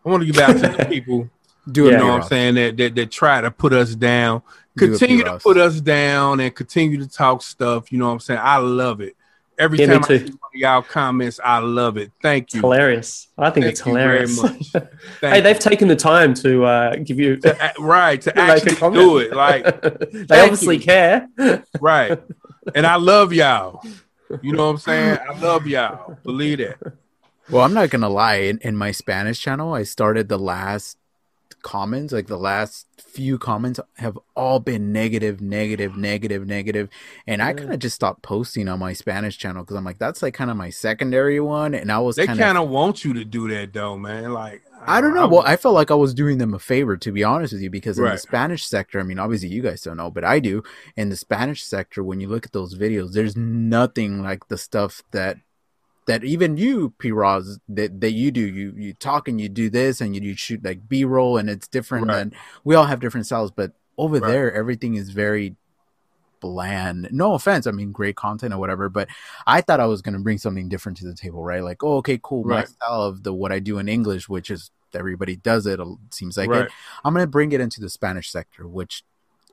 I 0.07 0.11
want 0.11 0.23
to 0.23 0.27
give 0.33 0.39
out 0.39 0.53
to 0.55 0.69
the 0.77 0.85
people. 0.89 1.29
do 1.71 1.85
You 1.87 1.93
know 1.93 2.09
what 2.09 2.23
I'm 2.23 2.29
saying? 2.29 2.55
That, 2.55 2.77
that 2.79 2.95
that 2.95 3.11
try 3.11 3.41
to 3.43 3.51
put 3.51 3.73
us 3.75 3.95
down. 3.95 4.43
Do 4.77 4.87
it, 4.87 4.89
Continue 4.99 5.19
to 5.19 5.25
P. 5.25 5.31
Ross. 5.31 5.43
put 5.43 5.57
us 5.57 5.81
down 5.81 6.41
and 6.41 6.55
continue 6.55 6.99
to 6.99 7.09
talk 7.09 7.43
stuff. 7.43 7.93
You 7.93 7.99
know 7.99 8.07
what 8.07 8.13
I'm 8.15 8.21
saying? 8.21 8.41
I 8.43 8.57
love 8.57 9.01
it. 9.01 9.15
Every 9.57 9.79
Yeah, 9.79 9.87
time 9.87 10.03
I 10.03 10.07
too. 10.09 10.19
see 10.19 10.25
one 10.25 10.33
of 10.33 10.55
y'all 10.55 10.83
comments, 10.83 11.39
I 11.45 11.59
love 11.59 11.97
it. 11.97 12.11
Thank 12.21 12.47
It's 12.47 12.55
you. 12.55 12.61
hilarious. 12.63 13.29
I 13.39 13.51
think 13.51 13.65
Thank 13.65 13.73
it's 13.73 13.87
you 13.87 13.93
very 13.95 14.27
hilarious. 14.29 14.43
much. 14.43 14.73
hey, 14.75 14.89
Thank 15.21 15.45
they've 15.45 15.59
taken 15.61 15.87
the 15.87 15.95
time 15.95 16.35
to 16.35 16.65
uh, 16.65 16.97
give 16.97 17.21
you 17.21 17.31
you. 17.31 17.37
To- 17.37 17.73
right 17.79 18.21
to 18.21 18.33
to 18.35 18.37
make 18.37 18.67
a 18.67 18.71
actually 18.71 18.93
do 18.93 19.19
it. 19.19 19.33
Like 19.33 19.65
they 20.13 20.41
obviously 20.41 20.79
you. 20.79 20.83
care. 20.83 21.29
right. 21.81 22.19
And 22.75 22.85
I 22.85 22.97
love 22.97 23.33
y'all. 23.33 23.81
You 24.43 24.53
know 24.55 24.65
what 24.65 24.71
I'm 24.73 24.79
saying? 24.79 25.19
I 25.31 25.39
love 25.39 25.67
y'all. 25.69 26.19
Believe 26.25 26.59
that. 26.59 26.79
Well, 27.49 27.63
I'm 27.63 27.75
not 27.75 27.91
gonna 27.91 28.09
lie. 28.09 28.37
In, 28.37 28.59
in 28.63 28.75
my 28.77 28.91
Spanish 28.91 29.39
channel, 29.41 29.73
I 29.75 29.85
started 29.85 30.29
the 30.29 30.39
last 30.39 30.97
comments, 31.65 32.13
like 32.13 32.29
the 32.29 32.39
last 32.39 32.87
few 33.01 33.39
comments, 33.39 33.81
have 33.97 34.17
all 34.37 34.61
been 34.61 34.93
negative, 34.93 35.41
negative, 35.41 35.97
negative, 35.97 36.47
negative, 36.47 36.89
and 37.27 37.43
I 37.43 37.55
kind 37.55 37.73
of 37.73 37.81
just 37.81 37.97
stopped 37.97 38.23
posting 38.23 38.69
on 38.69 38.79
my 38.79 38.93
Spanish 38.93 39.37
channel 39.37 39.65
because 39.65 39.77
I'm 39.77 39.85
like, 39.85 39.99
that's 39.99 40.23
like 40.23 40.35
kind 40.35 40.51
of 40.51 40.57
my 40.57 40.71
secondary 40.71 41.41
one, 41.41 41.75
and 41.75 41.91
I 41.91 41.99
was 41.99 42.15
They 42.15 42.27
kind 42.27 42.41
of. 42.41 42.65
of 42.65 42.69
want 42.69 43.05
you 43.05 43.15
to 43.15 43.25
do 43.25 43.49
that 43.49 43.73
though, 43.73 43.99
man. 43.99 44.33
Like 44.33 44.63
I 44.87 45.01
don't 45.01 45.15
know. 45.15 45.27
Well, 45.27 45.43
I 45.47 45.57
felt 45.57 45.75
like 45.75 45.91
I 45.91 45.95
was 45.95 46.13
doing 46.13 46.39
them 46.39 46.53
a 46.53 46.59
favor, 46.59 46.97
to 46.99 47.11
be 47.11 47.25
honest 47.25 47.55
with 47.55 47.63
you, 47.63 47.71
because 47.71 47.99
in 47.99 48.05
the 48.05 48.19
Spanish 48.19 48.67
sector, 48.67 49.01
I 49.01 49.03
mean, 49.03 49.19
obviously 49.19 49.49
you 49.49 49.63
guys 49.63 49.81
don't 49.81 49.97
know, 49.97 50.11
but 50.11 50.25
I 50.25 50.39
do. 50.41 50.63
In 50.97 51.09
the 51.09 51.17
Spanish 51.17 51.65
sector, 51.65 52.05
when 52.05 52.21
you 52.21 52.29
look 52.29 52.45
at 52.47 52.53
those 52.53 52.77
videos, 52.77 53.13
there's 53.13 53.35
nothing 53.37 54.23
like 54.23 54.49
the 54.49 54.59
stuff 54.59 55.03
that 55.13 55.39
that 56.07 56.25
even 56.25 56.57
you, 56.57 56.95
P. 56.99 57.13
Ross, 57.13 57.59
that, 57.69 58.01
that 58.01 58.13
you 58.13 58.31
do. 58.31 58.41
You 58.41 58.75
you 58.77 58.95
talk 58.95 59.29
and 59.29 59.41
you 59.41 59.49
do 59.49 59.71
this 59.71 60.01
and 60.01 60.15
you, 60.15 60.23
you 60.23 60.37
shoot 60.37 60.65
like 60.65 60.89
B 60.89 61.05
roll 61.05 61.39
and 61.39 61.49
it's 61.49 61.69
different. 61.69 62.09
Right. 62.09 62.19
And 62.19 62.35
we 62.63 62.75
all 62.75 62.85
have 62.85 63.01
different 63.01 63.27
styles, 63.27 63.51
but 63.51 63.73
over 63.97 64.19
Right. 64.19 64.31
there, 64.31 64.53
everything 64.53 64.97
is 64.97 65.11
very 65.11 65.57
bland. 66.41 67.09
No 67.11 67.35
offense, 67.35 67.67
I 67.67 67.71
mean 67.71 67.91
great 67.93 68.17
content 68.17 68.53
or 68.53 68.59
whatever, 68.59 68.89
but 68.91 69.09
I 69.47 69.63
thought 69.63 69.81
I 69.81 69.87
was 69.87 70.03
gonna 70.03 70.19
bring 70.19 70.39
something 70.39 70.69
different 70.69 70.99
to 70.99 71.07
the 71.07 71.15
table, 71.15 71.43
right? 71.43 71.63
Like, 71.63 71.83
oh, 71.83 71.97
okay, 71.99 72.21
cool, 72.23 72.45
my 72.45 72.65
style 72.65 73.03
of 73.03 73.23
the 73.23 73.33
what 73.33 73.51
I 73.53 73.61
do 73.61 73.79
in 73.79 73.89
English, 73.89 74.29
which 74.29 74.51
is 74.51 74.71
everybody 74.95 75.37
does 75.37 75.67
it. 75.67 75.81
It 75.81 75.89
seems 76.11 76.37
like 76.37 76.51
right. 76.51 76.67
it. 76.67 76.73
I'm 77.05 77.15
gonna 77.15 77.27
bring 77.27 77.53
it 77.53 77.61
into 77.61 77.81
the 77.81 77.89
Spanish 77.89 78.31
sector, 78.31 78.69
which 78.69 79.05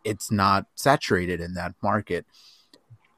it's 0.04 0.32
not 0.32 0.66
saturated 0.76 1.40
in 1.40 1.54
that 1.54 1.76
market, 1.82 2.26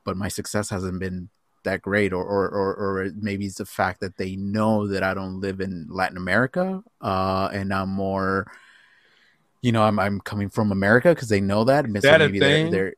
but 0.04 0.18
my 0.18 0.28
success 0.28 0.70
hasn't 0.70 1.00
been 1.00 1.30
that 1.64 1.82
great, 1.82 2.14
or 2.14 2.24
or 2.24 2.48
or, 2.50 2.74
or 2.76 3.12
maybe 3.20 3.46
it's 3.46 3.56
the 3.58 3.66
fact 3.66 4.02
that 4.02 4.18
they 4.18 4.36
know 4.36 4.88
that 4.88 5.04
I 5.04 5.14
don't 5.14 5.40
live 5.40 5.62
in 5.62 5.88
Latin 5.90 6.18
America, 6.18 6.84
uh, 7.02 7.50
and 7.52 7.74
I'm 7.74 7.90
more. 7.90 8.52
You 9.62 9.72
know, 9.72 9.84
I'm 9.84 9.98
I'm 10.00 10.20
coming 10.20 10.50
from 10.50 10.72
America 10.72 11.10
because 11.10 11.30
they 11.30 11.40
know 11.42 11.64
that. 11.66 11.86
So 11.86 11.92
that 12.02 12.22
a 12.22 12.26
maybe 12.26 12.40
they're- 12.40 12.50
thing? 12.50 12.72
They're, 12.72 12.94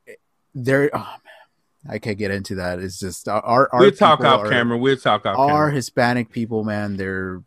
they're 0.55 0.89
oh 0.93 0.97
man, 0.99 1.89
I 1.93 1.99
can't 1.99 2.17
get 2.17 2.31
into 2.31 2.55
that. 2.55 2.79
It's 2.79 2.99
just 2.99 3.27
our 3.27 3.69
our, 3.71 3.79
We'll 3.79 3.91
talk 3.91 4.21
off 4.21 4.41
are- 4.41 4.49
camera. 4.49 4.77
We'll 4.77 4.97
talk 4.97 5.25
off 5.25 5.37
our 5.37 5.47
camera. 5.49 5.71
Hispanic 5.73 6.31
people, 6.31 6.63
man, 6.63 6.97
they're. 6.97 7.43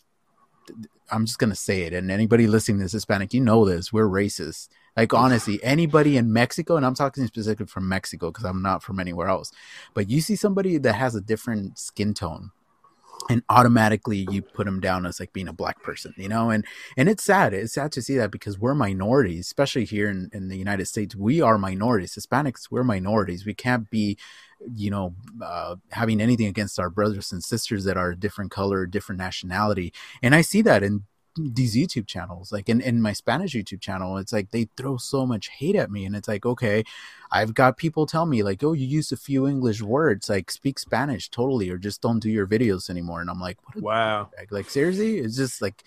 I'm 1.11 1.25
just 1.25 1.39
gonna 1.39 1.55
say 1.55 1.83
it, 1.83 1.95
and 1.95 2.11
anybody 2.11 2.47
listening 2.47 2.79
to 2.79 2.85
this 2.85 2.93
Hispanic, 2.93 3.33
you 3.33 3.41
know 3.41 3.65
this. 3.65 3.93
We're 3.93 4.07
racist. 4.09 4.69
Like 4.99 5.15
honestly, 5.15 5.63
anybody 5.63 6.17
in 6.17 6.33
Mexico, 6.33 6.75
and 6.77 6.85
I'm 6.85 6.97
talking 6.97 7.25
specifically 7.29 7.67
from 7.67 7.89
Mexico 7.89 8.33
because 8.33 8.45
I'm 8.45 8.63
not 8.63 8.83
from 8.83 8.99
anywhere 8.99 9.29
else. 9.29 9.53
But 9.95 10.11
you 10.11 10.21
see 10.21 10.35
somebody 10.35 10.77
that 10.77 10.95
has 10.95 11.15
a 11.15 11.21
different 11.21 11.79
skin 11.79 12.15
tone, 12.15 12.51
and 13.31 13.45
automatically 13.49 14.27
you 14.29 14.43
put 14.43 14.65
them 14.65 14.81
down 14.81 15.07
as 15.07 15.21
like 15.21 15.33
being 15.33 15.47
a 15.47 15.53
black 15.53 15.85
person, 15.85 16.15
you 16.17 16.29
know. 16.29 16.51
And 16.51 16.67
and 16.97 17.09
it's 17.09 17.23
sad. 17.23 17.55
It's 17.55 17.75
sad 17.75 17.93
to 17.93 18.03
see 18.03 18.17
that 18.17 18.33
because 18.33 18.59
we're 18.59 18.75
minorities, 18.75 19.47
especially 19.47 19.85
here 19.85 20.11
in, 20.11 20.31
in 20.33 20.49
the 20.49 20.59
United 20.59 20.87
States. 20.87 21.15
We 21.15 21.41
are 21.41 21.59
minorities. 21.59 22.17
Hispanics, 22.17 22.69
we're 22.69 22.83
minorities. 22.83 23.47
We 23.47 23.55
can't 23.55 23.89
be 23.91 24.19
you 24.75 24.91
know, 24.91 25.15
uh, 25.41 25.77
having 25.93 26.21
anything 26.21 26.49
against 26.49 26.81
our 26.81 26.91
brothers 26.91 27.31
and 27.31 27.45
sisters 27.45 27.85
that 27.85 27.97
are 27.97 28.13
different 28.17 28.51
color, 28.51 28.87
different 28.87 29.21
nationality. 29.21 29.93
And 30.21 30.35
I 30.35 30.41
see 30.41 30.63
that 30.63 30.83
in 30.83 31.05
these 31.39 31.77
YouTube 31.77 32.07
channels, 32.07 32.53
like 32.53 32.69
in, 32.69 32.81
in 32.81 33.01
my 33.01 33.13
Spanish 33.13 33.55
YouTube 33.55 33.81
channel, 33.81 34.17
it's 34.19 34.33
like 34.33 34.51
they 34.51 34.69
throw 34.77 34.97
so 34.97 35.25
much 35.27 35.49
hate 35.49 35.77
at 35.77 35.91
me. 35.91 36.05
And 36.05 36.15
it's 36.17 36.29
like, 36.29 36.45
okay, 36.45 36.85
I've 37.31 37.55
got 37.55 37.77
people 37.77 38.07
tell 38.07 38.27
me, 38.27 38.43
like, 38.43 38.63
oh, 38.65 38.73
you 38.73 38.87
used 38.87 39.13
a 39.13 39.17
few 39.17 39.47
English 39.47 39.81
words, 39.83 40.29
like 40.29 40.51
speak 40.51 40.79
Spanish 40.79 41.29
totally, 41.29 41.71
or 41.71 41.79
just 41.79 42.01
don't 42.03 42.21
do 42.21 42.31
your 42.31 42.47
videos 42.47 42.91
anymore. 42.91 43.21
And 43.21 43.31
I'm 43.31 43.41
like, 43.41 43.59
what? 43.65 43.83
Wow. 43.83 44.31
douchebag. 44.39 44.53
Like, 44.53 44.71
seriously? 44.71 45.19
It's 45.19 45.37
just 45.37 45.61
like, 45.63 45.83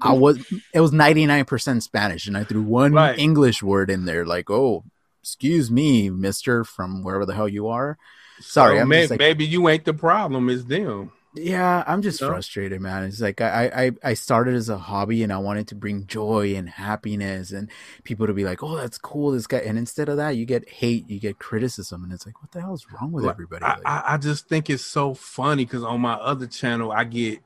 I 0.00 0.12
was, 0.24 0.44
it 0.72 0.80
was 0.80 0.92
99% 0.92 1.82
Spanish, 1.82 2.26
and 2.26 2.36
I 2.36 2.44
threw 2.44 2.62
one 2.62 2.92
Right. 2.92 3.18
English 3.18 3.62
word 3.62 3.90
in 3.90 4.04
there, 4.04 4.24
like, 4.24 4.50
oh, 4.50 4.84
excuse 5.22 5.70
me, 5.70 6.10
mister, 6.10 6.64
from 6.64 7.02
wherever 7.02 7.24
the 7.26 7.34
hell 7.34 7.48
you 7.48 7.68
are. 7.68 7.96
Sorry, 8.40 8.76
So 8.76 8.82
I'm 8.82 8.88
may- 8.88 9.00
just 9.02 9.10
like- 9.12 9.18
maybe 9.20 9.44
you 9.46 9.68
ain't 9.68 9.84
the 9.84 9.94
problem. 9.94 10.50
It's 10.50 10.64
them. 10.64 11.12
Yeah, 11.36 11.82
I'm 11.86 12.00
just 12.00 12.20
frustrated, 12.20 12.80
man. 12.80 13.02
It's 13.02 13.20
like 13.20 13.40
I, 13.40 13.70
I 14.04 14.10
I 14.10 14.14
started 14.14 14.54
as 14.54 14.68
a 14.68 14.78
hobby 14.78 15.22
and 15.24 15.32
I 15.32 15.38
wanted 15.38 15.66
to 15.68 15.74
bring 15.74 16.06
joy 16.06 16.54
and 16.54 16.68
happiness 16.68 17.50
and 17.50 17.68
people 18.04 18.28
to 18.28 18.32
be 18.32 18.44
like, 18.44 18.62
oh, 18.62 18.76
that's 18.76 18.98
cool, 18.98 19.32
this 19.32 19.48
guy. 19.48 19.58
And 19.58 19.76
instead 19.76 20.08
of 20.08 20.16
that, 20.18 20.36
you 20.36 20.46
get 20.46 20.68
hate, 20.68 21.10
you 21.10 21.18
get 21.18 21.40
criticism, 21.40 22.04
and 22.04 22.12
it's 22.12 22.24
like, 22.24 22.40
what 22.40 22.52
the 22.52 22.60
hell 22.60 22.74
is 22.74 22.86
wrong 22.92 23.10
with 23.10 23.24
Like, 23.24 23.34
everybody? 23.34 23.64
I, 23.64 23.70
Like, 23.70 23.82
I, 23.84 24.02
I 24.06 24.16
just 24.16 24.48
think 24.48 24.70
it's 24.70 24.84
so 24.84 25.12
funny 25.12 25.64
because 25.64 25.82
on 25.82 26.00
my 26.00 26.14
other 26.14 26.46
channel, 26.46 26.92
I 26.92 27.02
get 27.02 27.40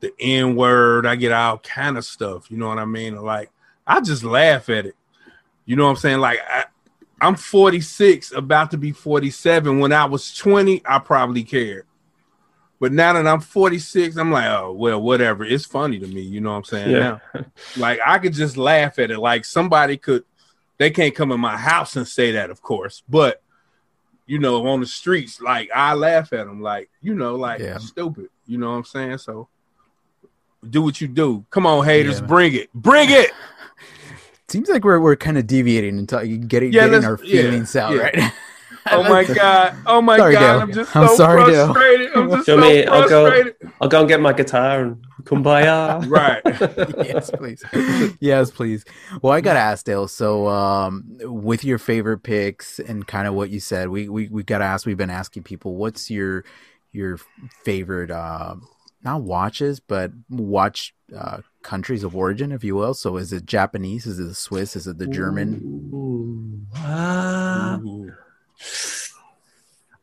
the 0.00 0.12
N 0.18 0.56
word, 0.56 1.06
I 1.06 1.16
get 1.16 1.32
all 1.32 1.58
kind 1.58 1.98
of 1.98 2.06
stuff. 2.06 2.50
You 2.50 2.56
know 2.56 2.68
what 2.68 2.78
I 2.78 2.86
mean? 2.86 3.16
Like, 3.16 3.50
I 3.86 4.00
just 4.00 4.24
laugh 4.24 4.70
at 4.70 4.86
it. 4.86 4.96
You 5.66 5.76
know 5.76 5.84
what 5.84 5.90
I'm 5.90 5.96
saying? 5.96 6.18
Like, 6.20 6.38
I, 6.48 6.64
I'm 7.20 7.36
46, 7.36 8.32
about 8.32 8.70
to 8.70 8.78
be 8.78 8.92
47. 8.92 9.78
When 9.78 9.92
I 9.92 10.06
was 10.06 10.34
20, 10.34 10.82
I 10.86 10.98
probably 10.98 11.42
cared. 11.42 11.86
But 12.84 12.92
now 12.92 13.14
that 13.14 13.26
I'm 13.26 13.40
46, 13.40 14.18
I'm 14.18 14.30
like, 14.30 14.44
oh, 14.44 14.70
well, 14.74 15.00
whatever. 15.00 15.42
It's 15.42 15.64
funny 15.64 15.98
to 15.98 16.06
me. 16.06 16.20
You 16.20 16.42
know 16.42 16.50
what 16.50 16.56
I'm 16.56 16.64
saying? 16.64 16.90
Yeah. 16.90 17.18
Now, 17.34 17.44
like, 17.78 17.98
I 18.04 18.18
could 18.18 18.34
just 18.34 18.58
laugh 18.58 18.98
at 18.98 19.10
it. 19.10 19.18
Like, 19.18 19.46
somebody 19.46 19.96
could, 19.96 20.22
they 20.76 20.90
can't 20.90 21.14
come 21.14 21.32
in 21.32 21.40
my 21.40 21.56
house 21.56 21.96
and 21.96 22.06
say 22.06 22.32
that, 22.32 22.50
of 22.50 22.60
course. 22.60 23.02
But, 23.08 23.42
you 24.26 24.38
know, 24.38 24.66
on 24.66 24.80
the 24.80 24.86
streets, 24.86 25.40
like, 25.40 25.70
I 25.74 25.94
laugh 25.94 26.34
at 26.34 26.44
them, 26.46 26.60
like, 26.60 26.90
you 27.00 27.14
know, 27.14 27.36
like, 27.36 27.62
Yeah. 27.62 27.78
stupid. 27.78 28.28
You 28.46 28.58
know 28.58 28.72
what 28.72 28.76
I'm 28.76 28.84
saying? 28.84 29.16
So, 29.16 29.48
do 30.68 30.82
what 30.82 31.00
you 31.00 31.08
do. 31.08 31.46
Come 31.48 31.64
on, 31.64 31.86
haters, 31.86 32.20
Yeah. 32.20 32.26
bring 32.26 32.52
it. 32.52 32.70
Bring 32.74 33.08
it. 33.10 33.30
seems 34.48 34.68
like 34.68 34.84
we're 34.84 35.00
we're 35.00 35.16
kind 35.16 35.38
of 35.38 35.46
deviating 35.46 35.98
and 35.98 36.06
talking, 36.06 36.42
getting 36.42 36.70
Yeah, 36.70 36.86
getting 36.88 37.04
our 37.06 37.18
yeah, 37.24 37.44
feelings 37.44 37.74
out, 37.76 37.96
right? 37.96 38.30
Oh 38.90 39.02
my 39.04 39.24
god! 39.34 39.76
Oh 39.86 40.00
my 40.02 40.16
Sorry, 40.18 40.34
god! 40.34 40.40
Dale. 40.40 40.60
I'm 40.60 40.72
just 40.72 40.96
I'm 40.96 41.08
so 41.08 41.14
sorry, 41.16 41.50
Dale. 41.52 41.72
frustrated. 41.72 42.10
I'm 42.14 42.30
just 42.30 42.46
Show 42.46 42.56
so 42.56 42.60
me, 42.60 42.84
I'll 42.86 43.08
go- 43.08 43.44
I'll 43.80 43.88
go 43.88 44.00
and 44.00 44.08
get 44.08 44.20
my 44.20 44.32
guitar 44.32 44.80
and 44.82 45.04
kumbaya. 45.22 46.06
Right. 46.08 46.42
yes, 47.06 47.30
please. 47.30 47.64
yes, 48.20 48.50
please. 48.50 48.84
Well, 49.22 49.32
I 49.32 49.40
gotta 49.40 49.58
ask 49.60 49.84
Dale. 49.86 50.06
So, 50.08 50.48
um, 50.48 51.04
with 51.22 51.64
your 51.64 51.78
favorite 51.78 52.18
picks 52.22 52.78
and 52.78 53.06
kind 53.06 53.26
of 53.26 53.34
what 53.34 53.50
you 53.50 53.60
said, 53.60 53.88
we 53.88 54.08
we 54.08 54.28
we 54.28 54.42
gotta 54.42 54.64
ask. 54.64 54.84
We've 54.86 54.96
been 54.96 55.10
asking 55.10 55.44
people, 55.44 55.74
what's 55.76 56.10
your 56.10 56.44
your 56.92 57.18
favorite, 57.64 58.10
uh, 58.10 58.56
not 59.02 59.22
watches, 59.22 59.80
but 59.80 60.12
watch 60.30 60.94
uh, 61.16 61.38
countries 61.62 62.04
of 62.04 62.14
origin, 62.14 62.52
if 62.52 62.62
you 62.62 62.76
will. 62.76 62.94
So, 62.94 63.16
is 63.16 63.32
it 63.32 63.46
Japanese? 63.46 64.06
Is 64.06 64.18
it 64.20 64.24
the 64.24 64.34
Swiss? 64.34 64.76
Is 64.76 64.86
it 64.86 64.98
the 64.98 65.06
German? 65.06 65.90
Ooh. 65.92 66.66
Ah. 66.76 67.78
Ooh. 67.82 68.12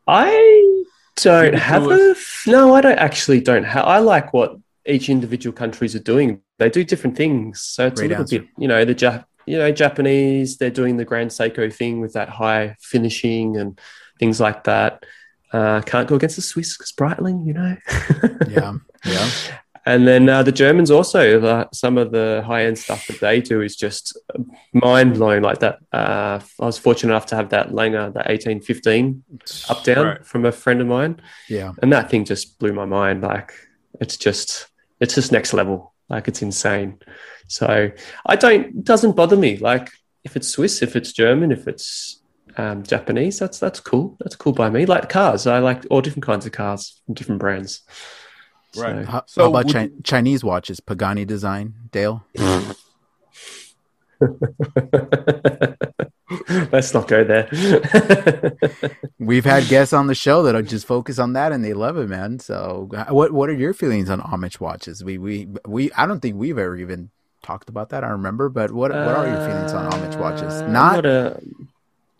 I 0.08 0.84
don't 1.18 1.56
have 1.56 1.88
a 1.90 2.16
no. 2.48 2.74
I 2.76 2.82
don't 2.82 2.98
actually 2.98 3.42
don't 3.42 3.64
have. 3.64 3.86
I 3.86 4.00
like 4.00 4.34
what 4.34 4.58
each 4.86 5.10
individual 5.10 5.54
countries 5.54 5.96
are 5.96 6.00
doing. 6.00 6.42
They 6.58 6.70
do 6.70 6.84
different 6.84 7.16
things, 7.18 7.62
so 7.62 7.88
it's 7.88 8.00
Great 8.00 8.08
a 8.08 8.10
little 8.10 8.24
answer. 8.24 8.40
bit. 8.40 8.50
You 8.58 8.68
know, 8.68 8.86
the 8.86 8.96
Jap, 8.96 9.26
you 9.46 9.58
know, 9.58 9.72
Japanese. 9.72 10.58
They're 10.58 10.70
doing 10.70 10.98
the 10.98 11.06
Grand 11.06 11.30
Seiko 11.30 11.72
thing 11.72 12.02
with 12.02 12.14
that 12.14 12.30
high 12.30 12.76
finishing 12.80 13.58
and 13.58 13.80
things 14.20 14.40
like 14.40 14.64
that. 14.66 15.06
Uh, 15.54 15.82
can't 15.82 16.08
go 16.08 16.16
against 16.16 16.38
the 16.38 16.42
Swiss 16.42 16.78
because 16.78 16.92
Breitling, 16.94 17.46
you 17.46 17.54
know. 17.54 17.78
Yeah, 18.50 18.74
yeah. 19.06 19.30
And 19.86 20.08
then 20.08 20.30
uh, 20.30 20.44
the 20.44 20.52
Germans 20.52 20.92
also, 20.92 21.42
uh, 21.42 21.66
some 21.74 21.98
of 21.98 22.12
the 22.12 22.44
high 22.46 22.66
end 22.66 22.78
stuff 22.78 23.08
that 23.08 23.20
they 23.20 23.42
do 23.42 23.62
is 23.62 23.76
just 23.76 24.16
mind 24.74 25.16
blowing 25.16 25.42
like 25.42 25.60
that. 25.60 25.80
Uh, 25.92 26.40
I 26.60 26.66
was 26.66 26.78
fortunate 26.78 27.12
enough 27.14 27.26
to 27.28 27.36
have 27.36 27.50
that 27.50 27.74
Lange, 27.74 27.94
the 27.94 28.22
1815 28.28 29.24
up 29.70 29.84
down 29.84 30.06
Right. 30.06 30.26
from 30.26 30.46
a 30.46 30.52
friend 30.52 30.82
of 30.82 30.88
mine. 30.88 31.20
Yeah, 31.50 31.72
And 31.82 31.92
that 31.94 32.10
thing 32.12 32.26
just 32.26 32.60
blew 32.60 32.74
my 32.74 32.86
mind. 32.86 33.24
Like 33.24 33.54
it's 34.00 34.18
just, 34.18 34.68
it's 35.00 35.16
just 35.16 35.32
next 35.32 35.54
level. 35.54 35.94
Like 36.10 36.28
it's 36.28 36.42
insane. 36.44 37.00
So 37.48 37.92
I 38.26 38.36
don't, 38.36 38.66
it 38.68 38.84
doesn't 38.84 39.16
bother 39.16 39.36
me. 39.38 39.58
Like 39.58 39.90
if 40.24 40.36
it's 40.36 40.48
Swiss, 40.50 40.84
if 40.84 40.96
it's 40.96 41.12
German, 41.12 41.52
if 41.52 41.68
it's 41.68 42.22
um, 42.56 42.84
Japanese, 42.84 43.40
that's, 43.40 43.58
that's 43.58 43.80
cool. 43.80 44.16
That's 44.20 44.36
cool 44.36 44.54
by 44.54 44.70
me. 44.70 44.86
Like 44.86 45.10
cars. 45.10 45.48
I 45.48 45.58
like 45.58 45.86
all 45.90 46.02
different 46.02 46.26
kinds 46.26 46.46
of 46.46 46.52
cars 46.52 47.02
from 47.06 47.16
different 47.16 47.40
brands. 47.40 47.82
So- 48.74 48.82
Right. 48.84 49.06
How, 49.06 49.24
So 49.26 49.44
how 49.44 49.50
about 49.50 49.72
Chi- 49.72 49.84
you- 49.84 50.02
Chinese 50.04 50.44
watches? 50.44 50.80
Pagani 50.80 51.26
design, 51.26 51.74
Dale. 51.92 52.24
Let's 56.72 56.94
not 56.94 57.08
go 57.08 57.24
there. 57.26 57.50
We've 59.20 59.44
had 59.44 59.68
guests 59.68 59.94
on 59.94 60.08
the 60.08 60.16
show 60.16 60.44
that 60.44 60.56
are 60.56 60.62
just 60.62 60.86
focus 60.88 61.20
on 61.20 61.34
that 61.34 61.52
and 61.52 61.64
they 61.66 61.74
love 61.74 61.98
it, 61.98 62.08
man. 62.08 62.40
So, 62.40 62.90
what 63.10 63.32
what 63.34 63.50
are 63.50 63.54
your 63.54 63.74
feelings 63.74 64.10
on 64.10 64.20
homage 64.22 64.60
watches? 64.60 65.04
We 65.04 65.18
we 65.18 65.48
we 65.68 65.92
I 65.94 66.06
don't 66.06 66.22
think 66.22 66.38
we've 66.38 66.58
ever 66.58 66.78
even 66.78 67.10
talked 67.44 67.68
about 67.70 67.90
that. 67.90 68.04
I 68.06 68.10
remember, 68.10 68.48
but 68.50 68.72
what 68.72 68.92
what 68.92 69.00
are 69.16 69.28
your 69.28 69.46
feelings 69.46 69.74
on 69.74 69.92
homage 69.94 70.16
watches? 70.16 70.54
Uh, 70.62 70.68
Not 70.68 71.06
a, 71.06 71.42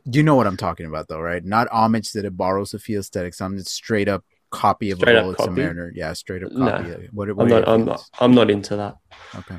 you 0.06 0.24
know 0.24 0.36
what 0.36 0.48
I'm 0.48 0.58
talking 0.58 0.88
about 0.88 1.08
though, 1.08 1.22
right? 1.22 1.44
Not 1.44 1.70
homage 1.70 2.12
that 2.12 2.26
it 2.26 2.36
borrows 2.36 2.74
a 2.74 2.80
few 2.80 3.00
aesthetics. 3.00 3.40
I'm 3.40 3.58
just 3.58 3.70
straight 3.72 4.10
up 4.10 4.26
copy 4.52 4.92
of 4.92 5.00
Straight 5.00 5.16
a 5.16 5.20
up 5.20 5.26
Rolex 5.26 5.38
copy? 5.38 5.50
Submariner. 5.62 5.92
Yeah, 5.96 6.14
straight 6.14 6.44
up 6.44 6.52
Nah. 6.52 6.78
copy. 6.84 7.10
What, 7.12 7.36
what 7.36 7.44
I'm 7.44 7.50
not. 7.50 7.68
I'm 7.68 7.86
not. 7.86 8.10
I'm 8.20 8.34
not 8.36 8.50
into 8.52 8.76
that. 8.76 8.98
Okay. 9.36 9.58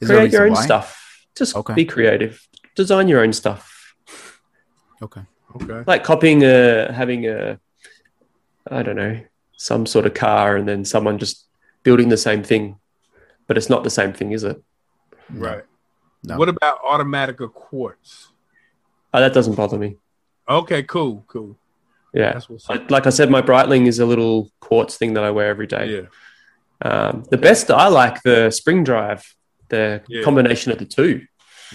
Is 0.00 0.08
Create 0.08 0.32
your 0.32 0.44
own 0.46 0.52
why? 0.52 0.64
stuff. 0.64 1.26
Just 1.36 1.56
Okay. 1.56 1.74
be 1.74 1.84
creative. 1.84 2.46
Design 2.74 3.08
your 3.08 3.22
own 3.22 3.32
stuff. 3.32 3.94
Okay. 5.02 5.22
Okay. 5.56 5.84
Like 5.86 6.04
copying 6.04 6.42
a 6.44 6.92
having 6.92 7.26
a, 7.28 7.58
I 8.70 8.82
don't 8.82 8.96
know, 8.96 9.20
some 9.56 9.86
sort 9.86 10.04
of 10.06 10.14
car, 10.14 10.56
and 10.56 10.68
then 10.68 10.84
someone 10.84 11.18
just 11.18 11.46
building 11.84 12.08
the 12.08 12.16
same 12.16 12.42
thing, 12.42 12.78
but 13.46 13.56
it's 13.56 13.70
not 13.70 13.84
the 13.84 13.90
same 13.90 14.12
thing, 14.12 14.32
is 14.32 14.42
it? 14.44 14.60
Right. 15.30 15.62
No. 16.24 16.38
What 16.38 16.48
about 16.48 16.82
Automatica 16.82 17.52
quartz? 17.52 18.28
Oh, 19.12 19.20
that 19.20 19.32
doesn't 19.34 19.54
bother 19.54 19.78
me. 19.78 19.96
Okay, 20.48 20.82
cool, 20.82 21.24
cool. 21.28 21.56
Yeah. 22.14 22.32
That's 22.34 22.48
what's. 22.48 22.68
Like, 22.68 22.90
like 22.90 23.06
I 23.06 23.10
said, 23.10 23.30
my 23.30 23.42
Breitling 23.42 23.86
is 23.86 23.98
a 23.98 24.06
little 24.06 24.50
quartz 24.60 24.96
thing 24.96 25.14
that 25.14 25.24
I 25.24 25.30
wear 25.30 25.48
every 25.48 25.66
day. 25.66 25.86
Yeah. 26.82 26.88
Um, 26.90 27.24
the 27.30 27.38
best 27.38 27.70
I 27.70 27.88
like 27.88 28.22
the 28.22 28.50
spring 28.50 28.84
drive, 28.84 29.34
the 29.68 30.02
Yeah. 30.08 30.22
combination 30.22 30.70
of 30.72 30.78
the 30.78 30.84
two. 30.84 31.26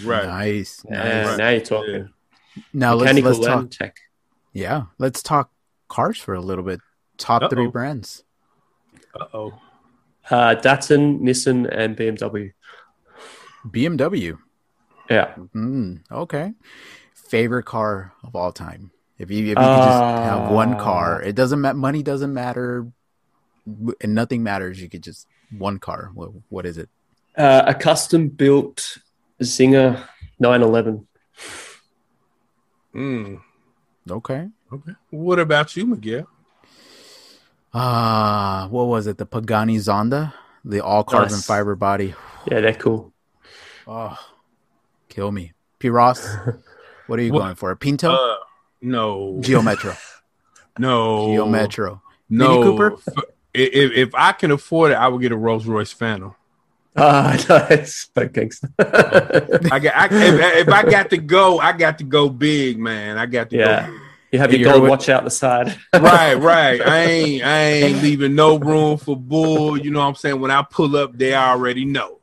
Right. 0.04 0.24
Nice. 0.26 0.82
Yeah, 0.88 1.02
nice. 1.02 1.26
Right. 1.26 1.36
now 1.38 1.48
you're 1.50 1.60
talking 1.60 2.08
Now 2.72 2.94
let's 2.94 3.20
let's 3.20 3.38
talk. 3.38 3.70
tech. 3.70 3.96
Yeah, 4.52 4.84
let's 4.98 5.22
talk 5.22 5.50
cars 5.88 6.18
for 6.18 6.34
a 6.34 6.40
little 6.40 6.64
bit. 6.64 6.80
Top 7.18 7.50
three 7.50 7.66
Uh-oh. 7.66 7.70
brands. 7.70 8.24
Uh 9.14 9.26
oh. 9.34 9.52
Uh, 10.30 10.54
Datsun, 10.54 11.20
Nissan, 11.20 11.68
and 11.70 11.96
BMW. 11.96 12.52
BMW. 13.66 14.38
Yeah. 15.10 15.34
Mm, 15.54 16.02
okay. 16.10 16.54
Favorite 17.14 17.64
car 17.64 18.12
of 18.22 18.34
all 18.36 18.52
time. 18.52 18.92
If 19.20 19.30
you 19.30 19.42
if 19.44 19.48
you 19.50 19.54
could 19.54 19.84
just 19.90 20.02
have 20.24 20.50
one 20.50 20.74
Uh, 20.74 20.78
car, 20.80 21.20
it 21.20 21.34
doesn't 21.36 21.60
matter. 21.60 21.76
Money 21.76 22.02
doesn't 22.02 22.32
matter, 22.32 22.86
and 24.00 24.14
nothing 24.14 24.42
matters. 24.42 24.80
You 24.80 24.88
could 24.88 25.02
just 25.02 25.26
one 25.52 25.76
car. 25.78 26.10
What, 26.14 26.30
what 26.48 26.64
is 26.64 26.78
it? 26.78 26.88
Uh, 27.36 27.64
a 27.66 27.74
custom 27.74 28.28
built 28.28 28.96
Singer 29.42 30.08
911. 30.38 31.06
Mm. 32.94 33.40
Okay. 34.10 34.48
Okay. 34.72 34.92
What 35.10 35.38
about 35.38 35.76
you, 35.76 35.84
Miguel? 35.86 36.26
Ah, 37.74 38.68
what 38.70 38.84
was 38.86 39.06
it? 39.06 39.18
The 39.18 39.26
Pagani 39.26 39.76
Zonda, 39.76 40.32
the 40.64 40.80
all 40.82 41.04
carbon 41.04 41.32
Nice. 41.32 41.46
fiber 41.46 41.76
body. 41.76 42.14
Yeah, 42.50 42.60
they're 42.60 42.74
cool. 42.74 43.12
Oh, 43.86 44.16
kill 45.10 45.30
me. 45.30 45.52
P. 45.78 45.90
Ross, 45.90 46.26
what 47.06 47.18
are 47.18 47.22
you 47.22 47.32
What? 47.32 47.40
going 47.40 47.54
for? 47.54 47.70
A 47.70 47.76
Pinto? 47.76 48.12
Uh, 48.12 48.36
no. 48.80 49.38
Geo 49.40 49.62
Metro. 49.62 49.96
no. 50.78 51.26
Geo 51.26 51.46
Metro. 51.46 52.02
No. 52.28 52.60
Mini 52.60 52.62
Cooper? 52.62 52.96
If, 53.52 53.92
if 53.92 54.14
I 54.14 54.32
can 54.32 54.50
afford 54.52 54.92
it, 54.92 54.94
I 54.94 55.08
would 55.08 55.20
get 55.20 55.32
a 55.32 55.36
Rolls 55.36 55.66
Royce 55.66 55.92
Phantom. 55.92 56.34
Ah, 56.96 57.36
no, 57.48 57.66
it's 57.70 58.10
so. 58.14 58.22
I 58.80 59.78
got. 59.78 59.96
I, 59.96 60.08
if, 60.10 60.66
if 60.66 60.68
I 60.68 60.82
got 60.90 61.10
to 61.10 61.18
go, 61.18 61.58
I 61.58 61.72
got 61.72 61.98
to 61.98 62.04
go 62.04 62.28
big, 62.28 62.78
man. 62.78 63.16
I 63.16 63.26
got 63.26 63.50
to 63.50 63.56
yeah. 63.56 63.98
You 64.32 64.38
have 64.38 64.52
your 64.52 64.72
gold 64.72 64.88
watch 64.88 65.08
out 65.08 65.24
the 65.24 65.30
side. 65.30 65.76
Right, 65.92 66.34
right. 66.34 66.80
I 66.80 67.00
ain't. 67.04 67.44
I 67.44 67.60
ain't 67.60 68.02
leaving 68.02 68.34
no 68.34 68.58
room 68.58 68.96
for 68.96 69.16
bull. 69.16 69.76
You 69.76 69.90
know 69.90 70.00
what 70.00 70.06
I'm 70.06 70.14
saying? 70.14 70.40
When 70.40 70.50
I 70.50 70.62
pull 70.62 70.96
up, 70.96 71.16
they 71.16 71.34
already 71.34 71.84
know. 71.84 72.20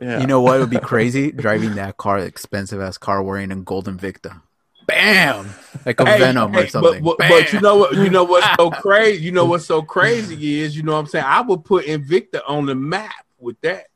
Yeah. 0.00 0.20
You 0.20 0.28
know 0.28 0.40
what 0.40 0.60
would 0.60 0.70
be 0.70 0.78
crazy? 0.78 1.32
Driving 1.32 1.74
that 1.74 1.96
car, 1.96 2.18
expensive 2.18 2.80
ass 2.80 2.98
car, 2.98 3.22
wearing 3.22 3.50
a 3.50 3.56
gold 3.56 3.86
Invicta. 3.86 4.40
Bam! 4.88 5.54
Like 5.86 6.00
a 6.00 6.06
Hey, 6.06 6.18
Venom 6.18 6.52
hey, 6.54 6.64
or 6.64 6.68
something. 6.68 7.04
But, 7.04 7.18
but, 7.18 7.28
but 7.28 7.52
you 7.52 7.60
know 7.60 7.76
what? 7.76 7.94
You 7.94 8.10
know 8.10 8.24
what's 8.24 8.46
so 8.58 8.70
crazy? 8.70 9.22
You 9.22 9.30
know 9.30 9.44
what's 9.44 9.66
so 9.66 9.82
crazy 9.82 10.60
is 10.60 10.76
you 10.76 10.82
know 10.82 10.94
what 10.94 10.98
I'm 11.00 11.06
saying. 11.06 11.26
I 11.26 11.42
would 11.42 11.64
put 11.64 11.86
Invicta 11.86 12.40
on 12.48 12.66
the 12.66 12.74
map 12.74 13.14
with 13.38 13.60
that 13.60 13.86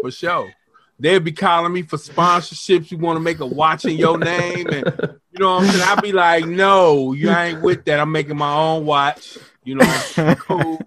for 0.00 0.10
sure. 0.10 0.52
They'd 0.98 1.22
be 1.22 1.32
calling 1.32 1.72
me 1.72 1.82
for 1.82 1.98
sponsorships. 1.98 2.90
You 2.90 2.96
want 2.96 3.16
to 3.16 3.20
make 3.20 3.40
a 3.40 3.46
watch 3.46 3.84
in 3.84 3.98
your 3.98 4.18
name, 4.18 4.66
and 4.72 4.86
you 5.30 5.38
know 5.38 5.56
what 5.56 5.64
I'm 5.64 5.70
saying. 5.70 5.82
I'd 5.82 6.02
be 6.02 6.12
like, 6.12 6.46
no, 6.46 7.12
you 7.12 7.30
ain't 7.30 7.60
with 7.60 7.84
that. 7.84 8.00
I'm 8.00 8.10
making 8.10 8.38
my 8.38 8.52
own 8.52 8.86
watch. 8.86 9.36
You 9.62 9.74
know, 9.74 10.02
cool. 10.38 10.80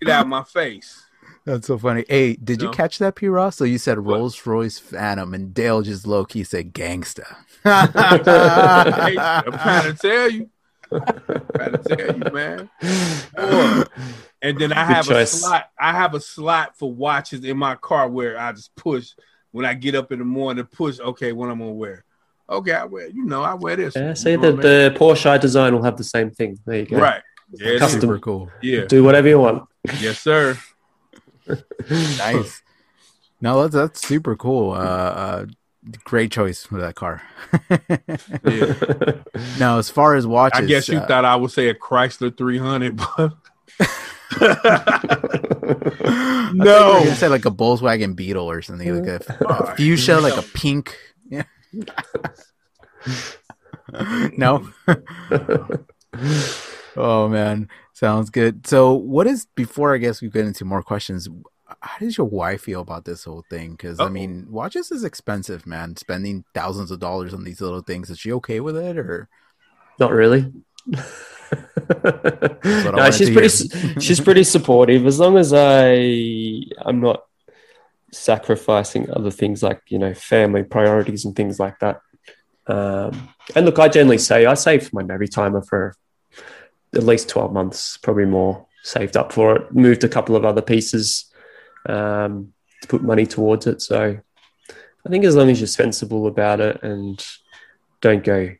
Get 0.00 0.08
out 0.08 0.22
of 0.22 0.28
my 0.28 0.44
face. 0.44 1.02
That's 1.44 1.66
so 1.66 1.76
funny. 1.76 2.04
Hey, 2.08 2.34
did 2.34 2.62
you 2.62 2.68
No. 2.68 2.72
catch 2.72 2.98
that, 2.98 3.16
P. 3.16 3.26
Ross? 3.26 3.56
So 3.56 3.64
you 3.64 3.78
said 3.78 3.98
Rolls 3.98 4.46
Royce 4.46 4.78
Phantom, 4.78 5.34
and 5.34 5.52
Dale 5.52 5.82
just 5.82 6.06
low 6.06 6.24
key 6.24 6.44
said 6.44 6.72
gangsta. 6.72 7.36
Hey, 7.64 7.70
I'm 9.18 9.52
trying 9.52 9.94
to 9.94 9.98
tell 10.00 10.30
you. 10.30 10.50
I'm 10.90 11.02
trying 11.54 11.72
to 11.72 11.78
tell 11.96 12.16
you, 12.16 12.32
man. 12.32 12.70
Boy. 13.36 13.84
And 14.42 14.58
then 14.58 14.72
I 14.72 14.84
have 14.84 15.08
a 15.08 15.26
slot. 15.26 15.70
I 15.78 15.92
have 15.92 16.14
a 16.14 16.20
slot 16.20 16.76
for 16.76 16.92
watches 16.92 17.44
in 17.44 17.56
my 17.56 17.76
car 17.76 18.08
where 18.08 18.38
I 18.38 18.52
just 18.52 18.74
push 18.74 19.10
when 19.52 19.64
I 19.64 19.74
get 19.74 19.94
up 19.94 20.10
in 20.10 20.18
the 20.18 20.24
morning. 20.24 20.64
Push. 20.64 20.98
Okay, 20.98 21.32
what 21.32 21.48
I'm 21.48 21.60
gonna 21.60 21.70
wear. 21.72 22.04
Okay, 22.50 22.72
I 22.72 22.84
wear. 22.84 23.08
You 23.08 23.24
know, 23.24 23.42
I 23.42 23.54
wear 23.54 23.76
this. 23.76 23.94
Yeah, 23.94 24.08
You 24.10 24.14
see, 24.16 24.36
know 24.36 24.50
the, 24.52 24.56
what 24.56 24.66
I 24.66 24.98
Porsche 24.98 25.40
design 25.40 25.74
will 25.74 25.84
have 25.84 25.96
the 25.96 26.04
same 26.04 26.30
thing. 26.30 26.58
There 26.66 26.80
you 26.80 26.86
go. 26.86 26.98
right. 26.98 27.22
Yeah. 27.52 27.78
Custom. 27.78 28.00
Super 28.00 28.18
cool. 28.18 28.50
yeah. 28.62 28.84
Do 28.86 29.04
whatever 29.04 29.28
you 29.28 29.38
want. 29.38 29.68
Yes, 30.00 30.18
sir. 30.18 30.58
Nice. 31.88 32.62
No, 33.44 33.60
that's 33.62 33.74
that's 33.74 34.06
super 34.06 34.36
cool. 34.36 34.70
Uh, 34.70 34.76
uh, 34.76 35.46
great 36.04 36.32
choice 36.32 36.64
for 36.64 36.80
that 36.80 36.94
car. 36.94 37.22
Yeah. 38.44 38.74
now, 39.58 39.78
as 39.78 39.88
far 39.90 40.14
as 40.14 40.26
watches, 40.26 40.60
I 40.60 40.66
guess 40.66 40.88
you 40.88 40.98
uh, 40.98 41.06
thought 41.06 41.24
I 41.24 41.36
would 41.36 41.50
say 41.50 41.68
a 41.68 41.74
Chrysler 41.74 42.36
300, 42.36 42.96
but 42.96 43.32
I 44.40 46.48
you 46.52 46.54
No. 46.54 47.04
say 47.14 47.28
like 47.28 47.44
a 47.44 47.50
Volkswagen 47.50 48.16
Beetle 48.16 48.50
or 48.50 48.62
something 48.62 49.04
like 49.04 49.08
a, 49.08 49.20
a 49.48 49.76
fuchsia, 49.76 50.20
like 50.20 50.36
a 50.36 50.42
pink. 50.42 50.96
Yeah. 51.28 51.44
no. 54.36 54.68
oh 56.96 57.28
man, 57.28 57.68
sounds 57.92 58.30
good. 58.30 58.66
So, 58.66 58.94
what 58.94 59.26
is 59.26 59.46
before? 59.54 59.94
I 59.94 59.98
guess 59.98 60.22
we 60.22 60.28
get 60.30 60.46
into 60.46 60.64
more 60.64 60.82
questions. 60.82 61.28
How 61.80 61.98
does 61.98 62.16
your 62.16 62.26
wife 62.26 62.62
feel 62.62 62.80
about 62.80 63.04
this 63.04 63.24
whole 63.24 63.44
thing? 63.48 63.72
Because 63.72 64.00
I 64.00 64.08
mean, 64.08 64.46
watches 64.50 64.90
is 64.90 65.04
expensive, 65.04 65.66
man. 65.66 65.96
Spending 65.96 66.44
thousands 66.54 66.90
of 66.90 67.00
dollars 67.00 67.34
on 67.34 67.44
these 67.44 67.60
little 67.60 67.82
things. 67.82 68.10
Is 68.10 68.18
she 68.18 68.32
okay 68.34 68.60
with 68.60 68.76
it, 68.76 68.98
or 68.98 69.28
Not 69.98 70.12
really. 70.12 70.52
no, 72.04 73.10
she's 73.10 73.30
pretty. 73.30 73.98
she's 74.00 74.20
pretty 74.20 74.44
supportive 74.44 75.06
as 75.06 75.18
long 75.18 75.36
as 75.36 75.52
I 75.52 76.62
I'm 76.78 77.00
not 77.00 77.24
sacrificing 78.12 79.10
other 79.10 79.30
things 79.30 79.62
like 79.62 79.80
you 79.88 79.98
know 79.98 80.14
family 80.14 80.62
priorities 80.62 81.24
and 81.24 81.34
things 81.34 81.58
like 81.58 81.78
that. 81.80 82.00
Um, 82.66 83.28
and 83.54 83.66
look, 83.66 83.78
I 83.78 83.88
generally 83.88 84.18
say 84.18 84.46
I 84.46 84.54
save 84.54 84.88
for 84.88 84.96
my 84.96 85.02
Navitimer 85.02 85.66
for 85.66 85.94
at 86.94 87.02
least 87.02 87.28
12 87.28 87.52
months, 87.52 87.96
probably 87.96 88.26
more 88.26 88.66
saved 88.82 89.16
up 89.16 89.32
for 89.32 89.56
it. 89.56 89.74
Moved 89.74 90.04
a 90.04 90.08
couple 90.08 90.36
of 90.36 90.44
other 90.44 90.62
pieces 90.62 91.31
um, 91.86 92.52
to 92.80 92.88
put 92.88 93.02
money 93.02 93.26
towards 93.26 93.66
it. 93.66 93.82
So 93.82 94.18
I 95.04 95.08
think 95.08 95.24
as 95.24 95.36
long 95.36 95.50
as 95.50 95.60
you're 95.60 95.66
sensible 95.66 96.26
about 96.26 96.60
it 96.60 96.82
and 96.82 97.24
don't 98.00 98.24
go 98.24 98.50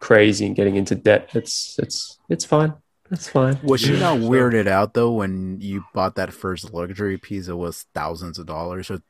crazy 0.00 0.46
and 0.46 0.56
getting 0.56 0.76
into 0.76 0.94
debt, 0.94 1.30
it's 1.34 1.78
it's 1.78 2.18
it's 2.28 2.44
fine. 2.44 2.74
That's 3.10 3.28
fine. 3.28 3.58
Was 3.62 3.80
she 3.80 3.98
not 3.98 4.18
weirded 4.18 4.66
out 4.66 4.94
though 4.94 5.12
when 5.12 5.60
you 5.60 5.84
bought 5.94 6.16
that 6.16 6.32
first 6.32 6.72
luxury 6.72 7.16
piece? 7.16 7.48
It 7.48 7.54
was 7.54 7.86
thousands 7.94 8.38
of 8.38 8.46
dollars 8.46 8.90
or 8.90 9.00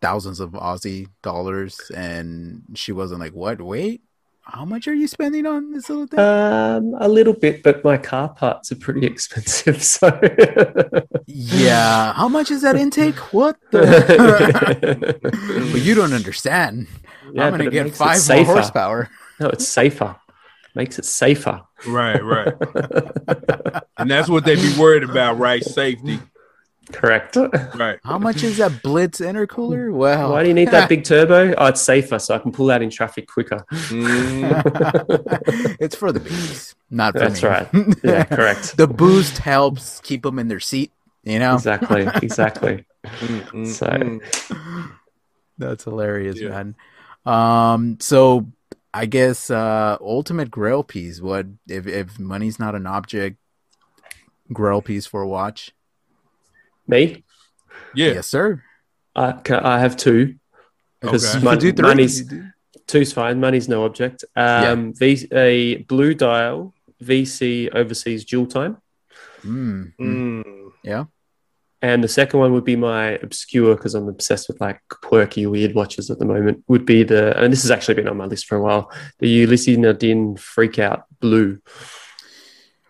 thousands 0.00 0.38
of 0.38 0.50
Aussie 0.50 1.08
dollars, 1.22 1.90
and 1.94 2.62
she 2.74 2.92
wasn't 2.92 3.20
like, 3.20 3.32
"What? 3.32 3.60
Wait, 3.60 4.02
how 4.48 4.64
much 4.64 4.88
are 4.88 4.94
you 4.94 5.06
spending 5.06 5.46
on 5.46 5.72
this 5.72 5.88
little 5.88 6.06
thing?" 6.06 6.18
Um, 6.18 6.94
a 6.98 7.08
little 7.08 7.34
bit, 7.34 7.62
but 7.62 7.84
my 7.84 7.96
car 7.96 8.28
parts 8.30 8.72
are 8.72 8.76
pretty 8.76 9.06
expensive. 9.12 9.82
So 9.82 10.08
yeah, 11.26 12.12
how 12.14 12.28
much 12.28 12.50
is 12.50 12.62
that 12.62 12.76
intake? 12.76 13.16
What? 13.32 13.56
The? 13.70 15.18
but 15.72 15.80
you 15.80 15.94
don't 15.94 16.12
understand. 16.12 16.88
Yeah, 17.32 17.46
I'm 17.46 17.52
gonna 17.52 17.64
it 17.64 17.72
get 17.72 17.94
five 17.94 18.26
more 18.28 18.44
horsepower. 18.44 19.10
No, 19.38 19.48
it's 19.48 19.68
safer. 19.68 20.16
Makes 20.74 20.98
it 20.98 21.04
safer. 21.04 21.62
Right, 21.86 22.22
right. 22.22 22.54
and 23.96 24.10
that's 24.10 24.28
what 24.28 24.44
they'd 24.44 24.56
be 24.56 24.78
worried 24.78 25.02
about, 25.02 25.38
right? 25.38 25.62
Safety. 25.62 26.18
Correct. 26.92 27.36
Right. 27.74 27.98
How 28.04 28.18
much 28.18 28.42
is 28.42 28.56
that 28.58 28.82
Blitz 28.82 29.20
intercooler? 29.20 29.92
Well, 29.92 30.32
Why 30.32 30.42
do 30.42 30.48
you 30.48 30.54
need 30.54 30.70
that 30.70 30.88
big 30.88 31.04
turbo? 31.04 31.54
Oh, 31.56 31.66
it's 31.66 31.80
safer, 31.82 32.18
so 32.18 32.34
I 32.34 32.38
can 32.38 32.52
pull 32.52 32.70
out 32.70 32.82
in 32.82 32.90
traffic 32.90 33.28
quicker. 33.28 33.64
Mm, 33.70 35.76
it's 35.80 35.96
for 35.96 36.12
the 36.12 36.20
babies, 36.20 36.74
not 36.90 37.12
for 37.12 37.20
That's 37.20 37.42
me. 37.42 37.48
right. 37.48 37.68
Yeah, 38.02 38.24
correct. 38.24 38.76
the 38.82 38.86
boost 38.86 39.38
helps 39.38 40.00
keep 40.00 40.22
them 40.22 40.38
in 40.38 40.48
their 40.48 40.60
seat. 40.60 40.92
You 41.24 41.38
know, 41.38 41.54
Exactly. 41.54 42.06
Exactly. 42.22 42.84
So- 43.66 44.20
that's 45.58 45.84
hilarious, 45.84 46.38
Yeah. 46.40 46.48
man. 46.50 46.74
Um, 47.26 47.98
so 48.00 48.46
I 48.94 49.06
guess 49.06 49.50
uh, 49.50 49.98
ultimate 50.00 50.50
Grail 50.50 50.82
piece. 50.84 51.20
What 51.20 51.46
if 51.68 51.86
if 51.86 52.18
money's 52.18 52.58
not 52.58 52.74
an 52.74 52.86
object? 52.86 53.36
Grail 54.52 54.80
piece 54.80 55.04
for 55.06 55.20
a 55.22 55.28
watch. 55.28 55.72
Me, 56.88 57.24
Yeah. 57.94 58.12
Yes, 58.14 58.26
sir. 58.26 58.62
I, 59.14 59.32
ca- 59.32 59.60
I 59.62 59.78
have 59.78 59.96
two. 59.96 60.36
Because 61.00 61.34
Okay. 61.34 61.44
Mon- 61.44 61.54
could 61.54 61.60
do 61.60 61.72
three. 61.72 61.88
money's 61.88 62.20
You 62.20 62.26
do- 62.26 62.44
two's 62.86 63.12
fine. 63.12 63.38
Money's 63.40 63.68
no 63.68 63.84
object. 63.84 64.24
Um, 64.34 64.94
v, 64.94 65.28
a 65.32 65.76
blue 65.88 66.14
dial 66.14 66.74
VC 67.02 67.68
overseas 67.74 68.24
dual 68.24 68.46
time, 68.46 68.78
Mm, 69.44 69.92
mm. 70.00 70.44
Mm. 70.84 71.08
and 71.80 72.02
the 72.02 72.08
second 72.08 72.40
one 72.40 72.52
would 72.54 72.64
be 72.64 72.74
my 72.74 73.10
obscure 73.22 73.76
because 73.76 73.94
I'm 73.94 74.08
obsessed 74.08 74.48
with 74.48 74.60
like 74.60 74.80
quirky, 74.88 75.46
weird 75.46 75.74
watches 75.76 76.10
at 76.10 76.18
the 76.18 76.24
moment. 76.24 76.64
Would 76.66 76.84
be 76.84 77.04
the 77.04 77.38
and 77.40 77.52
this 77.52 77.62
has 77.62 77.70
actually 77.70 77.94
been 77.94 78.08
on 78.08 78.16
my 78.16 78.24
list 78.26 78.46
for 78.46 78.56
a 78.56 78.60
while. 78.62 78.90
The 79.20 79.28
Ulysses 79.28 79.78
Nardin 79.78 80.36
Freakout 80.36 81.02
Blue. 81.20 81.60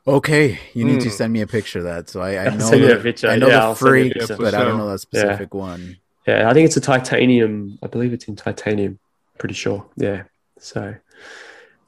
Okay, 0.09 0.59
you 0.73 0.85
need 0.85 1.01
to 1.03 1.09
Mm. 1.09 1.13
send 1.13 1.33
me 1.35 1.43
a 1.43 1.47
picture 1.47 1.81
of 1.81 1.85
that. 1.85 2.09
So 2.09 2.23
I, 2.23 2.47
I 2.47 2.49
know 2.57 2.71
send 2.71 2.81
you 2.81 2.93
a 2.93 2.97
the, 2.97 3.03
picture. 3.03 3.29
I 3.29 3.37
know 3.37 3.49
Yeah, 3.49 3.69
the 3.69 3.75
freak, 3.75 4.15
but 4.39 4.55
I 4.55 4.65
don't 4.65 4.79
know 4.79 4.89
that 4.91 5.01
specific 5.01 5.53
one. 5.53 5.99
Yeah, 6.27 6.49
I 6.49 6.55
think 6.55 6.67
it's 6.67 6.77
a 6.77 6.81
titanium. 6.81 7.79
I 7.83 7.87
believe 7.89 8.13
it's 8.13 8.27
in 8.27 8.37
titanium. 8.37 8.99
Pretty 9.39 9.55
sure. 9.55 9.87
Yeah. 9.97 10.25
So 10.59 10.95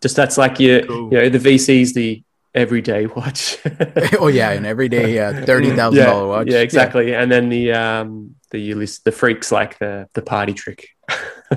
just 0.03 0.17
that's 0.17 0.39
like 0.39 0.61
your, 0.61 0.83
Cool. 0.83 1.13
you 1.13 1.19
know, 1.19 1.29
the 1.29 1.39
VC's 1.39 1.95
the 1.95 2.23
everyday 2.55 3.07
watch. 3.07 3.59
oh 4.19 4.29
yeah, 4.29 4.51
an 4.51 4.67
everyday 4.67 5.19
uh, 5.19 5.33
thirty 5.47 5.71
thousand 5.71 5.99
yeah, 6.01 6.07
dollar 6.07 6.29
watch. 6.29 6.49
Yeah, 6.49 6.61
exactly. 6.61 7.15
And 7.15 7.31
then 7.33 7.49
the 7.49 7.73
um 7.73 8.35
the 8.51 8.59
Ulysses, 8.61 9.01
the 9.01 9.13
freaks 9.13 9.51
like 9.51 9.79
the 9.79 10.09
the 10.15 10.23
party 10.23 10.53
trick. 10.53 10.89
You 11.51 11.57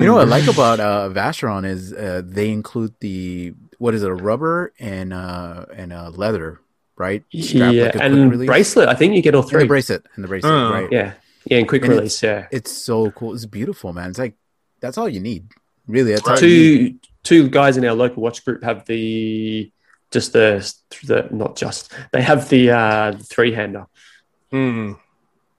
know 0.00 0.14
what 0.14 0.22
I 0.22 0.24
like 0.24 0.48
about 0.48 0.80
uh, 0.80 1.08
Vacheron 1.10 1.66
is 1.66 1.92
uh, 1.92 2.22
they 2.24 2.50
include 2.50 2.94
the 3.00 3.52
what 3.80 3.94
is 3.94 4.02
it, 4.04 4.10
a 4.10 4.14
rubber 4.14 4.72
and 4.78 5.12
uh 5.12 5.64
and 5.74 5.90
uh 5.92 6.10
leather, 6.10 6.60
right? 6.96 7.24
Strap, 7.32 7.72
yeah, 7.74 7.84
like 7.84 7.94
a 7.96 8.02
and 8.02 8.30
release. 8.30 8.46
bracelet. 8.46 8.88
I 8.88 8.94
think 8.94 9.14
you 9.16 9.22
get 9.22 9.34
all 9.34 9.40
And 9.42 9.50
three. 9.50 9.62
the 9.64 9.68
bracelet 9.74 10.02
and 10.14 10.22
the 10.24 10.28
bracelet, 10.28 10.52
Uh, 10.52 10.70
right? 10.72 10.88
yeah, 10.92 11.14
yeah, 11.46 11.58
and 11.58 11.66
quick 11.66 11.82
And 11.84 11.92
release. 11.94 12.22
Yeah, 12.22 12.46
It's 12.52 12.70
so 12.70 13.10
cool. 13.10 13.32
It's 13.34 13.46
beautiful, 13.46 13.92
man. 13.92 14.10
It's 14.10 14.18
like 14.18 14.34
that's 14.80 14.98
all 14.98 15.08
you 15.08 15.20
need. 15.20 15.48
Really, 15.86 16.12
that's 16.12 16.26
all 16.28 16.34
Right. 16.34 16.42
need. 16.42 17.00
two 17.02 17.08
two 17.22 17.48
guys 17.48 17.76
in 17.78 17.84
our 17.86 17.94
local 17.94 18.22
watch 18.22 18.44
group 18.44 18.62
have 18.62 18.84
the 18.86 19.72
just 20.10 20.32
the 20.34 20.50
the 21.04 21.28
not 21.30 21.56
just 21.56 21.90
they 22.12 22.22
have 22.22 22.48
the 22.50 22.70
uh 22.70 23.12
three 23.32 23.52
hander 23.52 23.86
Mm. 24.52 24.98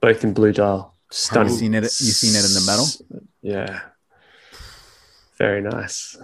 both 0.00 0.22
in 0.24 0.32
blue 0.32 0.52
dial. 0.52 0.94
Have 1.10 1.14
Stunning. 1.16 1.52
you 1.54 1.58
seen 1.58 1.74
it? 1.74 1.82
You 1.82 2.12
seen 2.22 2.34
it 2.38 2.44
in 2.48 2.54
the 2.54 2.64
metal? 2.70 2.86
Yeah. 3.42 3.80
Very 5.42 5.60
nice. 5.60 6.16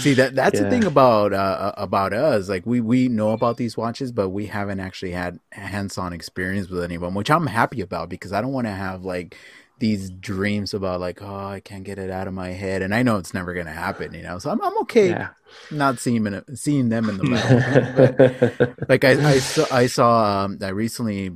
See 0.00 0.14
that 0.14 0.30
that's 0.32 0.58
the 0.58 0.70
thing 0.70 0.84
about 0.84 1.34
uh, 1.34 1.72
about 1.76 2.14
us. 2.14 2.48
Like 2.48 2.64
we 2.64 2.80
we 2.80 3.08
know 3.08 3.32
about 3.32 3.58
these 3.58 3.76
watches, 3.76 4.10
but 4.10 4.30
we 4.30 4.46
haven't 4.46 4.80
actually 4.80 5.10
had 5.10 5.38
hands 5.52 5.98
on 5.98 6.14
experience 6.14 6.70
with 6.70 6.82
any 6.82 6.94
of 6.94 7.02
them, 7.02 7.12
which 7.14 7.30
I'm 7.30 7.46
happy 7.46 7.82
about 7.82 8.08
because 8.08 8.32
I 8.32 8.40
don't 8.40 8.54
want 8.54 8.66
to 8.68 8.72
have 8.72 9.04
like 9.04 9.36
these 9.80 10.08
dreams 10.08 10.72
about 10.72 11.00
like 11.00 11.20
oh 11.20 11.46
I 11.46 11.60
can't 11.60 11.84
get 11.84 11.98
it 11.98 12.08
out 12.08 12.26
of 12.26 12.32
my 12.32 12.52
head, 12.52 12.80
and 12.80 12.94
I 12.94 13.02
know 13.02 13.18
it's 13.18 13.34
never 13.34 13.52
gonna 13.52 13.70
happen, 13.70 14.14
you 14.14 14.22
know. 14.22 14.38
So 14.38 14.48
I'm 14.48 14.62
I'm 14.62 14.78
okay 14.78 15.10
yeah. 15.10 15.28
not 15.70 15.98
seeing 15.98 16.24
them 16.24 16.42
in, 16.48 16.56
seeing 16.56 16.88
them 16.88 17.10
in 17.10 17.18
the 17.18 17.24
metal. 17.24 18.78
But, 18.78 18.88
like 18.88 19.04
I 19.04 19.32
I 19.32 19.38
saw 19.40 19.66
I 19.70 19.86
saw 19.88 20.44
um, 20.44 20.58
I 20.62 20.68
recently 20.68 21.32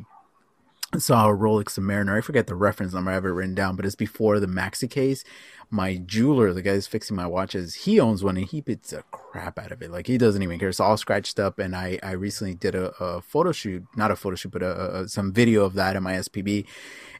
saw 0.96 1.28
a 1.28 1.36
Rolex 1.36 1.78
Submariner. 1.78 2.16
I 2.16 2.22
forget 2.22 2.46
the 2.46 2.55
reference 2.55 2.94
number. 2.94 3.11
I 3.11 3.14
have 3.14 3.26
it 3.26 3.28
written 3.28 3.55
down, 3.55 3.76
but 3.76 3.84
it's 3.84 3.94
before 3.94 4.40
the 4.40 4.46
maxi 4.46 4.88
case. 4.88 5.24
My 5.71 5.97
jeweler, 5.97 6.55
the 6.55 6.62
guy 6.62 6.73
who's 6.75 6.87
fixing 6.87 7.14
my 7.16 7.27
watches, 7.27 7.75
he 7.75 8.01
owns 8.01 8.25
one 8.25 8.39
and 8.39 8.47
he 8.47 8.62
beats 8.62 8.91
the 8.91 9.03
crap 9.11 9.59
out 9.59 9.71
of 9.71 9.83
it. 9.83 9.91
Like 9.91 10.07
he 10.07 10.16
doesn't 10.16 10.43
even 10.43 10.59
care. 10.59 10.71
It's 10.71 10.81
all 10.81 10.97
scratched 10.97 11.39
up. 11.39 11.59
And 11.59 11.77
I 11.77 11.99
I 12.03 12.12
recently 12.12 12.55
did 12.55 12.75
a, 12.75 12.91
a 13.03 13.21
photo 13.21 13.53
shoot, 13.53 13.85
not 13.95 14.11
a 14.11 14.16
photo 14.16 14.35
shoot, 14.35 14.51
but 14.53 14.62
a, 14.62 15.01
a, 15.01 15.09
some 15.09 15.33
video 15.33 15.64
of 15.64 15.75
that 15.75 15.95
in 15.95 16.03
my 16.03 16.14
SPB. 16.14 16.64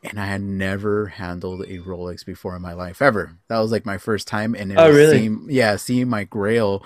And 0.03 0.19
I 0.19 0.27
had 0.27 0.41
never 0.41 1.07
handled 1.07 1.63
a 1.63 1.79
Rolex 1.79 2.25
before 2.25 2.57
in 2.57 2.63
my 2.63 2.73
life 2.73 3.03
ever. 3.03 3.37
That 3.49 3.59
was 3.59 3.71
like 3.71 3.85
my 3.85 3.99
first 3.99 4.27
time. 4.27 4.55
And 4.55 4.73
it 4.73 4.79
Oh, 4.79 4.91
really? 4.91 5.19
seeing, 5.19 5.47
yeah, 5.51 5.77
seeing 5.77 6.09
my 6.09 6.25
Grail 6.25 6.83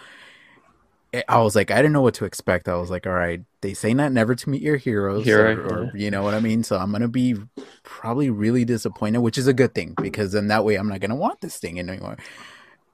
eh, 1.12 1.22
I 1.28 1.40
was 1.42 1.54
like, 1.54 1.70
I 1.70 1.76
didn't 1.76 1.92
know 1.92 2.02
what 2.02 2.14
to 2.14 2.24
expect. 2.24 2.68
I 2.68 2.76
was 2.76 2.90
like, 2.90 3.06
all 3.06 3.12
right, 3.12 3.42
they 3.62 3.74
say 3.74 3.94
not 3.94 4.12
never 4.12 4.34
to 4.34 4.50
meet 4.50 4.62
your 4.62 4.76
heroes, 4.76 5.24
Hero, 5.24 5.56
or, 5.62 5.62
or 5.64 5.92
you 5.94 6.10
know 6.10 6.22
what 6.22 6.34
I 6.34 6.40
mean. 6.40 6.62
So 6.64 6.76
I'm 6.76 6.92
gonna 6.92 7.08
be 7.08 7.36
probably 7.84 8.30
really 8.30 8.64
disappointed, 8.64 9.20
which 9.20 9.38
is 9.38 9.46
a 9.46 9.54
good 9.54 9.74
thing 9.74 9.96
because 10.00 10.32
then 10.32 10.48
that 10.48 10.64
way 10.64 10.76
I'm 10.76 10.88
not 10.88 11.00
gonna 11.00 11.16
want 11.16 11.40
this 11.40 11.58
thing 11.58 11.78
anymore. 11.78 12.16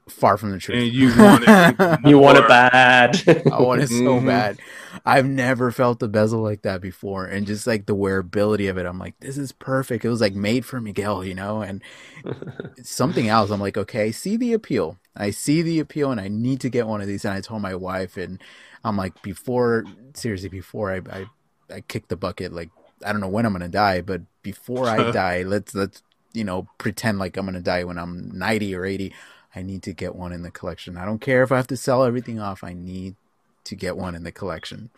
Far 0.09 0.39
from 0.39 0.53
the 0.53 0.59
truth. 0.59 0.79
And 0.79 0.93
you 0.93 1.11
want 1.23 1.45
it. 1.45 1.77
You 2.05 2.19
want 2.19 2.39
it 2.39 2.49
bad. 2.49 3.23
I 3.51 3.61
want 3.61 3.83
it 3.83 3.89
so 3.89 4.21
Mhm. 4.21 4.25
bad. 4.27 4.59
I've 5.05 5.27
never 5.27 5.71
felt 5.71 6.03
a 6.03 6.09
bezel 6.09 6.41
like 6.43 6.63
that 6.63 6.81
before, 6.81 7.27
and 7.27 7.47
just 7.47 7.67
like 7.67 7.87
the 7.87 7.97
wearability 7.97 8.71
of 8.71 8.79
it, 8.79 8.87
I'm 8.87 8.99
like, 8.99 9.19
this 9.21 9.37
is 9.37 9.53
perfect. 9.53 10.05
It 10.05 10.09
was 10.09 10.21
like 10.21 10.35
made 10.35 10.65
for 10.65 10.81
Miguel, 10.81 11.25
you 11.25 11.35
know. 11.35 11.61
And 11.63 11.83
something 12.83 13.29
else, 13.29 13.51
I'm 13.51 13.61
like, 13.61 13.77
okay, 13.77 14.05
I 14.05 14.11
see 14.13 14.37
the 14.37 14.53
appeal. 14.53 14.99
I 15.17 15.31
see 15.31 15.63
the 15.63 15.81
appeal, 15.81 16.11
and 16.13 16.21
I 16.21 16.29
need 16.29 16.61
to 16.61 16.71
get 16.71 16.87
one 16.87 17.01
of 17.01 17.07
these. 17.09 17.25
And 17.25 17.35
I 17.35 17.41
told 17.41 17.63
my 17.63 17.75
wife, 17.75 18.17
and 18.17 18.41
I'm 18.85 18.97
like, 18.97 19.21
before 19.23 19.89
seriously, 20.19 20.49
before 20.49 20.93
I 20.93 21.01
I, 21.11 21.27
I 21.75 21.81
kick 21.83 22.09
the 22.09 22.17
bucket, 22.17 22.53
like 22.53 22.71
I 23.05 23.13
don't 23.13 23.21
know 23.21 23.29
when 23.29 23.47
I'm 23.47 23.53
gonna 23.53 23.69
die, 23.69 24.01
but 24.03 24.23
before 24.43 24.91
I 24.91 25.05
die, 25.05 25.43
let's 25.45 25.75
let's 25.75 26.03
you 26.35 26.45
know 26.45 26.69
pretend 26.79 27.19
like 27.19 27.37
I'm 27.37 27.47
gonna 27.47 27.61
die 27.61 27.85
when 27.85 27.99
I'm 27.99 28.31
90 28.37 28.75
or 28.75 28.85
80. 28.85 29.15
I 29.55 29.63
need 29.63 29.83
to 29.85 29.93
get 29.95 30.15
one 30.15 30.33
in 30.33 30.43
the 30.43 30.51
collection. 30.51 30.97
I 30.97 31.05
don't 31.07 31.21
care 31.21 31.43
if 31.43 31.51
I 31.53 31.57
have 31.57 31.67
to 31.69 31.77
sell 31.77 32.05
everything 32.05 32.39
off. 32.41 32.63
I 32.65 32.75
need 32.75 33.17
to 33.65 33.77
get 33.77 33.97
one 33.97 34.15
in 34.15 34.23
the 34.25 34.33
collection. 34.33 34.91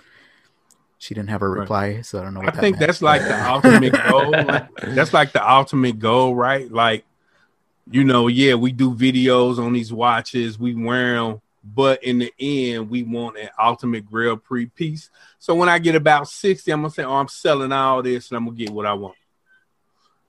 She 0.99 1.14
didn't 1.14 1.31
have 1.31 1.43
a 1.43 1.49
Right. 1.49 1.59
reply, 1.59 2.01
so 2.03 2.21
I 2.21 2.25
don't 2.25 2.35
know. 2.35 2.43
I 2.43 2.51
that 2.51 2.61
think 2.61 2.77
meant. 2.77 2.87
that's 2.87 3.01
like 3.03 3.27
the 3.27 3.41
ultimate 3.49 4.03
goal. 4.03 4.45
Like, 4.45 4.64
that's 4.83 5.12
like 5.14 5.33
the 5.33 5.49
ultimate 5.51 5.99
goal, 5.99 6.35
right? 6.35 6.71
Like, 6.71 7.05
you 7.91 8.05
know, 8.05 8.29
yeah, 8.29 8.55
we 8.55 8.73
do 8.73 8.95
videos 8.95 9.59
on 9.59 9.73
these 9.73 9.93
watches, 9.93 10.59
we 10.59 10.75
wear 10.75 11.14
them, 11.16 11.41
but 11.63 12.03
in 12.03 12.19
the 12.19 12.33
end, 12.39 12.89
we 12.91 13.03
want 13.03 13.39
an 13.39 13.51
ultimate 13.59 14.07
grail 14.07 14.37
pre 14.37 14.67
piece. 14.67 15.11
So 15.39 15.55
when 15.55 15.69
I 15.69 15.79
get 15.79 15.95
about 15.95 16.29
60, 16.29 16.71
I'm 16.73 16.81
gonna 16.81 16.91
say, 16.91 17.05
Oh, 17.05 17.17
I'm 17.17 17.29
selling 17.29 17.73
all 17.73 18.03
this 18.03 18.31
and 18.31 18.37
I'm 18.39 18.47
gonna 18.47 18.57
get 18.57 18.71
what 18.71 18.87
I 18.87 18.95
want. 18.95 19.17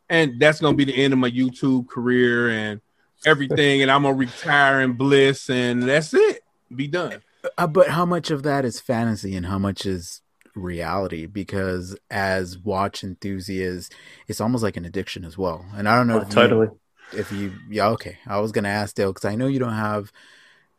And 0.10 0.40
that's 0.40 0.60
gonna 0.60 0.76
be 0.76 0.86
the 0.86 0.96
end 1.04 1.14
of 1.14 1.20
my 1.20 1.32
YouTube 1.32 1.88
career 1.88 2.50
and 2.50 2.82
everything, 3.26 3.82
and 3.82 3.90
I'm 3.92 4.04
gonna 4.04 4.16
retire 4.16 4.82
in 4.82 4.94
bliss, 4.94 5.50
and 5.50 5.84
that's 5.84 6.14
it. 6.14 6.42
Be 6.76 6.88
done. 6.88 7.22
Uh, 7.58 7.68
but 7.68 7.88
how 7.90 8.06
much 8.06 8.30
of 8.30 8.44
that 8.44 8.66
is 8.66 8.80
fantasy 8.80 9.36
and 9.36 9.46
how 9.46 9.58
much 9.58 9.86
is 9.86 10.22
reality? 10.54 11.26
Because 11.28 11.96
as 12.10 12.58
watch 12.58 13.04
enthusiasts, 13.04 13.90
it's 14.28 14.42
almost 14.42 14.64
like 14.64 14.76
an 14.78 14.86
addiction 14.86 15.24
as 15.24 15.38
well. 15.38 15.66
And 15.76 15.88
I 15.88 15.96
don't 15.96 16.08
know 16.08 16.16
Oh, 16.18 16.22
if 16.22 16.28
you- 16.28 16.34
totally. 16.34 16.68
if 17.14 17.30
you 17.32 17.52
yeah 17.70 17.90
okay 17.90 18.18
i 18.26 18.40
was 18.40 18.54
gonna 18.54 18.70
ask 18.70 18.96
dale 18.96 19.12
because 19.12 19.26
i 19.26 19.36
know 19.36 19.46
you 19.48 19.60
don't 19.60 19.74
have 19.74 20.14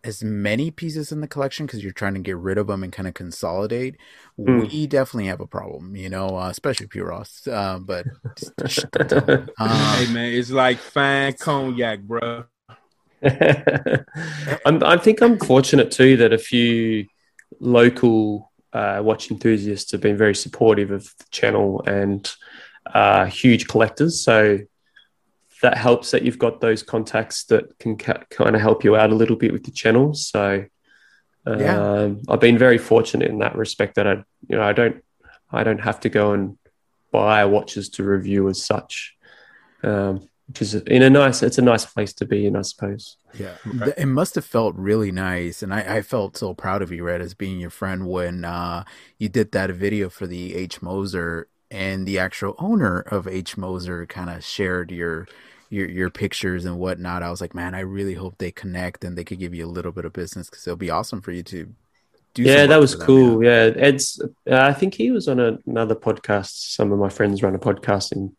as 0.05 0.23
many 0.23 0.71
pieces 0.71 1.13
in 1.13 1.21
the 1.21 1.29
collection 1.29 1.67
because 1.67 1.83
you're 1.83 1.93
trying 1.93 2.15
to 2.15 2.21
get 2.21 2.37
rid 2.37 2.59
of 2.59 2.67
them 2.67 2.83
and 2.83 2.93
kind 2.93 3.07
of 3.07 3.15
consolidate. 3.15 3.97
Mm. 4.39 4.71
We 4.71 4.87
definitely 4.87 5.29
have 5.29 5.41
a 5.41 5.47
problem, 5.47 5.95
you 5.95 6.09
know, 6.09 6.37
uh, 6.39 6.49
especially 6.49 6.89
P. 6.89 7.01
Ross. 7.01 7.47
Uh, 7.47 7.79
but 7.79 8.07
just, 8.37 8.53
shh, 8.67 8.85
don't 8.91 9.09
tell 9.09 9.21
them. 9.21 9.49
Uh, 9.59 9.97
hey 9.97 10.13
man, 10.13 10.33
it's 10.33 10.51
like 10.51 10.79
fine 10.79 11.35
cognac, 11.35 12.01
bro. 12.01 12.45
I'm, 13.23 14.83
I 14.83 14.97
think 14.97 15.23
I'm 15.23 15.39
fortunate 15.39 15.93
too 15.93 16.17
that 16.17 16.33
a 16.33 16.39
few 16.39 17.07
local 17.61 18.51
uh, 18.73 19.01
watch 19.05 19.31
enthusiasts 19.31 19.93
have 19.93 20.01
been 20.01 20.17
very 20.17 20.35
supportive 20.35 20.91
of 20.91 21.05
the 21.05 21.25
channel 21.31 21.83
and 21.87 22.33
uh, 22.87 23.27
huge 23.27 23.69
collectors. 23.69 24.25
So 24.25 24.59
that 25.63 25.79
helps 25.79 26.11
that 26.11 26.23
you've 26.23 26.39
got 26.39 26.61
those 26.61 26.83
contacts 26.83 27.45
that 27.45 27.79
can 27.79 27.97
ca- 27.97 28.25
kind 28.31 28.55
of 28.55 28.61
help 28.61 28.85
you 28.85 28.97
out 28.97 29.11
a 29.11 29.15
little 29.15 29.37
bit 29.37 29.53
with 29.53 29.65
the 29.65 29.71
channel. 29.71 30.13
So 30.13 30.65
um, 31.47 31.61
Yeah. 31.61 32.11
I've 32.29 32.41
been 32.41 32.59
very 32.59 32.79
fortunate 32.79 33.31
in 33.31 33.39
that 33.39 33.57
respect 33.57 33.95
that 33.95 34.07
I, 34.07 34.13
you 34.49 34.57
know, 34.57 34.63
I 34.63 34.73
don't, 34.73 35.03
I 35.51 35.65
don't 35.65 35.81
have 35.81 36.01
to 36.01 36.09
go 36.09 36.33
and 36.33 36.59
buy 37.13 37.45
watches 37.45 37.89
to 37.91 38.05
review 38.05 38.49
as 38.49 38.65
such. 38.65 39.15
Um, 39.83 40.29
which 40.49 40.63
is 40.63 40.75
in 40.75 41.03
a 41.03 41.09
nice, 41.09 41.43
it's 41.43 41.59
a 41.59 41.63
nice 41.63 41.87
place 41.87 42.13
to 42.15 42.27
be 42.27 42.47
in, 42.47 42.57
I 42.57 42.63
suppose. 42.63 43.17
Yeah, 43.39 43.55
Okay. 43.67 43.95
It 43.97 44.07
must 44.07 44.35
have 44.35 44.45
felt 44.45 44.75
really 44.77 45.11
nice, 45.13 45.63
and 45.63 45.73
I, 45.73 45.97
I 45.99 46.03
felt 46.03 46.37
so 46.37 46.53
proud 46.53 46.83
of 46.83 46.93
you, 46.93 47.05
Red, 47.05 47.23
as 47.23 47.33
being 47.35 47.59
your 47.59 47.71
friend 47.71 48.07
when 48.07 48.45
uh, 48.45 48.85
you 49.19 49.29
did 49.29 49.53
that 49.53 49.71
video 49.71 50.11
for 50.11 50.27
the 50.27 50.55
H 50.55 50.83
Moser, 50.83 51.49
and 51.71 52.07
the 52.07 52.19
actual 52.19 52.55
owner 52.59 53.01
of 53.01 53.27
H 53.27 53.57
Moser 53.57 54.05
kind 54.05 54.29
of 54.29 54.45
shared 54.45 54.91
your 54.91 55.27
your 55.73 55.89
your 55.89 56.11
pictures 56.11 56.67
and 56.67 56.79
whatnot. 56.79 57.23
I 57.23 57.31
was 57.31 57.41
like, 57.41 57.55
man, 57.55 57.75
I 57.75 57.81
really 57.81 58.15
hope 58.15 58.37
they 58.37 58.51
connect 58.51 59.05
and 59.05 59.17
they 59.17 59.25
could 59.25 59.39
give 59.39 59.55
you 59.55 59.65
a 59.65 59.75
little 59.75 59.91
bit 59.91 60.05
of 60.05 60.13
business 60.13 60.51
because 60.51 60.67
it'll 60.67 60.77
be 60.77 60.91
awesome 60.91 61.23
for 61.23 61.33
you 61.33 61.43
to 61.45 61.75
do. 62.35 62.43
yeah, 62.43 62.67
that 62.67 62.79
was 62.79 62.93
for 62.93 62.99
them, 62.99 63.07
cool. 63.07 63.45
Yeah, 63.45 63.73
Ed's. 63.75 64.21
Uh, 64.49 64.57
I 64.57 64.75
think 64.75 64.95
he 64.95 65.11
was 65.11 65.29
on 65.29 65.41
a, 65.41 65.59
another 65.67 65.95
podcast. 65.95 66.75
Some 66.75 66.93
of 66.93 66.99
my 66.99 67.09
friends 67.09 67.43
run 67.43 67.55
a 67.55 67.59
podcast 67.59 68.13
in 68.13 68.37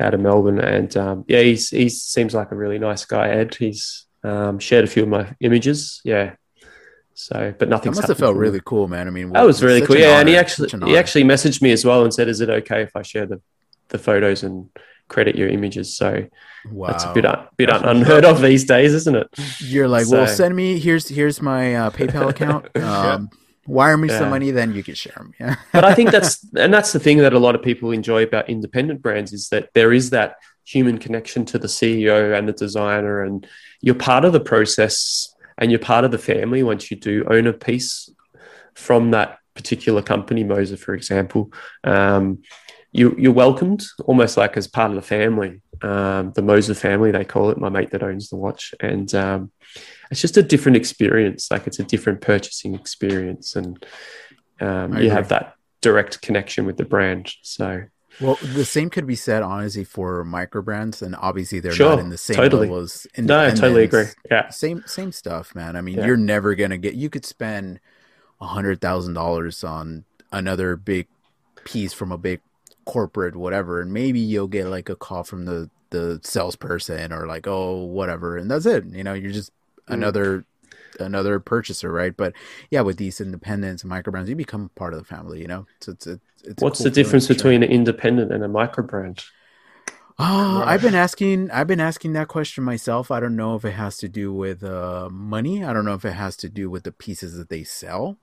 out 0.00 0.14
of 0.14 0.20
Melbourne, 0.20 0.58
and 0.58 0.96
um, 0.96 1.24
yeah, 1.28 1.42
he's 1.42 1.68
he 1.68 1.90
seems 1.90 2.32
like 2.34 2.50
a 2.52 2.56
really 2.56 2.78
nice 2.78 3.04
guy. 3.04 3.28
Ed, 3.28 3.54
he's 3.54 4.06
um, 4.24 4.58
shared 4.58 4.84
a 4.84 4.88
few 4.88 5.02
of 5.02 5.10
my 5.10 5.34
images. 5.40 6.00
Yeah, 6.04 6.36
so 7.12 7.54
but 7.58 7.68
nothing. 7.68 7.92
That 7.92 7.98
must 7.98 8.08
have 8.08 8.18
felt 8.18 8.36
really 8.36 8.62
cool, 8.64 8.88
man. 8.88 9.08
I 9.08 9.10
mean, 9.10 9.30
That 9.32 9.44
was 9.44 9.62
really 9.62 9.82
cool. 9.82 9.96
an 9.96 10.02
Yeah, 10.02 10.20
and 10.20 10.28
he 10.28 10.36
actually 10.36 10.70
an 10.72 10.86
he 10.86 10.96
actually 10.96 11.24
messaged 11.24 11.60
me 11.60 11.72
as 11.72 11.84
well 11.84 12.02
and 12.02 12.14
said, 12.14 12.28
"Is 12.28 12.40
it 12.40 12.48
okay 12.48 12.80
if 12.82 12.96
I 12.96 13.02
share 13.02 13.26
the 13.26 13.42
the 13.88 13.98
photos 13.98 14.42
and 14.42 14.70
credit 15.08 15.36
your 15.36 15.48
images?" 15.48 15.96
So 15.96 16.26
wow. 16.70 16.88
that's 16.88 17.04
a 17.04 17.12
bit 17.12 17.24
un- 17.26 17.46
bit 17.56 17.68
That's 17.68 17.82
un- 17.84 17.96
unheard 17.98 18.24
of 18.24 18.40
these 18.40 18.64
days, 18.64 18.94
isn't 18.94 19.16
it? 19.16 19.28
You're 19.60 19.88
like, 19.88 20.08
well, 20.08 20.26
send 20.26 20.54
me 20.54 20.78
here's 20.78 21.08
here's 21.08 21.40
my 21.42 21.74
uh, 21.74 21.90
PayPal 21.90 22.28
account. 22.30 22.68
Um, 22.76 23.30
Wire 23.68 23.96
me 23.96 24.06
Yeah. 24.08 24.20
some 24.20 24.30
money, 24.30 24.52
then 24.52 24.74
you 24.74 24.84
can 24.84 24.94
share 24.94 25.14
them. 25.16 25.32
Yeah. 25.40 25.56
but 25.72 25.84
I 25.84 25.92
think 25.92 26.12
that's 26.12 26.46
and 26.56 26.72
that's 26.72 26.92
the 26.92 27.00
thing 27.00 27.18
that 27.18 27.32
a 27.32 27.38
lot 27.38 27.56
of 27.56 27.62
people 27.62 27.90
enjoy 27.90 28.22
about 28.22 28.48
independent 28.48 29.02
brands 29.02 29.32
is 29.32 29.48
that 29.48 29.70
there 29.74 29.92
is 29.92 30.10
that 30.10 30.36
human 30.64 30.98
connection 30.98 31.44
to 31.46 31.58
the 31.58 31.66
CEO 31.66 32.36
and 32.36 32.48
the 32.48 32.52
designer, 32.52 33.22
and 33.24 33.44
you're 33.80 33.96
part 33.96 34.24
of 34.24 34.32
the 34.32 34.40
process 34.40 35.34
and 35.58 35.70
you're 35.72 35.80
part 35.80 36.04
of 36.04 36.10
the 36.12 36.18
family 36.18 36.62
once 36.62 36.90
you 36.90 36.96
do 36.96 37.24
own 37.28 37.46
a 37.48 37.52
piece 37.52 38.08
from 38.74 39.10
that 39.12 39.38
particular 39.54 40.02
company, 40.02 40.44
Moser, 40.44 40.76
for 40.76 40.94
example. 40.94 41.52
Um, 41.82 42.42
you, 42.96 43.14
you're 43.18 43.32
welcomed 43.32 43.84
almost 44.04 44.36
like 44.36 44.56
as 44.56 44.66
part 44.66 44.90
of 44.90 44.96
the 44.96 45.02
family. 45.02 45.60
Um, 45.82 46.32
the 46.34 46.42
Moser 46.42 46.74
family, 46.74 47.10
they 47.10 47.24
call 47.24 47.50
it, 47.50 47.58
my 47.58 47.68
mate 47.68 47.90
that 47.90 48.02
owns 48.02 48.30
the 48.30 48.36
watch. 48.36 48.74
And 48.80 49.14
um, 49.14 49.52
it's 50.10 50.20
just 50.20 50.36
a 50.36 50.42
different 50.42 50.76
experience. 50.76 51.50
Like 51.50 51.66
it's 51.66 51.78
a 51.78 51.84
different 51.84 52.20
purchasing 52.22 52.74
experience. 52.74 53.54
And 53.56 53.84
um, 54.60 54.96
you 54.96 55.10
have 55.10 55.28
that 55.28 55.54
direct 55.82 56.22
connection 56.22 56.64
with 56.64 56.78
the 56.78 56.84
brand. 56.84 57.30
So 57.42 57.82
Well, 58.20 58.38
the 58.42 58.64
same 58.64 58.88
could 58.88 59.06
be 59.06 59.16
said 59.16 59.42
honestly 59.42 59.84
for 59.84 60.24
micro 60.24 60.62
brands, 60.62 61.02
and 61.02 61.14
obviously 61.16 61.60
they're 61.60 61.72
Sure, 61.72 61.90
not 61.90 61.98
in 61.98 62.08
the 62.08 62.16
same 62.16 62.36
totally. 62.36 62.68
level 62.68 62.82
as 62.84 63.06
no, 63.18 63.44
I 63.46 63.50
totally 63.50 63.84
agree. 63.84 64.06
Yeah. 64.30 64.48
Same 64.48 64.82
same 64.86 65.12
stuff, 65.12 65.54
man. 65.54 65.76
I 65.76 65.82
mean, 65.82 65.98
Yeah. 65.98 66.06
you're 66.06 66.16
never 66.16 66.54
gonna 66.54 66.78
get. 66.78 66.94
You 66.94 67.10
could 67.10 67.26
spend 67.26 67.78
a 68.40 68.46
hundred 68.46 68.80
thousand 68.80 69.12
dollars 69.14 69.62
on 69.62 70.04
another 70.32 70.76
big 70.76 71.06
piece 71.64 71.92
from 71.92 72.10
a 72.12 72.18
big 72.18 72.40
corporate, 72.86 73.36
whatever, 73.36 73.80
and 73.80 73.92
maybe 73.92 74.20
you'll 74.20 74.48
get 74.48 74.68
like 74.68 74.88
a 74.88 74.96
call 74.96 75.24
from 75.24 75.44
the 75.46 75.70
the 75.90 76.20
salesperson 76.24 77.12
or 77.12 77.26
like, 77.26 77.46
oh, 77.48 77.84
whatever, 77.84 78.36
and 78.36 78.50
that's 78.50 78.66
it. 78.66 78.86
You 78.86 79.04
know, 79.04 79.14
you're 79.14 79.32
just 79.32 79.52
Mm. 79.88 79.94
another 79.94 80.46
another 81.00 81.40
purchaser, 81.40 81.92
right? 81.92 82.16
But 82.16 82.34
yeah, 82.70 82.82
with 82.82 82.96
these 82.98 83.20
independents 83.20 83.82
and 83.82 83.90
micro 83.90 84.10
brands, 84.12 84.30
you 84.30 84.36
become 84.36 84.70
part 84.76 84.94
of 84.94 85.00
the 85.00 85.04
family. 85.06 85.40
You 85.40 85.48
know, 85.48 85.66
so 85.80 85.92
it's 85.92 86.06
it's. 86.06 86.22
it's 86.44 86.62
What's 86.62 86.78
cool 86.78 86.84
the 86.84 86.90
feeling 86.90 86.96
difference 86.96 87.26
sure. 87.26 87.34
between 87.34 87.62
an 87.62 87.70
independent 87.70 88.32
and 88.32 88.44
a 88.44 88.48
micro 88.48 88.84
brand? 88.84 89.24
Oh, 90.18 90.62
Right. 90.62 90.66
I've 90.66 90.80
been 90.80 90.94
asking. 90.94 91.50
I've 91.50 91.66
been 91.66 91.80
asking 91.80 92.14
that 92.14 92.28
question 92.28 92.64
myself. 92.64 93.10
I 93.10 93.20
don't 93.20 93.36
know 93.36 93.54
if 93.54 93.64
it 93.66 93.72
has 93.72 93.98
to 93.98 94.08
do 94.08 94.32
with 94.32 94.64
uh, 94.64 95.08
money. 95.10 95.62
I 95.62 95.72
don't 95.74 95.84
know 95.84 95.92
if 95.94 96.04
it 96.06 96.12
has 96.12 96.36
to 96.38 96.48
do 96.48 96.70
with 96.70 96.84
the 96.84 96.92
pieces 96.92 97.36
that 97.36 97.50
they 97.50 97.64
sell. 97.64 98.18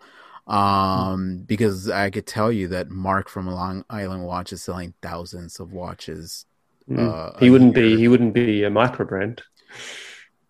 Um, 0.47 1.39
because 1.45 1.89
I 1.89 2.09
could 2.09 2.27
tell 2.27 2.51
you 2.51 2.67
that 2.69 2.89
Mark 2.89 3.29
from 3.29 3.47
Long 3.47 3.85
Island 3.89 4.25
Watch 4.25 4.51
is 4.53 4.63
selling 4.63 4.93
thousands 5.01 5.59
of 5.59 5.71
watches. 5.71 6.45
Mm. 6.89 7.15
Uh, 7.37 7.39
he 7.39 7.49
wouldn't 7.49 7.75
year. 7.75 7.95
be. 7.95 7.97
He 7.97 8.07
wouldn't 8.07 8.33
be 8.33 8.63
a 8.63 8.69
micro 8.69 9.05
brand. 9.05 9.41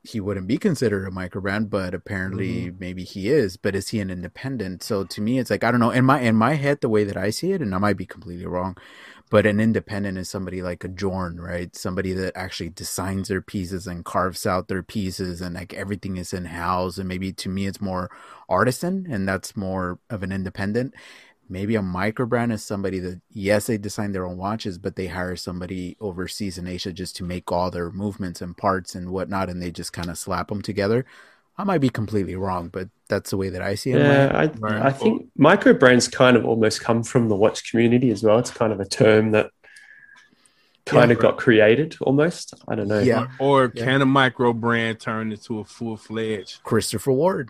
He 0.06 0.20
wouldn't 0.20 0.48
be 0.48 0.58
considered 0.58 1.08
a 1.08 1.12
micro 1.12 1.40
brand, 1.42 1.70
but 1.70 1.94
apparently 1.94 2.72
Mm-hmm. 2.72 2.78
maybe 2.78 3.04
he 3.06 3.30
is. 3.30 3.56
But 3.56 3.74
is 3.76 3.88
he 3.90 4.02
an 4.02 4.10
independent? 4.10 4.84
So 4.84 5.06
to 5.06 5.22
me, 5.22 5.40
it's 5.40 5.50
like 5.50 5.64
I 5.64 5.72
don't 5.72 5.80
know. 5.80 5.92
In 5.92 6.04
my 6.06 6.20
in 6.20 6.36
my 6.36 6.56
head, 6.56 6.82
the 6.82 6.90
way 6.90 7.06
that 7.06 7.16
I 7.16 7.30
see 7.30 7.54
it, 7.54 7.62
and 7.62 7.74
I 7.74 7.78
might 7.78 7.96
be 7.98 8.06
completely 8.06 8.46
wrong, 8.46 8.76
but 9.30 9.46
an 9.46 9.60
independent 9.60 10.18
is 10.18 10.30
somebody 10.30 10.62
like 10.62 10.84
a 10.84 10.90
Jorn, 10.90 11.40
right? 11.40 11.76
Somebody 11.76 12.14
that 12.14 12.38
actually 12.38 12.70
designs 12.70 13.30
their 13.30 13.42
pieces 13.42 13.88
and 13.88 14.06
carves 14.06 14.46
out 14.46 14.68
their 14.68 14.84
pieces, 14.84 15.42
and 15.42 15.56
like 15.56 15.74
everything 15.74 16.18
is 16.18 16.34
in 16.34 16.46
house. 16.46 16.98
And 16.98 17.08
maybe 17.10 17.34
to 17.34 17.50
me, 17.50 17.66
it's 17.66 17.82
more 17.82 18.12
artisan, 18.48 19.08
and 19.10 19.28
that's 19.28 19.58
more 19.58 20.00
of 20.10 20.24
an 20.24 20.32
independent. 20.32 20.94
Maybe 21.50 21.76
a 21.76 21.82
micro 21.82 22.26
brand 22.26 22.54
is 22.54 22.64
somebody 22.64 23.00
that 23.00 23.22
yes, 23.30 23.68
they 23.68 23.78
design 23.78 24.12
their 24.12 24.26
own 24.26 24.38
watches, 24.38 24.78
but 24.78 24.96
they 24.96 25.08
hire 25.08 25.36
somebody 25.36 25.98
overseas 26.00 26.58
in 26.58 26.68
Asia 26.68 26.94
just 26.94 27.16
to 27.18 27.24
make 27.24 27.52
all 27.52 27.70
their 27.72 27.92
movements 27.92 28.42
and 28.42 28.56
parts 28.56 28.96
and 28.96 29.10
whatnot, 29.10 29.50
and 29.50 29.62
they 29.62 29.72
just 29.72 29.94
kind 29.94 30.10
of 30.10 30.18
slap 30.18 30.48
them 30.50 30.62
together. 30.62 31.06
I 31.58 31.64
might 31.64 31.80
be 31.82 31.90
completely 31.90 32.36
wrong, 32.36 32.70
but 32.70 32.90
that's 33.10 33.30
the 33.30 33.38
way 33.38 33.50
that 33.50 33.62
I 33.62 33.76
see 33.76 33.92
it. 33.92 34.00
Yeah. 34.00 34.32
I, 34.34 34.46
Right. 34.58 34.82
I 34.82 34.92
think 34.92 35.28
micro 35.38 35.74
brands 35.74 36.08
kind 36.08 36.36
of 36.36 36.46
almost 36.46 36.82
come 36.82 37.04
from 37.04 37.30
the 37.30 37.36
watch 37.36 37.70
community 37.70 38.10
as 38.10 38.24
well. 38.24 38.40
It's 38.40 38.50
kind 38.52 38.74
of 38.74 38.80
a 38.80 38.86
term 38.86 39.32
that 39.32 39.52
kind 40.86 41.10
Yeah. 41.10 41.16
of 41.16 41.22
got 41.22 41.38
created 41.38 41.96
almost. 42.02 42.54
I 42.68 42.76
don't 42.76 42.88
know. 42.88 43.00
Yeah. 43.00 43.28
Or 43.40 43.72
Yeah. 43.74 43.86
can 43.86 44.02
a 44.02 44.06
micro 44.06 44.52
brand 44.54 45.00
turn 45.00 45.32
into 45.32 45.60
a 45.60 45.64
full 45.64 45.96
fledged 45.96 46.64
Christopher 46.64 47.12
Ward, 47.12 47.50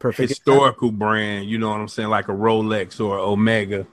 perfect. 0.00 0.30
historical 0.30 0.90
brand? 0.90 1.48
You 1.48 1.58
know 1.58 1.70
what 1.70 1.80
I'm 1.80 1.88
saying, 1.88 2.08
like 2.08 2.28
a 2.28 2.32
Rolex 2.32 3.00
or 3.00 3.18
Omega 3.18 3.86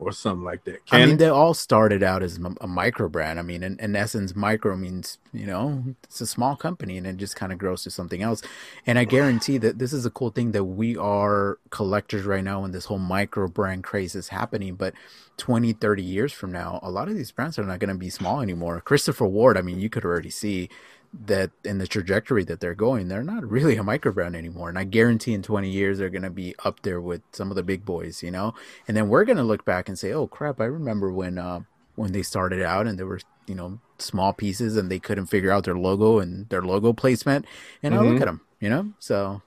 or 0.00 0.12
something 0.12 0.44
like 0.44 0.64
that. 0.64 0.84
Can 0.86 1.02
I 1.02 1.04
mean, 1.04 1.14
it? 1.14 1.18
they 1.18 1.28
all 1.28 1.54
started 1.54 2.02
out 2.02 2.22
as 2.22 2.38
a 2.60 2.66
micro 2.66 3.08
brand. 3.08 3.38
I 3.38 3.42
mean, 3.42 3.62
in, 3.62 3.78
in 3.78 3.94
essence, 3.94 4.34
micro 4.34 4.76
means, 4.76 5.18
you 5.32 5.46
know, 5.46 5.84
it's 6.04 6.20
a 6.20 6.26
small 6.26 6.56
company 6.56 6.96
and 6.96 7.06
it 7.06 7.18
just 7.18 7.36
kind 7.36 7.52
of 7.52 7.58
grows 7.58 7.82
to 7.84 7.90
something 7.90 8.22
else. 8.22 8.42
And 8.86 8.98
I 8.98 9.04
guarantee 9.04 9.58
that 9.58 9.78
this 9.78 9.92
is 9.92 10.06
a 10.06 10.10
cool 10.10 10.30
thing 10.30 10.52
that 10.52 10.64
we 10.64 10.96
are 10.96 11.58
collectors 11.68 12.24
right 12.24 12.42
now 12.42 12.62
when 12.62 12.72
this 12.72 12.86
whole 12.86 12.98
micro 12.98 13.46
brand 13.46 13.84
craze 13.84 14.14
is 14.14 14.28
happening. 14.28 14.74
But 14.74 14.94
20, 15.36 15.74
30 15.74 16.02
years 16.02 16.32
from 16.32 16.50
now, 16.50 16.80
a 16.82 16.90
lot 16.90 17.08
of 17.08 17.14
these 17.14 17.30
brands 17.30 17.58
are 17.58 17.64
not 17.64 17.78
going 17.78 17.92
to 17.92 17.94
be 17.94 18.10
small 18.10 18.40
anymore. 18.40 18.80
Christopher 18.80 19.26
Ward, 19.26 19.58
I 19.58 19.62
mean, 19.62 19.80
you 19.80 19.90
could 19.90 20.04
already 20.04 20.30
see 20.30 20.70
that 21.12 21.50
in 21.64 21.78
the 21.78 21.86
trajectory 21.86 22.44
that 22.44 22.60
they're 22.60 22.74
going, 22.74 23.08
they're 23.08 23.24
not 23.24 23.48
really 23.48 23.76
a 23.76 23.82
micro 23.82 24.12
brand 24.12 24.36
anymore. 24.36 24.68
And 24.68 24.78
I 24.78 24.84
guarantee 24.84 25.32
in 25.34 25.42
20 25.42 25.68
years, 25.68 25.98
they're 25.98 26.08
going 26.10 26.22
to 26.22 26.30
be 26.30 26.54
up 26.64 26.82
there 26.82 27.00
with 27.00 27.22
some 27.32 27.50
of 27.50 27.56
the 27.56 27.62
big 27.64 27.84
boys, 27.84 28.22
you 28.22 28.30
know? 28.30 28.54
And 28.86 28.96
then 28.96 29.08
we're 29.08 29.24
going 29.24 29.36
to 29.38 29.42
look 29.42 29.64
back 29.64 29.88
and 29.88 29.98
say, 29.98 30.12
oh 30.12 30.26
crap, 30.28 30.60
I 30.60 30.66
remember 30.66 31.10
when, 31.10 31.36
uh, 31.38 31.60
when 31.96 32.12
they 32.12 32.22
started 32.22 32.62
out 32.62 32.86
and 32.86 32.98
there 32.98 33.06
were, 33.06 33.20
you 33.46 33.54
know, 33.56 33.80
small 33.98 34.32
pieces 34.32 34.76
and 34.76 34.90
they 34.90 35.00
couldn't 35.00 35.26
figure 35.26 35.50
out 35.50 35.64
their 35.64 35.76
logo 35.76 36.20
and 36.20 36.48
their 36.48 36.62
logo 36.62 36.92
placement. 36.92 37.44
And 37.82 37.92
I 37.94 37.98
look 37.98 38.16
Mhm. 38.16 38.20
at 38.22 38.26
them, 38.26 38.40
you 38.60 38.70
know? 38.70 38.92
So, 39.00 39.42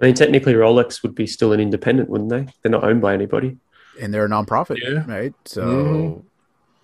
I 0.00 0.06
mean, 0.06 0.14
technically, 0.14 0.54
Rolex 0.54 1.02
would 1.02 1.14
be 1.16 1.26
still 1.26 1.52
an 1.52 1.60
independent, 1.60 2.08
wouldn't 2.08 2.30
they? 2.30 2.46
They're 2.62 2.70
not 2.70 2.84
owned 2.84 3.02
by 3.02 3.14
anybody. 3.14 3.58
and 4.00 4.14
they're 4.14 4.24
a 4.24 4.28
nonprofit, 4.28 4.78
Yeah. 4.80 5.04
right? 5.06 5.34
So, 5.44 5.62
Mhm. 5.62 6.24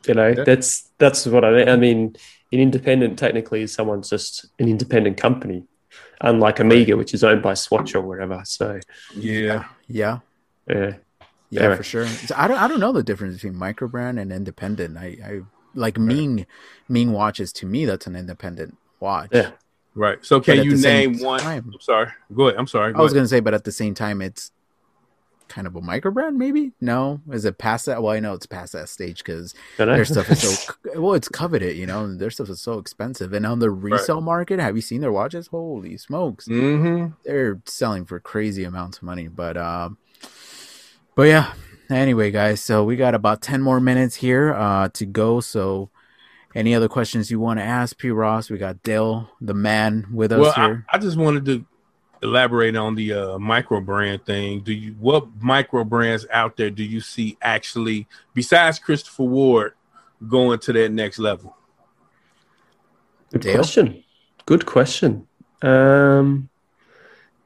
You 0.09 0.15
know, 0.15 0.29
Yeah. 0.29 0.45
that's 0.45 0.91
that's 0.99 1.27
what 1.27 1.45
I 1.45 1.51
mean. 1.53 1.69
I 1.69 1.77
mean, 1.77 2.17
an 2.53 2.59
independent 2.61 3.19
technically 3.19 3.63
is 3.63 3.73
someone's 3.73 4.09
just 4.11 4.47
an 4.59 4.69
independent 4.69 5.17
company, 5.17 5.65
unlike 6.21 6.61
Omega, 6.61 6.97
which 6.97 7.13
is 7.15 7.25
owned 7.25 7.43
by 7.43 7.55
Swatch 7.55 7.95
or 7.95 8.01
whatever. 8.03 8.43
So, 8.45 8.81
yeah. 9.17 9.65
yeah. 9.89 10.19
yeah, 10.69 10.93
Yeah, 11.51 11.61
Anyway. 11.63 11.77
for 11.77 11.83
sure. 11.83 12.07
So 12.07 12.35
I 12.39 12.49
don't 12.49 12.59
I 12.59 12.69
don't 12.69 12.81
know 12.81 12.93
the 12.93 13.03
difference 13.03 13.35
between 13.35 13.55
microbrand 13.55 14.21
and 14.21 14.33
independent. 14.33 14.97
I, 14.97 15.19
I 15.25 15.41
like 15.75 15.99
Ming 15.99 16.47
Ming 16.89 17.13
watches 17.13 17.53
to 17.55 17.67
me 17.67 17.85
that's 17.85 18.07
an 18.07 18.17
independent 18.17 18.77
watch. 19.01 19.31
Yeah. 19.33 19.51
Right. 19.95 20.19
So 20.25 20.41
can 20.41 20.63
you 20.63 20.77
name 20.77 21.19
one? 21.21 21.41
time- 21.41 21.71
I'm 21.73 21.81
sorry. 21.81 22.09
Go 22.35 22.49
ahead. 22.49 22.59
I'm 22.61 22.67
sorry. 22.67 22.93
I 22.95 22.99
was 23.01 23.13
ahead. 23.13 23.21
gonna 23.21 23.29
say, 23.29 23.41
but 23.41 23.55
at 23.55 23.65
the 23.65 23.73
same 23.73 23.95
time, 23.95 24.21
it's 24.23 24.51
kind 25.49 25.67
of 25.67 25.77
a 25.77 25.81
micro 25.81 26.11
brand, 26.11 26.39
maybe. 26.39 26.73
No, 26.81 27.21
is 27.31 27.45
it 27.45 27.59
past 27.59 27.87
that? 27.87 28.03
Well, 28.03 28.13
I 28.13 28.21
know 28.21 28.35
it's 28.35 28.47
past 28.47 28.73
that 28.73 28.89
stage 28.89 29.19
because 29.19 29.55
their 29.77 30.05
stuff 30.05 30.31
is 30.31 30.43
so 30.43 30.73
well. 30.97 31.15
It's 31.15 31.29
coveted, 31.29 31.77
you 31.77 31.87
know. 31.87 32.15
Their 32.15 32.31
stuff 32.31 32.49
is 32.49 32.61
so 32.61 32.79
expensive, 32.79 33.33
and 33.33 33.47
on 33.47 33.59
the 33.59 33.71
resale 33.71 34.21
market, 34.21 34.61
have 34.61 34.77
you 34.77 34.83
seen 34.83 35.01
their 35.01 35.13
watches? 35.13 35.49
Holy 35.49 35.97
smokes! 35.97 36.49
Mm-hmm. 36.49 37.13
they're 37.25 37.61
selling 37.65 38.05
for 38.05 38.21
crazy 38.21 38.65
amounts 38.65 38.99
of 38.99 39.05
money. 39.05 39.29
But 39.29 39.57
um, 39.57 39.99
but 41.15 41.25
yeah. 41.25 41.53
Anyway, 41.89 42.33
guys, 42.33 42.61
so 42.61 42.83
we 42.83 42.97
got 42.97 43.15
about 43.15 43.43
ten 43.43 43.63
more 43.63 43.81
minutes 43.81 44.17
here 44.17 44.53
uh 44.53 44.89
to 44.95 45.07
go. 45.07 45.41
So, 45.41 45.91
any 46.55 46.75
other 46.75 46.89
questions 46.89 47.31
you 47.31 47.39
want 47.39 47.61
to 47.61 47.65
ask, 47.65 47.97
P. 47.97 48.11
Ross? 48.11 48.51
We 48.51 48.59
got 48.59 48.83
Dale, 48.83 49.31
the 49.41 49.55
man, 49.55 50.07
with 50.13 50.33
us 50.33 50.41
Well, 50.41 50.55
I. 50.57 50.79
I 50.93 50.99
just 50.99 51.17
wanted 51.17 51.45
to 51.45 51.65
elaborate 52.27 52.77
on 52.77 52.95
the 52.95 53.13
uh, 53.13 53.39
micro 53.39 53.81
brand 53.81 54.25
thing. 54.25 54.61
Do 54.61 54.73
you 54.73 54.93
what 54.99 55.29
micro 55.41 55.85
brands 55.85 56.27
out 56.33 56.57
there 56.57 56.71
do 56.71 56.83
you 56.83 57.01
see 57.01 57.37
actually 57.41 58.07
besides 58.35 58.79
Christopher 58.79 59.25
Ward 59.25 59.73
going 60.29 60.59
to 60.61 60.73
that 60.75 60.93
next 60.93 61.19
level? 61.19 61.57
Good 63.33 63.43
Dale? 63.43 63.55
question. 63.55 64.05
Good 64.45 64.67
question. 64.67 65.27
Um, 65.63 66.49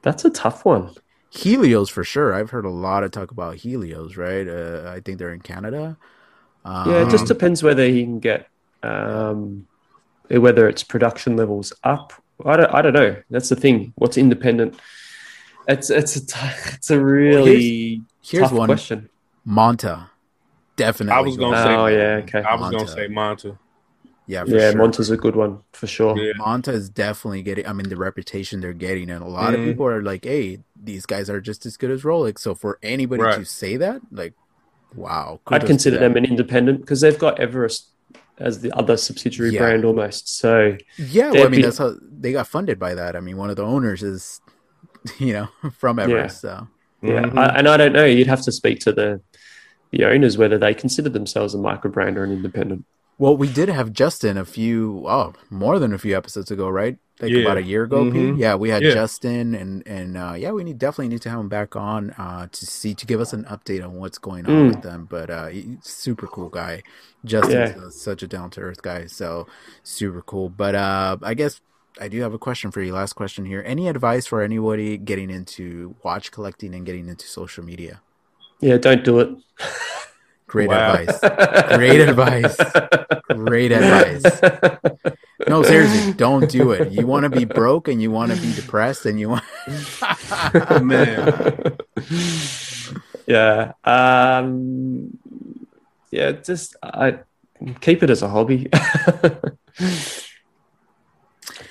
that's 0.03 0.24
a 0.24 0.31
tough 0.31 0.64
one. 0.64 0.91
Halios 1.33 1.91
for 1.91 2.03
sure. 2.03 2.35
I've 2.35 2.51
heard 2.51 2.64
a 2.64 2.70
lot 2.70 3.05
of 3.05 3.12
talk 3.12 3.31
about 3.31 3.57
Halios, 3.59 4.16
right? 4.16 4.49
Uh, 4.49 4.91
I 4.91 5.01
think 5.01 5.18
they're 5.18 5.33
in 5.33 5.41
Canada. 5.41 5.97
Um, 6.64 6.91
Yeah, 6.91 7.03
it 7.07 7.11
just 7.11 7.26
depends 7.26 7.62
whether 7.62 7.87
he 7.87 8.03
can 8.03 8.18
get 8.18 8.49
um, 8.83 9.66
whether 10.28 10.68
it's 10.68 10.83
production 10.83 11.37
levels 11.37 11.72
up. 11.85 12.12
I 12.47 12.57
don't. 12.57 12.74
I 12.74 12.82
don't 12.82 12.93
know. 12.93 13.16
That's 13.30 13.49
the 13.49 13.57
thing. 13.57 13.93
What's 13.97 14.16
independent? 14.18 14.78
It's 15.68 15.91
it's 15.91 16.16
a 16.16 16.26
t- 16.26 16.34
it's 16.74 16.91
a 16.91 16.99
really 17.01 18.03
here's 18.22 18.45
tough 18.49 18.53
one. 18.53 18.66
question. 18.68 19.09
Monta, 19.47 20.09
definitely. 20.76 21.12
I 21.16 21.20
was 21.20 21.36
gonna 21.36 21.57
goes- 21.57 21.64
say- 21.64 21.74
Oh 21.74 21.86
yeah, 21.86 22.20
okay. 22.24 22.43
I 22.43 22.55
was 22.57 22.70
Monta. 22.70 22.72
gonna 22.76 22.88
say 22.88 23.09
Monta. 23.09 23.59
yeah, 24.26 24.45
for 24.45 24.51
Yeah, 24.51 24.70
sure. 24.72 24.80
Monta's 24.80 25.11
a 25.11 25.16
good 25.16 25.36
one 25.36 25.59
for 25.72 25.86
sure. 25.86 26.16
Yeah. 26.18 26.32
Monta 26.38 26.68
is 26.72 26.88
definitely 26.88 27.43
getting. 27.43 27.66
I 27.66 27.72
mean, 27.72 27.88
the 27.88 27.97
reputation 27.97 28.61
they're 28.61 28.72
getting, 28.72 29.11
and 29.11 29.22
a 29.22 29.28
lot 29.28 29.55
of 29.55 29.61
Mhm. 29.61 29.66
people 29.66 29.86
are 29.86 30.03
like, 30.03 30.24
"Hey, 30.24 30.61
these 30.82 31.07
guys 31.07 31.28
are 31.30 31.41
just 31.41 31.66
as 31.66 31.76
good 31.76 31.91
as 31.91 32.03
Rolex." 32.03 32.41
So 32.41 32.55
for 32.55 32.78
anybody 32.82 33.22
Right. 33.22 33.38
to 33.38 33.45
say 33.45 33.76
that, 33.76 34.01
like, 34.12 34.34
wow, 34.95 35.41
I'd 35.49 35.66
consider 35.66 35.99
them 35.99 36.16
an 36.16 36.24
independent 36.24 36.80
because 36.80 37.01
they've 37.01 37.18
got 37.18 37.38
Everest 37.38 37.88
as 38.38 38.61
the 38.61 38.72
other 38.76 38.97
subsidiary 38.97 39.51
Yeah. 39.53 39.61
brand 39.61 39.84
almost. 39.84 40.38
So 40.38 40.76
Yeah, 40.97 41.30
well, 41.32 41.43
I 41.47 41.49
mean, 41.49 41.59
be- 41.61 41.62
that's 41.62 41.76
how 41.78 41.95
they 42.20 42.32
got 42.32 42.46
funded 42.46 42.78
by 42.78 42.94
that. 42.94 43.16
I 43.16 43.20
mean, 43.20 43.36
one 43.36 43.50
of 43.50 43.56
the 43.56 43.64
owners 43.64 44.02
is, 44.02 44.40
you 45.18 45.32
know, 45.32 45.48
from 45.78 45.98
Everest. 45.98 46.40
So 46.42 46.68
yeah, 47.02 47.22
Mhm. 47.22 47.38
I, 47.38 47.46
and 47.58 47.68
I 47.68 47.76
don't 47.76 47.92
know. 47.92 48.04
You'd 48.04 48.26
have 48.26 48.42
to 48.42 48.52
speak 48.52 48.80
to 48.80 48.92
the 48.92 49.20
the 49.92 50.04
owners 50.04 50.38
whether 50.38 50.56
they 50.58 50.72
consider 50.74 51.08
themselves 51.08 51.52
a 51.54 51.58
micro 51.58 51.90
brand 51.90 52.16
or 52.16 52.22
an 52.24 52.30
independent. 52.30 52.84
Well, 53.18 53.36
we 53.36 53.48
did 53.52 53.68
have 53.68 53.92
Justin 53.92 54.38
a 54.38 54.44
few, 54.46 55.04
oh, 55.06 55.34
more 55.50 55.78
than 55.78 55.92
a 55.92 55.98
few 55.98 56.16
episodes 56.16 56.50
ago, 56.50 56.68
right? 56.70 56.96
Like 57.20 57.32
Yeah. 57.32 57.42
about 57.42 57.58
a 57.58 57.62
year 57.62 57.82
ago. 57.82 58.10
P? 58.10 58.16
Mhm. 58.16 58.38
Yeah, 58.38 58.54
we 58.54 58.70
had 58.70 58.82
Yeah. 58.82 58.94
Justin, 58.94 59.54
and 59.54 59.82
and 59.86 60.16
uh, 60.16 60.34
yeah, 60.38 60.52
we 60.52 60.64
need 60.64 60.78
definitely 60.78 61.08
need 61.08 61.20
to 61.22 61.30
have 61.30 61.40
him 61.40 61.48
back 61.50 61.76
on 61.76 62.12
uh, 62.12 62.46
to 62.50 62.66
see 62.66 62.94
to 62.94 63.04
give 63.04 63.20
us 63.20 63.32
an 63.34 63.44
update 63.44 63.84
on 63.84 63.94
what's 64.00 64.16
going 64.16 64.46
on 64.46 64.52
Mm. 64.52 64.68
with 64.68 64.82
them. 64.82 65.06
But 65.10 65.28
uh, 65.28 65.46
he's 65.48 65.66
super 65.82 66.26
cool 66.28 66.48
guy. 66.48 66.82
Justin's 67.24 67.76
uh, 67.76 67.90
such 67.90 68.22
a 68.22 68.26
down 68.26 68.48
to 68.50 68.60
earth 68.62 68.80
guy, 68.80 69.04
so 69.06 69.46
super 69.82 70.22
cool. 70.22 70.48
But 70.48 70.74
uh, 70.74 71.18
I 71.22 71.34
guess 71.34 71.60
I 72.01 72.09
do 72.09 72.20
have 72.20 72.34
a 72.34 72.38
question 72.38 72.70
for 72.70 72.82
you. 72.82 72.93
Last 72.93 73.14
question 73.14 73.45
here. 73.47 73.62
Any 73.66 73.88
advice 73.88 74.26
for 74.26 74.43
anybody 74.43 74.97
getting 74.99 75.30
into 75.30 75.95
watch 76.03 76.30
collecting 76.30 76.74
and 76.74 76.84
getting 76.84 77.09
into 77.09 77.26
social 77.26 77.64
media? 77.64 78.01
Yeah, 78.61 78.76
don't 78.76 79.03
do 79.05 79.20
it. 79.20 79.30
Great 80.47 80.68
Wow. 80.68 80.95
advice. 80.95 81.76
Great 81.76 82.01
advice. 82.01 82.57
Great 83.28 83.72
advice. 83.72 84.22
No, 85.49 85.62
seriously, 85.62 86.12
don't 86.12 86.51
do 86.51 86.72
it. 86.72 86.93
You 86.93 87.07
want 87.07 87.24
to 87.24 87.30
be 87.30 87.45
broke 87.45 87.88
and 87.88 88.03
you 88.03 88.11
want 88.11 88.32
to 88.32 88.41
be 88.41 88.53
depressed 88.53 89.07
and 89.07 89.18
you 89.18 89.30
want. 89.30 89.45
Man. 90.82 91.76
yeah. 93.26 93.72
Um, 93.84 95.16
yeah, 96.11 96.32
just 96.32 96.76
I 96.82 97.20
keep 97.80 98.03
it 98.03 98.11
as 98.11 98.22
a 98.22 98.28
hobby. 98.28 98.68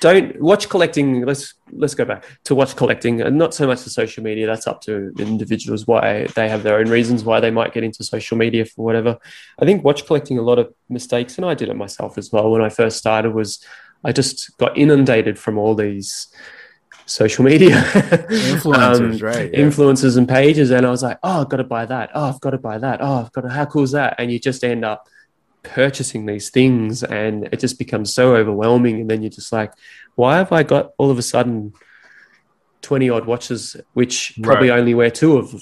Don't 0.00 0.40
watch 0.40 0.68
collecting. 0.68 1.26
Let's 1.26 1.54
let's 1.72 1.94
go 1.94 2.04
back 2.06 2.24
to 2.44 2.54
watch 2.54 2.74
collecting, 2.74 3.20
and 3.20 3.36
not 3.36 3.52
so 3.54 3.66
much 3.66 3.82
the 3.84 3.90
social 3.90 4.22
media. 4.24 4.46
That's 4.46 4.66
up 4.66 4.80
to 4.82 5.12
individuals 5.18 5.86
why 5.86 6.26
they 6.34 6.48
have 6.48 6.62
their 6.62 6.78
own 6.78 6.88
reasons 6.88 7.22
why 7.22 7.40
they 7.40 7.50
might 7.50 7.74
get 7.74 7.84
into 7.84 8.02
social 8.02 8.36
media 8.38 8.64
for 8.64 8.84
whatever. 8.84 9.18
I 9.60 9.64
think 9.66 9.84
watch 9.84 10.06
collecting 10.06 10.38
a 10.38 10.42
lot 10.42 10.58
of 10.58 10.72
mistakes, 10.88 11.36
and 11.36 11.44
I 11.44 11.54
did 11.54 11.68
it 11.68 11.76
myself 11.76 12.16
as 12.16 12.32
well 12.32 12.50
when 12.50 12.62
I 12.62 12.70
first 12.70 12.96
started. 12.96 13.34
Was 13.34 13.62
I 14.02 14.12
just 14.12 14.56
got 14.56 14.76
inundated 14.78 15.38
from 15.38 15.58
all 15.58 15.74
these 15.74 16.28
social 17.06 17.44
media 17.44 17.70
Influencers, 17.72 19.00
Um, 19.00 19.18
right? 19.18 19.50
Yeah. 19.52 19.60
influencers 19.60 20.16
and 20.16 20.28
pages 20.28 20.70
and 20.70 20.86
i 20.86 20.90
was 20.90 21.02
like 21.02 21.18
oh 21.24 21.40
i've 21.40 21.48
got 21.48 21.56
to 21.56 21.64
buy 21.64 21.84
that 21.84 22.10
oh 22.14 22.28
i've 22.28 22.40
got 22.40 22.50
to 22.50 22.58
buy 22.58 22.78
that 22.78 23.00
oh 23.02 23.16
i've 23.24 23.32
got 23.32 23.40
to 23.40 23.48
how 23.48 23.64
cool 23.64 23.82
is 23.82 23.90
that 23.90 24.14
and 24.18 24.30
you 24.30 24.38
just 24.38 24.62
end 24.62 24.84
up 24.84 25.08
purchasing 25.62 26.26
these 26.26 26.50
things 26.50 27.02
and 27.02 27.44
it 27.52 27.60
just 27.60 27.78
becomes 27.78 28.12
so 28.12 28.34
overwhelming 28.34 29.00
and 29.00 29.10
then 29.10 29.22
you're 29.22 29.30
just 29.30 29.52
like 29.52 29.72
why 30.14 30.36
have 30.36 30.52
i 30.52 30.62
got 30.62 30.92
all 30.98 31.10
of 31.10 31.18
a 31.18 31.22
sudden 31.22 31.72
20 32.82 33.10
odd 33.10 33.26
watches 33.26 33.76
which 33.92 34.38
probably 34.42 34.70
only 34.70 34.94
wear 34.94 35.10
two 35.10 35.36
of 35.36 35.54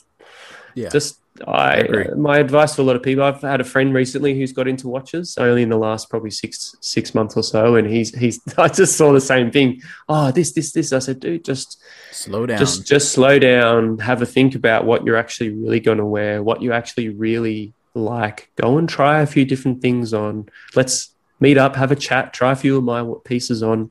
Yeah. 0.75 0.89
just 0.91 1.19
I, 1.47 1.75
agree. 1.77 2.07
my 2.17 2.39
advice 2.39 2.75
to 2.75 2.83
a 2.83 2.85
lot 2.85 2.97
of 2.97 3.03
people 3.03 3.23
i've 3.23 3.43
had 3.43 3.61
a 3.61 3.65
friend 3.65 3.95
recently 3.95 4.37
who's 4.37 4.53
got 4.53 4.67
into 4.67 4.89
watches 4.89 5.37
only 5.39 5.63
in 5.63 5.69
the 5.69 5.77
last 5.77 6.11
probably 6.11 6.31
six 6.31 6.75
six 6.81 7.15
months 7.15 7.37
or 7.37 7.45
so 7.45 7.77
and 7.77 7.87
he's 7.89 8.13
he's 8.17 8.41
i 8.59 8.67
just 8.69 8.97
saw 8.97 9.13
the 9.13 9.21
same 9.21 9.51
thing 9.51 9.81
oh 10.09 10.31
this 10.33 10.53
this 10.53 10.73
this 10.73 10.93
i 10.93 10.99
said 10.99 11.21
dude 11.21 11.45
just 11.45 11.81
Slow 12.11 12.45
down. 12.47 12.59
just 12.59 12.87
just 12.87 13.13
slow 13.13 13.39
down 13.39 13.99
have 13.99 14.21
a 14.21 14.27
think 14.27 14.57
about 14.57 14.85
what 14.85 15.05
you're 15.07 15.17
actually 15.17 15.51
really 15.51 15.79
going 15.81 15.99
to 15.99 16.05
wear 16.05 16.43
what 16.43 16.61
you 16.61 16.73
actually 16.73 17.09
really 17.11 17.73
like 17.99 18.51
go 18.57 18.79
and 18.79 18.89
try 18.89 19.21
a 19.21 19.27
few 19.27 19.45
different 19.45 19.81
things 19.83 20.15
on 20.15 20.49
let's 20.75 21.15
meet 21.41 21.59
up 21.59 21.77
have 21.77 21.93
a 21.93 21.97
chat 21.97 22.33
try 22.33 22.53
a 22.53 22.57
few 22.57 22.77
of 22.79 22.85
my 22.85 23.07
pieces 23.25 23.63
on 23.63 23.91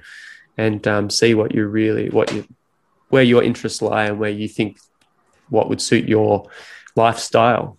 and 0.58 0.88
um, 0.88 1.10
see 1.10 1.34
what 1.34 1.54
you 1.54 1.66
really 1.68 2.10
what 2.10 2.34
you 2.34 2.46
where 3.10 3.24
your 3.24 3.44
interests 3.44 3.82
lie 3.82 4.06
and 4.06 4.20
where 4.20 4.30
you 4.30 4.48
think 4.48 4.78
what 5.50 5.70
would 5.70 5.82
suit 5.82 6.08
your 6.08 6.50
lifestyle 6.96 7.78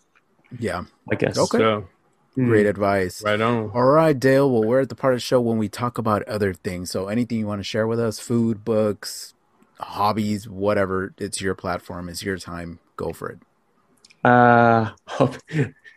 yeah. 0.58 0.84
i 1.10 1.14
guess 1.14 1.36
Okay. 1.36 1.58
So, 1.58 1.88
Mm. 2.38 2.46
Great 2.46 2.66
advice. 2.66 3.20
right 3.24 3.40
on. 3.40 3.70
All 3.74 3.82
right, 3.82 4.16
Dale. 4.16 4.48
Well, 4.48 4.62
we're 4.62 4.82
at 4.82 4.90
the 4.90 4.94
part 4.94 5.12
of 5.12 5.16
the 5.16 5.22
show 5.22 5.40
when 5.40 5.58
we 5.58 5.68
talk 5.68 5.98
about 5.98 6.22
other 6.28 6.54
things. 6.54 6.88
So, 6.88 7.08
anything 7.08 7.40
you 7.40 7.48
want 7.48 7.58
to 7.58 7.64
share 7.64 7.88
with 7.88 7.98
us 7.98 8.20
food, 8.20 8.64
books, 8.64 9.34
hobbies, 9.80 10.48
whatever. 10.48 11.12
It's 11.18 11.40
your 11.40 11.56
platform, 11.56 12.08
it's 12.08 12.22
your 12.22 12.38
time. 12.38 12.78
Go 12.96 13.12
for 13.12 13.30
it. 13.30 13.38
Uh, 14.24 14.90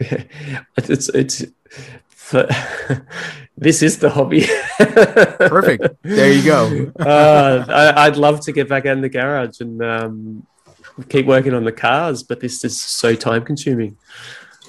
it's 0.78 1.10
it's 1.10 1.46
this 3.58 3.82
is 3.84 4.00
the 4.00 4.10
hobby. 4.10 4.46
Perfect. 4.78 5.88
There 6.04 6.32
you 6.32 6.44
go. 6.44 6.92
uh, 7.00 7.66
I, 7.68 8.06
I'd 8.06 8.18
love 8.18 8.40
to 8.42 8.52
get 8.52 8.70
back 8.70 8.86
out 8.86 8.94
in 8.94 9.02
the 9.02 9.10
garage 9.10 9.60
and 9.60 9.82
um, 9.84 10.48
keep 11.10 11.26
working 11.26 11.54
on 11.54 11.64
the 11.66 11.72
cars, 11.72 12.24
but 12.24 12.40
this 12.40 12.64
is 12.64 12.82
so 12.82 13.16
time 13.16 13.44
consuming 13.44 13.98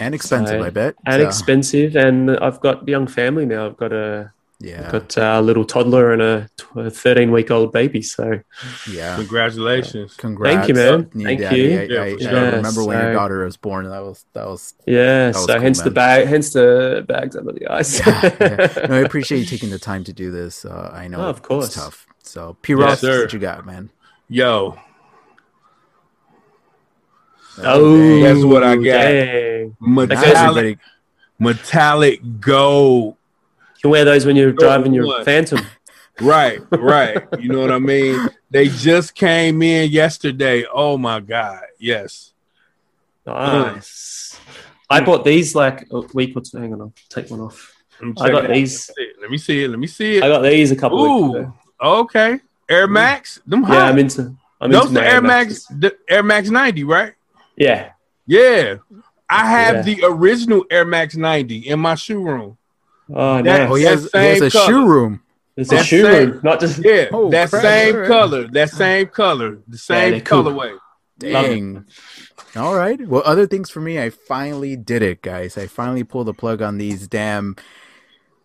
And 0.01 0.14
expensive, 0.14 0.61
So- 0.61 0.66
I 0.66 0.70
bet. 0.70 0.95
and 1.07 1.20
So, 1.22 1.26
expensive. 1.28 1.97
And 1.97 2.30
I've 2.39 2.61
got 2.61 2.83
a 2.87 2.91
young 2.91 3.07
family 3.07 3.47
now. 3.47 3.66
I've 3.66 3.76
got 3.76 3.93
a 3.93 4.33
yeah. 4.63 4.91
got 4.91 5.17
a 5.17 5.41
little 5.41 5.65
toddler 5.65 6.13
and 6.13 6.23
a 6.23 6.49
13 6.91 7.31
week 7.31 7.51
old 7.51 7.73
baby. 7.73 8.01
So 8.03 8.41
Yeah. 8.91 9.17
Congratulations. 9.17 10.15
Congrats. 10.17 10.55
Thank 10.57 10.69
you, 10.69 10.75
man. 10.75 11.11
new 11.15 11.25
Thank 11.25 11.41
daddy. 11.41 11.57
you. 11.61 11.81
I, 11.81 11.83
Yeah, 11.85 12.03
I, 12.03 12.11
for 12.11 12.17
I 12.17 12.31
sure. 12.31 12.51
remember 12.53 12.85
when 12.85 12.99
your 13.03 13.13
daughter 13.13 13.45
was 13.45 13.57
born. 13.57 13.89
That 13.89 14.03
was 14.03 14.25
that 14.35 14.47
was. 14.47 14.75
yeah, 14.87 15.29
was 15.29 15.37
so 15.45 15.47
cool, 15.47 15.61
hence 15.61 15.83
the 15.83 15.91
bag, 15.91 16.27
hence 16.29 16.53
the 16.53 17.05
bags 17.09 17.37
under 17.37 17.53
the 17.53 17.67
eyes. 17.69 17.99
Yeah. 18.01 18.87
No, 18.89 18.95
I 18.97 19.01
appreciate 19.01 19.41
you 19.41 19.47
taking 19.47 19.71
the 19.71 19.79
time 19.79 20.05
to 20.05 20.13
do 20.13 20.31
this. 20.31 20.65
Uh, 20.65 20.91
I 20.93 21.09
know 21.09 21.19
Oh, 21.21 21.29
of 21.29 21.43
course. 21.43 21.67
it's 21.67 21.75
tough. 21.77 22.07
So, 22.23 22.57
P. 22.63 22.75
Ross, 22.75 23.01
sir. 23.01 23.23
what 23.23 23.33
you 23.33 23.39
got, 23.39 23.67
man? 23.67 23.91
Yo, 24.29 24.79
Oh, 27.59 28.21
That's 28.23 28.45
what 28.45 28.63
I 28.65 28.77
got. 28.77 28.83
dang. 28.83 29.77
metallic, 29.81 30.79
metallic 31.39 32.41
gold. 32.41 33.17
Can 33.83 33.91
wear 33.91 34.05
those 34.05 34.24
when 34.24 34.37
you're 34.37 34.53
driving 34.53 34.95
your? 34.95 35.24
Phantom. 35.24 35.61
Right, 36.20 36.61
right. 36.70 37.26
you 37.41 37.49
know 37.49 37.61
what 37.61 37.72
I 37.72 37.78
mean? 37.78 38.28
They 38.51 38.68
just 38.68 39.14
came 39.14 39.62
in 39.62 39.91
yesterday. 39.91 40.66
Oh 40.70 40.99
my 40.99 41.20
god. 41.20 41.62
Yes. 41.78 42.35
Nice. 43.26 44.39
I 44.91 45.01
bought 45.01 45.24
these 45.24 45.55
like 45.55 45.87
a 45.91 46.03
week 46.12 46.37
or 46.37 46.43
two. 46.43 46.59
Hang 46.59 46.74
on, 46.74 46.83
I'll 46.83 46.93
take 47.09 47.30
one 47.30 47.41
off. 47.41 47.74
I'm 48.01 48.12
got 48.12 48.49
these. 48.49 48.91
Let 49.20 49.30
me 49.30 49.39
see 49.39 49.64
it. 49.64 49.68
Let 49.68 49.78
me 49.78 49.87
see 49.87 50.16
it. 50.18 50.22
I 50.22 50.28
got 50.28 50.43
these 50.43 50.70
a 50.70 50.76
couple 50.76 50.99
weeks 51.03 51.35
Ooh. 51.35 51.41
ago. 51.41 51.55
Okay. 51.83 52.41
Air 52.68 52.89
mm. 52.89 52.93
Max, 52.93 53.41
them 53.47 53.62
hot. 53.62 53.74
Yeah, 53.74 53.85
I'm 53.85 53.99
into. 53.99 54.37
I'm 54.61 54.70
Those 54.70 54.89
into 54.89 55.01
the 55.01 55.07
Air 55.07 55.22
Max, 55.22 55.66
the 55.66 55.97
Air 56.09 56.22
Max 56.22 56.51
90, 56.51 56.85
right? 56.85 57.14
Yeah. 57.57 57.93
Yeah. 58.26 58.76
I 59.28 59.47
have 59.47 59.76
Yeah. 59.76 59.95
the 59.95 60.05
original 60.05 60.64
Air 60.70 60.85
Max 60.85 61.16
90 61.16 61.68
in 61.68 61.80
my 61.80 61.95
shoe 61.95 62.22
room. 62.22 62.59
Oh, 63.11 63.42
That- 63.42 63.44
nice. 63.44 63.70
Oh, 63.70 63.74
he 63.74 63.84
has, 63.84 64.11
he 64.12 64.18
has 64.18 64.40
a 64.42 64.50
color. 64.50 64.66
shoe 64.66 64.86
room. 64.86 65.22
It's 65.57 65.70
that 65.70 65.82
a 65.82 65.84
shoe 65.84 66.03
same- 66.05 66.30
room, 66.30 66.40
not 66.42 66.61
just. 66.61 66.78
Yeah, 66.84 67.07
Oh, 67.12 67.30
that 67.30 67.50
crap. 67.50 67.62
same 67.62 67.94
Alright. 67.94 68.09
color, 68.09 68.48
that 68.53 68.70
same 68.70 69.07
color, 69.09 69.59
the 69.68 69.78
same 69.78 70.12
they're 70.12 70.20
cool. 70.22 70.44
colorway. 70.44 70.78
Dang. 71.18 71.84
All 72.57 72.74
right. 72.74 73.00
Well, 73.07 73.22
other 73.24 73.46
things 73.46 73.70
for 73.70 73.80
me, 73.80 74.00
I 74.00 74.11
finally 74.11 74.76
did 74.76 75.03
it, 75.03 75.22
guys. 75.22 75.57
I 75.59 75.66
finally 75.66 76.05
pulled 76.05 76.26
the 76.26 76.34
plug 76.34 76.62
on 76.62 76.78
these 76.78 77.07
damn 77.07 77.57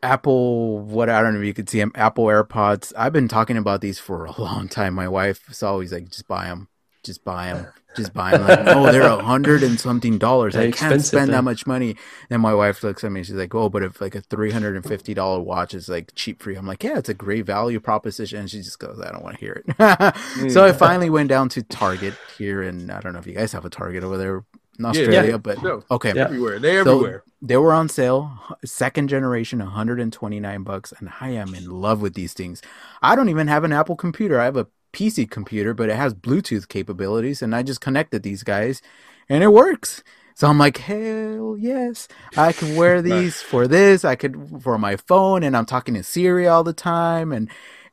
Apple. 0.03 0.79
What 0.79 1.09
I 1.09 1.21
don't 1.21 1.33
know 1.33 1.39
if 1.39 1.45
you 1.45 1.53
could 1.53 1.69
see 1.69 1.79
them. 1.79 1.91
Apple 1.95 2.25
AirPods. 2.25 2.93
I've 2.97 3.13
been 3.13 3.27
talking 3.27 3.57
about 3.57 3.81
these 3.81 3.99
for 3.99 4.25
a 4.25 4.31
long 4.41 4.67
time. 4.67 4.93
My 4.93 5.07
wife 5.07 5.49
is 5.49 5.63
always 5.63 5.91
like, 5.91 6.09
"Just 6.09 6.27
buy 6.27 6.45
them. 6.45 6.67
Just 7.07 7.23
buy 7.25 7.51
them. 7.53 7.65
Just 7.95 8.13
buy 8.13 8.37
them." 8.37 8.45
Like, 8.47 8.63
no, 8.65 8.91
they're 8.91 9.01
a 9.01 9.23
hundred 9.23 9.63
and 9.63 9.79
something 9.79 10.19
dollars. 10.19 10.53
They're 10.53 10.67
I 10.67 10.71
can't 10.71 11.03
spend 11.03 11.29
though. 11.29 11.33
that 11.37 11.43
much 11.43 11.65
money. 11.65 11.95
Then 12.29 12.41
my 12.41 12.53
wife 12.53 12.83
looks 12.83 13.03
at 13.03 13.11
me. 13.11 13.23
She's 13.23 13.33
like, 13.35 13.55
"Oh, 13.55 13.69
but 13.69 13.81
if 13.81 13.99
like 13.99 14.13
a 14.13 14.21
three 14.21 14.51
hundred 14.51 14.75
and 14.75 14.85
fifty 14.85 15.15
dollar 15.15 15.41
watch 15.41 15.73
is 15.73 15.89
like 15.89 16.11
cheap 16.13 16.43
for 16.43 16.51
you," 16.51 16.59
I'm 16.59 16.67
like, 16.67 16.83
"Yeah, 16.83 16.99
it's 16.99 17.09
a 17.09 17.15
great 17.15 17.47
value 17.47 17.79
proposition." 17.79 18.39
And 18.41 18.49
she 18.51 18.59
just 18.59 18.77
goes, 18.77 19.01
"I 19.03 19.11
don't 19.11 19.23
want 19.23 19.39
to 19.39 19.39
hear 19.39 19.63
it." 19.65 20.51
so 20.51 20.63
I 20.63 20.71
finally 20.73 21.09
went 21.09 21.29
down 21.29 21.49
to 21.49 21.63
Target 21.63 22.13
here, 22.37 22.61
and 22.61 22.91
I 22.91 22.99
don't 23.01 23.13
know 23.13 23.19
if 23.19 23.25
you 23.25 23.33
guys 23.33 23.51
have 23.53 23.65
a 23.65 23.69
Target 23.71 24.03
over 24.03 24.17
there 24.17 24.43
in 24.77 24.85
Australia, 24.85 25.31
yeah, 25.31 25.37
but 25.37 25.59
sure. 25.59 25.83
okay. 25.89 26.13
Yeah. 26.15 26.25
Everywhere. 26.25 26.59
They're 26.59 26.83
So- 26.83 26.97
everywhere. 26.97 27.23
They 27.39 27.55
were 27.55 27.71
on 27.71 27.87
sale, 27.87 28.31
second 28.65 29.09
generation, 29.09 29.59
129 29.59 30.63
bucks, 30.63 30.91
and 30.97 31.11
I 31.21 31.29
am 31.29 31.53
in 31.53 31.69
love 31.69 32.01
with 32.01 32.15
these 32.15 32.33
things. 32.33 32.63
I 33.03 33.15
don't 33.15 33.29
even 33.29 33.47
have 33.47 33.63
an 33.63 33.71
Apple 33.71 33.95
computer. 33.95 34.39
I 34.39 34.45
have 34.45 34.57
a 34.57 34.65
PC 34.97 35.29
computer, 35.29 35.75
but 35.75 35.89
it 35.89 35.95
has 35.95 36.15
Bluetooth 36.15 36.67
capabilities, 36.67 37.43
and 37.43 37.55
I 37.55 37.61
just 37.61 37.81
connected 37.81 38.23
these 38.23 38.41
guys, 38.43 38.81
and 39.29 39.43
it 39.43 39.49
works. 39.53 40.03
So 40.33 40.47
I'm 40.47 40.57
like, 40.57 40.77
hell 40.77 41.55
yes, 41.59 42.07
I 42.35 42.51
can 42.51 42.75
wear 42.75 43.01
these 43.03 43.41
for 43.43 43.67
this. 43.67 44.03
I 44.03 44.15
could 44.15 44.59
for 44.63 44.79
my 44.79 44.95
phone, 44.95 45.43
and 45.43 45.55
I'm 45.55 45.67
talking 45.67 45.93
to 45.93 46.03
Siri 46.03 46.47
all 46.47 46.63
the 46.63 46.73
time, 46.73 47.31
and 47.31 47.47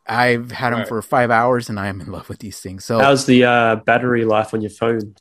I've 0.07 0.50
had 0.52 0.70
them 0.70 0.80
Right. 0.80 0.88
for 0.88 1.02
five 1.02 1.30
hours, 1.30 1.68
and 1.68 1.78
I 1.78 1.88
am 1.88 2.00
in 2.00 2.11
love 2.11 2.30
with 2.30 2.38
these 2.38 2.61
things. 2.61 2.86
So 2.86 2.98
How's 3.00 3.26
the 3.26 3.44
uh, 3.44 3.76
battery 3.76 4.24
life 4.24 4.55
on 4.55 4.62
your 4.62 4.70
phone? 4.70 5.14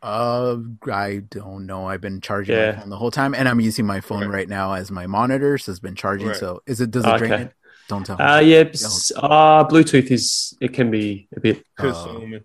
Uh, 0.00 0.56
I 0.90 1.22
don't 1.28 1.66
know. 1.66 1.86
I've 1.86 2.00
been 2.00 2.20
charging 2.20 2.54
Yeah. 2.56 2.70
my 2.72 2.80
phone 2.80 2.88
the 2.88 2.96
whole 2.96 3.10
time, 3.10 3.34
and 3.34 3.48
I'm 3.48 3.60
using 3.60 3.84
my 3.84 4.00
phone 4.00 4.20
Right. 4.22 4.30
right, 4.30 4.48
now 4.48 4.72
as 4.72 4.90
my 4.90 5.06
monitor. 5.06 5.58
So 5.58 5.72
it's 5.72 5.80
been 5.80 5.96
charging. 5.96 6.28
Right. 6.28 6.36
So 6.36 6.62
is 6.66 6.80
it? 6.80 6.90
Does 6.92 7.04
it 7.04 7.16
drain 7.18 7.32
Okay. 7.32 7.42
it? 7.42 7.52
Don't 7.88 8.04
tell 8.04 8.16
me. 8.18 8.24
Uh, 8.24 8.38
yeah, 8.40 8.64
s- 8.72 9.12
uh, 9.16 9.64
Bluetooth 9.64 10.10
is 10.10 10.54
it 10.60 10.72
can 10.74 10.90
be 10.90 11.26
a 11.34 11.40
bit 11.40 11.64
Consuming. 11.76 12.44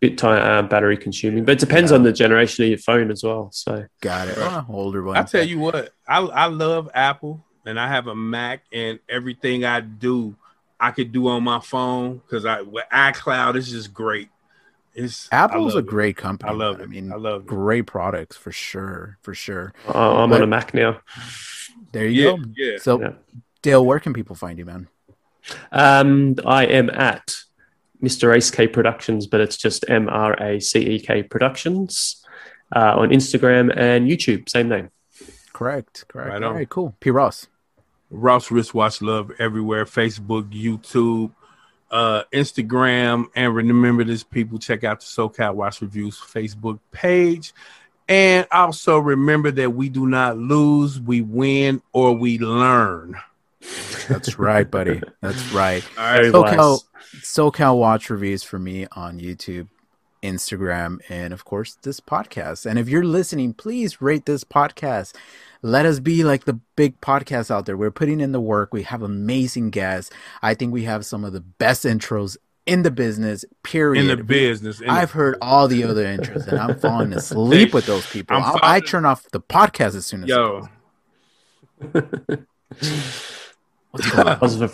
bit 0.00 0.18
ti 0.18 0.26
uh, 0.26 0.62
battery 0.62 0.96
consuming, 0.96 1.44
but 1.44 1.52
it 1.52 1.58
depends 1.60 1.90
Yeah. 1.90 1.96
on 1.96 2.02
the 2.02 2.12
generation 2.12 2.64
of 2.64 2.68
your 2.70 2.78
phone 2.78 3.10
as 3.10 3.22
well. 3.24 3.50
So 3.52 3.86
Got 4.00 4.28
it. 4.28 4.36
Right. 4.36 4.64
Oh, 4.68 4.74
older 4.74 5.02
one. 5.02 5.16
I 5.16 5.22
tell 5.22 5.46
you 5.46 5.58
what, 5.58 5.90
I 6.06 6.18
I 6.20 6.46
love 6.46 6.90
Apple 6.94 7.44
and 7.64 7.78
I 7.80 7.88
have 7.88 8.06
a 8.08 8.14
Mac 8.14 8.64
and 8.72 8.98
everything 9.08 9.64
I 9.64 9.80
do, 9.80 10.34
I 10.80 10.90
could 10.90 11.10
do 11.12 11.28
on 11.28 11.42
my 11.44 11.60
phone 11.60 12.18
because 12.18 12.44
I 12.44 12.60
with 12.62 12.84
iCloud 12.92 13.56
is 13.56 13.70
just 13.70 13.94
great. 13.94 14.28
It's 14.94 15.26
Apple's 15.32 15.74
a 15.74 15.78
it. 15.78 15.86
great 15.86 16.18
company. 16.18 16.50
I 16.52 16.54
love 16.54 16.80
it. 16.80 16.82
I 16.82 16.86
mean, 16.86 17.10
I 17.12 17.16
love 17.16 17.42
it. 17.42 17.46
great 17.46 17.86
products 17.86 18.36
for 18.36 18.52
sure. 18.52 19.16
For 19.22 19.32
sure. 19.34 19.72
uh, 19.88 20.22
I'm 20.22 20.30
on 20.32 20.42
a 20.42 20.46
Mac 20.46 20.74
now. 20.74 21.00
There 21.92 22.06
you 22.06 22.24
Yeah, 22.24 22.36
go. 22.36 22.44
yeah. 22.56 22.78
So, 22.78 23.00
Yeah. 23.00 23.12
Dale, 23.62 23.84
where 23.84 24.00
can 24.00 24.12
people 24.12 24.36
find 24.36 24.58
you, 24.58 24.64
man? 24.64 24.88
Um, 25.70 26.36
I 26.44 26.66
am 26.66 26.90
at 26.90 27.34
Mr. 28.02 28.34
Ace 28.34 28.50
K 28.50 28.66
Productions, 28.66 29.26
but 29.26 29.40
it's 29.40 29.56
just 29.56 29.84
M 29.88 30.08
R 30.08 30.40
A 30.42 30.60
C 30.60 30.80
E 30.80 31.00
K 31.00 31.22
Productions 31.22 32.24
uh, 32.74 32.94
on 32.96 33.10
Instagram 33.10 33.72
and 33.76 34.08
YouTube. 34.08 34.48
Same 34.48 34.68
name. 34.68 34.90
Correct. 35.52 36.04
Correct. 36.08 36.30
Right 36.30 36.42
All 36.42 36.50
on. 36.50 36.56
right. 36.56 36.68
Cool. 36.68 36.94
P. 37.00 37.10
Ross. 37.10 37.46
Ross 38.10 38.50
Wristwatch 38.50 39.00
Love 39.00 39.30
everywhere 39.38 39.84
Facebook, 39.86 40.52
YouTube, 40.52 41.32
uh, 41.90 42.24
Instagram. 42.32 43.26
And 43.34 43.54
remember 43.54 44.04
this, 44.04 44.22
people, 44.22 44.58
check 44.58 44.84
out 44.84 45.00
the 45.00 45.06
SoCal 45.06 45.54
Watch 45.54 45.80
Reviews 45.80 46.20
Facebook 46.20 46.78
page. 46.90 47.54
And 48.08 48.46
also 48.50 48.98
remember 48.98 49.50
that 49.52 49.72
we 49.72 49.88
do 49.88 50.06
not 50.06 50.36
lose, 50.36 51.00
we 51.00 51.22
win, 51.22 51.80
or 51.92 52.12
we 52.14 52.38
learn. 52.38 53.16
That's 54.08 54.38
right, 54.38 54.70
buddy. 54.70 55.00
That's 55.20 55.52
right. 55.52 55.84
All 55.98 56.04
right. 56.04 56.24
SoCal. 56.24 56.84
SoCal 57.20 57.78
Watch 57.78 58.10
reviews 58.10 58.42
for 58.42 58.58
me 58.58 58.86
on 58.92 59.20
YouTube, 59.20 59.68
Instagram, 60.22 60.98
and 61.08 61.32
of 61.32 61.44
course 61.44 61.76
this 61.82 62.00
podcast. 62.00 62.66
And 62.66 62.78
if 62.78 62.88
you're 62.88 63.04
listening, 63.04 63.54
please 63.54 64.00
rate 64.00 64.26
this 64.26 64.44
podcast. 64.44 65.14
Let 65.62 65.86
us 65.86 66.00
be 66.00 66.24
like 66.24 66.44
the 66.44 66.58
big 66.74 67.00
podcasts 67.00 67.50
out 67.50 67.66
there. 67.66 67.76
We're 67.76 67.92
putting 67.92 68.20
in 68.20 68.32
the 68.32 68.40
work. 68.40 68.72
We 68.72 68.82
have 68.82 69.02
amazing 69.02 69.70
guests. 69.70 70.10
I 70.42 70.54
think 70.54 70.72
we 70.72 70.84
have 70.84 71.06
some 71.06 71.24
of 71.24 71.32
the 71.32 71.40
best 71.40 71.84
intros 71.84 72.36
in 72.66 72.82
the 72.82 72.90
business. 72.90 73.44
Period. 73.62 74.00
In 74.00 74.16
the 74.16 74.24
business. 74.24 74.80
in 74.80 74.90
I've 74.90 75.12
heard 75.12 75.36
all 75.40 75.68
the 75.68 75.84
other 75.84 76.04
intros, 76.04 76.48
and 76.48 76.58
I'm 76.58 76.78
falling 76.78 77.12
asleep 77.14 77.74
with 77.74 77.86
those 77.86 78.06
people. 78.06 78.36
I 78.40 78.80
turn 78.80 79.04
off 79.04 79.28
the 79.30 79.40
podcast 79.40 79.94
as 79.94 80.06
soon 80.06 80.24
as. 80.24 80.28
Yo, 80.28 80.68
What's 83.92 84.10
going 84.10 84.26
on? 84.28 84.38
That 84.38 84.40
was, 84.40 84.60
a, 84.60 84.70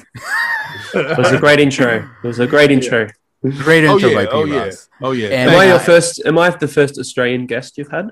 was 1.18 1.32
a 1.32 1.38
great 1.38 1.60
intro. 1.60 2.08
It 2.22 2.26
was 2.26 2.38
a 2.38 2.46
great 2.46 2.70
intro. 2.70 3.08
Great 3.42 3.84
oh 3.84 3.94
intro 3.94 4.08
yeah, 4.08 4.16
by 4.16 4.26
P. 4.26 4.30
oh 4.32 4.44
yeah, 4.44 4.70
oh 5.02 5.12
yeah. 5.12 5.28
And 5.28 5.50
Am 5.52 5.60
I 5.60 5.66
your 5.66 5.78
first? 5.78 6.22
Am 6.26 6.38
I 6.38 6.50
the 6.50 6.66
first 6.66 6.98
Australian 6.98 7.46
guest 7.46 7.78
you've 7.78 7.90
had? 7.90 8.10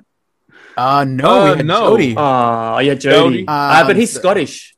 Uh, 0.77 1.05
no, 1.09 1.29
Uh, 1.31 1.45
we 1.53 1.57
had 1.57 1.67
no. 1.67 1.81
Jody. 1.91 2.15
Oh, 2.17 2.79
yeah, 2.79 2.95
Jody. 2.95 3.39
Jody. 3.39 3.45
Uh, 3.49 3.83
but 3.87 3.91
Um, 3.93 3.97
he's 3.97 4.13
so- 4.13 4.21
Scottish. 4.21 4.77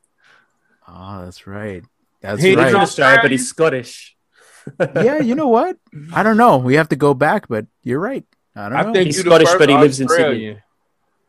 Oh, 0.87 1.25
that's 1.25 1.45
right. 1.45 1.83
That's 2.21 2.41
He- 2.41 2.49
He's 2.49 2.57
right. 2.57 2.71
from 2.71 2.81
Australia, 2.81 3.19
but 3.21 3.31
he's 3.31 3.47
Scottish. 3.49 4.15
yeah, 4.95 5.19
you 5.19 5.35
know 5.35 5.47
what? 5.49 5.77
I 6.13 6.23
don't 6.23 6.37
know. 6.37 6.57
We 6.57 6.75
have 6.75 6.89
to 6.89 6.95
go 6.95 7.13
back, 7.13 7.47
but 7.47 7.65
you're 7.83 7.99
right. 7.99 8.25
I 8.55 8.69
don't 8.69 8.77
I 8.77 8.83
know. 8.83 8.93
think 8.93 9.07
He's 9.07 9.19
Scottish, 9.19 9.49
but 9.57 9.69
he 9.69 9.75
lives 9.77 9.99
in 9.99 10.07
Sydney. 10.09 10.57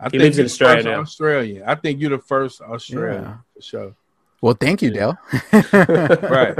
I 0.00 0.04
He 0.04 0.10
think 0.10 0.22
lives 0.22 0.38
in 0.38 0.42
you're 0.44 0.46
Australia 0.46 0.82
now. 0.84 1.00
Australian. 1.00 1.62
I 1.66 1.74
think 1.74 2.00
you're 2.00 2.10
the 2.16 2.24
first 2.24 2.60
Australian 2.62 3.22
Yeah. 3.24 3.36
for 3.54 3.62
sure. 3.62 3.94
Well, 4.42 4.54
thank 4.54 4.80
you, 4.80 4.90
Dale. 4.90 5.18
Right. 5.62 6.54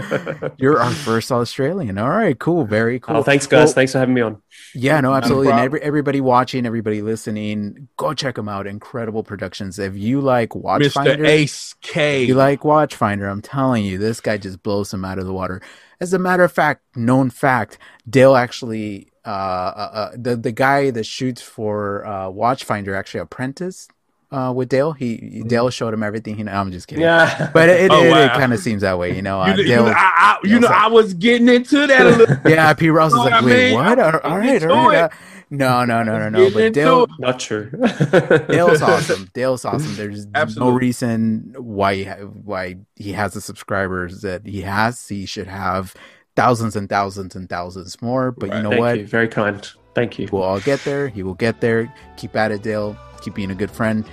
You're 0.59 0.81
our 0.81 0.91
first 0.91 1.33
Australian. 1.33 1.97
All 1.99 2.11
right, 2.11 2.39
cool. 2.39 2.65
Very 2.65 3.01
cool. 3.01 3.19
Oh, 3.19 3.23
thanks, 3.23 3.47
guys. 3.47 3.67
Well, 3.67 3.75
thanks 3.75 3.93
for 3.93 3.99
having 3.99 4.15
me 4.15 4.21
on. 4.21 4.43
yeah, 4.75 5.01
no, 5.01 5.13
a 5.13 5.17
absolutely. 5.17 5.53
And 5.53 5.61
every, 5.61 5.81
everybody 5.81 6.21
watching, 6.21 6.67
everybody 6.67 7.03
listening, 7.03 7.89
go 7.97 8.13
check 8.13 8.35
them 8.35 8.49
out. 8.49 8.67
Incredible 8.67 9.23
productions. 9.23 9.79
If 9.79 9.97
you 9.97 10.21
like 10.21 10.51
Mr. 10.51 10.63
Watchfinder, 10.63 11.27
Ace 11.27 11.75
K. 11.81 12.23
if 12.23 12.29
you 12.29 12.35
like 12.35 12.61
Watchfinder, 12.61 13.31
I'm 13.31 13.43
telling 13.43 13.85
you, 13.85 13.99
this 13.99 14.21
guy 14.21 14.37
just 14.37 14.63
blows 14.63 14.91
them 14.91 15.05
out 15.05 15.19
of 15.19 15.27
the 15.27 15.33
water. 15.33 15.63
As 16.01 16.13
a 16.13 16.19
matter 16.19 16.45
of 16.45 16.53
fact, 16.53 16.83
known 16.97 17.31
fact, 17.31 17.79
Dale 18.09 18.37
actually, 18.37 19.13
uh, 19.25 19.29
uh, 19.29 19.91
uh 19.93 20.11
the 20.17 20.37
the 20.37 20.53
guy 20.53 20.91
that 20.91 21.05
shoots 21.05 21.43
for 21.43 22.05
uh, 22.07 22.27
Watchfinder 22.27 22.97
actually 22.97 23.21
apprenticed 23.21 23.93
uh, 24.33 24.53
with 24.55 24.69
Dale. 24.69 24.93
He 24.93 25.43
Dale 25.47 25.71
showed 25.71 25.93
him 25.95 26.03
everything. 26.03 26.37
He, 26.37 26.47
I'm 26.49 26.71
just 26.73 26.87
kidding. 26.89 27.03
Yeah. 27.03 27.51
But 27.53 27.69
it, 27.69 27.81
it, 27.87 27.91
Oh, 27.93 28.03
it, 28.05 28.11
wow. 28.11 28.37
kind 28.39 28.53
of 28.53 28.61
seems 28.61 28.83
that 28.83 28.99
way, 28.99 29.15
you 29.15 29.23
know. 29.23 29.45
you, 29.47 29.53
Uh, 29.53 29.57
you 29.57 29.65
Dale, 29.65 29.87
know, 29.87 29.93
I, 29.97 30.13
I, 30.17 30.39
you 30.47 30.61
know, 30.61 30.69
like- 30.69 30.77
I 30.77 30.87
was 30.89 31.15
getting 31.15 31.49
into 31.49 31.87
that 31.87 32.07
a 32.07 32.17
little. 32.17 32.37
yeah, 32.51 32.73
P. 32.75 32.89
Ross 32.91 33.13
is 33.13 33.19
like, 33.19 33.33
I 33.33 33.45
wait, 33.45 33.71
mean? 33.71 33.75
what? 33.75 33.99
I'm 33.99 34.15
All, 34.15 34.21
all 34.33 34.39
right, 34.39 34.55
into 34.63 34.71
all 34.73 34.89
right. 34.89 34.97
uh, 35.05 35.09
no, 35.53 35.85
no, 35.85 36.05
no, 36.05 36.17
no, 36.17 36.29
no. 36.29 36.51
But 36.53 36.73
Dale. 36.75 37.09
Not 37.19 37.41
true. 37.41 37.71
Dale's 38.49 38.83
awesome. 38.83 39.29
Dale's 39.35 39.65
awesome. 39.65 39.97
There's 39.97 40.27
no 40.57 40.71
reason 40.71 41.55
why 41.59 41.97
he 41.97 42.05
why 42.05 42.77
he 42.95 43.13
has 43.13 43.35
the 43.35 43.41
subscribers 43.41 44.21
that 44.23 44.47
he 44.47 44.63
has. 44.63 45.09
He 45.09 45.27
should 45.27 45.49
have 45.49 45.95
thousands 46.37 46.77
and 46.77 46.89
thousands 46.89 47.35
and 47.35 47.49
thousands 47.49 48.01
more. 48.01 48.31
But 48.31 48.55
you 48.55 48.63
know 48.63 48.71
Thank 48.71 48.81
what? 48.81 48.99
you. 49.01 49.07
Very 49.09 49.27
kind. 49.27 49.69
Thank 49.97 50.21
you. 50.21 50.29
We'll 50.31 50.45
all 50.45 50.61
get 50.61 50.85
there. 50.85 51.09
He 51.09 51.25
will 51.25 51.35
get 51.35 51.61
there. 51.61 51.93
Keep 52.17 52.37
at 52.37 52.53
it, 52.53 52.63
Dale. 52.63 52.97
Keep 53.23 53.35
being 53.35 53.51
a 53.51 53.55
good 53.55 53.71
friend. 53.71 54.05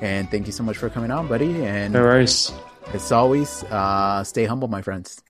And 0.00 0.30
thank 0.30 0.46
you 0.46 0.52
so 0.52 0.62
much 0.62 0.76
for 0.76 0.90
coming 0.90 1.10
on, 1.10 1.28
buddy. 1.28 1.64
And 1.64 1.92
No 1.92 2.02
worries. 2.02 2.52
as 2.92 3.12
always, 3.12 3.62
uh, 3.64 4.24
stay 4.24 4.44
humble, 4.44 4.68
my 4.68 4.82
friends. 4.82 5.22